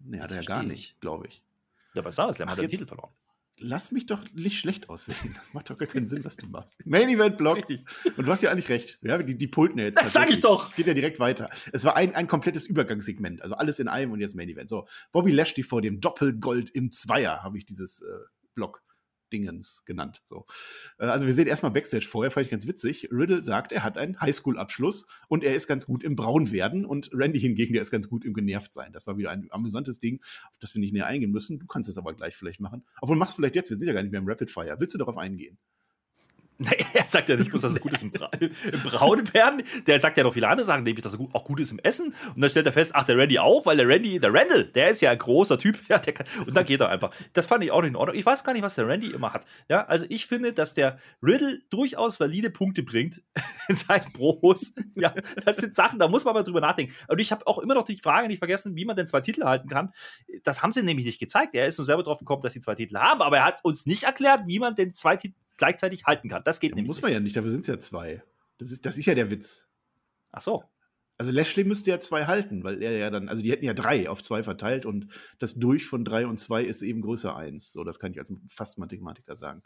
Nee, 0.00 0.20
hat 0.20 0.30
er 0.30 0.38
ja 0.38 0.42
gar 0.42 0.62
nicht, 0.62 1.00
glaube 1.00 1.28
ich. 1.28 1.42
Ja, 1.94 2.02
bei 2.02 2.10
SummerSlam 2.10 2.50
hat 2.50 2.58
er 2.58 2.62
den 2.62 2.70
Titel 2.70 2.86
verloren 2.86 3.12
lass 3.62 3.92
mich 3.92 4.06
doch 4.06 4.24
nicht 4.34 4.58
schlecht 4.58 4.88
aussehen. 4.88 5.34
Das 5.38 5.54
macht 5.54 5.70
doch 5.70 5.78
gar 5.78 5.88
keinen 5.88 6.08
Sinn, 6.08 6.24
was 6.24 6.36
du 6.36 6.46
machst. 6.46 6.74
Main 6.84 7.08
Event 7.08 7.38
Block. 7.38 7.58
Und 8.16 8.26
du 8.26 8.30
hast 8.30 8.42
ja 8.42 8.50
eigentlich 8.50 8.68
recht. 8.68 8.98
Ja, 9.02 9.18
die, 9.18 9.36
die 9.36 9.48
pulten 9.48 9.78
jetzt. 9.78 10.00
Das 10.00 10.12
sag 10.12 10.30
ich 10.30 10.40
doch. 10.40 10.74
Geht 10.74 10.86
ja 10.86 10.94
direkt 10.94 11.20
weiter. 11.20 11.48
Es 11.72 11.84
war 11.84 11.96
ein, 11.96 12.14
ein 12.14 12.26
komplettes 12.26 12.66
Übergangssegment. 12.66 13.42
Also 13.42 13.54
alles 13.54 13.78
in 13.78 13.88
einem 13.88 14.12
und 14.12 14.20
jetzt 14.20 14.34
Main 14.34 14.48
Event. 14.48 14.68
So, 14.68 14.86
Bobby 15.12 15.32
Lashley 15.32 15.62
vor 15.62 15.82
dem 15.82 16.00
Doppelgold 16.00 16.70
im 16.70 16.92
Zweier 16.92 17.42
habe 17.42 17.58
ich 17.58 17.66
dieses 17.66 18.02
äh, 18.02 18.06
Block 18.54 18.82
Dingens 19.32 19.84
genannt. 19.84 20.22
So. 20.26 20.46
Äh, 20.98 21.06
also 21.06 21.26
wir 21.26 21.32
sehen 21.32 21.46
erstmal 21.46 21.72
Backstage 21.72 22.06
vorher, 22.06 22.30
fand 22.30 22.44
ich 22.44 22.50
ganz 22.50 22.66
witzig. 22.66 23.08
Riddle 23.10 23.42
sagt, 23.42 23.72
er 23.72 23.84
hat 23.84 23.98
einen 23.98 24.20
Highschool-Abschluss 24.20 25.06
und 25.28 25.42
er 25.42 25.54
ist 25.54 25.66
ganz 25.66 25.86
gut 25.86 26.04
im 26.04 26.16
Braunwerden 26.16 26.84
und 26.84 27.10
Randy 27.12 27.40
hingegen, 27.40 27.72
der 27.72 27.82
ist 27.82 27.90
ganz 27.90 28.08
gut 28.08 28.24
im 28.24 28.34
Genervtsein. 28.34 28.92
Das 28.92 29.06
war 29.06 29.16
wieder 29.16 29.30
ein 29.30 29.48
amüsantes 29.50 29.98
Ding, 29.98 30.20
auf 30.50 30.58
das 30.60 30.74
wir 30.74 30.80
nicht 30.80 30.92
näher 30.92 31.06
eingehen 31.06 31.30
müssen. 31.32 31.58
Du 31.58 31.66
kannst 31.66 31.88
es 31.88 31.98
aber 31.98 32.14
gleich 32.14 32.36
vielleicht 32.36 32.60
machen. 32.60 32.84
Obwohl, 33.00 33.16
machst 33.16 33.36
vielleicht 33.36 33.56
jetzt, 33.56 33.70
wir 33.70 33.76
sind 33.76 33.88
ja 33.88 33.94
gar 33.94 34.02
nicht 34.02 34.12
mehr 34.12 34.20
im 34.20 34.28
Rapid 34.28 34.50
Fire. 34.50 34.76
Willst 34.78 34.94
du 34.94 34.98
darauf 34.98 35.16
eingehen? 35.16 35.58
er 36.94 37.06
sagt 37.06 37.28
ja 37.28 37.36
nicht 37.36 37.50
bloß, 37.50 37.62
dass 37.62 37.74
es 37.74 37.80
gut 37.80 37.92
ist 37.92 38.02
im, 38.02 38.10
Bra 38.10 38.28
im 38.40 38.80
Braun 38.84 39.32
werden. 39.34 39.62
Der 39.86 39.98
sagt 40.00 40.16
ja 40.16 40.24
noch 40.24 40.32
viele 40.32 40.48
andere 40.48 40.64
Sachen, 40.64 40.82
nämlich, 40.82 41.02
dass 41.02 41.14
er 41.14 41.20
auch 41.32 41.44
gut 41.44 41.60
ist 41.60 41.70
im 41.70 41.78
Essen. 41.80 42.14
Und 42.34 42.40
dann 42.40 42.50
stellt 42.50 42.66
er 42.66 42.72
fest, 42.72 42.92
ach, 42.94 43.04
der 43.04 43.16
Randy 43.16 43.38
auch, 43.38 43.66
weil 43.66 43.76
der 43.76 43.88
Randy, 43.88 44.18
der 44.18 44.32
Randall, 44.32 44.64
der 44.64 44.90
ist 44.90 45.00
ja 45.00 45.10
ein 45.10 45.18
großer 45.18 45.58
Typ. 45.58 45.78
Ja, 45.92 45.98
kann, 45.98 46.26
und 46.46 46.56
dann 46.56 46.64
geht 46.64 46.80
er 46.80 46.88
einfach. 46.88 47.10
Das 47.34 47.46
fand 47.46 47.62
ich 47.64 47.70
auch 47.70 47.82
nicht 47.82 47.90
in 47.90 47.96
Ordnung. 47.96 48.16
Ich 48.16 48.24
weiß 48.24 48.44
gar 48.44 48.54
nicht, 48.54 48.62
was 48.62 48.76
der 48.76 48.88
Randy 48.88 49.08
immer 49.08 49.34
hat. 49.34 49.44
Ja, 49.68 49.84
also 49.84 50.06
ich 50.08 50.26
finde, 50.26 50.54
dass 50.54 50.72
der 50.72 50.98
Riddle 51.22 51.60
durchaus 51.68 52.18
valide 52.18 52.48
Punkte 52.48 52.82
bringt 52.82 53.20
in 53.68 53.74
seinen 53.74 54.10
Pros. 54.12 54.74
Ja, 54.94 55.12
das 55.44 55.58
sind 55.58 55.74
Sachen, 55.74 55.98
da 55.98 56.08
muss 56.08 56.24
man 56.24 56.32
mal 56.32 56.44
drüber 56.44 56.62
nachdenken. 56.62 56.94
Und 57.08 57.20
ich 57.20 57.30
habe 57.30 57.46
auch 57.46 57.58
immer 57.58 57.74
noch 57.74 57.84
die 57.84 57.96
Frage 57.96 58.28
nicht 58.28 58.38
vergessen, 58.38 58.74
wie 58.74 58.86
man 58.86 58.96
denn 58.96 59.06
zwei 59.06 59.20
Titel 59.20 59.44
halten 59.44 59.68
kann. 59.68 59.92
Das 60.44 60.62
haben 60.62 60.72
sie 60.72 60.82
nämlich 60.82 61.04
nicht 61.04 61.18
gezeigt. 61.18 61.54
Er 61.54 61.66
ist 61.66 61.78
nur 61.78 61.84
selber 61.84 62.02
drauf 62.02 62.20
gekommen, 62.20 62.40
dass 62.40 62.54
sie 62.54 62.60
zwei 62.60 62.74
Titel 62.74 62.96
haben, 62.96 63.20
aber 63.20 63.38
er 63.38 63.44
hat 63.44 63.64
uns 63.64 63.84
nicht 63.84 64.04
erklärt, 64.04 64.46
wie 64.46 64.58
man 64.58 64.74
denn 64.74 64.94
zwei 64.94 65.16
Titel 65.16 65.36
gleichzeitig 65.62 66.06
halten 66.06 66.28
kann. 66.28 66.42
Das 66.44 66.58
geht 66.58 66.70
ja, 66.70 66.74
nämlich. 66.74 66.88
Muss 66.88 67.02
man 67.02 67.12
ja 67.12 67.20
nicht, 67.20 67.36
dafür 67.36 67.50
sind 67.50 67.60
es 67.60 67.68
ja 67.68 67.78
zwei. 67.78 68.24
Das 68.58 68.72
ist, 68.72 68.84
das 68.84 68.98
ist 68.98 69.06
ja 69.06 69.14
der 69.14 69.30
Witz. 69.30 69.68
Ach 70.32 70.40
so. 70.40 70.64
Also 71.18 71.30
Lashley 71.30 71.62
müsste 71.62 71.90
ja 71.90 72.00
zwei 72.00 72.24
halten, 72.24 72.64
weil 72.64 72.82
er 72.82 72.98
ja 72.98 73.08
dann, 73.08 73.28
also 73.28 73.42
die 73.42 73.52
hätten 73.52 73.64
ja 73.64 73.74
drei 73.74 74.08
auf 74.08 74.22
zwei 74.22 74.42
verteilt 74.42 74.86
und 74.86 75.06
das 75.38 75.54
Durch 75.54 75.86
von 75.86 76.04
drei 76.04 76.26
und 76.26 76.38
zwei 76.38 76.64
ist 76.64 76.82
eben 76.82 77.00
größer 77.00 77.36
eins. 77.36 77.70
So, 77.70 77.84
das 77.84 78.00
kann 78.00 78.10
ich 78.10 78.18
als 78.18 78.32
fast 78.48 78.78
Mathematiker 78.78 79.36
sagen. 79.36 79.62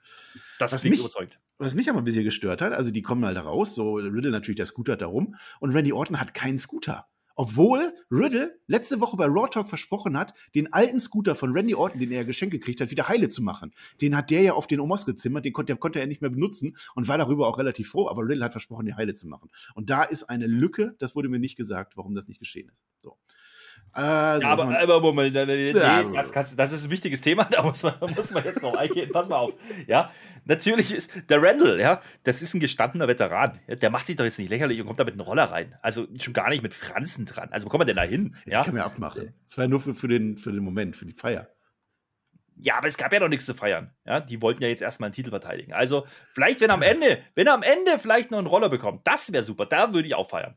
Das 0.59 0.75
was 0.75 0.85
mich 0.85 1.01
überzeugt. 1.01 1.41
Was 1.57 1.75
mich 1.75 1.89
aber 1.89 2.01
ein 2.01 2.05
bisschen 2.05 2.25
gestört 2.25 2.61
hat, 2.61 2.75
also 2.75 2.91
die 2.91 3.01
kommen 3.01 3.25
halt 3.25 3.39
raus, 3.39 3.75
so 3.75 3.95
Riddle 3.95 4.33
natürlich, 4.33 4.57
der 4.57 4.67
Scooter 4.67 4.99
da 4.99 5.07
rum 5.07 5.37
und 5.61 5.73
Randy 5.73 5.95
Orton 5.95 6.21
hat 6.21 6.35
keinen 6.35 6.59
Scooter. 6.59 7.07
Obwohl 7.37 7.95
Riddle 8.11 8.59
letzte 8.67 9.01
Woche 9.01 9.17
bei 9.17 9.27
Raw 9.27 9.49
Talk 9.49 9.69
versprochen 9.69 10.19
hat, 10.19 10.33
den 10.55 10.73
alten 10.73 10.99
Scooter 10.99 11.35
von 11.35 11.53
Randy 11.53 11.75
Orton, 11.75 12.01
den 12.01 12.11
er 12.11 12.25
geschenkt 12.25 12.53
gekriegt 12.53 12.81
hat, 12.81 12.91
wieder 12.91 13.09
heile 13.09 13.29
zu 13.29 13.43
machen. 13.43 13.73
Den 14.01 14.17
hat 14.17 14.31
der 14.31 14.41
ja 14.41 14.53
auf 14.55 14.67
den 14.67 14.81
Omos 14.81 15.05
gezimmert, 15.05 15.45
den 15.45 15.53
konnte, 15.53 15.77
konnte 15.77 16.01
er 16.01 16.07
nicht 16.07 16.23
mehr 16.23 16.31
benutzen 16.31 16.77
und 16.95 17.09
war 17.09 17.19
darüber 17.19 17.47
auch 17.47 17.59
relativ 17.59 17.91
froh, 17.91 18.09
aber 18.09 18.23
Riddle 18.23 18.45
hat 18.45 18.53
versprochen, 18.53 18.87
den 18.87 18.97
heile 18.97 19.15
zu 19.15 19.29
machen. 19.29 19.51
Und 19.75 19.91
da 19.91 20.03
ist 20.03 20.25
eine 20.25 20.47
Lücke, 20.47 20.97
das 20.99 21.15
wurde 21.15 21.29
mir 21.29 21.39
nicht 21.39 21.57
gesagt, 21.57 21.97
warum 21.97 22.15
das 22.15 22.27
nicht 22.27 22.39
geschehen 22.39 22.71
ist. 22.71 22.85
So. 23.03 23.19
Äh, 23.97 24.41
ja, 24.41 24.49
aber, 24.49 24.79
aber 24.79 25.01
Moment, 25.01 25.35
nee, 25.35 25.71
ja. 25.71 26.03
das, 26.03 26.31
kannst, 26.31 26.59
das, 26.59 26.73
ist 26.73 26.85
ein 26.85 26.91
wichtiges 26.91 27.23
Thema, 27.23 27.45
da 27.51 27.63
muss 27.63 27.83
man, 27.83 27.95
muss 28.15 28.31
man 28.31 28.45
jetzt 28.45 28.61
noch 28.61 28.75
eingehen. 28.75 29.11
Pass 29.11 29.31
mal 29.31 29.39
auf. 29.39 29.55
Ja, 29.87 30.13
natürlich 30.45 30.93
ist 30.93 31.11
der 31.31 31.43
Randall, 31.43 31.81
ja, 31.81 32.03
das 32.23 32.43
ist 32.43 32.53
ein 32.53 32.61
gestandener 32.61 33.09
Veteran. 33.09 33.59
Ja, 33.67 33.77
der 33.77 33.89
macht 33.89 34.07
sich 34.07 34.17
doch 34.17 34.25
jetzt 34.25 34.39
nicht 34.39 34.51
lächerlich 34.51 34.81
und 34.81 34.87
kommt 34.87 35.01
da 35.01 35.05
mit 35.05 35.15
einem 35.15 35.23
Roller 35.23 35.45
rein. 35.45 35.77
Also 35.81 36.07
schon 36.21 36.35
gar 36.35 36.51
nicht 36.51 36.63
mit 36.63 36.75
Franzen 36.75 37.25
dran. 37.25 37.49
Also 37.53 37.67
wo 37.67 37.71
kommt 37.71 37.81
man 37.81 37.87
denn 37.87 37.97
da 37.97 38.03
hin? 38.03 38.37
Ja, 38.45 38.63
kann 38.63 38.75
man 38.75 38.83
ja 38.83 38.87
abmachen. 38.87 39.33
Das 39.49 39.57
war 39.57 39.67
nur 39.67 39.81
für, 39.81 39.95
für, 39.95 40.09
den, 40.09 40.37
für 40.37 40.53
den 40.53 40.63
Moment, 40.63 40.95
für 40.95 41.07
die 41.07 41.15
Feier. 41.15 41.49
Ja, 42.59 42.77
aber 42.77 42.89
es 42.89 42.99
gab 42.99 43.15
ja 43.15 43.21
noch 43.21 43.29
nichts 43.29 43.47
zu 43.47 43.55
feiern. 43.55 43.95
Ja, 44.05 44.21
die 44.21 44.43
wollten 44.43 44.63
ja 44.63 44.69
jetzt 44.69 44.83
erstmal 44.83 45.09
einen 45.09 45.15
Titel 45.15 45.31
verteidigen. 45.31 45.73
Also, 45.73 46.07
vielleicht, 46.33 46.61
wenn 46.61 46.71
am 46.71 46.83
Ende, 46.83 47.23
wenn 47.35 47.47
er 47.47 47.55
am 47.55 47.63
Ende 47.63 47.99
vielleicht 47.99 48.31
noch 48.31 48.39
einen 48.39 48.47
Roller 48.47 48.71
bekommt, 48.71 49.07
das 49.07 49.33
wäre 49.33 49.43
super. 49.43 49.67
Da 49.67 49.93
würde 49.93 50.09
ich 50.09 50.15
auch 50.15 50.29
feiern. 50.29 50.55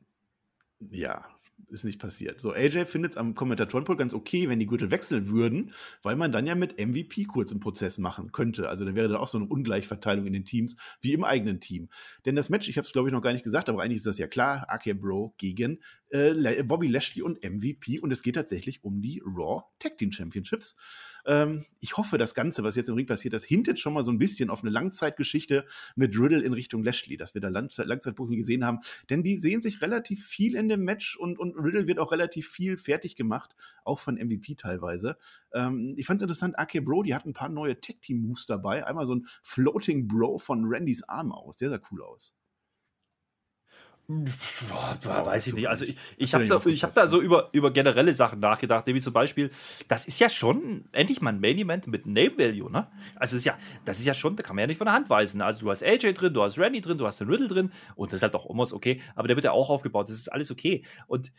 Ja, 0.79 1.25
ist 1.69 1.83
nicht 1.83 1.99
passiert. 1.99 2.39
So, 2.39 2.53
AJ 2.53 2.85
findet 2.85 3.13
es 3.13 3.17
am 3.17 3.35
Kommentatorenpult 3.35 3.97
ganz 3.97 4.13
okay, 4.13 4.49
wenn 4.49 4.59
die 4.59 4.65
Gürtel 4.65 4.91
wechseln 4.91 5.29
würden, 5.29 5.71
weil 6.01 6.15
man 6.15 6.31
dann 6.31 6.45
ja 6.47 6.55
mit 6.55 6.79
MVP 6.79 7.25
kurz 7.25 7.51
einen 7.51 7.59
Prozess 7.59 7.97
machen 7.97 8.31
könnte. 8.31 8.69
Also 8.69 8.85
dann 8.85 8.95
wäre 8.95 9.07
dann 9.07 9.17
auch 9.17 9.27
so 9.27 9.37
eine 9.37 9.47
Ungleichverteilung 9.47 10.25
in 10.25 10.33
den 10.33 10.45
Teams 10.45 10.75
wie 11.01 11.13
im 11.13 11.23
eigenen 11.23 11.59
Team. 11.59 11.89
Denn 12.25 12.35
das 12.35 12.49
Match, 12.49 12.67
ich 12.67 12.77
habe 12.77 12.85
es 12.85 12.93
glaube 12.93 13.09
ich 13.09 13.13
noch 13.13 13.21
gar 13.21 13.33
nicht 13.33 13.43
gesagt, 13.43 13.69
aber 13.69 13.81
eigentlich 13.83 13.97
ist 13.97 14.07
das 14.07 14.17
ja 14.17 14.27
klar, 14.27 14.65
AK 14.69 14.99
Bro 14.99 15.35
gegen 15.37 15.79
äh, 16.09 16.63
Bobby 16.63 16.87
Lashley 16.87 17.21
und 17.21 17.43
MVP 17.43 17.99
und 17.99 18.11
es 18.11 18.21
geht 18.21 18.35
tatsächlich 18.35 18.83
um 18.83 19.01
die 19.01 19.21
Raw 19.25 19.63
Tag 19.79 19.97
Team 19.97 20.11
Championships. 20.11 20.75
Ähm, 21.25 21.65
ich 21.79 21.97
hoffe, 21.97 22.17
das 22.17 22.33
Ganze, 22.33 22.63
was 22.63 22.75
jetzt 22.75 22.89
im 22.89 22.95
Ring 22.95 23.05
passiert, 23.05 23.33
das 23.33 23.43
hintet 23.43 23.79
schon 23.79 23.93
mal 23.93 24.03
so 24.03 24.11
ein 24.11 24.17
bisschen 24.17 24.49
auf 24.49 24.61
eine 24.61 24.71
Langzeitgeschichte 24.71 25.65
mit 25.95 26.17
Riddle 26.17 26.41
in 26.41 26.53
Richtung 26.53 26.83
Lashley, 26.83 27.17
dass 27.17 27.33
wir 27.33 27.41
da 27.41 27.49
Langzeit 27.49 27.87
Langzeitbooking 27.87 28.37
gesehen 28.37 28.65
haben. 28.65 28.79
Denn 29.09 29.23
die 29.23 29.37
sehen 29.37 29.61
sich 29.61 29.81
relativ 29.81 30.25
viel 30.25 30.55
in 30.55 30.69
dem 30.69 30.83
Match 30.83 31.15
und, 31.15 31.39
und 31.39 31.55
Riddle 31.55 31.87
wird 31.87 31.99
auch 31.99 32.11
relativ 32.11 32.49
viel 32.49 32.77
fertig 32.77 33.15
gemacht, 33.15 33.55
auch 33.83 33.99
von 33.99 34.15
MVP 34.15 34.55
teilweise. 34.55 35.17
Ähm, 35.53 35.93
ich 35.97 36.05
fand 36.05 36.19
es 36.19 36.23
interessant, 36.23 36.57
AK 36.57 36.83
Bro, 36.83 37.03
die 37.03 37.15
hat 37.15 37.25
ein 37.25 37.33
paar 37.33 37.49
neue 37.49 37.79
Tag-Team-Moves 37.79 38.45
dabei. 38.45 38.85
Einmal 38.85 39.05
so 39.05 39.15
ein 39.15 39.25
Floating 39.43 40.07
Bro 40.07 40.39
von 40.39 40.63
Randys 40.65 41.03
Arm 41.03 41.31
aus. 41.31 41.57
Der 41.57 41.69
sah 41.69 41.79
cool 41.91 42.03
aus. 42.03 42.33
Boah, 44.09 45.23
weiß 45.23 45.45
ich 45.45 45.53
nicht. 45.53 45.69
Also 45.69 45.85
ich, 45.85 45.95
ich 46.17 46.33
habe 46.33 46.47
da, 46.47 46.59
hab 46.59 46.93
da 46.95 47.05
so 47.05 47.21
über, 47.21 47.49
über 47.51 47.71
generelle 47.71 48.11
Sachen 48.15 48.39
nachgedacht, 48.39 48.87
wie 48.87 48.99
zum 48.99 49.13
Beispiel, 49.13 49.51
das 49.87 50.07
ist 50.07 50.19
ja 50.19 50.31
schon 50.31 50.89
endlich 50.93 51.21
mal 51.21 51.29
ein 51.29 51.39
Main 51.39 51.59
Event 51.59 51.85
mit 51.85 52.07
Name 52.07 52.35
Value, 52.35 52.71
ne? 52.71 52.87
Also 53.17 53.37
ist 53.37 53.45
ja, 53.45 53.55
das 53.85 53.99
ist 53.99 54.05
ja 54.05 54.15
schon, 54.15 54.35
da 54.35 54.41
kann 54.41 54.55
man 54.55 54.63
ja 54.63 54.67
nicht 54.67 54.79
von 54.79 54.85
der 54.85 54.95
Hand 54.95 55.11
weisen. 55.11 55.43
Also 55.43 55.59
du 55.59 55.69
hast 55.69 55.83
AJ 55.83 56.13
drin, 56.13 56.33
du 56.33 56.41
hast 56.41 56.57
Randy 56.57 56.81
drin, 56.81 56.97
du 56.97 57.05
hast 57.05 57.19
den 57.19 57.29
Riddle 57.29 57.47
drin 57.47 57.71
und 57.95 58.11
das 58.11 58.17
ist 58.17 58.23
halt 58.23 58.33
auch 58.33 58.47
Omos 58.47 58.73
okay, 58.73 58.99
aber 59.13 59.27
der 59.27 59.37
wird 59.37 59.45
ja 59.45 59.51
auch 59.51 59.69
aufgebaut, 59.69 60.09
das 60.09 60.17
ist 60.17 60.29
alles 60.29 60.49
okay. 60.49 60.83
Und 61.05 61.31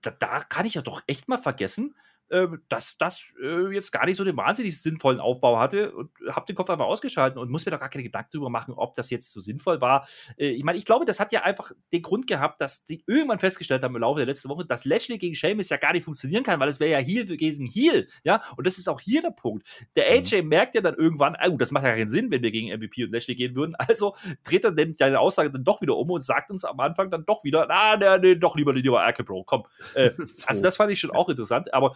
da, 0.00 0.12
da 0.12 0.40
kann 0.44 0.66
ich 0.66 0.74
ja 0.74 0.82
doch 0.82 1.02
echt 1.08 1.26
mal 1.26 1.38
vergessen, 1.38 1.96
ähm, 2.34 2.62
dass 2.68 2.98
das 2.98 3.32
äh, 3.40 3.72
jetzt 3.72 3.92
gar 3.92 4.06
nicht 4.06 4.16
so 4.16 4.24
den 4.24 4.36
wahnsinnig 4.36 4.82
sinnvollen 4.82 5.20
Aufbau 5.20 5.60
hatte 5.60 5.92
und 5.92 6.10
habe 6.28 6.46
den 6.46 6.56
Kopf 6.56 6.68
einfach 6.68 6.86
ausgeschaltet 6.86 7.38
und 7.38 7.48
muss 7.48 7.64
mir 7.64 7.70
doch 7.70 7.78
gar 7.78 7.88
keine 7.88 8.02
Gedanken 8.02 8.30
darüber 8.32 8.50
machen, 8.50 8.74
ob 8.74 8.94
das 8.96 9.10
jetzt 9.10 9.32
so 9.32 9.38
sinnvoll 9.40 9.80
war. 9.80 10.08
Äh, 10.36 10.48
ich 10.48 10.64
meine, 10.64 10.76
ich 10.76 10.84
glaube, 10.84 11.04
das 11.04 11.20
hat 11.20 11.30
ja 11.30 11.42
einfach 11.42 11.70
den 11.92 12.02
Grund 12.02 12.26
gehabt, 12.26 12.60
dass 12.60 12.84
die 12.84 13.04
irgendwann 13.06 13.38
festgestellt 13.38 13.84
haben 13.84 13.94
im 13.94 14.00
Laufe 14.00 14.18
der 14.18 14.26
letzten 14.26 14.48
Woche, 14.48 14.64
dass 14.64 14.84
Lashley 14.84 15.18
gegen 15.18 15.36
Sheamus 15.36 15.68
ja 15.68 15.76
gar 15.76 15.92
nicht 15.92 16.04
funktionieren 16.04 16.42
kann, 16.42 16.58
weil 16.58 16.68
es 16.68 16.80
wäre 16.80 16.90
ja 16.90 16.98
Heal 16.98 17.24
gegen 17.24 17.66
Heal, 17.66 18.08
ja, 18.24 18.42
und 18.56 18.66
das 18.66 18.78
ist 18.78 18.88
auch 18.88 19.00
hier 19.00 19.22
der 19.22 19.30
Punkt. 19.30 19.64
Der 19.94 20.06
AJ 20.10 20.42
mhm. 20.42 20.48
merkt 20.48 20.74
ja 20.74 20.80
dann 20.80 20.94
irgendwann, 20.96 21.36
oh, 21.48 21.56
das 21.56 21.70
macht 21.70 21.84
ja 21.84 21.94
keinen 21.94 22.08
Sinn, 22.08 22.32
wenn 22.32 22.42
wir 22.42 22.50
gegen 22.50 22.76
MVP 22.76 23.04
und 23.04 23.12
Lashley 23.12 23.36
gehen 23.36 23.54
würden, 23.54 23.76
also 23.78 24.16
dreht 24.42 24.64
er 24.64 24.72
nämlich 24.72 24.98
seine 24.98 25.20
Aussage 25.20 25.52
dann 25.52 25.62
doch 25.62 25.80
wieder 25.82 25.96
um 25.96 26.10
und 26.10 26.20
sagt 26.20 26.50
uns 26.50 26.64
am 26.64 26.80
Anfang 26.80 27.12
dann 27.12 27.24
doch 27.24 27.44
wieder, 27.44 27.66
na, 27.68 27.96
nee, 27.96 28.18
nee, 28.18 28.34
doch 28.34 28.56
lieber, 28.56 28.72
lieber 28.72 29.00
Erke, 29.00 29.22
Bro, 29.22 29.44
komm. 29.44 29.64
Äh, 29.94 30.10
also 30.46 30.62
das 30.62 30.76
fand 30.76 30.90
ich 30.90 30.98
schon 30.98 31.12
auch 31.12 31.28
interessant, 31.28 31.72
aber 31.72 31.94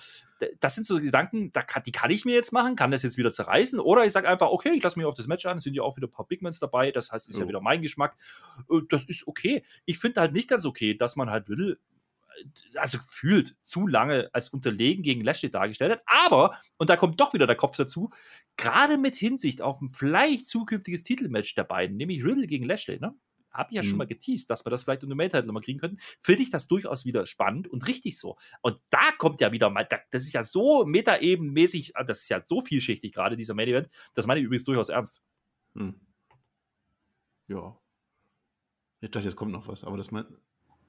das 0.60 0.74
sind 0.74 0.86
so 0.86 1.00
Gedanken, 1.00 1.50
die 1.86 1.92
kann 1.92 2.10
ich 2.10 2.24
mir 2.24 2.34
jetzt 2.34 2.52
machen, 2.52 2.76
kann 2.76 2.90
das 2.90 3.02
jetzt 3.02 3.18
wieder 3.18 3.32
zerreißen 3.32 3.80
oder 3.80 4.04
ich 4.04 4.12
sage 4.12 4.28
einfach, 4.28 4.48
okay, 4.48 4.72
ich 4.74 4.82
lasse 4.82 4.98
mich 4.98 5.06
auf 5.06 5.14
das 5.14 5.26
Match 5.26 5.46
an, 5.46 5.58
es 5.58 5.64
sind 5.64 5.74
ja 5.74 5.82
auch 5.82 5.96
wieder 5.96 6.06
ein 6.06 6.12
paar 6.12 6.26
Bigmans 6.26 6.58
dabei, 6.58 6.90
das 6.90 7.10
heißt, 7.10 7.28
es 7.28 7.34
ist 7.34 7.38
oh. 7.38 7.42
ja 7.42 7.48
wieder 7.48 7.60
mein 7.60 7.82
Geschmack. 7.82 8.16
Äh, 8.70 8.80
das 8.88 9.04
ist 9.04 9.26
okay. 9.26 9.64
Ich 9.84 9.98
finde 9.98 10.20
halt 10.20 10.32
nicht 10.32 10.48
ganz 10.48 10.64
okay, 10.64 10.94
dass 10.94 11.16
man 11.16 11.30
halt 11.30 11.48
will, 11.48 11.78
äh, 12.38 12.78
also 12.78 12.98
fühlt 13.08 13.56
zu 13.62 13.86
lange 13.86 14.30
als 14.32 14.48
unterlegen 14.50 15.02
gegen 15.02 15.22
Lashley 15.22 15.50
dargestellt 15.50 15.92
hat. 15.92 16.02
Aber, 16.06 16.58
und 16.76 16.90
da 16.90 16.96
kommt 16.96 17.20
doch 17.20 17.34
wieder 17.34 17.46
der 17.46 17.56
Kopf 17.56 17.76
dazu, 17.76 18.10
gerade 18.56 18.98
mit 18.98 19.16
Hinsicht 19.16 19.62
auf 19.62 19.80
ein 19.80 19.88
vielleicht 19.88 20.46
zukünftiges 20.46 21.02
Titelmatch 21.02 21.54
der 21.54 21.64
beiden, 21.64 21.96
nämlich 21.96 22.24
Riddle 22.24 22.46
gegen 22.46 22.64
Lashley, 22.64 22.98
ne? 23.00 23.14
Habe 23.50 23.70
ich 23.70 23.76
ja 23.76 23.82
mhm. 23.82 23.88
schon 23.88 23.98
mal 23.98 24.06
geteased, 24.06 24.50
dass 24.50 24.64
wir 24.64 24.70
das 24.70 24.84
vielleicht 24.84 25.02
unter 25.02 25.14
Main-Title 25.14 25.52
mal 25.52 25.60
kriegen 25.60 25.78
könnten, 25.78 25.98
finde 26.20 26.42
ich 26.42 26.50
das 26.50 26.66
durchaus 26.66 27.04
wieder 27.04 27.26
spannend 27.26 27.68
und 27.68 27.86
richtig 27.86 28.18
so. 28.18 28.36
Und 28.62 28.78
da 28.90 29.12
kommt 29.18 29.40
ja 29.40 29.52
wieder 29.52 29.70
mal, 29.70 29.86
das 30.10 30.22
ist 30.22 30.32
ja 30.32 30.44
so 30.44 30.84
meta-ebenmäßig, 30.84 31.96
ah, 31.96 32.04
das 32.04 32.22
ist 32.22 32.28
ja 32.28 32.42
so 32.46 32.60
vielschichtig 32.60 33.12
gerade, 33.12 33.36
dieser 33.36 33.54
Main-Event, 33.54 33.88
das 34.14 34.26
meine 34.26 34.40
ich 34.40 34.46
übrigens 34.46 34.64
durchaus 34.64 34.88
ernst. 34.88 35.22
Hm. 35.74 36.00
Ja. 37.48 37.78
Ich 39.00 39.10
dachte, 39.10 39.26
jetzt 39.26 39.36
kommt 39.36 39.52
noch 39.52 39.68
was, 39.68 39.84
aber 39.84 39.96
das 39.96 40.10
meint. 40.10 40.28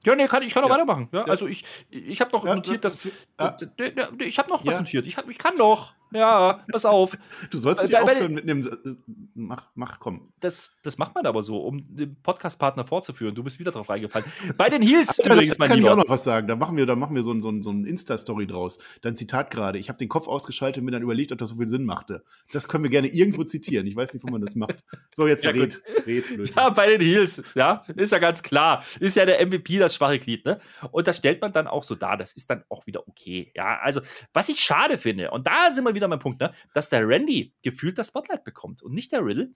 Ja, 0.04 0.16
nee, 0.16 0.26
kann, 0.26 0.42
ich 0.42 0.54
kann 0.54 0.64
auch 0.64 0.68
ja. 0.68 0.74
weitermachen. 0.74 1.08
Ja, 1.12 1.20
ja. 1.20 1.26
Also 1.26 1.46
ich, 1.46 1.64
ich 1.90 2.20
habe 2.20 2.32
noch 2.32 2.44
notiert, 2.44 2.84
dass. 2.84 3.04
Ich 3.04 4.38
habe 4.38 4.48
noch 4.48 4.64
was 4.64 4.78
notiert. 4.78 5.06
Ich, 5.06 5.16
hab, 5.16 5.28
ich 5.28 5.38
kann 5.38 5.56
noch. 5.56 5.94
Ja, 6.12 6.64
pass 6.70 6.84
auf. 6.84 7.16
Du 7.50 7.58
sollst 7.58 7.82
dich 7.82 7.96
aufhören 7.96 8.34
mit 8.34 8.44
einem. 8.44 8.62
Äh, 8.62 8.96
mach, 9.34 9.68
mach, 9.74 10.00
komm. 10.00 10.32
Das, 10.40 10.76
das 10.82 10.98
macht 10.98 11.14
man 11.14 11.26
aber 11.26 11.42
so, 11.42 11.58
um 11.58 11.84
den 11.94 12.20
Podcast-Partner 12.22 12.84
fortzuführen. 12.84 13.34
Du 13.34 13.42
bist 13.44 13.58
wieder 13.60 13.70
drauf 13.70 13.88
reingefallen. 13.88 14.26
Bei 14.56 14.68
den 14.68 14.82
Heels 14.82 15.18
übrigens, 15.24 15.58
mein 15.58 15.68
kann 15.68 15.78
Lieber. 15.78 15.88
kann 15.90 15.98
ich 15.98 16.02
auch 16.02 16.08
noch 16.08 16.10
was 16.12 16.24
sagen. 16.24 16.48
Da 16.48 16.56
machen 16.56 16.76
wir, 16.76 16.86
da 16.86 16.96
machen 16.96 17.14
wir 17.14 17.22
so, 17.22 17.38
so, 17.38 17.52
so 17.62 17.70
ein 17.70 17.84
Insta-Story 17.84 18.46
draus. 18.46 18.78
Dein 19.02 19.14
Zitat 19.14 19.50
gerade. 19.50 19.78
Ich 19.78 19.88
habe 19.88 19.98
den 19.98 20.08
Kopf 20.08 20.26
ausgeschaltet 20.26 20.78
und 20.78 20.86
mir 20.86 20.90
dann 20.90 21.02
überlegt, 21.02 21.32
ob 21.32 21.38
das 21.38 21.50
so 21.50 21.56
viel 21.56 21.68
Sinn 21.68 21.84
machte. 21.84 22.24
Das 22.52 22.68
können 22.68 22.84
wir 22.84 22.90
gerne 22.90 23.08
irgendwo 23.08 23.44
zitieren. 23.44 23.86
Ich 23.86 23.94
weiß 23.94 24.12
nicht, 24.12 24.24
wo 24.24 24.30
man 24.30 24.40
das 24.40 24.56
macht. 24.56 24.84
So, 25.12 25.26
jetzt 25.26 25.44
ja, 25.44 25.50
red, 25.50 25.82
red, 26.06 26.24
red. 26.30 26.54
Ja, 26.56 26.70
bei 26.70 26.88
den 26.88 27.00
Heels. 27.00 27.42
Ja, 27.54 27.84
ist 27.96 28.12
ja 28.12 28.18
ganz 28.18 28.42
klar. 28.42 28.84
Ist 28.98 29.16
ja 29.16 29.26
der 29.26 29.44
MVP 29.46 29.78
das 29.78 29.94
schwache 29.94 30.18
Glied. 30.18 30.44
Ne? 30.44 30.60
Und 30.90 31.06
das 31.06 31.18
stellt 31.18 31.40
man 31.40 31.52
dann 31.52 31.66
auch 31.66 31.84
so 31.84 31.94
dar. 31.94 32.16
Das 32.16 32.32
ist 32.32 32.50
dann 32.50 32.64
auch 32.68 32.86
wieder 32.86 33.06
okay. 33.06 33.52
Ja, 33.54 33.78
also, 33.82 34.00
was 34.32 34.48
ich 34.48 34.60
schade 34.60 34.98
finde, 34.98 35.30
und 35.30 35.46
da 35.46 35.72
sind 35.72 35.84
wir 35.84 35.94
wieder 35.94 35.99
mein 36.08 36.18
Punkt, 36.18 36.40
ne? 36.40 36.52
dass 36.74 36.88
der 36.88 37.06
Randy 37.06 37.54
gefühlt 37.62 37.98
das 37.98 38.08
Spotlight 38.08 38.44
bekommt 38.44 38.82
und 38.82 38.92
nicht 38.92 39.12
der 39.12 39.24
Riddle. 39.24 39.50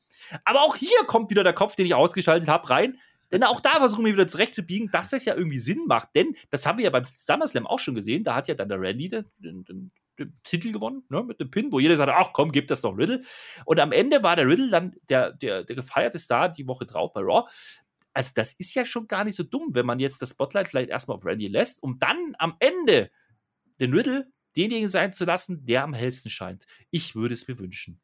Aber 0.45 0.63
auch 0.63 0.77
hier 0.77 1.05
kommt 1.07 1.31
wieder 1.31 1.45
der 1.45 1.53
Kopf, 1.53 1.77
den 1.77 1.87
ich 1.87 1.95
ausgeschaltet 1.95 2.49
habe, 2.49 2.69
rein. 2.71 2.99
Denn 3.33 3.43
auch 3.43 3.61
da 3.61 3.71
versuchen 3.77 4.05
wir 4.05 4.13
wieder 4.13 4.27
zurechtzubiegen, 4.27 4.91
dass 4.93 5.11
das 5.11 5.25
ja 5.25 5.35
irgendwie 5.35 5.59
Sinn 5.59 5.87
macht. 5.87 6.11
Denn 6.15 6.37
das 6.51 6.67
haben 6.67 6.79
wir 6.79 6.85
ja 6.85 6.91
beim 6.91 7.05
SummerSlam 7.05 7.67
auch 7.67 7.79
schon 7.79 7.95
gesehen. 7.95 8.25
Da 8.25 8.35
hat 8.35 8.49
ja 8.49 8.55
dann 8.55 8.69
der 8.69 8.81
Randy 8.81 9.09
den, 9.09 9.25
den, 9.39 9.65
den, 9.65 9.93
den 10.19 10.39
Titel 10.45 10.73
gewonnen, 10.73 11.05
ne, 11.09 11.23
mit 11.23 11.41
dem 11.41 11.51
Pin, 11.51 11.73
wo 11.73 11.81
jeder 11.81 11.97
sagte, 11.97 12.15
ach 12.15 12.33
komm, 12.33 12.53
gib 12.53 12.69
das 12.69 12.83
doch 12.83 12.97
Riddle. 12.97 13.23
Und 13.65 13.81
am 13.81 13.93
Ende 13.93 14.23
war 14.23 14.37
der 14.37 14.47
Riddle 14.47 14.71
dann 14.71 14.95
der, 15.09 15.33
der, 15.33 15.65
der 15.65 15.77
gefeierte 15.77 16.19
Star 16.19 16.49
die 16.49 16.69
Woche 16.69 16.87
drauf 16.87 17.13
bei 17.13 17.23
Raw. 17.23 17.49
Also 18.13 18.31
das 18.37 18.53
ist 18.53 18.75
ja 18.75 18.85
schon 18.85 19.09
gar 19.09 19.25
nicht 19.25 19.35
so 19.35 19.43
dumm, 19.43 19.75
wenn 19.75 19.87
man 19.87 19.99
jetzt 19.99 20.23
das 20.23 20.31
Spotlight 20.31 20.69
vielleicht 20.69 20.91
erstmal 20.91 21.17
auf 21.17 21.27
Randy 21.27 21.49
lässt, 21.49 21.83
um 21.83 21.99
dann 21.99 22.37
am 22.39 22.55
Ende 22.61 23.11
den 23.81 23.93
Riddle 23.93 24.29
denjenigen 24.57 24.89
sein 24.89 25.13
zu 25.13 25.25
lassen, 25.25 25.65
der 25.65 25.83
am 25.85 25.95
hellsten 25.95 26.31
scheint. 26.31 26.67
Ich 26.91 27.15
würde 27.15 27.35
es 27.35 27.49
mir 27.49 27.59
wünschen. 27.59 28.01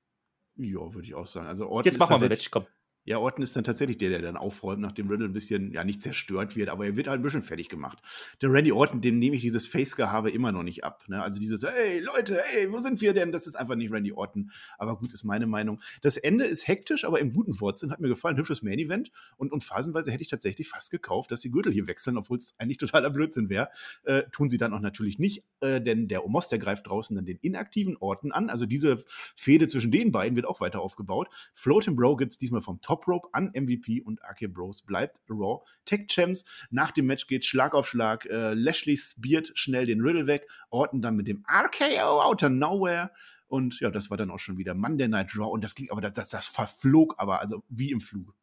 Ja, 0.56 0.92
würde 0.92 1.06
ich 1.06 1.14
auch 1.14 1.26
sagen. 1.26 1.46
Also 1.46 1.68
Orton 1.68 1.90
Jetzt 1.90 1.98
machen 1.98 2.16
wir 2.16 2.20
mal 2.20 2.28
Match, 2.28 2.50
komm. 2.50 2.66
Ja, 3.04 3.18
Orton 3.18 3.42
ist 3.42 3.56
dann 3.56 3.64
tatsächlich 3.64 3.98
der, 3.98 4.10
der 4.10 4.20
dann 4.20 4.36
aufräumt, 4.36 4.80
nachdem 4.80 5.08
Riddle 5.08 5.26
ein 5.26 5.32
bisschen, 5.32 5.72
ja, 5.72 5.84
nicht 5.84 6.02
zerstört 6.02 6.54
wird, 6.54 6.68
aber 6.68 6.84
er 6.84 6.96
wird 6.96 7.08
halt 7.08 7.20
ein 7.20 7.22
bisschen 7.22 7.42
fertig 7.42 7.68
gemacht. 7.68 7.98
Der 8.42 8.52
Randy 8.52 8.72
Orton, 8.72 9.00
dem 9.00 9.18
nehme 9.18 9.36
ich 9.36 9.42
dieses 9.42 9.66
Face-Gehabe 9.66 10.30
immer 10.30 10.52
noch 10.52 10.62
nicht 10.62 10.84
ab. 10.84 11.04
Ne? 11.08 11.22
Also 11.22 11.40
dieses, 11.40 11.64
hey 11.64 12.00
Leute, 12.00 12.40
hey, 12.44 12.70
wo 12.70 12.78
sind 12.78 13.00
wir 13.00 13.14
denn? 13.14 13.32
Das 13.32 13.46
ist 13.46 13.54
einfach 13.54 13.74
nicht 13.74 13.90
Randy 13.90 14.12
Orton. 14.12 14.50
Aber 14.76 14.98
gut, 14.98 15.12
ist 15.14 15.24
meine 15.24 15.46
Meinung. 15.46 15.80
Das 16.02 16.18
Ende 16.18 16.44
ist 16.44 16.68
hektisch, 16.68 17.04
aber 17.04 17.20
im 17.20 17.30
guten 17.30 17.58
Wortsinn 17.60 17.90
hat 17.90 18.00
mir 18.00 18.08
gefallen. 18.08 18.36
Hübsches 18.36 18.62
Main-Event. 18.62 19.10
Und, 19.36 19.52
und 19.52 19.64
phasenweise 19.64 20.12
hätte 20.12 20.22
ich 20.22 20.28
tatsächlich 20.28 20.68
fast 20.68 20.90
gekauft, 20.90 21.30
dass 21.30 21.40
die 21.40 21.50
Gürtel 21.50 21.72
hier 21.72 21.86
wechseln, 21.86 22.18
obwohl 22.18 22.38
es 22.38 22.54
eigentlich 22.58 22.78
totaler 22.78 23.10
Blödsinn 23.10 23.48
wäre. 23.48 23.70
Äh, 24.04 24.24
tun 24.30 24.50
sie 24.50 24.58
dann 24.58 24.74
auch 24.74 24.80
natürlich 24.80 25.18
nicht, 25.18 25.42
äh, 25.60 25.80
denn 25.80 26.08
der 26.08 26.24
Omos, 26.24 26.48
der 26.48 26.58
greift 26.58 26.86
draußen 26.86 27.16
dann 27.16 27.24
den 27.24 27.38
inaktiven 27.38 27.96
Orton 27.96 28.30
an. 28.30 28.50
Also 28.50 28.66
diese 28.66 29.02
Fehde 29.36 29.66
zwischen 29.68 29.90
den 29.90 30.12
beiden 30.12 30.36
wird 30.36 30.46
auch 30.46 30.60
weiter 30.60 30.80
aufgebaut. 30.80 31.28
Floating 31.54 31.96
Bro 31.96 32.16
gibt 32.16 32.32
es 32.32 32.38
diesmal 32.38 32.60
vom 32.60 32.80
Top 32.80 32.89
Rope 32.90 33.28
an 33.32 33.50
MVP 33.54 34.02
und 34.02 34.24
AK 34.24 34.52
Bros 34.52 34.82
bleibt 34.82 35.20
Raw 35.28 35.62
Tech 35.84 36.06
Champs. 36.08 36.44
Nach 36.70 36.90
dem 36.90 37.06
Match 37.06 37.26
geht 37.26 37.44
Schlag 37.44 37.74
auf 37.74 37.88
Schlag. 37.88 38.26
Äh, 38.26 38.54
Lashley 38.54 38.96
speart 38.96 39.52
schnell 39.54 39.86
den 39.86 40.00
Riddle 40.00 40.26
weg. 40.26 40.48
Orton 40.70 41.02
dann 41.02 41.16
mit 41.16 41.28
dem 41.28 41.44
RKO 41.48 42.22
out 42.22 42.42
of 42.42 42.50
nowhere. 42.50 43.10
Und 43.48 43.80
ja, 43.80 43.90
das 43.90 44.10
war 44.10 44.16
dann 44.16 44.30
auch 44.30 44.38
schon 44.38 44.58
wieder 44.58 44.74
Monday 44.74 45.08
Night 45.08 45.36
Raw. 45.36 45.50
Und 45.50 45.64
das 45.64 45.74
ging 45.74 45.90
aber, 45.90 46.00
das, 46.00 46.12
das, 46.12 46.28
das 46.28 46.46
verflog 46.46 47.14
aber, 47.18 47.40
also 47.40 47.64
wie 47.68 47.90
im 47.90 48.00
Flug. 48.00 48.34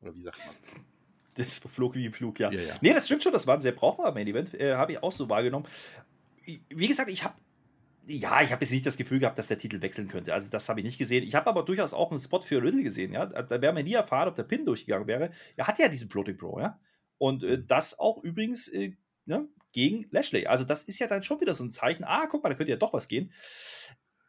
Oder 0.00 0.14
wie 0.14 0.20
sagt 0.20 0.38
man? 0.38 0.54
Das 1.34 1.58
flog 1.58 1.94
wie 1.94 2.06
im 2.06 2.12
Flug, 2.12 2.38
ja. 2.38 2.50
Ja, 2.52 2.60
ja. 2.60 2.74
Nee, 2.80 2.92
das 2.92 3.06
stimmt 3.06 3.22
schon, 3.22 3.32
das 3.32 3.46
war 3.46 3.56
ein 3.56 3.60
sehr 3.60 3.72
brauchbarer 3.72 4.12
Main-Event. 4.12 4.54
Äh, 4.54 4.74
habe 4.74 4.92
ich 4.92 5.02
auch 5.02 5.12
so 5.12 5.28
wahrgenommen. 5.28 5.66
Wie 6.68 6.86
gesagt, 6.86 7.08
ich 7.10 7.24
habe 7.24 7.34
ja, 8.06 8.42
ich 8.42 8.52
habe 8.52 8.62
jetzt 8.62 8.70
nicht 8.70 8.86
das 8.86 8.96
Gefühl 8.96 9.18
gehabt, 9.18 9.38
dass 9.38 9.48
der 9.48 9.58
Titel 9.58 9.80
wechseln 9.80 10.08
könnte. 10.08 10.32
Also 10.32 10.50
das 10.50 10.68
habe 10.68 10.80
ich 10.80 10.86
nicht 10.86 10.98
gesehen. 10.98 11.24
Ich 11.24 11.34
habe 11.34 11.48
aber 11.48 11.62
durchaus 11.62 11.94
auch 11.94 12.10
einen 12.10 12.20
Spot 12.20 12.40
für 12.40 12.62
Riddle 12.62 12.82
gesehen. 12.82 13.12
Ja, 13.12 13.26
da 13.26 13.60
wäre 13.60 13.72
mir 13.72 13.84
nie 13.84 13.94
erfahren, 13.94 14.28
ob 14.28 14.34
der 14.34 14.42
Pin 14.42 14.64
durchgegangen 14.64 15.06
wäre. 15.06 15.30
Er 15.56 15.66
hat 15.66 15.78
ja 15.78 15.88
diesen 15.88 16.10
Floating 16.10 16.36
Pro, 16.36 16.60
ja. 16.60 16.78
Und 17.18 17.42
äh, 17.44 17.62
das 17.64 17.98
auch 17.98 18.22
übrigens 18.22 18.68
äh, 18.68 18.92
ne, 19.24 19.48
gegen 19.72 20.06
Lashley. 20.10 20.46
Also 20.46 20.64
das 20.64 20.84
ist 20.84 20.98
ja 20.98 21.06
dann 21.06 21.22
schon 21.22 21.40
wieder 21.40 21.54
so 21.54 21.64
ein 21.64 21.70
Zeichen. 21.70 22.04
Ah, 22.04 22.26
guck 22.28 22.42
mal, 22.42 22.50
da 22.50 22.56
könnte 22.56 22.72
ja 22.72 22.78
doch 22.78 22.92
was 22.92 23.08
gehen. 23.08 23.32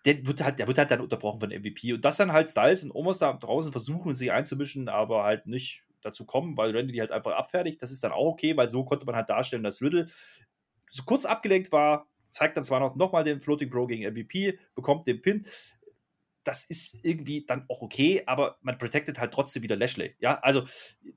Der 0.05 0.25
wird 0.25 0.43
halt, 0.43 0.59
der 0.59 0.67
wird 0.67 0.77
halt 0.77 0.91
dann 0.91 1.01
unterbrochen 1.01 1.39
von 1.39 1.49
MVP. 1.49 1.93
Und 1.93 2.05
das 2.05 2.17
dann 2.17 2.31
halt 2.31 2.47
Styles 2.47 2.83
und 2.83 2.91
Omos 2.91 3.17
da 3.17 3.33
draußen 3.33 3.71
versuchen, 3.71 4.13
sich 4.13 4.31
einzumischen, 4.31 4.87
aber 4.87 5.23
halt 5.23 5.47
nicht 5.47 5.83
dazu 6.01 6.25
kommen, 6.25 6.55
weil 6.55 6.75
Randy 6.75 6.93
die 6.93 7.01
halt 7.01 7.11
einfach 7.11 7.33
abfertigt. 7.33 7.81
Das 7.81 7.91
ist 7.91 8.03
dann 8.03 8.11
auch 8.11 8.27
okay, 8.27 8.55
weil 8.55 8.67
so 8.67 8.85
konnte 8.85 9.05
man 9.05 9.15
halt 9.15 9.29
darstellen, 9.29 9.63
dass 9.63 9.81
Riddle 9.81 10.07
so 10.89 11.03
kurz 11.03 11.25
abgelenkt 11.25 11.71
war, 11.71 12.07
zeigt 12.35 12.57
dann 12.57 12.65
zwar 12.65 12.81
noch, 12.81 12.95
noch 12.95 13.13
mal 13.13 13.23
den 13.23 13.39
Floating 13.39 13.69
Pro 13.69 13.87
gegen 13.87 14.03
MVP, 14.03 14.59
bekommt 14.75 15.07
den 15.07 15.21
Pin. 15.21 15.45
Das 16.43 16.63
ist 16.63 17.03
irgendwie 17.03 17.43
dann 17.43 17.65
auch 17.69 17.81
okay, 17.81 18.21
aber 18.27 18.59
man 18.61 18.77
protected 18.77 19.17
halt 19.17 19.33
trotzdem 19.33 19.63
wieder 19.63 19.75
Lashley. 19.75 20.15
Ja, 20.19 20.37
also 20.41 20.63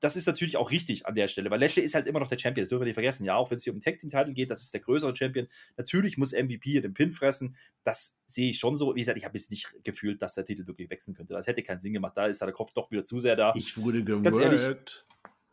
das 0.01 0.17
ist 0.17 0.27
natürlich 0.27 0.57
auch 0.57 0.71
richtig 0.71 1.05
an 1.05 1.17
der 1.17 1.29
Stelle, 1.29 1.51
weil 1.51 1.61
Lashley 1.61 1.83
ist 1.83 1.95
halt 1.95 2.07
immer 2.07 2.21
noch 2.21 2.29
der 2.29 2.39
Champion, 2.39 2.63
das 2.63 2.71
dürfen 2.71 2.83
wir 2.83 2.87
nicht 2.87 2.95
vergessen. 2.95 3.27
Ja, 3.27 3.35
auch 3.35 3.51
wenn 3.51 3.59
es 3.59 3.65
hier 3.65 3.75
um 3.75 3.81
den 3.81 3.85
Tag 3.85 3.99
Team 3.99 4.09
Titel 4.09 4.33
geht, 4.33 4.51
das 4.51 4.63
ist 4.63 4.73
der 4.73 4.81
größere 4.81 5.15
Champion. 5.15 5.49
Natürlich 5.77 6.17
muss 6.17 6.33
MVP 6.33 6.81
den 6.81 6.95
Pin 6.95 7.11
fressen. 7.11 7.57
Das 7.83 8.21
sehe 8.25 8.51
ich 8.51 8.59
schon 8.59 8.77
so. 8.77 8.95
Wie 8.95 9.01
gesagt, 9.01 9.19
ich 9.19 9.25
habe 9.27 9.37
jetzt 9.37 9.51
nicht 9.51 9.75
gefühlt, 9.85 10.23
dass 10.23 10.35
der 10.35 10.47
Titel 10.47 10.67
wirklich 10.67 10.89
wechseln 10.89 11.15
könnte. 11.15 11.35
Das 11.35 11.47
hätte 11.47 11.63
keinen 11.63 11.81
Sinn 11.81 11.93
gemacht. 11.93 12.17
Da 12.17 12.27
ist 12.27 12.41
der 12.41 12.53
Kopf 12.53 12.73
doch 12.73 12.91
wieder 12.91 13.03
zu 13.03 13.21
sehr 13.21 13.37
da. 13.37 13.53
Ich 13.55 13.77
wurde 13.77 14.03
Ganz 14.05 14.39
ehrlich, 14.39 14.63
gewirkt. 14.63 15.05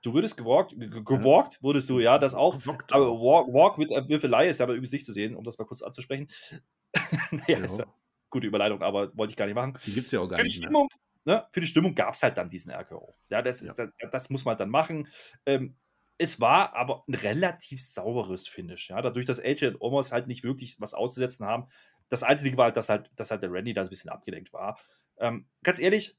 Du 0.06 0.14
würdest 0.14 0.38
gewalkt, 0.38 0.72
ge- 0.78 0.90
gewalkt 1.04 1.62
wurdest 1.64 1.90
du, 1.90 2.00
ja, 2.00 2.18
das 2.20 2.34
auch. 2.36 2.56
Gewockt 2.60 2.94
Aber. 2.94 3.08
Walk, 3.20 3.48
walk 3.54 3.78
with 3.80 3.90
Würfelei 3.90 4.48
ist 4.48 4.62
aber 4.62 4.74
übrigens 4.74 4.92
nicht 4.92 5.06
zu 5.06 5.14
sehen, 5.14 5.36
um 5.36 5.44
das 5.44 5.58
mal 5.58 5.66
kurz 5.66 5.82
anzusprechen. 5.82 6.28
naja, 7.32 7.58
Ja. 7.60 7.66
ist 7.66 7.80
ja 7.80 7.86
gute 8.30 8.48
Überleitung, 8.48 8.82
aber 8.82 9.16
wollte 9.18 9.32
ich 9.32 9.38
gar 9.38 9.46
nicht 9.46 9.56
machen. 9.56 9.78
Die 9.86 9.94
gibt 9.94 10.06
es 10.08 10.12
ja 10.12 10.20
auch 10.20 10.28
gar 10.28 10.38
Für 10.38 10.44
die 10.44 10.50
nicht. 10.50 10.62
Stimmung, 10.64 10.90
ne, 11.24 11.46
für 11.52 11.62
die 11.62 11.68
Stimmung 11.68 11.96
gab 11.96 12.14
es 12.14 12.22
halt 12.24 12.38
dann 12.38 12.50
diesen 12.50 12.72
RKO. 12.72 13.16
Ja, 13.30 13.42
das, 13.42 13.62
ist, 13.62 13.68
Ja. 13.70 13.74
Das, 13.74 13.90
das 14.12 14.30
muss 14.30 14.46
man 14.46 14.58
dann 14.58 14.70
machen. 14.70 15.08
Ähm, 15.46 15.76
es 16.18 16.40
war 16.40 16.76
aber 16.76 17.04
ein 17.08 17.14
relativ 17.16 17.82
sauberes 17.84 18.48
Finish. 18.48 18.90
Ja, 18.90 19.02
dadurch, 19.02 19.26
dass 19.26 19.40
AJ 19.40 19.68
und 19.68 19.82
Omos 19.82 20.12
halt 20.12 20.28
nicht 20.28 20.44
wirklich 20.44 20.80
was 20.80 20.94
auszusetzen 20.94 21.46
haben. 21.46 21.68
Das 22.10 22.24
Einzige 22.24 22.56
war 22.58 22.66
halt, 22.66 22.78
dass 22.78 22.90
halt, 22.90 23.10
dass 23.16 23.32
halt 23.32 23.42
der 23.44 23.52
Randy 23.52 23.74
da 23.74 23.82
ein 23.82 23.90
bisschen 23.90 24.12
abgelenkt 24.12 24.54
war. 24.54 24.80
Ähm, 25.18 25.48
ganz 25.64 25.80
ehrlich, 25.80 26.18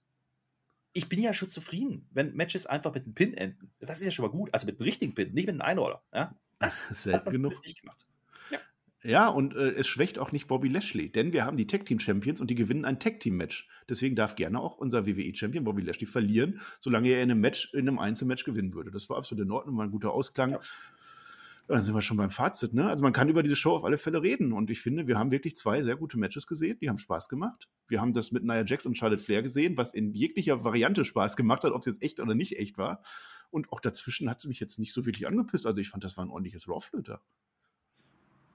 ich 0.96 1.10
bin 1.10 1.20
ja 1.20 1.34
schon 1.34 1.48
zufrieden, 1.48 2.08
wenn 2.12 2.34
Matches 2.34 2.66
einfach 2.66 2.94
mit 2.94 3.04
einem 3.04 3.14
Pin 3.14 3.34
enden. 3.34 3.70
Das 3.80 3.98
ist 3.98 4.06
ja 4.06 4.10
schon 4.10 4.24
mal 4.24 4.30
gut. 4.30 4.48
Also 4.52 4.64
mit 4.64 4.76
einem 4.76 4.84
richtigen 4.84 5.14
Pin, 5.14 5.32
nicht 5.34 5.46
mit 5.46 5.54
einem 5.54 5.60
Einroller. 5.60 6.02
Ja, 6.12 6.34
das 6.58 6.88
Selten 7.02 7.18
hat 7.18 7.24
man 7.26 7.34
genug. 7.34 7.64
nicht 7.64 7.80
gemacht. 7.80 8.06
Ja, 9.02 9.28
und 9.28 9.54
äh, 9.54 9.70
es 9.72 9.86
schwächt 9.86 10.18
auch 10.18 10.32
nicht 10.32 10.48
Bobby 10.48 10.68
Lashley, 10.68 11.12
denn 11.12 11.32
wir 11.32 11.44
haben 11.44 11.56
die 11.56 11.68
Tag 11.68 11.86
Team 11.86 12.00
Champions 12.00 12.40
und 12.40 12.50
die 12.50 12.56
gewinnen 12.56 12.84
ein 12.84 12.98
Tag 12.98 13.20
Team 13.20 13.36
Match. 13.36 13.68
Deswegen 13.88 14.16
darf 14.16 14.34
gerne 14.34 14.58
auch 14.58 14.78
unser 14.78 15.06
WWE 15.06 15.32
Champion 15.32 15.62
Bobby 15.62 15.82
Lashley 15.82 16.06
verlieren, 16.06 16.60
solange 16.80 17.10
er 17.10 17.22
in 17.22 17.30
einem 17.30 17.40
Match, 17.40 17.72
in 17.72 17.88
einem 17.88 18.00
Einzelmatch 18.00 18.42
gewinnen 18.42 18.74
würde. 18.74 18.90
Das 18.90 19.08
war 19.08 19.18
absolut 19.18 19.44
in 19.44 19.52
Ordnung, 19.52 19.76
war 19.76 19.84
ein 19.84 19.92
guter 19.92 20.12
Ausklang. 20.12 20.52
Ja. 20.52 20.60
Dann 21.68 21.82
sind 21.82 21.94
wir 21.94 22.02
schon 22.02 22.16
beim 22.16 22.30
Fazit, 22.30 22.74
ne? 22.74 22.88
Also 22.88 23.02
man 23.02 23.12
kann 23.12 23.28
über 23.28 23.42
diese 23.42 23.56
Show 23.56 23.74
auf 23.74 23.84
alle 23.84 23.98
Fälle 23.98 24.22
reden 24.22 24.52
und 24.52 24.70
ich 24.70 24.80
finde, 24.80 25.08
wir 25.08 25.18
haben 25.18 25.32
wirklich 25.32 25.56
zwei 25.56 25.82
sehr 25.82 25.96
gute 25.96 26.16
Matches 26.16 26.46
gesehen, 26.46 26.78
die 26.80 26.88
haben 26.88 26.98
Spaß 26.98 27.28
gemacht. 27.28 27.68
Wir 27.88 28.00
haben 28.00 28.12
das 28.12 28.30
mit 28.30 28.44
Nia 28.44 28.64
Jax 28.64 28.86
und 28.86 28.96
Charlotte 28.96 29.22
Flair 29.22 29.42
gesehen, 29.42 29.76
was 29.76 29.92
in 29.92 30.12
jeglicher 30.12 30.62
Variante 30.62 31.04
Spaß 31.04 31.36
gemacht 31.36 31.64
hat, 31.64 31.72
ob 31.72 31.80
es 31.80 31.86
jetzt 31.86 32.02
echt 32.02 32.20
oder 32.20 32.34
nicht 32.34 32.58
echt 32.58 32.78
war. 32.78 33.02
Und 33.50 33.72
auch 33.72 33.80
dazwischen 33.80 34.30
hat 34.30 34.40
sie 34.40 34.48
mich 34.48 34.60
jetzt 34.60 34.78
nicht 34.78 34.92
so 34.92 35.06
wirklich 35.06 35.26
angepisst. 35.26 35.66
Also 35.66 35.80
ich 35.80 35.88
fand, 35.88 36.04
das 36.04 36.16
war 36.16 36.24
ein 36.24 36.30
ordentliches 36.30 36.68
Raw-Flöter. 36.68 37.20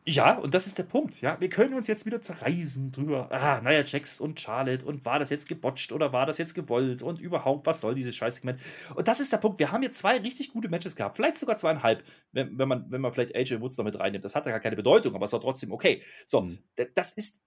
Ja, 0.03 0.37
und 0.39 0.55
das 0.55 0.65
ist 0.65 0.79
der 0.79 0.83
Punkt. 0.83 1.21
Ja, 1.21 1.39
wir 1.39 1.47
können 1.49 1.75
uns 1.75 1.85
jetzt 1.87 2.07
wieder 2.07 2.19
zerreißen 2.21 2.91
drüber. 2.91 3.31
Ah, 3.31 3.61
naja, 3.61 3.83
Jax 3.85 4.19
und 4.19 4.39
Charlotte 4.39 4.83
und 4.83 5.05
war 5.05 5.19
das 5.19 5.29
jetzt 5.29 5.47
gebotcht 5.47 5.91
oder 5.91 6.11
war 6.11 6.25
das 6.25 6.39
jetzt 6.39 6.55
gewollt 6.55 7.03
und 7.03 7.19
überhaupt, 7.19 7.67
was 7.67 7.81
soll 7.81 7.93
dieses 7.93 8.15
Scheißsegment? 8.15 8.59
Und 8.95 9.07
das 9.07 9.19
ist 9.19 9.31
der 9.31 9.37
Punkt. 9.37 9.59
Wir 9.59 9.71
haben 9.71 9.81
hier 9.81 9.91
zwei 9.91 10.17
richtig 10.17 10.53
gute 10.53 10.69
Matches 10.69 10.95
gehabt. 10.95 11.17
Vielleicht 11.17 11.37
sogar 11.37 11.55
zweieinhalb, 11.55 12.03
wenn, 12.31 12.57
wenn, 12.57 12.67
man, 12.67 12.89
wenn 12.89 12.99
man 12.99 13.13
vielleicht 13.13 13.35
AJ 13.35 13.61
Woods 13.61 13.77
noch 13.77 13.85
mit 13.85 13.99
reinnimmt. 13.99 14.25
Das 14.25 14.33
hat 14.33 14.45
ja 14.47 14.51
gar 14.51 14.59
keine 14.59 14.75
Bedeutung, 14.75 15.13
aber 15.13 15.25
es 15.25 15.33
war 15.33 15.41
trotzdem 15.41 15.71
okay. 15.71 16.01
So, 16.25 16.41
Mhm. 16.41 16.57
das 16.95 17.11
ist. 17.13 17.43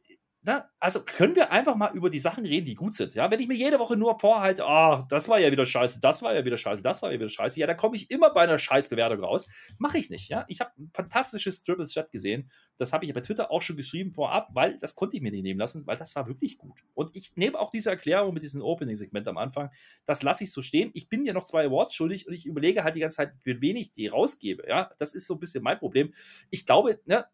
Na, 0.47 0.69
also 0.79 1.03
können 1.07 1.35
wir 1.35 1.51
einfach 1.51 1.75
mal 1.75 1.97
über 1.97 2.11
die 2.11 2.19
Sachen 2.19 2.45
reden, 2.45 2.67
die 2.67 2.75
gut 2.75 2.95
sind. 2.95 3.15
Ja, 3.15 3.31
wenn 3.31 3.41
ich 3.41 3.49
mir 3.49 3.57
jede 3.57 3.79
Woche 3.79 3.97
nur 3.97 4.19
vorhalte, 4.19 4.67
ach, 4.67 5.09
das 5.09 5.27
war 5.31 5.41
ja 5.41 5.51
wieder 5.51 5.65
scheiße, 5.65 6.03
das 6.03 6.21
war 6.21 6.35
ja 6.35 6.45
wieder 6.45 6.59
scheiße, 6.59 6.83
das 6.83 7.01
war 7.01 7.11
ja 7.11 7.19
wieder 7.19 7.31
scheiße, 7.31 7.59
ja, 7.59 7.67
da 7.67 7.73
komme 7.73 7.97
ich 7.97 8.11
immer 8.11 8.29
bei 8.29 8.43
einer 8.43 8.59
Scheißbewertung 8.59 9.21
raus. 9.21 9.49
Mache 9.79 9.97
ich 9.97 10.11
nicht, 10.11 10.29
ja. 10.29 10.45
Ich 10.49 10.61
habe 10.61 10.71
ein 10.79 10.91
fantastisches 10.93 11.65
Triple 11.65 11.87
Chat 11.87 12.13
gesehen. 12.13 12.51
Das 12.77 12.93
habe 12.93 13.07
ich 13.07 13.13
bei 13.15 13.23
Twitter 13.23 13.51
auch 13.51 13.63
schon 13.63 13.77
geschrieben 13.77 14.13
vorab, 14.13 14.51
weil 14.53 14.79
das 14.81 14.95
konnte 14.95 15.17
ich 15.17 15.23
mir 15.23 15.33
nicht 15.33 15.45
nehmen 15.45 15.59
lassen, 15.59 15.87
weil 15.87 15.97
das 15.97 16.15
war 16.15 16.27
wirklich 16.27 16.59
gut. 16.59 16.79
Und 16.93 17.17
ich 17.17 17.37
nehme 17.37 17.59
auch 17.59 17.71
diese 17.71 17.89
Erklärung 17.89 18.35
mit 18.35 18.43
diesem 18.43 18.61
Opening-Segment 18.61 19.27
am 19.27 19.39
Anfang, 19.39 19.71
das 20.05 20.23
lasse 20.23 20.45
ich 20.45 20.53
so 20.53 20.61
stehen. 20.61 20.91
Ich 20.93 21.09
bin 21.09 21.25
ja 21.25 21.33
noch 21.33 21.45
zwei 21.45 21.65
Awards 21.65 21.95
schuldig 21.95 22.29
und 22.29 22.35
ich 22.35 22.45
überlege 22.45 22.85
halt 22.85 22.97
die 22.97 23.01
ganze 23.01 23.17
Zeit, 23.17 23.33
für 23.41 23.63
wen 23.63 23.77
ich 23.77 23.93
die 23.93 24.09
rausgebe. 24.09 24.65
Ja, 24.69 24.91
das 24.99 25.15
ist 25.15 25.27
so 25.27 25.35
ein 25.35 25.41
bisschen 25.41 25.63
mein 25.63 25.79
Problem. 25.79 26.13
Ich 26.51 26.67
glaube, 26.67 27.01
ne, 27.07 27.25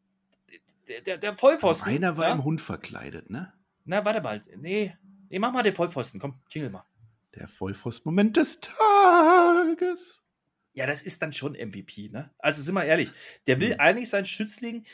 der, 0.91 1.01
der, 1.03 1.18
der 1.18 1.30
Also 1.30 1.41
Vollpfosten. 1.41 1.93
einer 1.93 2.16
war 2.16 2.26
ja? 2.28 2.32
im 2.34 2.45
Hund 2.45 2.61
verkleidet, 2.61 3.30
ne? 3.30 3.53
Na, 3.84 4.05
warte 4.05 4.20
mal. 4.20 4.43
Nee, 4.57 4.95
nee, 5.28 5.38
mach 5.38 5.53
mal 5.53 5.62
den 5.62 5.74
Vollpfosten. 5.74 6.20
Komm, 6.20 6.41
klingel 6.51 6.70
mal. 6.70 6.84
Der 7.36 7.49
Vollpfosten-Moment 7.49 8.36
des 8.36 8.61
Tages. 8.61 10.22
Ja, 10.72 10.86
das 10.86 11.03
ist 11.03 11.20
dann 11.22 11.32
schon 11.32 11.53
MVP, 11.53 12.09
ne? 12.11 12.30
Also 12.38 12.62
sind 12.62 12.74
wir 12.74 12.84
ehrlich, 12.84 13.11
der 13.47 13.61
will 13.61 13.70
Mhm. 13.74 13.80
eigentlich 13.80 14.11
seinen 14.11 14.24
Schützling 14.26 14.84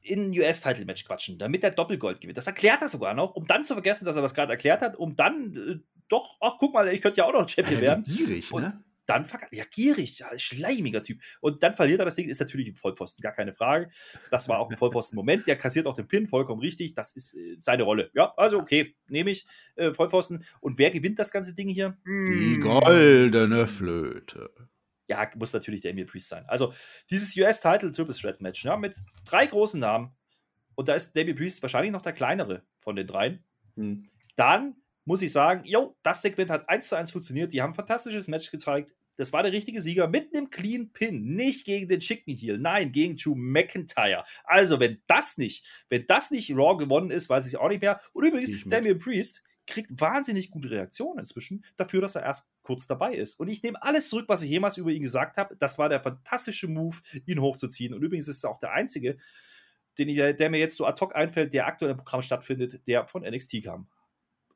in 0.00 0.30
ein 0.30 0.38
US-Title-Match 0.38 1.04
quatschen, 1.04 1.38
damit 1.38 1.64
er 1.64 1.70
Doppelgold 1.72 2.20
gewinnt. 2.20 2.36
Das 2.38 2.46
erklärt 2.46 2.82
er 2.82 2.88
sogar 2.88 3.14
noch, 3.14 3.34
um 3.34 3.46
dann 3.46 3.64
zu 3.64 3.74
vergessen, 3.74 4.04
dass 4.04 4.16
er 4.16 4.22
das 4.22 4.34
gerade 4.34 4.52
erklärt 4.52 4.80
hat, 4.82 4.96
um 4.96 5.16
dann 5.16 5.56
äh, 5.56 5.78
doch, 6.08 6.36
ach 6.40 6.54
guck 6.60 6.72
mal, 6.74 6.86
ich 6.88 7.02
könnte 7.02 7.18
ja 7.18 7.24
auch 7.24 7.32
noch 7.32 7.48
Champion 7.48 7.76
Alter, 7.76 7.82
werden. 7.82 8.04
gierig, 8.04 8.52
ne? 8.52 8.82
Dann 9.06 9.24
verka- 9.24 9.48
ja, 9.52 9.64
gierig, 9.72 10.18
ja, 10.18 10.26
schleimiger 10.38 11.02
Typ. 11.02 11.20
Und 11.40 11.62
dann 11.62 11.74
verliert 11.74 12.00
er 12.00 12.04
das 12.04 12.16
Ding, 12.16 12.28
ist 12.28 12.40
natürlich 12.40 12.68
ein 12.68 12.74
Vollpfosten, 12.74 13.22
gar 13.22 13.32
keine 13.32 13.52
Frage. 13.52 13.88
Das 14.30 14.48
war 14.48 14.58
auch 14.58 14.68
ein 14.70 14.76
Vollpfosten-Moment. 14.76 15.46
Der 15.46 15.56
kassiert 15.56 15.86
auch 15.86 15.94
den 15.94 16.08
Pin, 16.08 16.26
vollkommen 16.26 16.60
richtig. 16.60 16.94
Das 16.94 17.14
ist 17.14 17.34
äh, 17.34 17.56
seine 17.60 17.84
Rolle. 17.84 18.10
Ja, 18.14 18.34
also 18.36 18.58
okay, 18.58 18.96
nehme 19.08 19.30
ich 19.30 19.46
äh, 19.76 19.94
Vollpfosten. 19.94 20.44
Und 20.60 20.78
wer 20.78 20.90
gewinnt 20.90 21.18
das 21.18 21.30
ganze 21.30 21.54
Ding 21.54 21.68
hier? 21.68 21.96
Die 22.06 22.54
Hm. 22.56 22.60
goldene 22.60 23.66
Flöte. 23.66 24.50
ja, 25.08 25.30
muss 25.36 25.52
natürlich 25.52 25.82
der 25.82 25.92
Emil 25.92 26.06
Priest 26.06 26.28
sein. 26.28 26.44
Also 26.48 26.74
dieses 27.10 27.36
US-Title 27.36 27.92
Triple 27.92 28.14
Threat 28.14 28.40
Match 28.40 28.64
ja, 28.64 28.76
mit 28.76 28.96
drei 29.24 29.46
großen 29.46 29.78
Namen 29.78 30.10
und 30.74 30.88
da 30.88 30.94
ist 30.94 31.14
Damien 31.16 31.36
Priest 31.36 31.62
wahrscheinlich 31.62 31.92
noch 31.92 32.02
der 32.02 32.12
kleinere 32.12 32.64
von 32.80 32.96
den 32.96 33.06
dreien. 33.06 33.44
Hm. 33.76 34.10
Dann 34.34 34.74
muss 35.06 35.22
ich 35.22 35.32
sagen, 35.32 35.64
jo, 35.64 35.96
das 36.02 36.20
Segment 36.20 36.50
hat 36.50 36.68
eins 36.68 36.88
zu 36.88 36.96
eins 36.96 37.12
funktioniert. 37.12 37.52
Die 37.52 37.62
haben 37.62 37.70
ein 37.70 37.74
fantastisches 37.74 38.28
Match 38.28 38.50
gezeigt. 38.50 38.98
Das 39.16 39.32
war 39.32 39.42
der 39.42 39.52
richtige 39.52 39.80
Sieger 39.80 40.08
mit 40.08 40.34
einem 40.34 40.50
Clean 40.50 40.92
Pin, 40.92 41.34
nicht 41.34 41.64
gegen 41.64 41.88
den 41.88 42.00
Chicken 42.00 42.34
Heel, 42.34 42.58
nein, 42.58 42.92
gegen 42.92 43.16
Drew 43.16 43.34
McIntyre. 43.34 44.24
Also, 44.44 44.78
wenn 44.78 45.00
das 45.06 45.38
nicht, 45.38 45.64
wenn 45.88 46.06
das 46.06 46.30
nicht 46.30 46.50
Raw 46.50 46.76
gewonnen 46.76 47.10
ist, 47.10 47.30
weiß 47.30 47.46
ich 47.46 47.56
auch 47.56 47.68
nicht 47.68 47.80
mehr. 47.80 48.00
Und 48.12 48.26
übrigens, 48.26 48.50
Ich 48.50 48.66
mit. 48.66 48.74
Damien 48.74 48.98
Priest 48.98 49.42
kriegt 49.66 50.00
wahnsinnig 50.00 50.50
gute 50.50 50.70
Reaktionen 50.70 51.20
inzwischen 51.20 51.64
dafür, 51.76 52.00
dass 52.00 52.16
er 52.16 52.22
erst 52.22 52.52
kurz 52.62 52.86
dabei 52.86 53.14
ist. 53.14 53.38
Und 53.38 53.48
ich 53.48 53.62
nehme 53.62 53.82
alles 53.82 54.08
zurück, 54.08 54.26
was 54.28 54.42
ich 54.42 54.50
jemals 54.50 54.76
über 54.76 54.90
ihn 54.90 55.02
gesagt 55.02 55.36
habe. 55.38 55.56
Das 55.56 55.78
war 55.78 55.88
der 55.88 56.02
fantastische 56.02 56.68
Move, 56.68 56.96
ihn 57.26 57.40
hochzuziehen. 57.40 57.94
Und 57.94 58.02
übrigens 58.02 58.28
ist 58.28 58.44
er 58.44 58.50
auch 58.50 58.58
der 58.58 58.72
einzige, 58.72 59.18
den 59.98 60.08
ich, 60.08 60.16
der 60.16 60.50
mir 60.50 60.58
jetzt 60.58 60.76
so 60.76 60.84
ad 60.84 61.00
hoc 61.00 61.14
einfällt, 61.16 61.52
der 61.52 61.66
aktuell 61.66 61.92
im 61.92 61.96
Programm 61.96 62.22
stattfindet, 62.22 62.86
der 62.86 63.06
von 63.08 63.22
NXT 63.22 63.62
kam. 63.64 63.88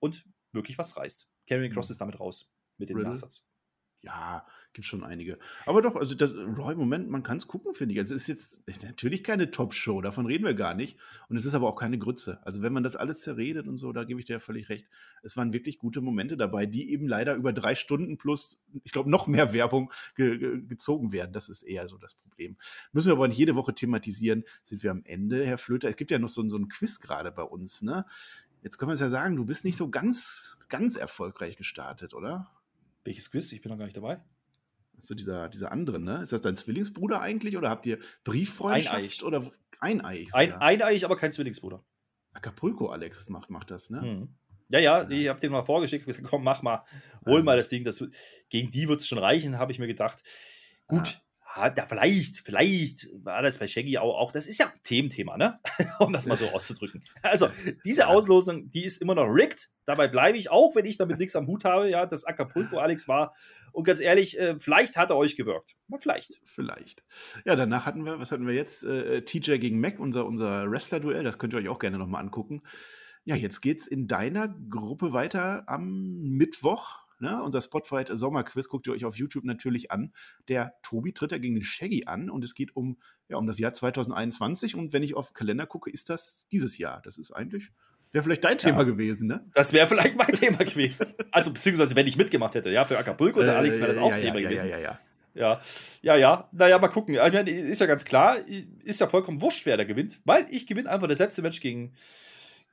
Und 0.00 0.24
wirklich 0.52 0.78
was 0.78 0.96
reißt. 0.96 1.28
Karrion 1.48 1.72
Cross 1.72 1.88
Mhm. 1.88 1.92
ist 1.92 2.00
damit 2.00 2.20
raus 2.20 2.52
mit 2.78 2.88
dem 2.90 2.96
Riddle? 2.96 3.10
Nachsatz. 3.12 3.44
Ja, 4.02 4.46
gibt 4.72 4.86
schon 4.86 5.04
einige. 5.04 5.38
Aber 5.66 5.82
doch, 5.82 5.94
also 5.94 6.14
das 6.14 6.30
im 6.30 6.54
Moment, 6.54 7.10
man 7.10 7.22
kann 7.22 7.36
es 7.36 7.46
gucken, 7.46 7.74
finde 7.74 7.92
ich. 7.92 7.98
Also 7.98 8.14
es 8.14 8.22
ist 8.22 8.28
jetzt 8.28 8.82
natürlich 8.82 9.22
keine 9.22 9.50
Top-Show, 9.50 10.00
davon 10.00 10.24
reden 10.24 10.46
wir 10.46 10.54
gar 10.54 10.74
nicht. 10.74 10.96
Und 11.28 11.36
es 11.36 11.44
ist 11.44 11.52
aber 11.52 11.68
auch 11.68 11.76
keine 11.76 11.98
Grütze. 11.98 12.40
Also 12.46 12.62
wenn 12.62 12.72
man 12.72 12.82
das 12.82 12.96
alles 12.96 13.20
zerredet 13.20 13.68
und 13.68 13.76
so, 13.76 13.92
da 13.92 14.04
gebe 14.04 14.18
ich 14.18 14.24
dir 14.24 14.34
ja 14.34 14.38
völlig 14.38 14.70
recht. 14.70 14.88
Es 15.22 15.36
waren 15.36 15.52
wirklich 15.52 15.76
gute 15.76 16.00
Momente 16.00 16.38
dabei, 16.38 16.64
die 16.64 16.90
eben 16.92 17.06
leider 17.06 17.34
über 17.34 17.52
drei 17.52 17.74
Stunden 17.74 18.16
plus, 18.16 18.62
ich 18.84 18.92
glaube, 18.92 19.10
noch 19.10 19.26
mehr 19.26 19.52
Werbung 19.52 19.92
ge 20.14 20.38
ge 20.38 20.62
gezogen 20.66 21.12
werden. 21.12 21.34
Das 21.34 21.50
ist 21.50 21.62
eher 21.62 21.86
so 21.86 21.98
das 21.98 22.14
Problem. 22.14 22.56
Müssen 22.92 23.08
wir 23.08 23.12
aber 23.16 23.28
nicht 23.28 23.36
jede 23.36 23.54
Woche 23.54 23.74
thematisieren. 23.74 24.44
Sind 24.62 24.82
wir 24.82 24.92
am 24.92 25.02
Ende, 25.04 25.44
Herr 25.44 25.58
Flöter? 25.58 25.90
Es 25.90 25.96
gibt 25.96 26.10
ja 26.10 26.18
noch 26.18 26.28
so, 26.28 26.48
so 26.48 26.56
ein 26.56 26.68
Quiz 26.68 27.00
gerade 27.00 27.32
bei 27.32 27.42
uns, 27.42 27.82
ne? 27.82 28.06
Jetzt 28.62 28.78
können 28.78 28.90
wir 28.90 28.94
es 28.94 29.00
ja 29.00 29.08
sagen, 29.08 29.36
du 29.36 29.44
bist 29.44 29.64
nicht 29.64 29.76
so 29.76 29.88
ganz, 29.88 30.58
ganz 30.68 30.96
erfolgreich 30.96 31.56
gestartet, 31.56 32.14
oder? 32.14 32.50
Welches 33.04 33.30
Quiz? 33.30 33.50
Ich 33.52 33.62
bin 33.62 33.70
noch 33.70 33.78
gar 33.78 33.86
nicht 33.86 33.96
dabei. 33.96 34.20
Also 34.96 35.14
dieser, 35.14 35.48
dieser 35.48 35.72
andere, 35.72 35.98
ne? 35.98 36.22
Ist 36.22 36.32
das 36.32 36.42
dein 36.42 36.56
Zwillingsbruder 36.56 37.20
eigentlich 37.20 37.56
oder 37.56 37.70
habt 37.70 37.86
ihr 37.86 37.98
Brieffreundschaft 38.24 38.96
Eineich. 38.96 39.24
oder 39.24 39.50
eineich? 39.80 40.28
Ein, 40.34 40.52
eineich, 40.52 41.04
aber 41.04 41.16
kein 41.16 41.32
Zwillingsbruder. 41.32 41.82
Acapulco 42.32 42.88
Alex 42.88 43.28
macht, 43.30 43.48
macht 43.48 43.70
das, 43.70 43.88
ne? 43.88 44.02
Hm. 44.02 44.34
Ja, 44.68 44.78
ja, 44.78 45.10
ich 45.10 45.28
habe 45.28 45.40
den 45.40 45.50
mal 45.50 45.62
vorgeschickt, 45.62 46.06
gesagt, 46.06 46.24
komm, 46.28 46.44
mach 46.44 46.62
mal, 46.62 46.84
hol 47.26 47.42
mal 47.42 47.56
das 47.56 47.68
Ding. 47.70 47.82
Das, 47.84 48.04
gegen 48.50 48.70
die 48.70 48.86
wird 48.86 49.00
es 49.00 49.08
schon 49.08 49.18
reichen, 49.18 49.58
habe 49.58 49.72
ich 49.72 49.80
mir 49.80 49.88
gedacht. 49.88 50.22
Gut, 50.86 51.08
ja, 51.08 51.18
ja, 51.56 51.86
vielleicht, 51.86 52.38
vielleicht 52.38 53.08
war 53.24 53.42
das 53.42 53.58
bei 53.58 53.66
Shaggy 53.66 53.98
auch, 53.98 54.18
auch 54.18 54.32
das 54.32 54.46
ist 54.46 54.58
ja 54.58 54.66
ein 54.66 54.82
Thementhema, 54.82 55.36
ne? 55.36 55.58
um 55.98 56.12
das 56.12 56.26
mal 56.26 56.36
so 56.36 56.46
auszudrücken. 56.48 57.02
Also, 57.22 57.48
diese 57.84 58.06
Auslosung, 58.06 58.70
die 58.70 58.84
ist 58.84 59.02
immer 59.02 59.14
noch 59.14 59.26
rigged. 59.26 59.70
Dabei 59.84 60.08
bleibe 60.08 60.38
ich, 60.38 60.50
auch 60.50 60.76
wenn 60.76 60.84
ich 60.86 60.98
damit 60.98 61.18
nichts 61.18 61.34
am 61.36 61.46
Hut 61.46 61.64
habe, 61.64 61.90
ja, 61.90 62.06
das 62.06 62.24
Acapulco 62.24 62.78
Alex 62.78 63.08
war. 63.08 63.34
Und 63.72 63.84
ganz 63.84 64.00
ehrlich, 64.00 64.38
äh, 64.38 64.58
vielleicht 64.58 64.96
hat 64.96 65.10
er 65.10 65.16
euch 65.16 65.36
gewirkt. 65.36 65.76
Vielleicht. 65.98 66.40
Vielleicht. 66.44 67.02
Ja, 67.44 67.56
danach 67.56 67.86
hatten 67.86 68.04
wir, 68.04 68.18
was 68.20 68.30
hatten 68.32 68.46
wir 68.46 68.54
jetzt? 68.54 68.84
Äh, 68.84 69.22
TJ 69.22 69.58
gegen 69.58 69.80
Mac, 69.80 69.98
unser, 69.98 70.26
unser 70.26 70.70
Wrestler-Duell. 70.70 71.24
Das 71.24 71.38
könnt 71.38 71.52
ihr 71.54 71.58
euch 71.58 71.68
auch 71.68 71.78
gerne 71.78 71.98
nochmal 71.98 72.22
angucken. 72.22 72.62
Ja, 73.24 73.36
jetzt 73.36 73.60
geht's 73.60 73.86
in 73.86 74.06
deiner 74.06 74.48
Gruppe 74.48 75.12
weiter 75.12 75.64
am 75.66 76.20
Mittwoch. 76.22 77.00
Ne? 77.20 77.42
Unser 77.42 77.60
Spotfight 77.60 78.10
Sommerquiz 78.12 78.68
guckt 78.68 78.86
ihr 78.86 78.92
euch 78.92 79.04
auf 79.04 79.16
YouTube 79.16 79.44
natürlich 79.44 79.90
an. 79.90 80.12
Der 80.48 80.74
Tobi 80.82 81.12
tritt 81.12 81.32
ja 81.32 81.38
gegen 81.38 81.54
den 81.54 81.62
Shaggy 81.62 82.04
an 82.06 82.30
und 82.30 82.44
es 82.44 82.54
geht 82.54 82.74
um, 82.74 82.98
ja, 83.28 83.36
um 83.36 83.46
das 83.46 83.58
Jahr 83.58 83.72
2021. 83.72 84.74
Und 84.74 84.92
wenn 84.92 85.02
ich 85.02 85.14
auf 85.14 85.28
den 85.28 85.34
Kalender 85.34 85.66
gucke, 85.66 85.90
ist 85.90 86.10
das 86.10 86.46
dieses 86.50 86.78
Jahr. 86.78 87.00
Das 87.04 87.18
ist 87.18 87.32
eigentlich, 87.32 87.70
wäre 88.12 88.24
vielleicht 88.24 88.44
dein 88.44 88.58
Thema 88.58 88.78
ja, 88.78 88.84
gewesen, 88.84 89.28
ne? 89.28 89.46
Das 89.54 89.72
wäre 89.72 89.88
vielleicht 89.88 90.16
mein 90.16 90.26
Thema 90.32 90.58
gewesen. 90.58 91.06
Also, 91.30 91.52
beziehungsweise, 91.52 91.94
wenn 91.96 92.06
ich 92.06 92.16
mitgemacht 92.16 92.54
hätte, 92.54 92.70
ja, 92.70 92.84
für 92.84 92.98
Acapulco 92.98 93.40
oder 93.40 93.54
äh, 93.54 93.56
Alex 93.56 93.80
wäre 93.80 93.94
das 93.94 94.02
auch 94.02 94.10
ja, 94.10 94.18
Thema 94.18 94.38
ja, 94.38 94.48
gewesen. 94.48 94.68
Ja, 94.68 94.78
ja, 94.78 94.82
ja. 94.82 95.00
Ja, 95.32 95.60
ja, 96.02 96.16
ja. 96.16 96.48
Naja, 96.50 96.78
mal 96.78 96.88
gucken. 96.88 97.14
Ist 97.14 97.80
ja 97.80 97.86
ganz 97.86 98.04
klar, 98.04 98.38
ist 98.82 99.00
ja 99.00 99.06
vollkommen 99.06 99.40
wurscht, 99.40 99.64
wer 99.64 99.76
da 99.76 99.84
gewinnt, 99.84 100.20
weil 100.24 100.46
ich 100.50 100.66
gewinne 100.66 100.90
einfach 100.90 101.06
das 101.06 101.18
letzte 101.18 101.42
Match 101.42 101.60
gegen, 101.60 101.92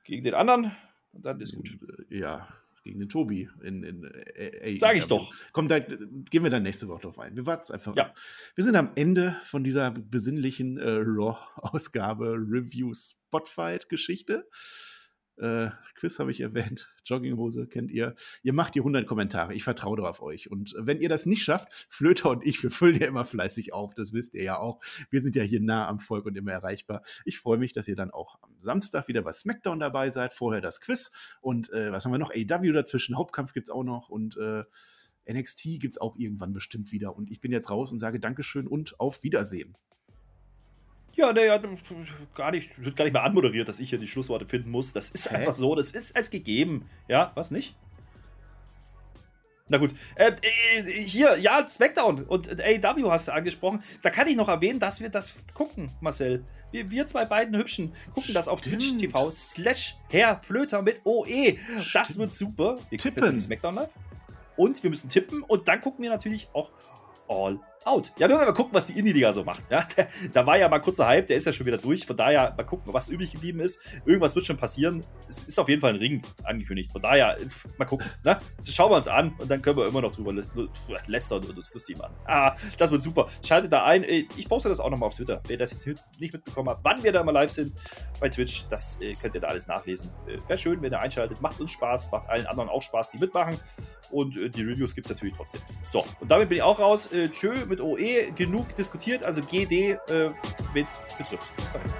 gegen 0.04 0.24
den 0.24 0.34
anderen 0.34 0.72
und 1.12 1.24
dann 1.24 1.40
ist 1.40 1.54
gut. 1.54 1.78
Ja, 2.10 2.48
gegen 2.84 3.00
den 3.00 3.08
Tobi 3.08 3.48
in, 3.62 3.82
in 3.82 4.04
äh, 4.04 4.74
Sag 4.76 4.96
ich 4.96 5.06
doch. 5.06 5.32
Komm, 5.52 5.68
da 5.68 5.78
gehen 5.78 6.42
wir 6.42 6.50
dann 6.50 6.62
nächste 6.62 6.88
Woche 6.88 7.02
drauf 7.02 7.18
ein. 7.18 7.36
Wir 7.36 7.46
warten 7.46 7.62
es 7.62 7.70
einfach 7.70 7.96
ja. 7.96 8.04
ab. 8.04 8.18
Wir 8.54 8.64
sind 8.64 8.76
am 8.76 8.90
Ende 8.94 9.36
von 9.44 9.64
dieser 9.64 9.90
besinnlichen 9.90 10.78
äh, 10.78 11.00
Raw-Ausgabe 11.02 12.34
Review 12.38 12.92
Spotfight-Geschichte. 12.94 14.48
Äh, 15.38 15.70
Quiz 15.94 16.18
habe 16.18 16.30
ich 16.30 16.40
erwähnt, 16.40 16.94
Jogginghose 17.04 17.66
kennt 17.66 17.90
ihr. 17.90 18.14
Ihr 18.42 18.52
macht 18.52 18.74
die 18.74 18.80
100 18.80 19.06
Kommentare, 19.06 19.54
ich 19.54 19.64
vertraue 19.64 19.96
darauf 19.96 20.20
euch. 20.22 20.50
Und 20.50 20.74
wenn 20.78 21.00
ihr 21.00 21.08
das 21.08 21.26
nicht 21.26 21.42
schafft, 21.42 21.86
Flöter 21.88 22.30
und 22.30 22.46
ich, 22.46 22.62
wir 22.62 22.70
füllen 22.70 22.98
ja 23.00 23.06
immer 23.06 23.24
fleißig 23.24 23.72
auf, 23.72 23.94
das 23.94 24.12
wisst 24.12 24.34
ihr 24.34 24.42
ja 24.42 24.58
auch. 24.58 24.80
Wir 25.10 25.20
sind 25.20 25.36
ja 25.36 25.42
hier 25.42 25.60
nah 25.60 25.88
am 25.88 26.00
Volk 26.00 26.26
und 26.26 26.36
immer 26.36 26.52
erreichbar. 26.52 27.02
Ich 27.24 27.38
freue 27.38 27.58
mich, 27.58 27.72
dass 27.72 27.88
ihr 27.88 27.96
dann 27.96 28.10
auch 28.10 28.38
am 28.42 28.54
Samstag 28.58 29.08
wieder 29.08 29.22
bei 29.22 29.32
SmackDown 29.32 29.80
dabei 29.80 30.10
seid, 30.10 30.32
vorher 30.32 30.60
das 30.60 30.80
Quiz 30.80 31.10
und 31.40 31.72
äh, 31.72 31.92
was 31.92 32.04
haben 32.04 32.12
wir 32.12 32.18
noch? 32.18 32.32
AW 32.32 32.72
dazwischen, 32.72 33.16
Hauptkampf 33.16 33.52
gibt 33.52 33.68
es 33.68 33.74
auch 33.74 33.84
noch 33.84 34.08
und 34.08 34.36
äh, 34.36 34.64
NXT 35.30 35.80
gibt 35.80 35.94
es 35.94 36.00
auch 36.00 36.16
irgendwann 36.16 36.52
bestimmt 36.52 36.90
wieder. 36.92 37.14
Und 37.14 37.30
ich 37.30 37.40
bin 37.40 37.52
jetzt 37.52 37.70
raus 37.70 37.92
und 37.92 37.98
sage 37.98 38.18
Dankeschön 38.18 38.66
und 38.66 38.98
auf 38.98 39.22
Wiedersehen. 39.22 39.76
Ja, 41.18 41.32
naja, 41.32 41.60
gar 42.36 42.52
nicht, 42.52 42.80
wird 42.80 42.94
gar 42.94 43.04
nicht 43.04 43.12
mehr 43.12 43.24
anmoderiert, 43.24 43.68
dass 43.68 43.80
ich 43.80 43.90
hier 43.90 43.98
die 43.98 44.06
Schlussworte 44.06 44.46
finden 44.46 44.70
muss. 44.70 44.92
Das 44.92 45.10
ist 45.10 45.28
Hä? 45.28 45.34
einfach 45.34 45.56
so, 45.56 45.74
das 45.74 45.90
ist 45.90 46.14
als 46.14 46.30
gegeben. 46.30 46.88
Ja, 47.08 47.32
was 47.34 47.50
nicht? 47.50 47.74
Na 49.66 49.78
gut. 49.78 49.96
Äh, 50.14 50.30
äh, 50.30 50.82
hier, 50.92 51.36
ja, 51.36 51.66
Smackdown 51.66 52.22
und 52.22 52.48
AW 52.48 53.10
hast 53.10 53.26
du 53.26 53.32
angesprochen. 53.32 53.82
Da 54.00 54.10
kann 54.10 54.28
ich 54.28 54.36
noch 54.36 54.46
erwähnen, 54.46 54.78
dass 54.78 55.00
wir 55.00 55.08
das 55.08 55.42
gucken, 55.54 55.90
Marcel. 56.00 56.44
Wir, 56.70 56.88
wir 56.88 57.04
zwei 57.08 57.24
beiden 57.24 57.56
Hübschen 57.56 57.92
gucken 58.14 58.32
das 58.32 58.46
auf 58.46 58.60
Twitch 58.60 58.96
TV 58.96 59.28
slash 59.32 59.96
Herr 60.10 60.40
Flöter 60.40 60.82
mit 60.82 61.00
OE. 61.04 61.58
Das 61.92 62.16
wird 62.16 62.32
super. 62.32 62.76
Wir 62.90 62.98
tippen. 62.98 63.40
Smackdown 63.40 63.74
live. 63.74 63.92
Und 64.56 64.80
wir 64.84 64.90
müssen 64.90 65.10
tippen 65.10 65.42
und 65.42 65.66
dann 65.66 65.80
gucken 65.80 66.00
wir 66.04 66.10
natürlich 66.10 66.48
auch 66.52 66.70
All 67.28 67.58
out. 67.84 68.12
Ja, 68.18 68.28
wir 68.28 68.36
werden 68.36 68.46
mal 68.46 68.52
gucken, 68.52 68.74
was 68.74 68.86
die 68.86 68.98
Indie-Liga 68.98 69.32
so 69.32 69.44
macht. 69.44 69.62
Ja, 69.70 69.86
da 70.32 70.46
war 70.46 70.58
ja 70.58 70.68
mal 70.68 70.80
kurzer 70.80 71.06
Hype, 71.06 71.26
der 71.26 71.36
ist 71.36 71.44
ja 71.44 71.52
schon 71.52 71.66
wieder 71.66 71.78
durch. 71.78 72.06
Von 72.06 72.16
daher 72.16 72.54
mal 72.56 72.64
gucken, 72.64 72.92
was 72.92 73.08
übrig 73.08 73.32
geblieben 73.32 73.60
ist. 73.60 73.80
Irgendwas 74.06 74.34
wird 74.34 74.46
schon 74.46 74.56
passieren. 74.56 75.02
Es 75.28 75.42
ist 75.42 75.58
auf 75.58 75.68
jeden 75.68 75.80
Fall 75.80 75.94
ein 75.94 75.98
Ring 75.98 76.22
angekündigt. 76.44 76.92
Von 76.92 77.02
daher, 77.02 77.36
mal 77.78 77.84
gucken. 77.84 78.06
Ne? 78.24 78.38
Schauen 78.64 78.90
wir 78.90 78.96
uns 78.96 79.08
an 79.08 79.34
und 79.38 79.50
dann 79.50 79.62
können 79.62 79.76
wir 79.76 79.86
immer 79.86 80.00
noch 80.00 80.12
drüber 80.12 80.32
lästern 81.06 81.44
und 81.44 81.56
uns 81.56 81.72
das 81.72 81.84
Team 81.84 82.00
an. 82.00 82.12
Ah, 82.26 82.54
das 82.78 82.90
wird 82.90 83.02
super. 83.02 83.26
Schaltet 83.46 83.72
da 83.72 83.84
ein. 83.84 84.04
Ich 84.04 84.48
poste 84.48 84.68
das 84.68 84.80
auch 84.80 84.90
nochmal 84.90 85.08
auf 85.08 85.14
Twitter. 85.14 85.42
Wer 85.46 85.56
das 85.56 85.72
jetzt 85.72 85.86
nicht 85.86 86.32
mitbekommen 86.32 86.70
hat, 86.70 86.78
wann 86.82 87.02
wir 87.02 87.12
da 87.12 87.22
mal 87.22 87.32
live 87.32 87.50
sind 87.50 87.72
bei 88.20 88.28
Twitch, 88.28 88.66
das 88.68 89.00
äh, 89.00 89.14
könnt 89.14 89.34
ihr 89.34 89.40
da 89.40 89.48
alles 89.48 89.66
nachlesen. 89.66 90.10
Äh, 90.26 90.38
Wäre 90.48 90.58
schön, 90.58 90.82
wenn 90.82 90.92
ihr 90.92 91.00
einschaltet. 91.00 91.40
Macht 91.40 91.60
uns 91.60 91.70
Spaß, 91.72 92.10
macht 92.10 92.28
allen 92.28 92.46
anderen 92.46 92.68
auch 92.68 92.82
Spaß, 92.82 93.10
die 93.10 93.18
mitmachen. 93.18 93.58
Und 94.10 94.40
äh, 94.40 94.50
die 94.50 94.62
Reviews 94.62 94.94
gibt 94.94 95.06
es 95.06 95.10
natürlich 95.10 95.34
trotzdem. 95.36 95.60
So, 95.82 96.04
und 96.20 96.30
damit 96.30 96.48
bin 96.48 96.58
ich 96.58 96.62
auch 96.62 96.78
raus. 96.80 97.12
Äh, 97.12 97.28
tschö 97.28 97.67
mit 97.68 97.80
OE 97.80 98.32
genug 98.34 98.74
diskutiert, 98.76 99.24
also 99.24 99.40
GD, 99.40 99.92
äh, 99.92 100.30
wenn 100.72 100.82
es 100.82 101.00
betrifft. 101.18 101.54
Bis 101.56 101.72
dahin. 101.72 101.92